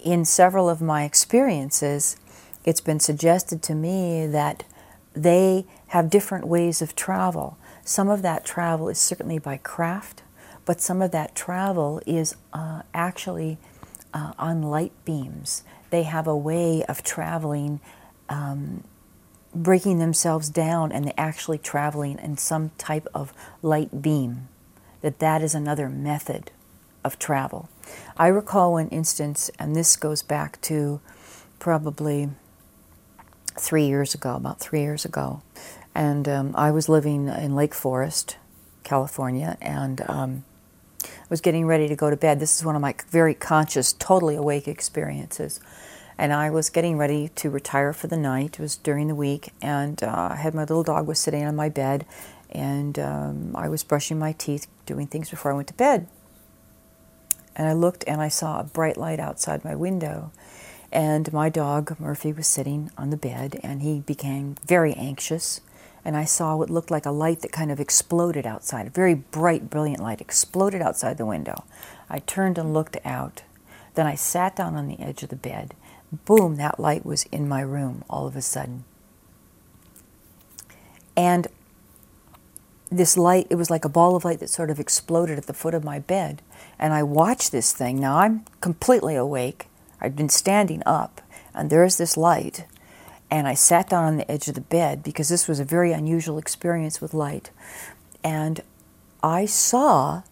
in 0.03 0.25
several 0.25 0.69
of 0.69 0.81
my 0.81 1.05
experiences, 1.05 2.17
it's 2.65 2.81
been 2.81 3.01
suggested 3.01 3.63
to 3.63 3.75
me 3.75 4.27
that 4.27 4.65
they 5.15 5.67
have 5.89 6.11
different 6.11 6.47
ways 6.47 6.83
of 6.83 6.95
travel. 6.95 7.57
Some 7.85 8.09
of 8.09 8.23
that 8.23 8.45
travel 8.45 8.89
is 8.89 8.99
certainly 8.99 9.39
by 9.39 9.59
craft, 9.59 10.23
but 10.65 10.81
some 10.81 11.03
of 11.03 11.11
that 11.11 11.35
travel 11.35 12.01
is 12.07 12.37
uh, 12.53 12.83
actually 12.95 13.59
uh, 14.15 14.33
on 14.39 14.63
light 14.63 14.93
beams. 15.05 15.65
They 15.91 16.05
have 16.05 16.27
a 16.27 16.37
way 16.37 16.85
of 16.85 17.03
traveling, 17.03 17.81
um, 18.29 18.85
breaking 19.55 19.99
themselves 19.99 20.49
down, 20.49 20.93
and 20.93 21.05
they're 21.05 21.13
actually 21.19 21.59
traveling 21.59 22.19
in 22.19 22.39
some 22.39 22.71
type 22.79 23.07
of 23.15 23.33
light 23.61 24.03
beam. 24.03 24.49
That 25.03 25.19
that 25.19 25.43
is 25.43 25.55
another 25.55 25.89
method 25.89 26.53
of 27.05 27.19
travel. 27.19 27.69
I 28.17 28.29
recall 28.29 28.73
one 28.73 28.89
instance, 28.89 29.51
and 29.59 29.75
this 29.75 29.97
goes 29.97 30.23
back 30.23 30.61
to 30.63 31.01
probably 31.59 32.31
three 33.59 33.87
years 33.87 34.15
ago, 34.15 34.37
about 34.37 34.61
three 34.61 34.81
years 34.81 35.05
ago. 35.05 35.43
And 35.95 36.29
um, 36.29 36.55
I 36.57 36.71
was 36.71 36.89
living 36.89 37.29
in 37.29 37.55
Lake 37.55 37.75
Forest, 37.75 38.37
California, 38.83 39.57
and 39.61 40.03
um, 40.09 40.45
was 41.29 41.41
getting 41.41 41.67
ready 41.67 41.89
to 41.89 41.97
go 41.97 42.11
to 42.11 42.17
bed. 42.17 42.41
This 42.41 42.57
is 42.57 42.65
one 42.65 42.77
of 42.77 42.83
my 42.83 42.95
very 43.11 43.35
conscious, 43.35 43.93
totally 43.93 44.37
awake 44.37 44.69
experiences. 44.69 45.61
And 46.19 46.33
I 46.33 46.51
was 46.51 46.71
getting 46.71 46.99
ready 46.99 47.29
to 47.37 47.51
retire 47.51 47.93
for 47.93 48.07
the 48.07 48.17
night. 48.17 48.59
It 48.59 48.63
was 48.63 48.77
during 48.77 49.09
the 49.09 49.15
week, 49.15 49.51
and 49.61 50.03
uh, 50.03 50.29
I 50.33 50.37
had 50.37 50.55
my 50.55 50.63
little 50.63 50.83
dog 50.83 51.07
was 51.07 51.19
sitting 51.19 51.45
on 51.45 51.57
my 51.57 51.69
bed, 51.69 52.07
and 52.51 52.99
um, 52.99 53.57
I 53.57 53.69
was 53.69 53.83
brushing 53.83 54.19
my 54.19 54.33
teeth, 54.33 54.67
doing 54.85 55.07
things 55.07 55.31
before 55.31 55.53
I 55.53 55.55
went 55.55 55.69
to 55.69 55.75
bed. 55.75 56.07
And 57.55 57.69
I 57.69 57.73
looked 57.73 58.05
and 58.07 58.21
I 58.21 58.29
saw 58.29 58.61
a 58.61 58.65
bright 58.65 58.97
light 58.97 59.21
outside 59.21 59.65
my 59.65 59.75
window. 59.75 60.33
And 60.91 61.33
my 61.33 61.49
dog, 61.49 61.99
Murphy, 61.99 62.33
was 62.33 62.47
sitting 62.47 62.91
on 62.99 63.11
the 63.11 63.17
bed 63.17 63.59
and 63.63 63.83
he 63.83 64.01
became 64.01 64.57
very 64.67 64.93
anxious. 64.95 65.61
And 66.05 66.17
I 66.17 66.25
saw 66.25 66.57
what 66.57 66.71
looked 66.71 66.91
like 66.91 67.07
a 67.07 67.11
light 67.11 67.41
that 67.41 67.53
kind 67.53 67.71
of 67.71 67.81
exploded 67.81 68.45
outside, 68.45 68.89
a 68.89 68.91
very 68.91 69.15
bright, 69.15 69.71
brilliant 69.71 70.03
light 70.03 70.21
exploded 70.21 70.83
outside 70.83 71.17
the 71.17 71.27
window. 71.27 71.65
I 72.11 72.19
turned 72.19 72.59
and 72.59 72.75
looked 72.75 72.97
out. 73.05 73.43
Then 73.95 74.07
I 74.07 74.17
sat 74.17 74.57
down 74.57 74.75
on 74.75 74.89
the 74.89 75.01
edge 75.01 75.23
of 75.23 75.29
the 75.29 75.37
bed. 75.37 75.75
Boom, 76.25 76.57
that 76.57 76.81
light 76.81 77.07
was 77.07 77.25
in 77.33 77.49
my 77.49 77.61
room 77.61 78.05
all 78.11 78.27
of 78.27 78.37
a 78.37 78.43
sudden. 78.43 78.85
And 81.17 81.47
this 82.91 83.17
light, 83.17 83.47
it 83.49 83.55
was 83.55 83.71
like 83.71 83.85
a 83.85 83.89
ball 83.89 84.17
of 84.17 84.25
light 84.25 84.41
that 84.41 84.51
sort 84.51 84.71
of 84.71 84.81
exploded 84.81 85.39
at 85.39 85.47
the 85.47 85.55
foot 85.55 85.75
of 85.75 85.85
my 85.85 85.99
bed. 85.99 86.43
And 86.83 86.93
I 86.93 87.05
watched 87.05 87.53
this 87.53 87.73
thing. 87.73 88.01
Now 88.01 88.19
I'm 88.19 88.45
completely 88.61 89.15
awake. 89.15 89.69
I'd 90.01 90.17
been 90.17 90.29
standing 90.29 90.83
up, 90.85 91.21
and 91.55 91.71
there's 91.71 91.97
this 91.97 92.17
light. 92.17 92.67
And 93.31 93.47
I 93.47 93.55
sat 93.55 93.89
down 93.89 94.03
on 94.03 94.17
the 94.17 94.29
edge 94.29 94.49
of 94.49 94.57
the 94.57 94.61
bed 94.61 95.05
because 95.05 95.29
this 95.29 95.47
was 95.47 95.61
a 95.61 95.65
very 95.65 95.93
unusual 95.93 96.39
experience 96.39 97.01
with 97.01 97.15
light. 97.15 97.53
And 98.25 98.63
I 99.23 99.47
saw 99.47 100.23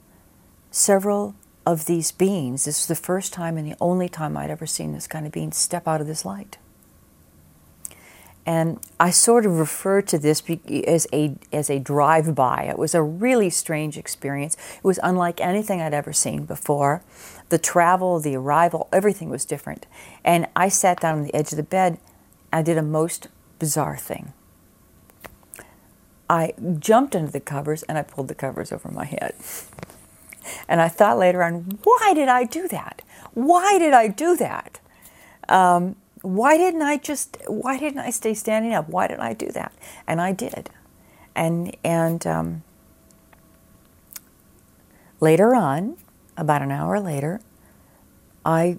several 0.72 1.36
of 1.64 1.86
these 1.86 2.10
beings. 2.10 2.64
This 2.64 2.80
was 2.80 2.88
the 2.88 3.06
first 3.06 3.32
time 3.32 3.56
and 3.56 3.70
the 3.70 3.76
only 3.80 4.08
time 4.08 4.36
I'd 4.36 4.50
ever 4.50 4.66
seen 4.66 4.92
this 4.92 5.06
kind 5.06 5.26
of 5.26 5.32
being 5.32 5.52
step 5.52 5.86
out 5.86 6.00
of 6.00 6.08
this 6.08 6.24
light. 6.24 6.58
And 8.46 8.80
I 8.98 9.10
sort 9.10 9.46
of 9.46 9.58
refer 9.58 10.02
to 10.02 10.18
this 10.18 10.42
as 10.86 11.06
a, 11.12 11.36
as 11.52 11.70
a 11.70 11.78
drive 11.78 12.34
by. 12.34 12.64
It 12.64 12.78
was 12.78 12.94
a 12.94 13.02
really 13.02 13.50
strange 13.50 13.98
experience. 13.98 14.56
It 14.76 14.84
was 14.84 14.98
unlike 15.02 15.40
anything 15.40 15.80
I'd 15.80 15.94
ever 15.94 16.12
seen 16.12 16.46
before. 16.46 17.02
The 17.50 17.58
travel, 17.58 18.18
the 18.18 18.36
arrival, 18.36 18.88
everything 18.92 19.28
was 19.28 19.44
different. 19.44 19.86
And 20.24 20.48
I 20.56 20.68
sat 20.68 21.00
down 21.00 21.18
on 21.18 21.24
the 21.24 21.34
edge 21.34 21.52
of 21.52 21.56
the 21.56 21.62
bed. 21.62 21.98
I 22.52 22.62
did 22.62 22.78
a 22.78 22.82
most 22.82 23.28
bizarre 23.58 23.96
thing. 23.96 24.32
I 26.28 26.54
jumped 26.78 27.14
under 27.16 27.30
the 27.30 27.40
covers 27.40 27.82
and 27.84 27.98
I 27.98 28.02
pulled 28.02 28.28
the 28.28 28.34
covers 28.34 28.72
over 28.72 28.90
my 28.90 29.04
head. 29.04 29.34
And 30.68 30.80
I 30.80 30.88
thought 30.88 31.18
later 31.18 31.42
on, 31.42 31.78
why 31.82 32.12
did 32.14 32.28
I 32.28 32.44
do 32.44 32.68
that? 32.68 33.02
Why 33.34 33.78
did 33.78 33.92
I 33.92 34.08
do 34.08 34.36
that? 34.36 34.80
Um, 35.48 35.96
why 36.22 36.56
didn't 36.56 36.82
I 36.82 36.96
just 36.96 37.36
why 37.46 37.78
didn't 37.78 38.00
I 38.00 38.10
stay 38.10 38.34
standing 38.34 38.74
up? 38.74 38.88
Why 38.88 39.08
didn't 39.08 39.22
I 39.22 39.32
do 39.32 39.48
that? 39.52 39.72
And 40.06 40.20
I 40.20 40.32
did. 40.32 40.70
And 41.34 41.76
and 41.82 42.26
um, 42.26 42.62
later 45.20 45.54
on, 45.54 45.96
about 46.36 46.62
an 46.62 46.70
hour 46.70 47.00
later, 47.00 47.40
I 48.44 48.78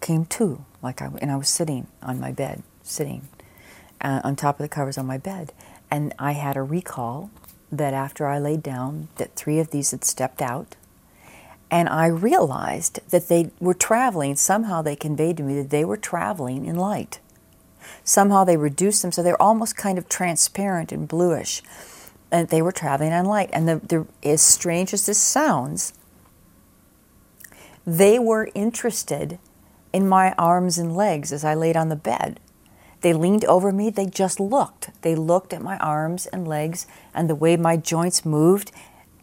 came 0.00 0.26
to 0.26 0.64
like 0.82 1.02
I 1.02 1.10
and 1.20 1.30
I 1.30 1.36
was 1.36 1.48
sitting 1.48 1.86
on 2.02 2.20
my 2.20 2.32
bed, 2.32 2.62
sitting 2.82 3.28
uh, 4.00 4.20
on 4.24 4.36
top 4.36 4.60
of 4.60 4.64
the 4.64 4.68
covers 4.68 4.98
on 4.98 5.06
my 5.06 5.18
bed, 5.18 5.52
and 5.90 6.14
I 6.18 6.32
had 6.32 6.56
a 6.56 6.62
recall 6.62 7.30
that 7.70 7.94
after 7.94 8.26
I 8.26 8.38
laid 8.38 8.62
down, 8.62 9.08
that 9.16 9.34
three 9.34 9.58
of 9.58 9.70
these 9.70 9.92
had 9.92 10.04
stepped 10.04 10.42
out. 10.42 10.76
And 11.72 11.88
I 11.88 12.06
realized 12.06 13.00
that 13.08 13.28
they 13.28 13.50
were 13.58 13.72
traveling, 13.72 14.36
somehow 14.36 14.82
they 14.82 14.94
conveyed 14.94 15.38
to 15.38 15.42
me 15.42 15.54
that 15.54 15.70
they 15.70 15.86
were 15.86 15.96
traveling 15.96 16.66
in 16.66 16.76
light. 16.76 17.18
Somehow 18.04 18.44
they 18.44 18.58
reduced 18.58 19.00
them 19.00 19.10
so 19.10 19.22
they're 19.22 19.40
almost 19.40 19.74
kind 19.74 19.96
of 19.96 20.06
transparent 20.06 20.92
and 20.92 21.08
bluish. 21.08 21.62
And 22.30 22.48
they 22.48 22.60
were 22.60 22.72
traveling 22.72 23.14
on 23.14 23.24
light. 23.24 23.48
And 23.54 23.66
the, 23.66 23.76
the, 23.76 24.06
as 24.22 24.42
strange 24.42 24.92
as 24.92 25.06
this 25.06 25.18
sounds, 25.18 25.94
they 27.86 28.18
were 28.18 28.50
interested 28.54 29.38
in 29.94 30.06
my 30.06 30.32
arms 30.32 30.76
and 30.76 30.94
legs 30.94 31.32
as 31.32 31.42
I 31.42 31.54
laid 31.54 31.76
on 31.76 31.88
the 31.88 31.96
bed. 31.96 32.38
They 33.00 33.14
leaned 33.14 33.46
over 33.46 33.72
me, 33.72 33.88
they 33.88 34.06
just 34.06 34.38
looked. 34.38 34.90
They 35.00 35.14
looked 35.14 35.54
at 35.54 35.62
my 35.62 35.78
arms 35.78 36.26
and 36.26 36.46
legs 36.46 36.86
and 37.14 37.30
the 37.30 37.34
way 37.34 37.56
my 37.56 37.78
joints 37.78 38.26
moved. 38.26 38.72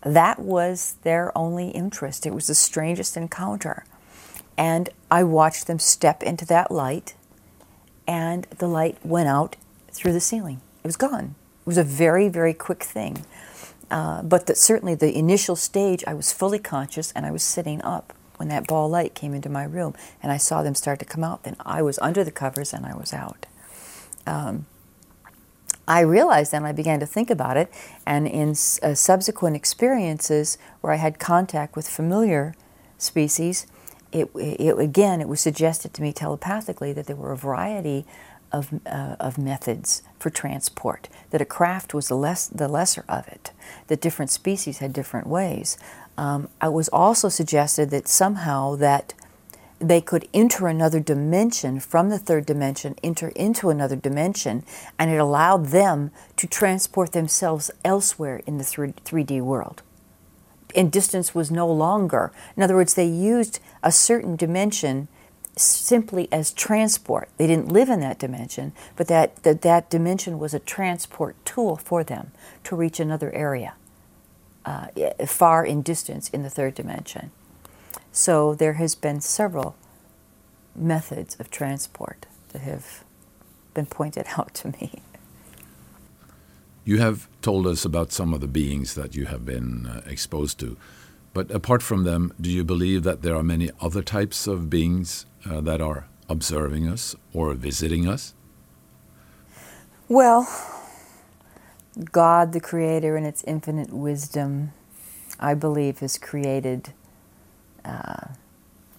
That 0.01 0.39
was 0.39 0.95
their 1.03 1.37
only 1.37 1.69
interest. 1.69 2.25
It 2.25 2.33
was 2.33 2.47
the 2.47 2.55
strangest 2.55 3.17
encounter. 3.17 3.85
And 4.57 4.89
I 5.09 5.23
watched 5.23 5.67
them 5.67 5.79
step 5.79 6.21
into 6.23 6.45
that 6.47 6.71
light, 6.71 7.15
and 8.07 8.45
the 8.57 8.67
light 8.67 8.97
went 9.03 9.29
out 9.29 9.55
through 9.91 10.13
the 10.13 10.19
ceiling. 10.19 10.61
It 10.83 10.87
was 10.87 10.97
gone. 10.97 11.35
It 11.61 11.65
was 11.65 11.77
a 11.77 11.83
very, 11.83 12.29
very 12.29 12.53
quick 12.53 12.83
thing. 12.83 13.25
Uh, 13.91 14.21
but 14.21 14.45
the, 14.45 14.55
certainly 14.55 14.95
the 14.95 15.17
initial 15.17 15.55
stage, 15.55 16.03
I 16.05 16.13
was 16.13 16.31
fully 16.31 16.59
conscious 16.59 17.11
and 17.13 17.25
I 17.25 17.31
was 17.31 17.43
sitting 17.43 17.81
up 17.81 18.13
when 18.37 18.47
that 18.49 18.67
ball 18.67 18.87
light 18.87 19.15
came 19.15 19.33
into 19.33 19.49
my 19.49 19.63
room 19.63 19.95
and 20.21 20.31
I 20.31 20.37
saw 20.37 20.61
them 20.61 20.75
start 20.75 20.99
to 20.99 21.05
come 21.05 21.23
out. 21.23 21.43
Then 21.43 21.55
I 21.59 21.81
was 21.81 21.97
under 21.99 22.23
the 22.23 22.31
covers 22.31 22.71
and 22.73 22.85
I 22.85 22.95
was 22.95 23.13
out 23.13 23.47
um, 24.29 24.65
I 25.89 26.01
realized 26.01 26.51
then 26.51 26.65
I 26.65 26.71
began 26.71 26.99
to 26.99 27.07
think 27.07 27.31
about 27.31 27.57
it, 27.57 27.73
and 28.05 28.27
in 28.27 28.51
uh, 28.51 28.93
subsequent 28.93 29.55
experiences 29.55 30.59
where 30.81 30.93
I 30.93 30.97
had 30.97 31.17
contact 31.17 31.75
with 31.75 31.89
familiar 31.89 32.53
species, 32.99 33.65
it, 34.11 34.29
it, 34.35 34.77
again 34.77 35.19
it 35.19 35.27
was 35.27 35.41
suggested 35.41 35.93
to 35.95 36.01
me 36.03 36.13
telepathically 36.13 36.93
that 36.93 37.07
there 37.07 37.15
were 37.15 37.31
a 37.31 37.37
variety 37.37 38.05
of, 38.51 38.79
uh, 38.85 39.15
of 39.19 39.37
methods 39.39 40.03
for 40.19 40.29
transport. 40.29 41.09
That 41.31 41.41
a 41.41 41.45
craft 41.45 41.93
was 41.93 42.07
the 42.07 42.15
less 42.15 42.47
the 42.47 42.67
lesser 42.67 43.05
of 43.09 43.27
it. 43.27 43.51
That 43.87 44.01
different 44.01 44.31
species 44.31 44.77
had 44.77 44.93
different 44.93 45.27
ways. 45.27 45.77
Um, 46.17 46.49
I 46.61 46.69
was 46.69 46.89
also 46.89 47.29
suggested 47.29 47.89
that 47.89 48.07
somehow 48.07 48.75
that 48.75 49.13
they 49.79 50.01
could 50.01 50.27
enter 50.33 50.67
another 50.67 50.99
dimension 50.99 51.79
from 51.79 52.09
the 52.09 52.19
third 52.19 52.45
dimension, 52.45 52.95
enter 53.01 53.29
into 53.29 53.69
another 53.69 53.95
dimension, 53.95 54.63
and 54.97 55.09
it 55.09 55.17
allowed 55.17 55.67
them 55.67 56.11
to 56.35 56.47
transport 56.47 57.13
themselves 57.13 57.71
elsewhere 57.83 58.41
in 58.45 58.57
the 58.57 58.63
3D 58.63 59.41
world. 59.41 59.81
And 60.75 60.91
distance 60.91 61.33
was 61.33 61.49
no 61.49 61.67
longer. 61.71 62.31
In 62.55 62.61
other 62.61 62.75
words, 62.75 62.93
they 62.93 63.07
used 63.07 63.59
a 63.81 63.91
certain 63.91 64.35
dimension 64.35 65.07
simply 65.55 66.27
as 66.31 66.51
transport. 66.51 67.29
They 67.37 67.47
didn't 67.47 67.71
live 67.71 67.89
in 67.89 68.01
that 68.01 68.19
dimension, 68.19 68.73
but 68.95 69.07
that, 69.07 69.43
that, 69.43 69.61
that 69.61 69.89
dimension 69.89 70.39
was 70.39 70.53
a 70.53 70.59
transport 70.59 71.35
tool 71.45 71.75
for 71.75 72.03
them 72.03 72.31
to 72.65 72.75
reach 72.75 72.99
another 72.99 73.31
area 73.31 73.73
uh, 74.65 74.87
far 75.25 75.65
in 75.65 75.81
distance 75.81 76.29
in 76.29 76.43
the 76.43 76.49
third 76.49 76.75
dimension. 76.75 77.31
So 78.11 78.55
there 78.55 78.73
has 78.73 78.95
been 78.95 79.21
several 79.21 79.75
methods 80.75 81.35
of 81.39 81.49
transport 81.49 82.25
that 82.49 82.61
have 82.61 83.03
been 83.73 83.85
pointed 83.85 84.25
out 84.37 84.53
to 84.55 84.69
me. 84.69 85.01
You 86.85 86.97
have 86.99 87.27
told 87.41 87.67
us 87.67 87.85
about 87.85 88.11
some 88.11 88.33
of 88.33 88.41
the 88.41 88.47
beings 88.47 88.95
that 88.95 89.15
you 89.15 89.25
have 89.25 89.45
been 89.45 89.85
uh, 89.85 90.01
exposed 90.07 90.59
to. 90.59 90.77
But 91.33 91.51
apart 91.51 91.83
from 91.83 92.03
them, 92.03 92.33
do 92.41 92.49
you 92.49 92.63
believe 92.63 93.03
that 93.03 93.21
there 93.21 93.35
are 93.35 93.43
many 93.43 93.69
other 93.79 94.01
types 94.01 94.47
of 94.47 94.69
beings 94.69 95.25
uh, 95.47 95.61
that 95.61 95.81
are 95.81 96.07
observing 96.27 96.87
us 96.87 97.15
or 97.33 97.53
visiting 97.53 98.07
us? 98.07 98.33
Well, 100.07 100.49
God, 102.11 102.53
the 102.53 102.59
Creator, 102.59 103.15
in 103.15 103.25
its 103.25 103.43
infinite 103.43 103.93
wisdom, 103.93 104.73
I 105.39 105.53
believe, 105.53 105.99
has 105.99 106.17
created 106.17 106.93
uh, 107.89 108.33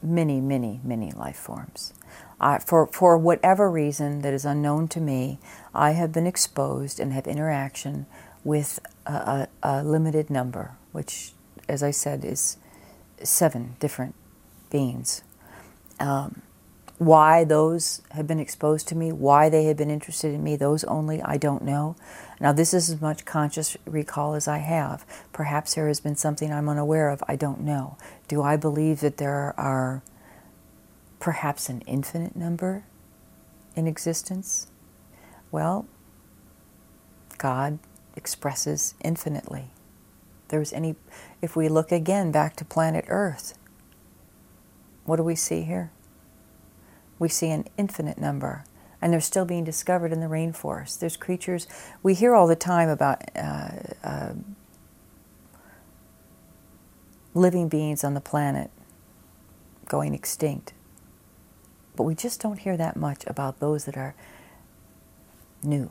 many, 0.03 0.41
many, 0.41 0.81
many 0.83 1.13
life 1.13 1.37
forms. 1.37 1.93
I, 2.41 2.59
for, 2.59 2.87
for 2.87 3.19
whatever 3.19 3.71
reason 3.71 4.23
that 4.23 4.33
is 4.33 4.45
unknown 4.45 4.89
to 4.89 5.01
me, 5.01 5.39
I 5.75 5.93
have 5.93 6.13
been 6.13 6.27
exposed 6.27 6.99
and 6.99 7.13
have 7.13 7.27
interaction 7.27 8.07
with 8.45 8.81
a, 9.07 9.13
a, 9.13 9.49
a 9.63 9.85
limited 9.85 10.31
number, 10.31 10.73
which, 10.93 11.33
as 11.69 11.83
I 11.83 11.91
said, 11.91 12.25
is 12.25 12.57
seven 13.23 13.77
different 13.79 14.15
beings. 14.71 15.23
Um, 15.99 16.43
why 16.97 17.45
those 17.45 18.03
have 18.11 18.27
been 18.27 18.41
exposed 18.41 18.89
to 18.89 18.95
me, 18.95 19.13
why 19.13 19.49
they 19.49 19.65
have 19.65 19.77
been 19.77 19.91
interested 19.91 20.35
in 20.35 20.43
me, 20.43 20.57
those 20.57 20.85
only 20.85 21.23
I 21.23 21.37
don't 21.37 21.63
know. 21.63 21.97
Now, 22.41 22.53
this 22.53 22.73
is 22.73 22.89
as 22.89 23.01
much 23.01 23.27
conscious 23.27 23.77
recall 23.85 24.35
as 24.35 24.49
I 24.49 24.59
have. 24.59 25.05
Perhaps 25.33 25.75
there 25.75 25.89
has 25.89 26.01
been 26.01 26.17
something 26.17 26.53
I'm 26.53 26.69
unaware 26.69 27.11
of, 27.11 27.23
I 27.29 27.37
don't 27.37 27.61
know. 27.61 27.99
Do 28.29 28.43
I 28.43 28.57
believe 28.57 29.01
that 29.01 29.19
there 29.19 29.55
are 29.59 30.03
perhaps 31.19 31.69
an 31.69 31.83
infinite 31.83 32.35
number 32.35 32.85
in 33.77 33.87
existence? 33.87 34.69
Well, 35.51 35.87
God 37.37 37.79
expresses 38.17 38.95
infinitely. 39.05 39.67
There's 40.49 40.73
any, 40.73 40.97
if 41.43 41.55
we 41.55 41.69
look 41.69 41.93
again 41.93 42.33
back 42.33 42.57
to 42.57 42.65
planet 42.65 43.05
Earth, 43.09 43.59
what 45.05 45.17
do 45.17 45.23
we 45.23 45.35
see 45.35 45.63
here? 45.63 45.91
we 47.21 47.29
see 47.29 47.51
an 47.51 47.67
infinite 47.77 48.19
number, 48.19 48.65
and 49.01 49.13
they're 49.13 49.21
still 49.21 49.45
being 49.45 49.65
discovered 49.65 50.13
in 50.13 50.21
the 50.21 50.27
rainforest. 50.27 50.99
There's 50.99 51.17
creatures 51.17 51.67
we 52.03 52.15
hear 52.15 52.35
all 52.35 52.47
the 52.47 52.57
time 52.57 52.89
about 52.89 53.23
uh, 53.37 53.71
uh, 54.05 54.33
living 57.35 57.69
beings 57.69 58.05
on 58.05 58.15
the 58.15 58.21
planet 58.21 58.71
going 59.87 60.15
extinct, 60.15 60.73
but 61.97 62.05
we 62.05 62.15
just 62.15 62.41
don't 62.41 62.59
hear 62.59 62.77
that 62.77 62.97
much 62.97 63.25
about 63.27 63.61
those 63.61 63.85
that 63.87 63.97
are 63.97 64.15
new, 65.63 65.91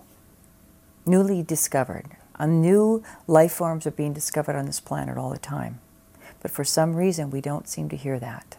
newly 1.06 1.44
discovered. 1.44 2.16
A 2.36 2.48
new 2.48 3.04
life 3.28 3.52
forms 3.52 3.86
are 3.86 3.92
being 3.92 4.14
discovered 4.14 4.56
on 4.56 4.66
this 4.66 4.80
planet 4.80 5.18
all 5.18 5.30
the 5.30 5.38
time. 5.38 5.82
But 6.42 6.52
for 6.52 6.64
some 6.64 6.96
reason, 6.96 7.32
we 7.32 7.42
don't 7.42 7.68
seem 7.68 7.90
to 7.90 7.98
hear 7.98 8.18
that. 8.20 8.58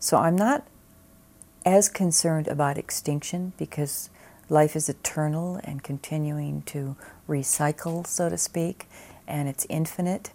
So 0.00 0.16
I'm 0.16 0.34
not 0.34 0.66
as 1.64 1.88
concerned 1.88 2.48
about 2.48 2.78
extinction 2.78 3.52
because 3.58 4.10
life 4.48 4.74
is 4.74 4.88
eternal 4.88 5.60
and 5.64 5.82
continuing 5.82 6.62
to 6.62 6.96
recycle, 7.28 8.06
so 8.06 8.28
to 8.28 8.38
speak, 8.38 8.86
and 9.26 9.48
it's 9.48 9.66
infinite. 9.68 10.30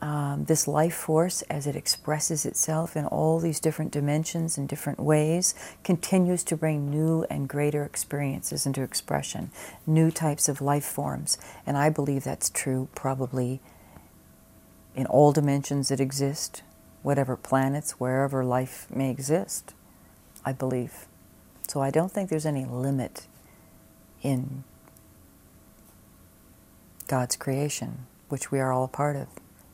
Um, 0.00 0.44
this 0.44 0.68
life 0.68 0.94
force, 0.94 1.40
as 1.42 1.66
it 1.66 1.74
expresses 1.74 2.44
itself 2.44 2.96
in 2.96 3.06
all 3.06 3.40
these 3.40 3.58
different 3.58 3.92
dimensions 3.92 4.58
and 4.58 4.68
different 4.68 5.00
ways, 5.00 5.54
continues 5.82 6.44
to 6.44 6.56
bring 6.56 6.90
new 6.90 7.24
and 7.30 7.48
greater 7.48 7.82
experiences 7.82 8.66
into 8.66 8.82
expression, 8.82 9.50
new 9.86 10.10
types 10.10 10.48
of 10.48 10.60
life 10.60 10.84
forms. 10.84 11.38
And 11.66 11.78
I 11.78 11.88
believe 11.88 12.24
that's 12.24 12.50
true 12.50 12.88
probably 12.94 13.60
in 14.94 15.06
all 15.06 15.32
dimensions 15.32 15.88
that 15.88 16.00
exist, 16.00 16.62
whatever 17.02 17.36
planets, 17.36 17.92
wherever 17.92 18.44
life 18.44 18.86
may 18.94 19.10
exist. 19.10 19.72
I 20.46 20.52
believe. 20.52 21.06
So 21.68 21.82
I 21.82 21.90
don't 21.90 22.12
think 22.12 22.30
there's 22.30 22.46
any 22.46 22.64
limit 22.64 23.26
in 24.22 24.62
God's 27.08 27.36
creation, 27.36 28.06
which 28.28 28.52
we 28.52 28.60
are 28.60 28.72
all 28.72 28.84
a 28.84 28.88
part 28.88 29.16
of, 29.16 29.26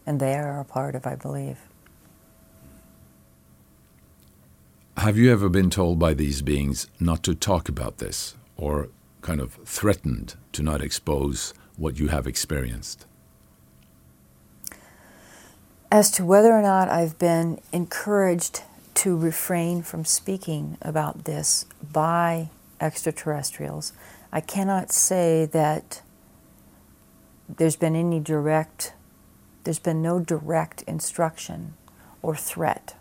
and 0.07 0.19
they 0.19 0.35
are 0.35 0.59
a 0.59 0.65
part 0.65 0.95
of, 0.95 1.07
I 1.07 1.15
believe. 1.15 1.59
Have 4.97 5.19
you 5.19 5.31
ever 5.31 5.49
been 5.49 5.69
told 5.71 5.99
by 5.99 6.15
these 6.15 6.41
beings 6.43 6.87
not 6.99 7.23
to 7.25 7.35
talk 7.35 7.69
about 7.69 7.99
this, 7.99 8.35
or 8.57 8.89
kind 9.21 9.41
of 9.41 9.55
threatened 9.65 10.37
to 10.53 10.63
not 10.63 10.81
expose 10.81 11.53
what 11.77 11.99
you 11.99 12.09
have 12.09 12.27
experienced? 12.27 13.07
As 15.91 16.11
to 16.13 16.25
whether 16.25 16.53
or 16.53 16.63
not 16.63 16.89
I've 16.89 17.19
been 17.19 17.61
encouraged 17.73 18.63
to 18.95 19.17
refrain 19.17 19.83
from 19.83 20.05
speaking 20.05 20.77
about 20.83 21.25
this 21.25 21.67
by 21.93 22.51
extraterrestrials. 22.81 23.93
I 24.33 24.41
cannot 24.41 24.93
say 24.93 25.47
that 25.47 26.03
there's 27.49 27.77
been 27.77 27.97
any 27.97 28.21
direct, 28.21 28.95
there's 29.65 29.79
been 29.79 30.03
no 30.03 30.21
direct 30.21 30.83
instruction 30.83 31.75
or 32.23 32.35
threat. 32.35 32.97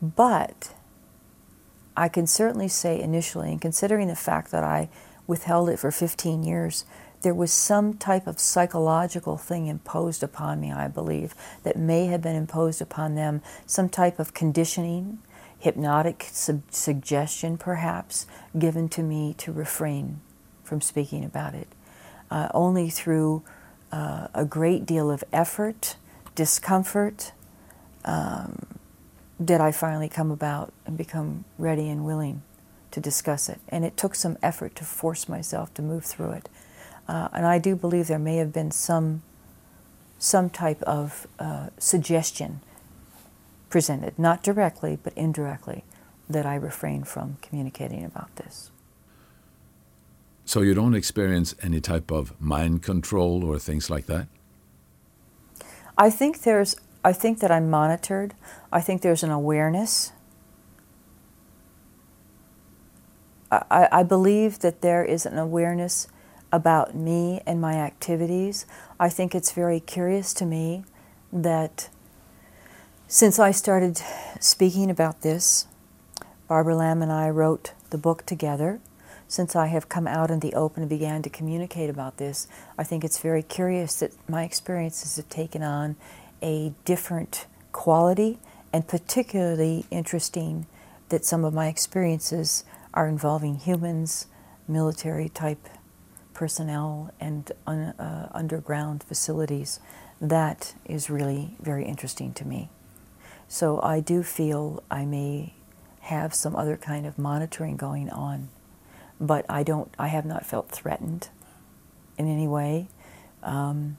But 0.00 0.74
I 1.96 2.08
can 2.08 2.26
certainly 2.26 2.68
say 2.68 3.00
initially, 3.00 3.50
and 3.50 3.60
considering 3.60 4.08
the 4.08 4.16
fact 4.16 4.50
that 4.52 4.62
I 4.62 4.88
withheld 5.26 5.68
it 5.68 5.78
for 5.78 5.90
15 5.90 6.44
years, 6.44 6.84
there 7.22 7.34
was 7.34 7.52
some 7.52 7.94
type 7.94 8.26
of 8.26 8.38
psychological 8.38 9.36
thing 9.36 9.66
imposed 9.66 10.22
upon 10.22 10.60
me, 10.60 10.72
I 10.72 10.88
believe, 10.88 11.34
that 11.62 11.76
may 11.76 12.06
have 12.06 12.22
been 12.22 12.36
imposed 12.36 12.80
upon 12.80 13.14
them, 13.14 13.42
some 13.66 13.88
type 13.88 14.18
of 14.18 14.34
conditioning, 14.34 15.18
hypnotic 15.58 16.26
sub- 16.30 16.62
suggestion 16.70 17.58
perhaps, 17.58 18.26
given 18.58 18.88
to 18.90 19.02
me 19.02 19.34
to 19.38 19.52
refrain 19.52 20.20
from 20.62 20.80
speaking 20.80 21.24
about 21.24 21.54
it. 21.54 21.68
Uh, 22.30 22.48
only 22.54 22.90
through 22.90 23.42
uh, 23.90 24.28
a 24.34 24.44
great 24.44 24.86
deal 24.86 25.10
of 25.10 25.24
effort, 25.32 25.96
discomfort, 26.34 27.32
um, 28.04 28.66
did 29.42 29.60
I 29.60 29.72
finally 29.72 30.08
come 30.08 30.30
about 30.30 30.72
and 30.86 30.96
become 30.96 31.44
ready 31.58 31.88
and 31.88 32.04
willing 32.04 32.42
to 32.90 33.00
discuss 33.00 33.48
it. 33.48 33.60
And 33.68 33.84
it 33.84 33.96
took 33.96 34.14
some 34.14 34.36
effort 34.42 34.74
to 34.76 34.84
force 34.84 35.28
myself 35.28 35.72
to 35.74 35.82
move 35.82 36.04
through 36.04 36.30
it. 36.30 36.48
Uh, 37.08 37.28
and 37.32 37.46
I 37.46 37.58
do 37.58 37.74
believe 37.74 38.06
there 38.06 38.18
may 38.18 38.36
have 38.36 38.52
been 38.52 38.70
some, 38.70 39.22
some 40.18 40.50
type 40.50 40.82
of 40.82 41.26
uh, 41.38 41.70
suggestion 41.78 42.60
presented, 43.70 44.18
not 44.18 44.42
directly, 44.42 44.98
but 45.02 45.12
indirectly, 45.16 45.84
that 46.28 46.44
I 46.44 46.54
refrain 46.54 47.04
from 47.04 47.38
communicating 47.40 48.04
about 48.04 48.34
this. 48.36 48.70
So 50.44 50.62
you 50.62 50.74
don't 50.74 50.94
experience 50.94 51.54
any 51.62 51.80
type 51.80 52.10
of 52.10 52.38
mind 52.40 52.82
control 52.82 53.44
or 53.44 53.58
things 53.58 53.90
like 53.90 54.06
that? 54.06 54.28
I 55.96 56.10
think 56.10 56.42
there's 56.42 56.76
I 57.04 57.12
think 57.12 57.38
that 57.40 57.50
I'm 57.50 57.70
monitored. 57.70 58.34
I 58.72 58.80
think 58.80 59.02
there's 59.02 59.22
an 59.22 59.30
awareness. 59.30 60.12
I, 63.50 63.88
I 63.90 64.02
believe 64.02 64.58
that 64.60 64.82
there 64.82 65.04
is 65.04 65.24
an 65.24 65.38
awareness 65.38 66.08
about 66.52 66.94
me 66.94 67.40
and 67.46 67.60
my 67.60 67.74
activities. 67.74 68.66
I 68.98 69.08
think 69.08 69.34
it's 69.34 69.52
very 69.52 69.80
curious 69.80 70.32
to 70.34 70.46
me 70.46 70.84
that 71.32 71.88
since 73.06 73.38
I 73.38 73.50
started 73.50 74.00
speaking 74.40 74.90
about 74.90 75.22
this, 75.22 75.66
Barbara 76.46 76.76
Lamb 76.76 77.02
and 77.02 77.12
I 77.12 77.28
wrote 77.28 77.72
the 77.90 77.98
book 77.98 78.24
together. 78.26 78.80
Since 79.26 79.54
I 79.54 79.66
have 79.66 79.90
come 79.90 80.06
out 80.06 80.30
in 80.30 80.40
the 80.40 80.54
open 80.54 80.82
and 80.84 80.90
began 80.90 81.20
to 81.22 81.30
communicate 81.30 81.90
about 81.90 82.16
this, 82.16 82.48
I 82.78 82.84
think 82.84 83.04
it's 83.04 83.18
very 83.18 83.42
curious 83.42 83.96
that 83.96 84.12
my 84.26 84.44
experiences 84.44 85.16
have 85.16 85.28
taken 85.28 85.62
on 85.62 85.96
a 86.42 86.72
different 86.86 87.46
quality, 87.72 88.38
and 88.72 88.88
particularly 88.88 89.84
interesting 89.90 90.66
that 91.10 91.24
some 91.24 91.44
of 91.44 91.52
my 91.52 91.68
experiences 91.68 92.64
are 92.94 93.06
involving 93.06 93.56
humans, 93.56 94.26
military 94.66 95.28
type 95.28 95.68
personnel, 96.38 97.10
and 97.18 97.50
un, 97.66 97.80
uh, 97.98 98.28
underground 98.30 99.02
facilities. 99.02 99.80
That 100.20 100.72
is 100.84 101.10
really 101.10 101.56
very 101.60 101.84
interesting 101.84 102.32
to 102.34 102.46
me. 102.46 102.68
So 103.48 103.80
I 103.82 103.98
do 103.98 104.22
feel 104.22 104.80
I 104.88 105.04
may 105.04 105.54
have 106.02 106.32
some 106.32 106.54
other 106.54 106.76
kind 106.76 107.06
of 107.06 107.18
monitoring 107.18 107.76
going 107.76 108.08
on, 108.08 108.50
but 109.20 109.44
I 109.48 109.64
don't. 109.64 109.92
I 109.98 110.06
have 110.06 110.24
not 110.24 110.46
felt 110.46 110.70
threatened 110.70 111.28
in 112.16 112.28
any 112.28 112.46
way. 112.46 112.86
Um, 113.42 113.96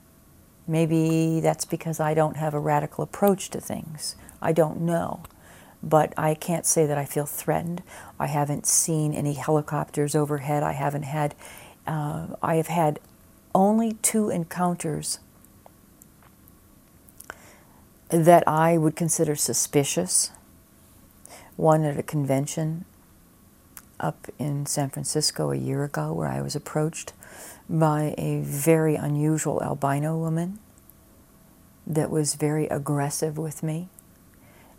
maybe 0.66 1.40
that's 1.40 1.66
because 1.66 2.00
I 2.00 2.14
don't 2.14 2.38
have 2.38 2.54
a 2.54 2.60
radical 2.60 3.04
approach 3.04 3.50
to 3.50 3.60
things. 3.60 4.16
I 4.40 4.52
don't 4.52 4.80
know 4.80 5.24
but 5.82 6.12
I 6.16 6.34
can't 6.34 6.66
say 6.66 6.84
that 6.86 6.98
I 6.98 7.04
feel 7.06 7.24
threatened. 7.24 7.82
I 8.18 8.26
haven't 8.26 8.66
seen 8.66 9.14
any 9.14 9.32
helicopters 9.32 10.14
overhead. 10.14 10.62
I 10.62 10.72
haven't 10.72 11.04
had, 11.04 11.34
uh, 11.90 12.36
I 12.40 12.54
have 12.54 12.68
had 12.68 13.00
only 13.52 13.94
two 13.94 14.30
encounters 14.30 15.18
that 18.08 18.46
I 18.46 18.78
would 18.78 18.94
consider 18.94 19.34
suspicious. 19.34 20.30
One 21.56 21.84
at 21.84 21.98
a 21.98 22.02
convention 22.04 22.84
up 23.98 24.28
in 24.38 24.66
San 24.66 24.88
Francisco 24.88 25.50
a 25.50 25.56
year 25.56 25.82
ago, 25.82 26.12
where 26.12 26.28
I 26.28 26.40
was 26.40 26.54
approached 26.54 27.12
by 27.68 28.14
a 28.16 28.40
very 28.40 28.94
unusual 28.94 29.60
albino 29.60 30.16
woman 30.16 30.60
that 31.86 32.08
was 32.08 32.34
very 32.36 32.68
aggressive 32.68 33.36
with 33.36 33.64
me 33.64 33.88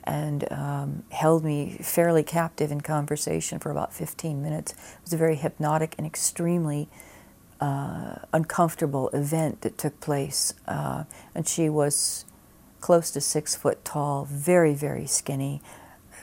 and 0.03 0.51
um, 0.51 1.03
held 1.11 1.43
me 1.43 1.77
fairly 1.81 2.23
captive 2.23 2.71
in 2.71 2.81
conversation 2.81 3.59
for 3.59 3.71
about 3.71 3.93
15 3.93 4.41
minutes. 4.41 4.71
It 4.73 5.03
was 5.03 5.13
a 5.13 5.17
very 5.17 5.35
hypnotic 5.35 5.95
and 5.97 6.07
extremely 6.07 6.89
uh, 7.59 8.15
uncomfortable 8.33 9.09
event 9.09 9.61
that 9.61 9.77
took 9.77 9.99
place. 9.99 10.53
Uh, 10.67 11.03
and 11.35 11.47
she 11.47 11.69
was 11.69 12.25
close 12.79 13.11
to 13.11 13.21
six 13.21 13.55
foot 13.55 13.85
tall, 13.85 14.25
very, 14.25 14.73
very 14.73 15.05
skinny. 15.05 15.61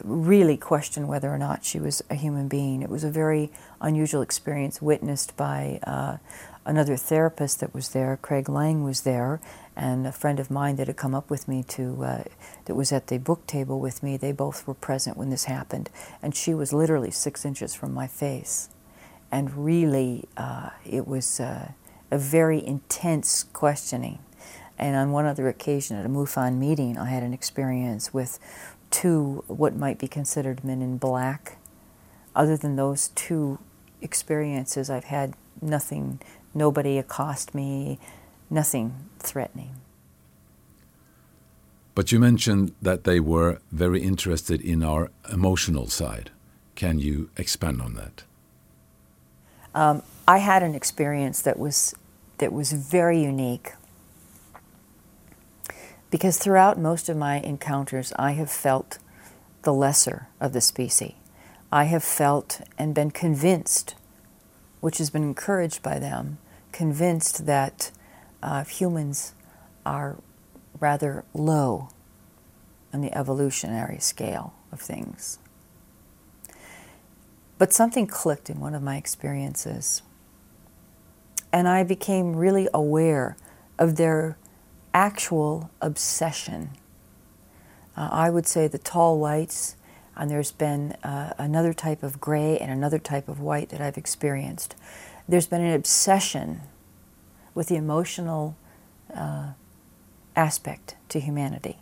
Really 0.02 0.56
questioned 0.56 1.08
whether 1.08 1.32
or 1.32 1.38
not 1.38 1.64
she 1.64 1.78
was 1.78 2.02
a 2.10 2.14
human 2.14 2.48
being. 2.48 2.82
It 2.82 2.90
was 2.90 3.04
a 3.04 3.10
very 3.10 3.50
unusual 3.80 4.22
experience 4.22 4.82
witnessed 4.82 5.36
by 5.36 5.80
uh, 5.84 6.18
another 6.64 6.96
therapist 6.96 7.60
that 7.60 7.72
was 7.72 7.90
there. 7.90 8.18
Craig 8.20 8.48
Lang 8.48 8.84
was 8.84 9.02
there, 9.02 9.40
and 9.78 10.08
a 10.08 10.12
friend 10.12 10.40
of 10.40 10.50
mine 10.50 10.74
that 10.76 10.88
had 10.88 10.96
come 10.96 11.14
up 11.14 11.30
with 11.30 11.46
me 11.46 11.62
to 11.62 12.02
uh, 12.02 12.24
that 12.64 12.74
was 12.74 12.90
at 12.90 13.06
the 13.06 13.16
book 13.16 13.46
table 13.46 13.78
with 13.78 14.02
me 14.02 14.16
they 14.16 14.32
both 14.32 14.66
were 14.66 14.74
present 14.74 15.16
when 15.16 15.30
this 15.30 15.44
happened 15.44 15.88
and 16.20 16.34
she 16.34 16.52
was 16.52 16.72
literally 16.72 17.12
six 17.12 17.44
inches 17.44 17.74
from 17.74 17.94
my 17.94 18.06
face. 18.06 18.68
And 19.30 19.64
really 19.64 20.24
uh, 20.36 20.70
it 20.84 21.06
was 21.06 21.38
uh, 21.38 21.72
a 22.10 22.18
very 22.18 22.64
intense 22.66 23.44
questioning. 23.44 24.18
And 24.78 24.96
on 24.96 25.12
one 25.12 25.26
other 25.26 25.48
occasion 25.48 25.96
at 25.96 26.06
a 26.06 26.08
MUFON 26.08 26.56
meeting 26.56 26.98
i 26.98 27.08
had 27.08 27.22
an 27.22 27.32
experience 27.32 28.12
with 28.12 28.40
two 28.90 29.44
what 29.46 29.76
might 29.76 29.98
be 29.98 30.08
considered 30.08 30.64
men 30.64 30.82
in 30.82 30.98
black. 30.98 31.56
Other 32.34 32.56
than 32.56 32.74
those 32.74 33.08
two 33.08 33.60
experiences 34.00 34.90
i've 34.90 35.04
had 35.04 35.34
nothing 35.60 36.20
nobody 36.54 36.98
accost 36.98 37.54
me 37.54 37.98
nothing 38.50 38.94
threatening. 39.18 39.74
But 41.94 42.12
you 42.12 42.20
mentioned 42.20 42.74
that 42.80 43.04
they 43.04 43.18
were 43.18 43.58
very 43.72 44.02
interested 44.02 44.60
in 44.60 44.82
our 44.84 45.10
emotional 45.32 45.88
side. 45.88 46.30
Can 46.76 46.98
you 47.00 47.30
expand 47.36 47.82
on 47.82 47.94
that? 47.94 48.22
Um, 49.74 50.02
I 50.26 50.38
had 50.38 50.62
an 50.62 50.74
experience 50.74 51.42
that 51.42 51.58
was 51.58 51.94
that 52.38 52.52
was 52.52 52.72
very 52.72 53.20
unique 53.20 53.72
because 56.10 56.38
throughout 56.38 56.78
most 56.78 57.08
of 57.08 57.16
my 57.16 57.40
encounters, 57.40 58.12
I 58.18 58.32
have 58.32 58.50
felt 58.50 58.98
the 59.62 59.72
lesser 59.72 60.28
of 60.40 60.52
the 60.52 60.60
species. 60.60 61.14
I 61.70 61.84
have 61.84 62.04
felt 62.04 62.62
and 62.78 62.94
been 62.94 63.10
convinced, 63.10 63.94
which 64.80 64.98
has 64.98 65.10
been 65.10 65.22
encouraged 65.22 65.82
by 65.82 65.98
them, 65.98 66.38
convinced 66.72 67.44
that 67.44 67.90
uh, 68.42 68.64
humans 68.64 69.34
are 69.84 70.16
rather 70.80 71.24
low 71.34 71.88
on 72.92 73.00
the 73.00 73.16
evolutionary 73.16 73.98
scale 73.98 74.54
of 74.72 74.80
things. 74.80 75.38
But 77.58 77.72
something 77.72 78.06
clicked 78.06 78.48
in 78.48 78.60
one 78.60 78.74
of 78.74 78.82
my 78.82 78.96
experiences, 78.96 80.02
and 81.52 81.66
I 81.66 81.82
became 81.82 82.36
really 82.36 82.68
aware 82.72 83.36
of 83.78 83.96
their 83.96 84.38
actual 84.94 85.70
obsession. 85.80 86.70
Uh, 87.96 88.08
I 88.12 88.30
would 88.30 88.46
say 88.46 88.68
the 88.68 88.78
tall 88.78 89.18
whites, 89.18 89.76
and 90.16 90.30
there's 90.30 90.52
been 90.52 90.92
uh, 91.02 91.34
another 91.38 91.72
type 91.72 92.02
of 92.02 92.20
gray 92.20 92.58
and 92.58 92.70
another 92.70 92.98
type 92.98 93.28
of 93.28 93.40
white 93.40 93.70
that 93.70 93.80
I've 93.80 93.98
experienced. 93.98 94.76
There's 95.28 95.46
been 95.46 95.62
an 95.62 95.74
obsession 95.74 96.62
with 97.58 97.66
the 97.66 97.74
emotional 97.74 98.56
uh, 99.12 99.48
aspect 100.36 100.94
to 101.08 101.18
humanity. 101.18 101.76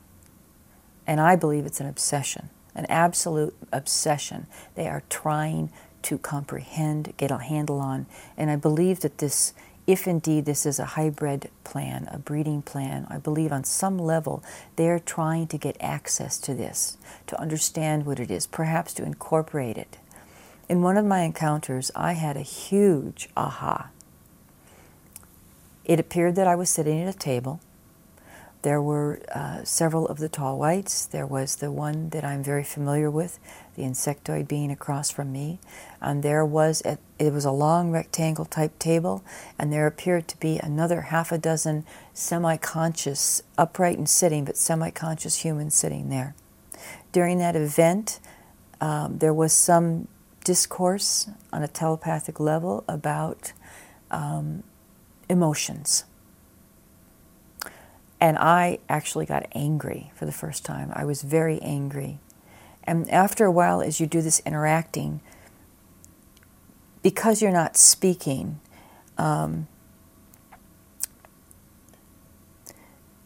And 1.07 1.21
I 1.21 1.37
believe 1.37 1.67
it's 1.67 1.81
an 1.81 1.87
obsession, 1.87 2.49
an 2.75 2.87
absolute 2.87 3.55
obsession. 3.71 4.47
They 4.75 4.89
are 4.89 5.03
trying 5.11 5.71
to 6.01 6.17
comprehend, 6.17 7.13
get 7.19 7.31
a 7.31 7.37
handle 7.37 7.79
on. 7.79 8.07
And 8.39 8.51
I 8.51 8.57
believe 8.57 9.01
that 9.01 9.19
this, 9.19 9.53
if 9.87 10.09
indeed 10.09 10.47
this 10.47 10.65
is 10.65 10.79
a 10.79 10.97
hybrid 10.97 11.51
plan, 11.63 12.09
a 12.11 12.19
breeding 12.19 12.63
plan, 12.63 13.07
I 13.11 13.19
believe 13.19 13.53
on 13.53 13.65
some 13.65 13.99
level 13.99 14.43
they're 14.77 14.99
trying 14.99 15.47
to 15.49 15.59
get 15.59 15.77
access 15.79 16.39
to 16.39 16.55
this, 16.55 16.97
to 17.27 17.39
understand 17.39 18.07
what 18.07 18.19
it 18.19 18.31
is, 18.31 18.47
perhaps 18.47 18.95
to 18.95 19.05
incorporate 19.05 19.77
it. 19.77 19.99
In 20.71 20.81
one 20.81 20.97
of 20.97 21.05
my 21.05 21.21
encounters, 21.21 21.91
I 21.95 22.15
had 22.15 22.39
a 22.39 22.41
huge 22.41 23.29
aha 23.37 23.91
it 25.87 26.01
appeared 26.01 26.35
that 26.35 26.47
I 26.47 26.57
was 26.57 26.69
sitting 26.69 27.01
at 27.01 27.15
a 27.15 27.17
table. 27.17 27.61
There 28.63 28.83
were 28.83 29.21
uh, 29.33 29.63
several 29.63 30.09
of 30.09 30.19
the 30.19 30.29
tall 30.29 30.59
whites. 30.59 31.07
There 31.07 31.27
was 31.27 31.57
the 31.57 31.71
one 31.71 32.09
that 32.11 32.25
I'm 32.25 32.43
very 32.43 32.65
familiar 32.65 33.09
with, 33.09 33.39
the 33.77 33.85
insectoid 33.85 34.49
being 34.49 34.73
across 34.73 35.09
from 35.09 35.31
me. 35.31 35.61
And 36.01 36.25
there 36.25 36.45
was 36.45 36.83
a, 36.85 36.99
it 37.21 37.33
was 37.33 37.45
a 37.45 37.53
long 37.53 37.93
rectangle 37.93 38.45
type 38.45 38.77
table, 38.81 39.23
and 39.57 39.73
there 39.73 39.87
appeared 39.87 40.27
to 40.29 40.41
be 40.41 40.59
another 40.59 41.03
half 41.03 41.31
a 41.31 41.39
dozen 41.39 41.85
semi-conscious, 42.13 43.43
upright 43.57 43.99
and 43.99 44.09
sitting, 44.09 44.45
but 44.45 44.57
semi-conscious 44.57 45.45
humans 45.45 45.77
sitting 45.77 46.11
there. 46.11 46.35
During 47.13 47.39
that 47.39 47.55
event, 47.55 48.19
um, 48.81 49.19
there 49.19 49.35
was 49.35 49.53
some 49.53 50.09
discourse 50.43 51.31
on 51.53 51.63
a 51.63 51.69
telepathic 51.69 52.41
level 52.41 52.83
about 52.89 53.53
um, 54.11 54.65
emotions. 55.29 56.05
And 58.21 58.39
I 58.39 58.79
actually 58.89 59.27
got 59.27 59.47
angry 59.53 60.11
for 60.15 60.25
the 60.25 60.33
first 60.33 60.65
time. 60.65 60.91
I 60.95 61.05
was 61.05 61.23
very 61.23 61.61
angry. 61.61 62.19
And 62.85 63.11
after 63.11 63.45
a 63.45 63.51
while, 63.51 63.83
as 63.83 64.01
you 64.01 64.07
do 64.07 64.23
this 64.23 64.41
interacting, 64.47 65.21
because 67.03 67.43
you're 67.43 67.53
not 67.53 67.77
speaking, 67.77 68.61
um, 69.19 69.67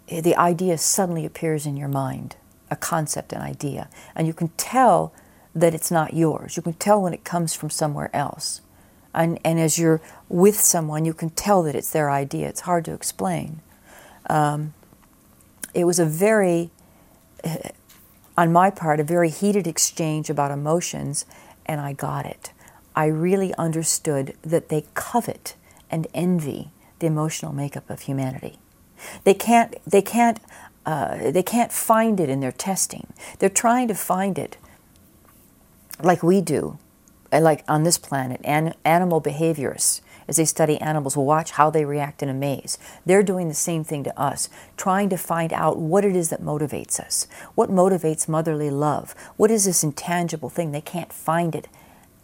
the 0.09 0.35
idea 0.37 0.77
suddenly 0.77 1.25
appears 1.25 1.67
in 1.67 1.77
your 1.77 1.89
mind, 1.89 2.37
a 2.71 2.77
concept, 2.77 3.33
an 3.33 3.43
idea. 3.43 3.89
And 4.17 4.27
you 4.27 4.35
can 4.35 4.49
tell 4.57 5.13
that 5.55 5.75
it's 5.75 5.91
not 5.91 6.15
yours. 6.15 6.57
You 6.57 6.63
can 6.63 6.75
tell 6.75 7.01
when 7.01 7.15
it 7.15 7.25
comes 7.25 7.55
from 7.55 7.71
somewhere 7.71 8.15
else. 8.15 8.61
And, 9.13 9.39
and 9.45 9.59
as 9.59 9.79
you're 9.79 10.01
with 10.29 10.59
someone, 10.61 11.05
you 11.05 11.15
can 11.15 11.31
tell 11.31 11.63
that 11.65 11.75
it's 11.75 11.91
their 11.91 12.11
idea. 12.11 12.49
It's 12.49 12.61
hard 12.61 12.85
to 12.85 12.93
explain. 12.93 13.61
Um, 14.29 14.75
it 15.75 15.85
was 15.85 15.99
a 15.99 16.07
very, 16.07 16.71
on 18.37 18.53
my 18.53 18.71
part, 18.71 19.01
a 19.01 19.05
very 19.05 19.31
heated 19.31 19.67
exchange 19.67 20.31
about 20.31 20.51
emotions, 20.51 21.27
and 21.67 21.81
I 21.81 21.93
got 21.93 22.27
it. 22.27 22.53
I 22.95 23.07
really 23.07 23.55
understood 23.55 24.37
that 24.43 24.69
they 24.69 24.85
covet 24.95 25.55
and 25.91 26.07
envy 26.15 26.71
the 26.99 27.07
emotional 27.07 27.53
makeup 27.53 27.89
of 27.91 28.03
humanity. 28.03 28.59
They 29.25 29.35
can't, 29.35 29.75
they 29.87 30.03
can't, 30.03 30.39
uh, 30.87 31.31
they 31.31 31.43
can't 31.43 31.73
find 31.73 32.21
it 32.21 32.29
in 32.29 32.41
their 32.41 32.53
testing. 32.53 33.13
They're 33.39 33.49
trying 33.49 33.89
to 33.89 33.95
find 33.95 34.39
it 34.39 34.57
like 36.03 36.23
we 36.23 36.41
do, 36.41 36.79
Uh, 37.33 37.41
like 37.41 37.65
on 37.69 37.83
this 37.85 37.99
planet, 37.99 38.41
an, 38.45 38.75
animal 38.85 39.21
behaviorists 39.21 40.01
as 40.29 40.37
they 40.37 40.45
study 40.45 40.81
animals 40.81 41.17
will 41.17 41.25
watch 41.25 41.53
how 41.53 41.71
they 41.71 41.85
react 41.85 42.23
in 42.23 42.29
a 42.29 42.35
maze. 42.35 42.79
They're 43.05 43.23
doing 43.23 43.49
the 43.49 43.55
same 43.55 43.83
thing 43.83 44.05
to 44.05 44.21
us, 44.21 44.49
trying 44.77 45.09
to 45.09 45.17
find 45.17 45.53
out 45.53 45.77
what 45.77 46.05
it 46.05 46.15
is 46.15 46.29
that 46.31 46.43
motivates 46.43 47.01
us. 47.01 47.27
What 47.57 47.71
motivates 47.71 48.29
motherly 48.29 48.71
love? 48.71 49.15
What 49.37 49.51
is 49.51 49.65
this 49.65 49.83
intangible 49.83 50.49
thing? 50.49 50.71
They 50.71 50.81
can't 50.81 51.13
find 51.13 51.55
it, 51.55 51.67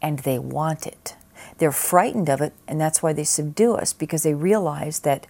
and 0.01 0.21
they 0.21 0.39
want 0.39 0.87
it. 0.87 1.17
They're 1.59 1.73
frightened 1.73 2.29
of 2.29 2.41
it, 2.41 2.53
and 2.69 2.81
that's 2.81 3.03
why 3.03 3.13
they 3.13 3.25
subdue 3.25 3.75
us, 3.75 3.93
because 3.93 4.23
they 4.23 4.35
realize 4.35 5.01
that 5.01 5.27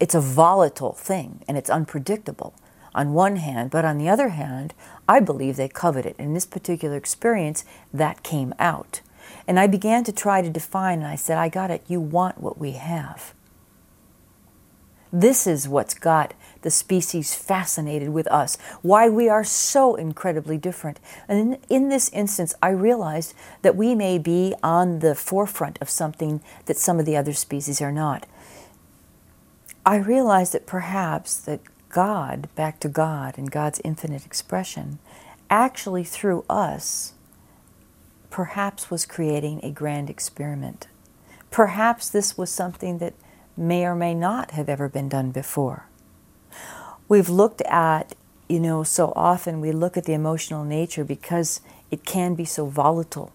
it's 0.00 0.14
a 0.14 0.20
volatile 0.20 0.92
thing 0.92 1.42
and 1.46 1.56
it's 1.56 1.70
unpredictable 1.70 2.54
on 2.94 3.12
one 3.12 3.36
hand, 3.36 3.70
but 3.70 3.84
on 3.84 3.98
the 3.98 4.08
other 4.08 4.30
hand, 4.30 4.74
I 5.08 5.20
believe 5.20 5.56
they 5.56 5.68
covet 5.68 6.06
it. 6.06 6.16
In 6.18 6.34
this 6.34 6.46
particular 6.46 6.96
experience, 6.96 7.64
that 7.92 8.22
came 8.22 8.54
out. 8.58 9.00
And 9.46 9.58
I 9.58 9.66
began 9.66 10.04
to 10.04 10.12
try 10.12 10.42
to 10.42 10.50
define, 10.50 11.00
and 11.00 11.08
I 11.08 11.16
said, 11.16 11.38
I 11.38 11.48
got 11.48 11.70
it. 11.70 11.82
You 11.88 12.00
want 12.00 12.38
what 12.38 12.58
we 12.58 12.72
have. 12.72 13.34
This 15.12 15.46
is 15.46 15.68
what's 15.68 15.94
got 15.94 16.32
the 16.62 16.70
species 16.70 17.34
fascinated 17.34 18.10
with 18.10 18.26
us, 18.28 18.56
why 18.80 19.08
we 19.08 19.28
are 19.28 19.44
so 19.44 19.94
incredibly 19.94 20.56
different. 20.56 20.98
And 21.28 21.38
in, 21.54 21.60
in, 21.68 21.88
this 21.90 22.08
instance, 22.10 22.54
I 22.62 22.70
realized 22.70 23.34
that 23.60 23.76
we 23.76 23.94
may 23.94 24.18
be 24.18 24.54
on 24.62 25.00
the 25.00 25.14
forefront 25.14 25.78
of 25.82 25.90
something 25.90 26.40
that 26.66 26.78
some 26.78 26.98
of 26.98 27.04
the 27.04 27.16
other 27.16 27.32
species 27.32 27.82
are 27.82 27.92
not. 27.92 28.26
I 29.84 29.96
realized 29.96 30.52
that 30.54 30.66
perhaps 30.66 31.36
that 31.40 31.60
God, 31.92 32.48
back 32.56 32.80
to 32.80 32.88
God 32.88 33.38
and 33.38 33.50
God's 33.50 33.80
infinite 33.84 34.26
expression, 34.26 34.98
actually 35.48 36.02
through 36.02 36.44
us 36.50 37.12
perhaps 38.32 38.90
was 38.90 39.04
creating 39.04 39.60
a 39.62 39.70
grand 39.70 40.08
experiment. 40.10 40.88
Perhaps 41.50 42.08
this 42.08 42.36
was 42.36 42.50
something 42.50 42.98
that 42.98 43.12
may 43.56 43.84
or 43.84 43.94
may 43.94 44.14
not 44.14 44.52
have 44.52 44.70
ever 44.70 44.88
been 44.88 45.08
done 45.08 45.30
before. 45.30 45.86
We've 47.08 47.28
looked 47.28 47.60
at, 47.62 48.14
you 48.48 48.58
know, 48.58 48.82
so 48.82 49.12
often 49.14 49.60
we 49.60 49.70
look 49.70 49.98
at 49.98 50.04
the 50.04 50.14
emotional 50.14 50.64
nature 50.64 51.04
because 51.04 51.60
it 51.90 52.06
can 52.06 52.34
be 52.34 52.46
so 52.46 52.66
volatile. 52.66 53.32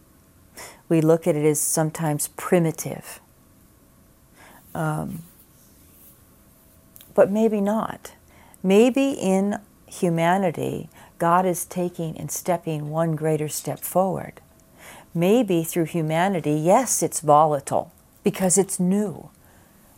We 0.89 0.99
look 0.99 1.27
at 1.27 1.35
it 1.35 1.45
as 1.45 1.61
sometimes 1.61 2.29
primitive. 2.29 3.19
Um, 4.73 5.21
but 7.13 7.29
maybe 7.29 7.61
not. 7.61 8.13
Maybe 8.67 9.11
in 9.11 9.59
humanity, 9.85 10.89
God 11.17 11.45
is 11.45 11.63
taking 11.63 12.17
and 12.17 12.29
stepping 12.29 12.89
one 12.89 13.15
greater 13.15 13.47
step 13.47 13.79
forward 13.79 14.41
maybe 15.17 15.63
through 15.63 15.85
humanity, 15.85 16.53
yes, 16.53 17.01
it's 17.01 17.19
volatile 17.19 17.91
because 18.23 18.57
it's 18.57 18.79
new. 18.79 19.29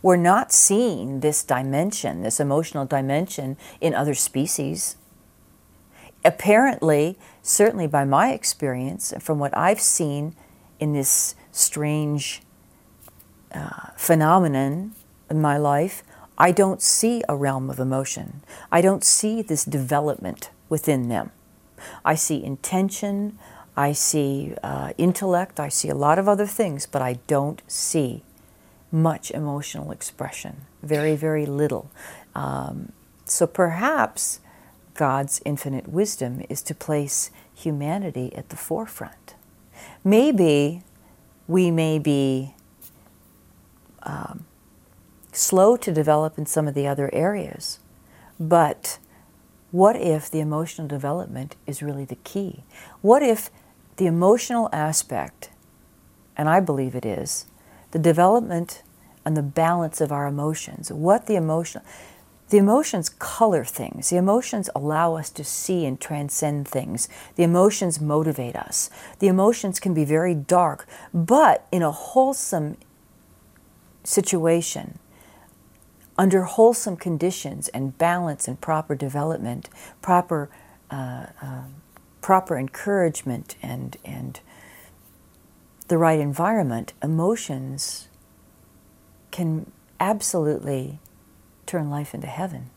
We're 0.02 0.16
not 0.16 0.50
seeing 0.50 1.20
this 1.20 1.44
dimension, 1.44 2.22
this 2.22 2.40
emotional 2.40 2.86
dimension, 2.86 3.58
in 3.80 3.94
other 3.94 4.14
species. 4.14 4.96
Apparently, 6.24 7.18
certainly 7.42 7.86
by 7.86 8.04
my 8.04 8.32
experience, 8.32 9.12
and 9.12 9.22
from 9.22 9.38
what 9.38 9.56
I've 9.56 9.80
seen 9.80 10.34
in 10.78 10.94
this 10.94 11.34
strange 11.52 12.40
uh, 13.52 13.90
phenomenon 13.96 14.92
in 15.28 15.40
my 15.40 15.58
life, 15.58 16.02
I 16.40 16.52
don't 16.52 16.80
see 16.80 17.22
a 17.28 17.36
realm 17.36 17.68
of 17.68 17.78
emotion. 17.78 18.40
I 18.72 18.80
don't 18.80 19.04
see 19.04 19.42
this 19.42 19.62
development 19.62 20.48
within 20.70 21.10
them. 21.10 21.32
I 22.02 22.14
see 22.14 22.42
intention, 22.42 23.38
I 23.76 23.92
see 23.92 24.54
uh, 24.62 24.94
intellect, 24.96 25.60
I 25.60 25.68
see 25.68 25.90
a 25.90 25.94
lot 25.94 26.18
of 26.18 26.30
other 26.30 26.46
things, 26.46 26.86
but 26.86 27.02
I 27.02 27.18
don't 27.26 27.60
see 27.68 28.22
much 28.90 29.30
emotional 29.30 29.92
expression. 29.92 30.62
Very, 30.82 31.14
very 31.14 31.44
little. 31.44 31.90
Um, 32.34 32.92
so 33.26 33.46
perhaps 33.46 34.40
God's 34.94 35.42
infinite 35.44 35.88
wisdom 35.88 36.42
is 36.48 36.62
to 36.62 36.74
place 36.74 37.30
humanity 37.54 38.34
at 38.34 38.48
the 38.48 38.56
forefront. 38.56 39.34
Maybe 40.02 40.84
we 41.46 41.70
may 41.70 41.98
be 41.98 42.54
um, 44.04 44.46
slow 45.40 45.76
to 45.76 45.92
develop 45.92 46.38
in 46.38 46.46
some 46.46 46.68
of 46.68 46.74
the 46.74 46.86
other 46.86 47.10
areas, 47.12 47.78
but 48.38 48.98
what 49.70 49.96
if 49.96 50.30
the 50.30 50.40
emotional 50.40 50.88
development 50.88 51.56
is 51.66 51.82
really 51.82 52.04
the 52.04 52.16
key? 52.16 52.64
What 53.00 53.22
if 53.22 53.50
the 53.96 54.06
emotional 54.06 54.68
aspect, 54.72 55.50
and 56.36 56.48
I 56.48 56.60
believe 56.60 56.94
it 56.94 57.04
is, 57.04 57.46
the 57.90 57.98
development 57.98 58.82
and 59.24 59.36
the 59.36 59.42
balance 59.42 60.00
of 60.00 60.12
our 60.12 60.26
emotions, 60.26 60.90
what 60.90 61.26
the 61.26 61.36
emotion, 61.36 61.82
the 62.48 62.58
emotions 62.58 63.08
color 63.08 63.64
things. 63.64 64.10
The 64.10 64.16
emotions 64.16 64.70
allow 64.74 65.16
us 65.16 65.30
to 65.30 65.44
see 65.44 65.86
and 65.86 66.00
transcend 66.00 66.66
things. 66.66 67.08
The 67.36 67.44
emotions 67.44 68.00
motivate 68.00 68.56
us. 68.56 68.90
The 69.20 69.28
emotions 69.28 69.78
can 69.78 69.94
be 69.94 70.04
very 70.04 70.34
dark, 70.34 70.86
but 71.14 71.66
in 71.70 71.82
a 71.82 71.92
wholesome 71.92 72.76
situation, 74.02 74.98
under 76.20 76.42
wholesome 76.42 76.98
conditions 76.98 77.68
and 77.68 77.96
balance 77.96 78.46
and 78.46 78.60
proper 78.60 78.94
development, 78.94 79.70
proper 80.02 80.50
uh, 80.90 81.24
uh, 81.40 81.62
proper 82.20 82.58
encouragement 82.58 83.56
and, 83.62 83.96
and 84.04 84.40
the 85.88 85.96
right 85.96 86.20
environment, 86.20 86.92
emotions 87.02 88.08
can 89.30 89.72
absolutely 89.98 90.98
turn 91.64 91.88
life 91.88 92.12
into 92.12 92.26
heaven. 92.26 92.68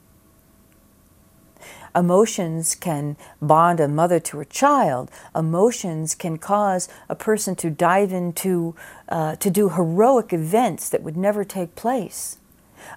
Emotions 1.93 2.75
can 2.75 3.17
bond 3.41 3.81
a 3.81 3.89
mother 3.89 4.21
to 4.21 4.37
her 4.37 4.45
child. 4.45 5.11
Emotions 5.35 6.15
can 6.15 6.37
cause 6.37 6.87
a 7.09 7.15
person 7.15 7.57
to 7.57 7.69
dive 7.69 8.13
into, 8.13 8.73
uh, 9.09 9.35
to 9.35 9.49
do 9.49 9.67
heroic 9.67 10.31
events 10.31 10.87
that 10.87 11.03
would 11.03 11.17
never 11.17 11.43
take 11.43 11.75
place. 11.75 12.37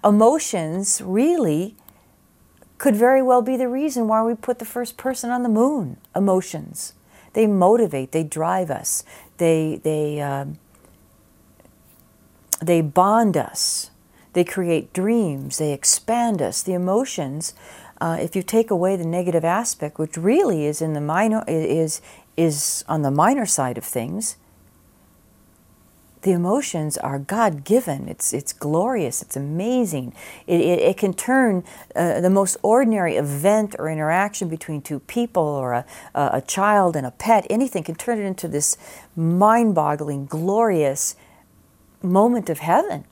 Emotions 0.04 1.00
really 1.04 1.74
could 2.78 2.94
very 2.94 3.22
well 3.22 3.42
be 3.42 3.56
the 3.56 3.68
reason 3.68 4.06
why 4.08 4.22
we 4.22 4.34
put 4.34 4.58
the 4.58 4.64
first 4.64 4.96
person 4.96 5.30
on 5.30 5.42
the 5.42 5.48
moon. 5.48 5.96
Emotions. 6.14 6.92
They 7.32 7.46
motivate, 7.46 8.12
they 8.12 8.24
drive 8.24 8.70
us, 8.70 9.04
they, 9.36 9.80
they, 9.82 10.20
uh, 10.20 10.46
they 12.62 12.80
bond 12.80 13.36
us, 13.36 13.90
they 14.32 14.44
create 14.44 14.92
dreams, 14.94 15.58
they 15.58 15.72
expand 15.72 16.40
us. 16.40 16.62
The 16.62 16.72
emotions 16.72 17.52
uh, 18.00 18.18
if 18.20 18.36
you 18.36 18.42
take 18.42 18.70
away 18.70 18.96
the 18.96 19.06
negative 19.06 19.44
aspect, 19.44 19.98
which 19.98 20.16
really 20.16 20.66
is 20.66 20.82
in 20.82 20.92
the 20.92 21.00
minor 21.00 21.44
is 21.46 22.00
is 22.36 22.84
on 22.86 23.00
the 23.02 23.10
minor 23.10 23.46
side 23.46 23.78
of 23.78 23.84
things, 23.84 24.36
the 26.26 26.32
emotions 26.32 26.98
are 26.98 27.20
God 27.20 27.62
given. 27.62 28.08
It's, 28.08 28.34
it's 28.34 28.52
glorious. 28.52 29.22
It's 29.22 29.36
amazing. 29.36 30.12
It, 30.48 30.60
it, 30.60 30.80
it 30.80 30.96
can 30.98 31.14
turn 31.14 31.62
uh, 31.94 32.20
the 32.20 32.30
most 32.30 32.56
ordinary 32.64 33.14
event 33.14 33.76
or 33.78 33.88
interaction 33.88 34.48
between 34.48 34.82
two 34.82 34.98
people 34.98 35.44
or 35.44 35.72
a, 35.72 35.86
a 36.16 36.42
child 36.44 36.96
and 36.96 37.06
a 37.06 37.12
pet, 37.12 37.46
anything 37.48 37.84
can 37.84 37.94
turn 37.94 38.18
it 38.18 38.24
into 38.24 38.48
this 38.48 38.76
mind 39.14 39.76
boggling, 39.76 40.26
glorious 40.26 41.14
moment 42.02 42.50
of 42.50 42.58
heaven. 42.58 43.04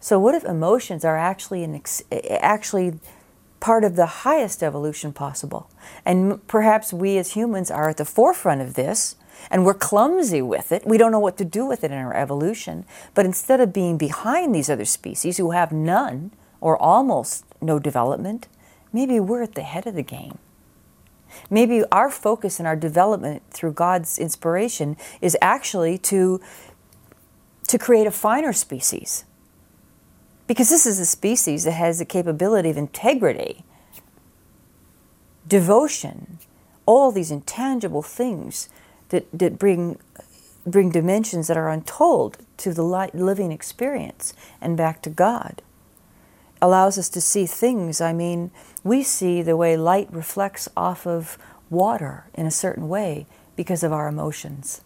So, 0.00 0.18
what 0.18 0.34
if 0.34 0.42
emotions 0.42 1.04
are 1.04 1.18
actually, 1.18 1.62
an 1.62 1.74
ex- 1.74 2.04
actually 2.10 2.98
part 3.60 3.84
of 3.84 3.96
the 3.96 4.06
highest 4.06 4.62
evolution 4.62 5.12
possible? 5.12 5.68
And 6.06 6.46
perhaps 6.46 6.90
we 6.90 7.18
as 7.18 7.32
humans 7.32 7.70
are 7.70 7.90
at 7.90 7.98
the 7.98 8.06
forefront 8.06 8.62
of 8.62 8.74
this 8.74 9.14
and 9.50 9.64
we're 9.64 9.74
clumsy 9.74 10.42
with 10.42 10.72
it. 10.72 10.86
We 10.86 10.98
don't 10.98 11.12
know 11.12 11.20
what 11.20 11.36
to 11.38 11.44
do 11.44 11.66
with 11.66 11.84
it 11.84 11.90
in 11.90 11.98
our 11.98 12.14
evolution. 12.14 12.84
But 13.14 13.26
instead 13.26 13.60
of 13.60 13.72
being 13.72 13.98
behind 13.98 14.54
these 14.54 14.70
other 14.70 14.84
species 14.84 15.36
who 15.36 15.52
have 15.52 15.72
none 15.72 16.32
or 16.60 16.80
almost 16.80 17.44
no 17.60 17.78
development, 17.78 18.48
maybe 18.92 19.20
we're 19.20 19.42
at 19.42 19.54
the 19.54 19.62
head 19.62 19.86
of 19.86 19.94
the 19.94 20.02
game. 20.02 20.38
Maybe 21.50 21.84
our 21.92 22.10
focus 22.10 22.58
and 22.58 22.66
our 22.66 22.76
development 22.76 23.42
through 23.50 23.72
God's 23.72 24.18
inspiration 24.18 24.96
is 25.20 25.36
actually 25.42 25.98
to, 25.98 26.40
to 27.68 27.78
create 27.78 28.06
a 28.06 28.10
finer 28.10 28.52
species. 28.52 29.24
Because 30.46 30.70
this 30.70 30.86
is 30.86 30.98
a 30.98 31.06
species 31.06 31.64
that 31.64 31.72
has 31.72 31.98
the 31.98 32.04
capability 32.04 32.70
of 32.70 32.76
integrity, 32.76 33.64
devotion, 35.46 36.38
all 36.86 37.10
these 37.10 37.30
intangible 37.30 38.02
things 38.02 38.68
that, 39.10 39.26
that 39.32 39.58
bring, 39.58 39.98
bring 40.66 40.90
dimensions 40.90 41.46
that 41.48 41.56
are 41.56 41.68
untold 41.68 42.38
to 42.58 42.72
the 42.72 42.82
living 42.82 43.52
experience 43.52 44.34
and 44.60 44.76
back 44.76 45.02
to 45.02 45.10
God. 45.10 45.62
Allows 46.62 46.98
us 46.98 47.08
to 47.10 47.20
see 47.20 47.46
things. 47.46 48.00
I 48.00 48.12
mean, 48.12 48.50
we 48.82 49.02
see 49.02 49.42
the 49.42 49.56
way 49.56 49.76
light 49.76 50.08
reflects 50.10 50.68
off 50.76 51.06
of 51.06 51.38
water 51.68 52.24
in 52.34 52.46
a 52.46 52.50
certain 52.50 52.88
way 52.88 53.26
because 53.56 53.82
of 53.82 53.92
our 53.92 54.08
emotions. 54.08 54.80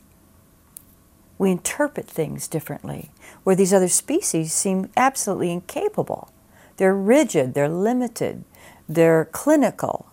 We 1.38 1.50
interpret 1.50 2.06
things 2.06 2.48
differently, 2.48 3.10
where 3.44 3.56
these 3.56 3.72
other 3.72 3.88
species 3.88 4.52
seem 4.52 4.90
absolutely 4.96 5.50
incapable. 5.50 6.30
They're 6.76 6.94
rigid, 6.94 7.54
they're 7.54 7.68
limited, 7.68 8.44
they're 8.88 9.24
clinical, 9.26 10.09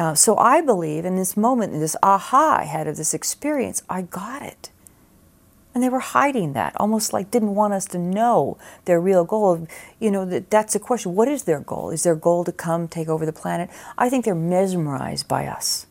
uh, 0.00 0.14
so 0.14 0.34
I 0.38 0.62
believe 0.62 1.04
in 1.04 1.16
this 1.16 1.36
moment, 1.36 1.74
in 1.74 1.80
this 1.80 1.94
aha 2.02 2.60
I 2.60 2.64
had 2.64 2.86
of 2.86 2.96
this 2.96 3.12
experience, 3.12 3.82
I 3.90 4.00
got 4.00 4.40
it. 4.40 4.70
And 5.74 5.84
they 5.84 5.90
were 5.90 6.00
hiding 6.00 6.54
that, 6.54 6.72
almost 6.80 7.12
like 7.12 7.30
didn't 7.30 7.54
want 7.54 7.74
us 7.74 7.84
to 7.86 7.98
know 7.98 8.56
their 8.86 8.98
real 8.98 9.26
goal. 9.26 9.68
You 9.98 10.10
know, 10.10 10.24
that, 10.24 10.48
that's 10.48 10.72
the 10.72 10.78
question. 10.78 11.14
What 11.14 11.28
is 11.28 11.42
their 11.42 11.60
goal? 11.60 11.90
Is 11.90 12.02
their 12.02 12.16
goal 12.16 12.44
to 12.44 12.52
come 12.52 12.88
take 12.88 13.08
over 13.08 13.26
the 13.26 13.32
planet? 13.32 13.68
I 13.98 14.08
think 14.08 14.24
they're 14.24 14.34
mesmerized 14.34 15.28
by 15.28 15.46
us. 15.46 15.86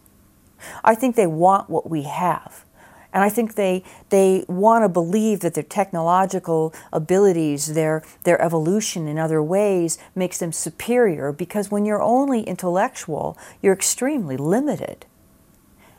I 0.84 0.96
think 0.96 1.16
they 1.16 1.28
want 1.28 1.70
what 1.70 1.88
we 1.88 2.02
have. 2.04 2.66
And 3.12 3.24
I 3.24 3.30
think 3.30 3.56
they, 3.56 3.84
they 4.10 4.46
want 4.48 4.84
to 4.84 4.90
believe 4.90 5.40
that 5.40 5.56
their 5.56 5.64
technological 5.64 6.74
abilities, 6.94 7.74
their, 7.74 8.04
their 8.24 8.40
evolution 8.42 9.08
in 9.08 9.18
other 9.18 9.42
ways, 9.42 9.98
makes 10.14 10.38
them 10.38 10.52
superior 10.52 11.32
because 11.32 11.72
when 11.72 11.86
you're 11.86 12.02
only 12.02 12.42
intellectual, 12.42 13.38
you're 13.62 13.74
extremely 13.74 14.38
limited. 14.38 15.08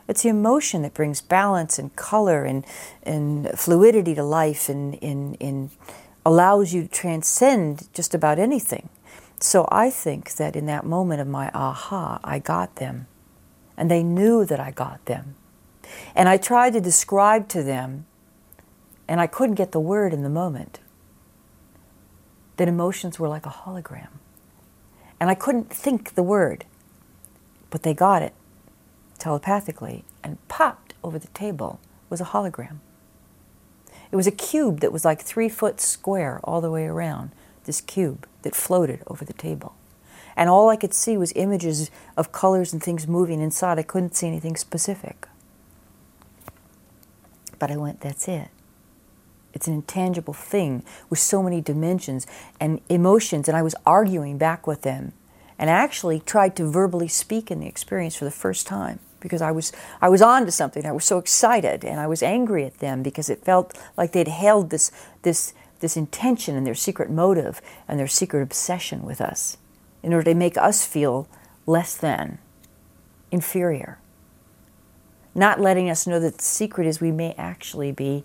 It's 0.07 0.23
the 0.23 0.29
emotion 0.29 0.81
that 0.83 0.93
brings 0.93 1.21
balance 1.21 1.77
and 1.77 1.95
color 1.95 2.45
and, 2.45 2.65
and 3.03 3.49
fluidity 3.57 4.15
to 4.15 4.23
life 4.23 4.69
and, 4.69 5.01
and, 5.03 5.37
and 5.41 5.69
allows 6.25 6.73
you 6.73 6.83
to 6.83 6.87
transcend 6.87 7.87
just 7.93 8.13
about 8.13 8.39
anything. 8.39 8.89
So 9.39 9.67
I 9.71 9.89
think 9.89 10.35
that 10.35 10.55
in 10.55 10.65
that 10.67 10.85
moment 10.85 11.19
of 11.21 11.27
my 11.27 11.49
aha, 11.53 12.19
I 12.23 12.39
got 12.39 12.75
them. 12.75 13.07
And 13.75 13.89
they 13.89 14.03
knew 14.03 14.45
that 14.45 14.59
I 14.59 14.71
got 14.71 15.03
them. 15.05 15.35
And 16.15 16.29
I 16.29 16.37
tried 16.37 16.73
to 16.73 16.81
describe 16.81 17.47
to 17.49 17.63
them, 17.63 18.05
and 19.07 19.19
I 19.19 19.27
couldn't 19.27 19.55
get 19.55 19.71
the 19.71 19.79
word 19.79 20.13
in 20.13 20.23
the 20.23 20.29
moment, 20.29 20.79
that 22.57 22.67
emotions 22.67 23.19
were 23.19 23.27
like 23.27 23.45
a 23.45 23.49
hologram. 23.49 24.09
And 25.19 25.29
I 25.29 25.35
couldn't 25.35 25.69
think 25.69 26.15
the 26.15 26.23
word, 26.23 26.65
but 27.69 27.83
they 27.83 27.93
got 27.93 28.21
it 28.21 28.33
telepathically 29.17 30.03
and 30.23 30.45
popped 30.47 30.93
over 31.03 31.19
the 31.19 31.27
table 31.27 31.79
was 32.09 32.19
a 32.21 32.25
hologram. 32.25 32.79
It 34.11 34.15
was 34.15 34.27
a 34.27 34.31
cube 34.31 34.81
that 34.81 34.91
was 34.91 35.05
like 35.05 35.21
three 35.21 35.47
foot 35.47 35.79
square 35.79 36.39
all 36.43 36.59
the 36.59 36.71
way 36.71 36.85
around, 36.85 37.31
this 37.65 37.81
cube 37.81 38.27
that 38.41 38.55
floated 38.55 39.01
over 39.07 39.23
the 39.23 39.33
table. 39.33 39.75
And 40.35 40.49
all 40.49 40.69
I 40.69 40.75
could 40.75 40.93
see 40.93 41.17
was 41.17 41.33
images 41.35 41.91
of 42.17 42.31
colors 42.31 42.73
and 42.73 42.81
things 42.81 43.07
moving 43.07 43.41
inside. 43.41 43.79
I 43.79 43.83
couldn't 43.83 44.15
see 44.15 44.27
anything 44.27 44.55
specific. 44.55 45.27
But 47.61 47.69
I 47.69 47.77
went, 47.77 48.01
that's 48.01 48.27
it. 48.27 48.47
It's 49.53 49.67
an 49.67 49.75
intangible 49.75 50.33
thing 50.33 50.83
with 51.11 51.19
so 51.19 51.43
many 51.43 51.61
dimensions 51.61 52.25
and 52.59 52.81
emotions. 52.89 53.47
And 53.47 53.55
I 53.55 53.61
was 53.61 53.75
arguing 53.85 54.39
back 54.39 54.65
with 54.65 54.81
them 54.81 55.13
and 55.59 55.69
actually 55.69 56.21
tried 56.21 56.55
to 56.55 56.67
verbally 56.67 57.07
speak 57.07 57.51
in 57.51 57.59
the 57.59 57.67
experience 57.67 58.15
for 58.15 58.25
the 58.25 58.31
first 58.31 58.65
time 58.65 58.97
because 59.19 59.43
I 59.43 59.51
was, 59.51 59.71
I 60.01 60.09
was 60.09 60.23
on 60.23 60.45
to 60.45 60.51
something. 60.51 60.87
I 60.87 60.91
was 60.91 61.05
so 61.05 61.19
excited 61.19 61.85
and 61.85 61.99
I 61.99 62.07
was 62.07 62.23
angry 62.23 62.65
at 62.65 62.79
them 62.79 63.03
because 63.03 63.29
it 63.29 63.45
felt 63.45 63.77
like 63.95 64.11
they'd 64.11 64.27
held 64.27 64.71
this, 64.71 64.91
this, 65.21 65.53
this 65.81 65.95
intention 65.95 66.55
and 66.55 66.65
their 66.65 66.73
secret 66.73 67.11
motive 67.11 67.61
and 67.87 67.99
their 67.99 68.07
secret 68.07 68.41
obsession 68.41 69.03
with 69.03 69.21
us 69.21 69.57
in 70.01 70.13
order 70.13 70.31
to 70.31 70.35
make 70.35 70.57
us 70.57 70.83
feel 70.83 71.27
less 71.67 71.95
than, 71.95 72.39
inferior 73.29 74.00
not 75.33 75.59
letting 75.59 75.89
us 75.89 76.05
know 76.07 76.19
that 76.19 76.37
the 76.37 76.43
secret 76.43 76.87
is 76.87 76.99
we 76.99 77.11
may 77.11 77.33
actually 77.37 77.91
be 77.91 78.23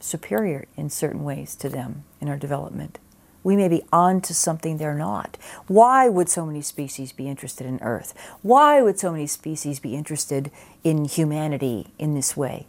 superior 0.00 0.66
in 0.76 0.90
certain 0.90 1.24
ways 1.24 1.54
to 1.56 1.68
them 1.68 2.04
in 2.20 2.28
our 2.28 2.36
development. 2.36 2.98
We 3.44 3.56
may 3.56 3.68
be 3.68 3.82
on 3.92 4.20
to 4.22 4.34
something 4.34 4.76
they're 4.76 4.94
not. 4.94 5.36
Why 5.66 6.08
would 6.08 6.28
so 6.28 6.46
many 6.46 6.62
species 6.62 7.12
be 7.12 7.28
interested 7.28 7.66
in 7.66 7.80
Earth? 7.82 8.14
Why 8.42 8.82
would 8.82 8.98
so 8.98 9.10
many 9.10 9.26
species 9.26 9.80
be 9.80 9.96
interested 9.96 10.50
in 10.84 11.06
humanity 11.06 11.88
in 11.98 12.14
this 12.14 12.36
way? 12.36 12.66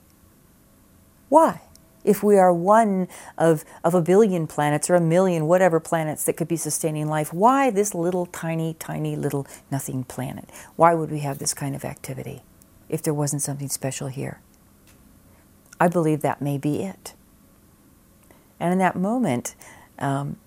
Why? 1.30 1.62
If 2.04 2.22
we 2.22 2.38
are 2.38 2.52
one 2.52 3.08
of, 3.38 3.64
of 3.84 3.94
a 3.94 4.02
billion 4.02 4.46
planets 4.46 4.90
or 4.90 4.96
a 4.96 5.02
million, 5.02 5.48
whatever 5.48 5.80
planets 5.80 6.26
that 6.26 6.34
could 6.34 6.48
be 6.48 6.58
sustaining 6.58 7.08
life, 7.08 7.32
why 7.32 7.70
this 7.70 7.96
little 7.96 8.26
tiny, 8.26 8.76
tiny 8.78 9.16
little 9.16 9.48
nothing 9.72 10.04
planet? 10.04 10.50
Why 10.76 10.96
would 10.96 11.12
we 11.12 11.20
have 11.20 11.40
this 11.40 11.54
kind 11.54 11.76
of 11.76 11.86
activity? 11.86 12.42
If 12.94 13.02
there 13.02 13.14
wasn't 13.14 13.42
something 13.42 13.70
special 13.70 14.08
here. 14.08 14.40
I 15.80 15.88
believe 15.88 16.22
that 16.22 16.44
may 16.44 16.60
be 16.60 16.84
it. 16.84 17.16
And 18.60 18.72
in 18.72 18.78
that 18.78 18.96
moment, 18.96 19.56
um, 19.98 20.38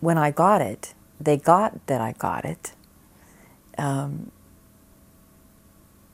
when 0.00 0.18
I 0.18 0.32
got 0.32 0.60
it, 0.60 0.94
they 1.20 1.36
got 1.36 1.86
that 1.86 2.00
I 2.00 2.10
got 2.18 2.44
it. 2.44 2.72
Um, 3.78 4.32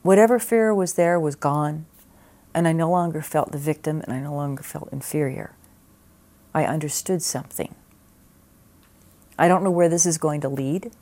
whatever 0.03 0.39
fear 0.39 0.75
was 0.75 0.93
there 0.93 1.19
was 1.19 1.35
gone, 1.37 1.87
and 2.53 2.69
I 2.69 2.73
no 2.75 2.91
longer 2.91 3.23
felt 3.23 3.53
the 3.53 3.59
victim 3.59 4.03
and 4.03 4.13
I 4.13 4.21
no 4.21 4.35
longer 4.35 4.63
felt 4.63 4.91
inferior. 4.93 5.55
I 6.55 6.67
understood 6.67 7.23
something. 7.23 7.75
I 9.39 9.49
don't 9.49 9.65
know 9.65 9.71
where 9.71 9.89
this 9.89 10.05
is 10.05 10.19
going 10.19 10.43
to 10.43 10.51
lead, 10.51 10.93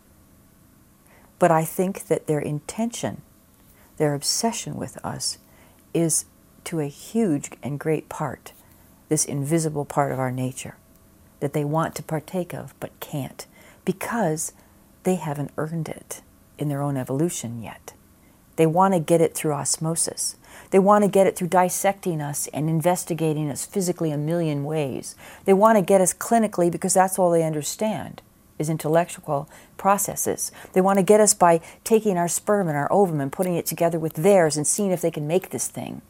but 1.41 1.51
I 1.51 1.65
think 1.65 2.07
that 2.07 2.29
their 2.29 2.41
intention 2.41 3.23
their 3.97 4.14
obsession 4.14 4.77
with 4.77 5.05
us 5.05 5.39
is 5.94 6.27
to 6.64 6.81
a 6.81 6.89
huge 6.89 7.51
and 7.62 7.78
great 7.78 8.09
part 8.09 8.52
this 9.09 9.24
invisible 9.24 9.85
part 9.85 10.12
of 10.12 10.18
our 10.18 10.32
nature 10.32 10.77
that 11.40 11.52
they 11.52 11.64
want 11.64 11.94
to 11.94 12.02
partake 12.02 12.52
of 12.52 12.74
but 12.81 12.98
can't 13.01 13.47
because 13.85 14.52
they 15.05 15.14
haven't 15.14 15.52
earned 15.56 15.89
it 15.89 16.23
in 16.59 16.68
their 16.68 16.82
own 16.82 16.97
evolution 16.97 17.62
yet. 17.62 17.93
They 18.56 18.66
want 18.66 18.94
to 18.94 19.01
get 19.01 19.20
it 19.20 19.35
through 19.35 19.52
osmosis. 19.52 20.36
They 20.70 20.78
want 20.78 21.05
to 21.05 21.10
get 21.10 21.27
it 21.27 21.36
through 21.36 21.48
dissecting 21.48 22.20
us 22.20 22.48
and 22.48 22.68
investigating 22.68 23.51
us 23.51 23.66
physically 23.66 24.10
a 24.10 24.16
million 24.16 24.64
ways. 24.64 25.14
They 25.44 25.52
want 25.52 25.77
to 25.77 25.82
get 25.82 26.01
us 26.01 26.14
clinically 26.14 26.73
because 26.73 26.94
that's 26.94 27.18
all 27.18 27.31
they 27.31 27.44
understand 27.44 28.23
is 28.59 28.70
intellectual 28.70 29.49
processes. 29.77 30.51
They 30.73 30.81
want 30.81 30.99
to 30.99 31.05
get 31.05 31.20
us 31.20 31.35
by 31.35 31.61
taking 31.85 32.16
our 32.16 32.28
sperm 32.28 32.69
and 32.69 32.77
our 32.77 32.91
ovum 32.93 33.20
and 33.20 33.33
putting 33.33 33.55
it 33.55 33.66
together 33.66 33.99
with 33.99 34.15
theirs 34.15 34.57
and 34.57 34.66
seeing 34.66 34.91
if 34.91 35.01
they 35.01 35.11
can 35.11 35.27
make 35.27 35.51
this 35.51 35.69
thing. 35.69 36.03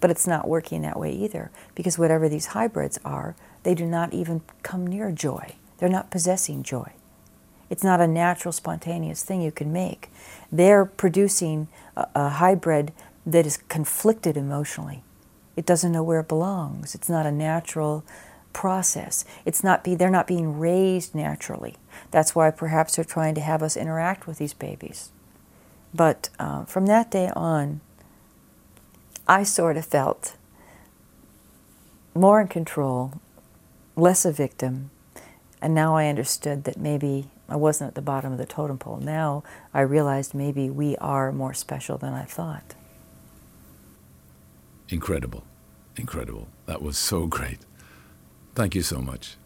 But 0.00 0.10
it's 0.10 0.26
not 0.26 0.48
working 0.48 0.82
that 0.82 0.98
way 0.98 1.12
either, 1.12 1.50
because 1.74 1.98
whatever 1.98 2.28
these 2.28 2.46
hybrids 2.46 2.98
are, 3.04 3.36
they 3.62 3.74
do 3.74 3.84
not 3.84 4.14
even 4.14 4.40
come 4.62 4.86
near 4.86 5.10
joy. 5.12 5.56
They're 5.78 5.88
not 5.88 6.10
possessing 6.10 6.62
joy. 6.62 6.92
It's 7.68 7.84
not 7.84 8.00
a 8.00 8.06
natural, 8.06 8.52
spontaneous 8.52 9.22
thing 9.22 9.42
you 9.42 9.52
can 9.52 9.72
make. 9.72 10.10
They're 10.50 10.84
producing 10.84 11.68
a, 11.96 12.06
a 12.14 12.28
hybrid 12.30 12.92
that 13.26 13.46
is 13.46 13.58
conflicted 13.68 14.36
emotionally. 14.36 15.02
It 15.56 15.66
doesn't 15.66 15.92
know 15.92 16.02
where 16.02 16.20
it 16.20 16.28
belongs. 16.28 16.94
It's 16.94 17.08
not 17.08 17.26
a 17.26 17.32
natural 17.32 18.04
process. 18.52 19.24
It's 19.44 19.62
not 19.62 19.84
be, 19.84 19.94
they're 19.94 20.10
not 20.10 20.26
being 20.26 20.58
raised 20.58 21.14
naturally. 21.14 21.76
That's 22.10 22.34
why 22.34 22.50
perhaps 22.50 22.96
they're 22.96 23.04
trying 23.04 23.34
to 23.36 23.40
have 23.40 23.62
us 23.62 23.76
interact 23.76 24.26
with 24.26 24.38
these 24.38 24.54
babies. 24.54 25.10
But 25.94 26.28
uh, 26.38 26.64
from 26.64 26.86
that 26.86 27.10
day 27.10 27.30
on, 27.34 27.80
I 29.26 29.42
sort 29.42 29.76
of 29.76 29.84
felt 29.84 30.36
more 32.14 32.40
in 32.40 32.48
control, 32.48 33.14
less 33.96 34.24
a 34.24 34.32
victim, 34.32 34.90
and 35.62 35.74
now 35.74 35.96
I 35.96 36.08
understood 36.08 36.64
that 36.64 36.76
maybe 36.76 37.28
I 37.48 37.56
wasn't 37.56 37.88
at 37.88 37.94
the 37.94 38.02
bottom 38.02 38.32
of 38.32 38.38
the 38.38 38.46
totem 38.46 38.78
pole. 38.78 38.98
Now 38.98 39.42
I 39.74 39.80
realized 39.80 40.34
maybe 40.34 40.70
we 40.70 40.96
are 40.96 41.32
more 41.32 41.54
special 41.54 41.98
than 41.98 42.12
I 42.12 42.24
thought. 42.24 42.74
Incredible. 44.88 45.44
Incredible. 45.96 46.48
That 46.66 46.82
was 46.82 46.96
so 46.96 47.26
great. 47.26 47.58
Thank 48.60 48.74
you 48.74 48.82
so 48.82 49.00
much. 49.00 49.38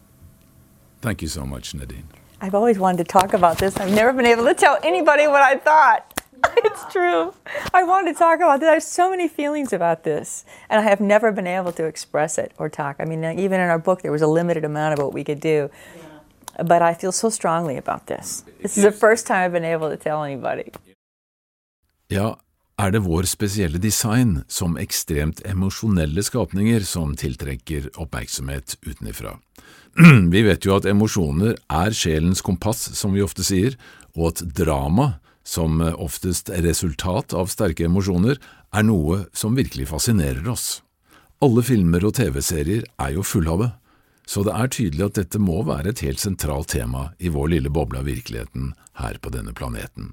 Thank 0.99 1.21
you 1.21 1.29
so 1.29 1.45
much, 1.45 1.73
Nadine. 1.73 2.03
I've 2.41 2.53
always 2.53 2.77
wanted 2.77 2.97
to 2.97 3.03
talk 3.05 3.33
about 3.33 3.59
this. 3.59 3.77
I've 3.77 3.93
never 3.93 4.11
been 4.11 4.25
able 4.25 4.43
to 4.43 4.53
tell 4.53 4.77
anybody 4.83 5.25
what 5.25 5.41
I 5.41 5.55
thought. 5.55 6.01
It's 6.57 6.83
true. 6.91 7.33
I 7.73 7.83
wanted 7.83 8.11
to 8.11 8.19
talk 8.19 8.39
about 8.39 8.59
this. 8.59 8.67
I 8.67 8.73
have 8.73 8.83
so 8.83 9.09
many 9.09 9.29
feelings 9.29 9.71
about 9.71 10.03
this, 10.03 10.43
and 10.69 10.81
I 10.81 10.83
have 10.83 10.99
never 10.99 11.31
been 11.31 11.47
able 11.47 11.71
to 11.71 11.85
express 11.85 12.37
it 12.37 12.51
or 12.57 12.67
talk. 12.67 12.97
I 12.99 13.05
mean, 13.05 13.23
uh, 13.23 13.31
even 13.37 13.61
in 13.61 13.69
our 13.69 13.79
book, 13.79 14.01
there 14.01 14.11
was 14.11 14.21
a 14.21 14.27
limited 14.27 14.65
amount 14.65 14.91
of 14.93 14.99
what 14.99 15.13
we 15.13 15.23
could 15.23 15.39
do. 15.39 15.69
But 16.61 16.81
I 16.81 16.93
feel 16.93 17.13
so 17.13 17.29
strongly 17.29 17.77
about 17.77 18.07
this. 18.07 18.43
This 18.61 18.77
is 18.77 18.83
the 18.83 18.91
first 18.91 19.25
time 19.27 19.45
I've 19.45 19.53
been 19.53 19.63
able 19.63 19.89
to 19.89 19.97
tell 19.97 20.25
anybody. 20.25 20.73
Ja, 22.09 22.35
er 22.81 22.91
det 22.91 23.03
vår 23.05 23.27
spesielle 23.29 23.79
design 23.79 24.41
som 24.51 24.75
ekstremt 24.79 25.41
emosjonelle 25.47 26.23
skapninger 26.25 26.83
som 26.87 27.13
tiltrekker 27.15 27.87
oppmerksomhet 27.95 28.77
utenifra. 28.83 29.37
Vi 30.33 30.41
vet 30.43 30.65
jo 30.67 30.75
at 30.75 30.87
emosjoner 30.89 31.55
er 31.71 31.95
sjelens 31.95 32.43
kompass, 32.43 32.89
som 32.99 33.15
vi 33.15 33.23
ofte 33.23 33.45
sier, 33.47 33.77
og 34.15 34.33
at 34.33 34.43
drama, 34.57 35.21
som 35.45 35.79
oftest 35.79 36.49
resultat 36.49 37.35
av 37.37 37.47
sterke 37.51 37.85
emosjoner, 37.87 38.41
er 38.75 38.83
noe 38.83 39.23
som 39.31 39.55
virkelig 39.55 39.87
fascinerer 39.93 40.43
oss. 40.51 40.81
Alle 41.43 41.63
filmer 41.63 42.03
og 42.07 42.15
TV-serier 42.17 42.83
er 42.99 43.15
jo 43.15 43.23
fulle 43.23 43.53
av 43.53 43.63
det, 43.63 43.71
så 44.27 44.43
det 44.43 44.55
er 44.57 44.71
tydelig 44.73 45.05
at 45.05 45.19
dette 45.21 45.39
må 45.39 45.61
være 45.67 45.93
et 45.93 46.03
helt 46.03 46.19
sentralt 46.19 46.73
tema 46.73 47.11
i 47.19 47.31
vår 47.31 47.53
lille 47.55 47.71
boble 47.71 48.01
av 48.01 48.09
virkeligheten 48.09 48.73
her 48.99 49.19
på 49.21 49.31
denne 49.31 49.53
planeten. 49.55 50.11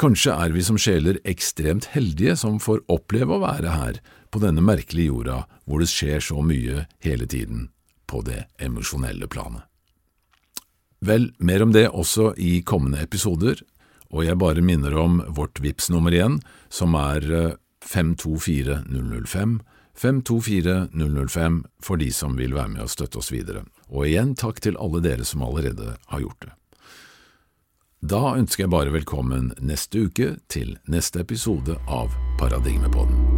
Kanskje 0.00 0.32
er 0.32 0.54
vi 0.54 0.62
som 0.64 0.78
sjeler 0.80 1.18
ekstremt 1.28 1.90
heldige 1.92 2.32
som 2.40 2.54
får 2.62 2.78
oppleve 2.88 3.36
å 3.36 3.42
være 3.42 3.72
her, 3.74 3.98
på 4.32 4.40
denne 4.40 4.62
merkelige 4.64 5.10
jorda 5.10 5.42
hvor 5.68 5.82
det 5.82 5.90
skjer 5.92 6.22
så 6.24 6.40
mye 6.40 6.86
hele 7.04 7.26
tiden, 7.28 7.66
på 8.08 8.22
det 8.24 8.46
emosjonelle 8.64 9.28
planet. 9.28 9.66
Vel, 11.04 11.30
mer 11.36 11.64
om 11.64 11.72
det 11.76 11.90
også 11.90 12.30
i 12.40 12.62
kommende 12.64 13.02
episoder, 13.04 13.60
og 14.08 14.24
jeg 14.24 14.40
bare 14.40 14.64
minner 14.64 14.96
om 14.96 15.20
vårt 15.36 15.60
VIPS 15.60 15.90
nummer 15.92 16.16
igjen, 16.16 16.40
som 16.72 16.96
er 16.96 17.20
524005, 17.84 19.60
eh, 19.60 19.76
524005 20.00 21.60
for 21.84 22.00
de 22.00 22.08
som 22.14 22.40
vil 22.40 22.56
være 22.56 22.72
med 22.72 22.86
og 22.86 22.92
støtte 22.92 23.20
oss 23.20 23.28
videre. 23.32 23.66
Og 23.92 24.08
igjen 24.08 24.32
takk 24.32 24.64
til 24.64 24.80
alle 24.80 25.04
dere 25.04 25.28
som 25.28 25.44
allerede 25.44 25.96
har 26.08 26.24
gjort 26.24 26.40
det. 26.46 26.54
Da 28.00 28.32
ønsker 28.32 28.64
jeg 28.64 28.72
bare 28.72 28.92
velkommen 28.94 29.50
neste 29.60 30.06
uke 30.08 30.30
til 30.48 30.78
neste 30.88 31.20
episode 31.20 31.76
av 31.84 32.14
Paradigmepodden. 32.40 33.29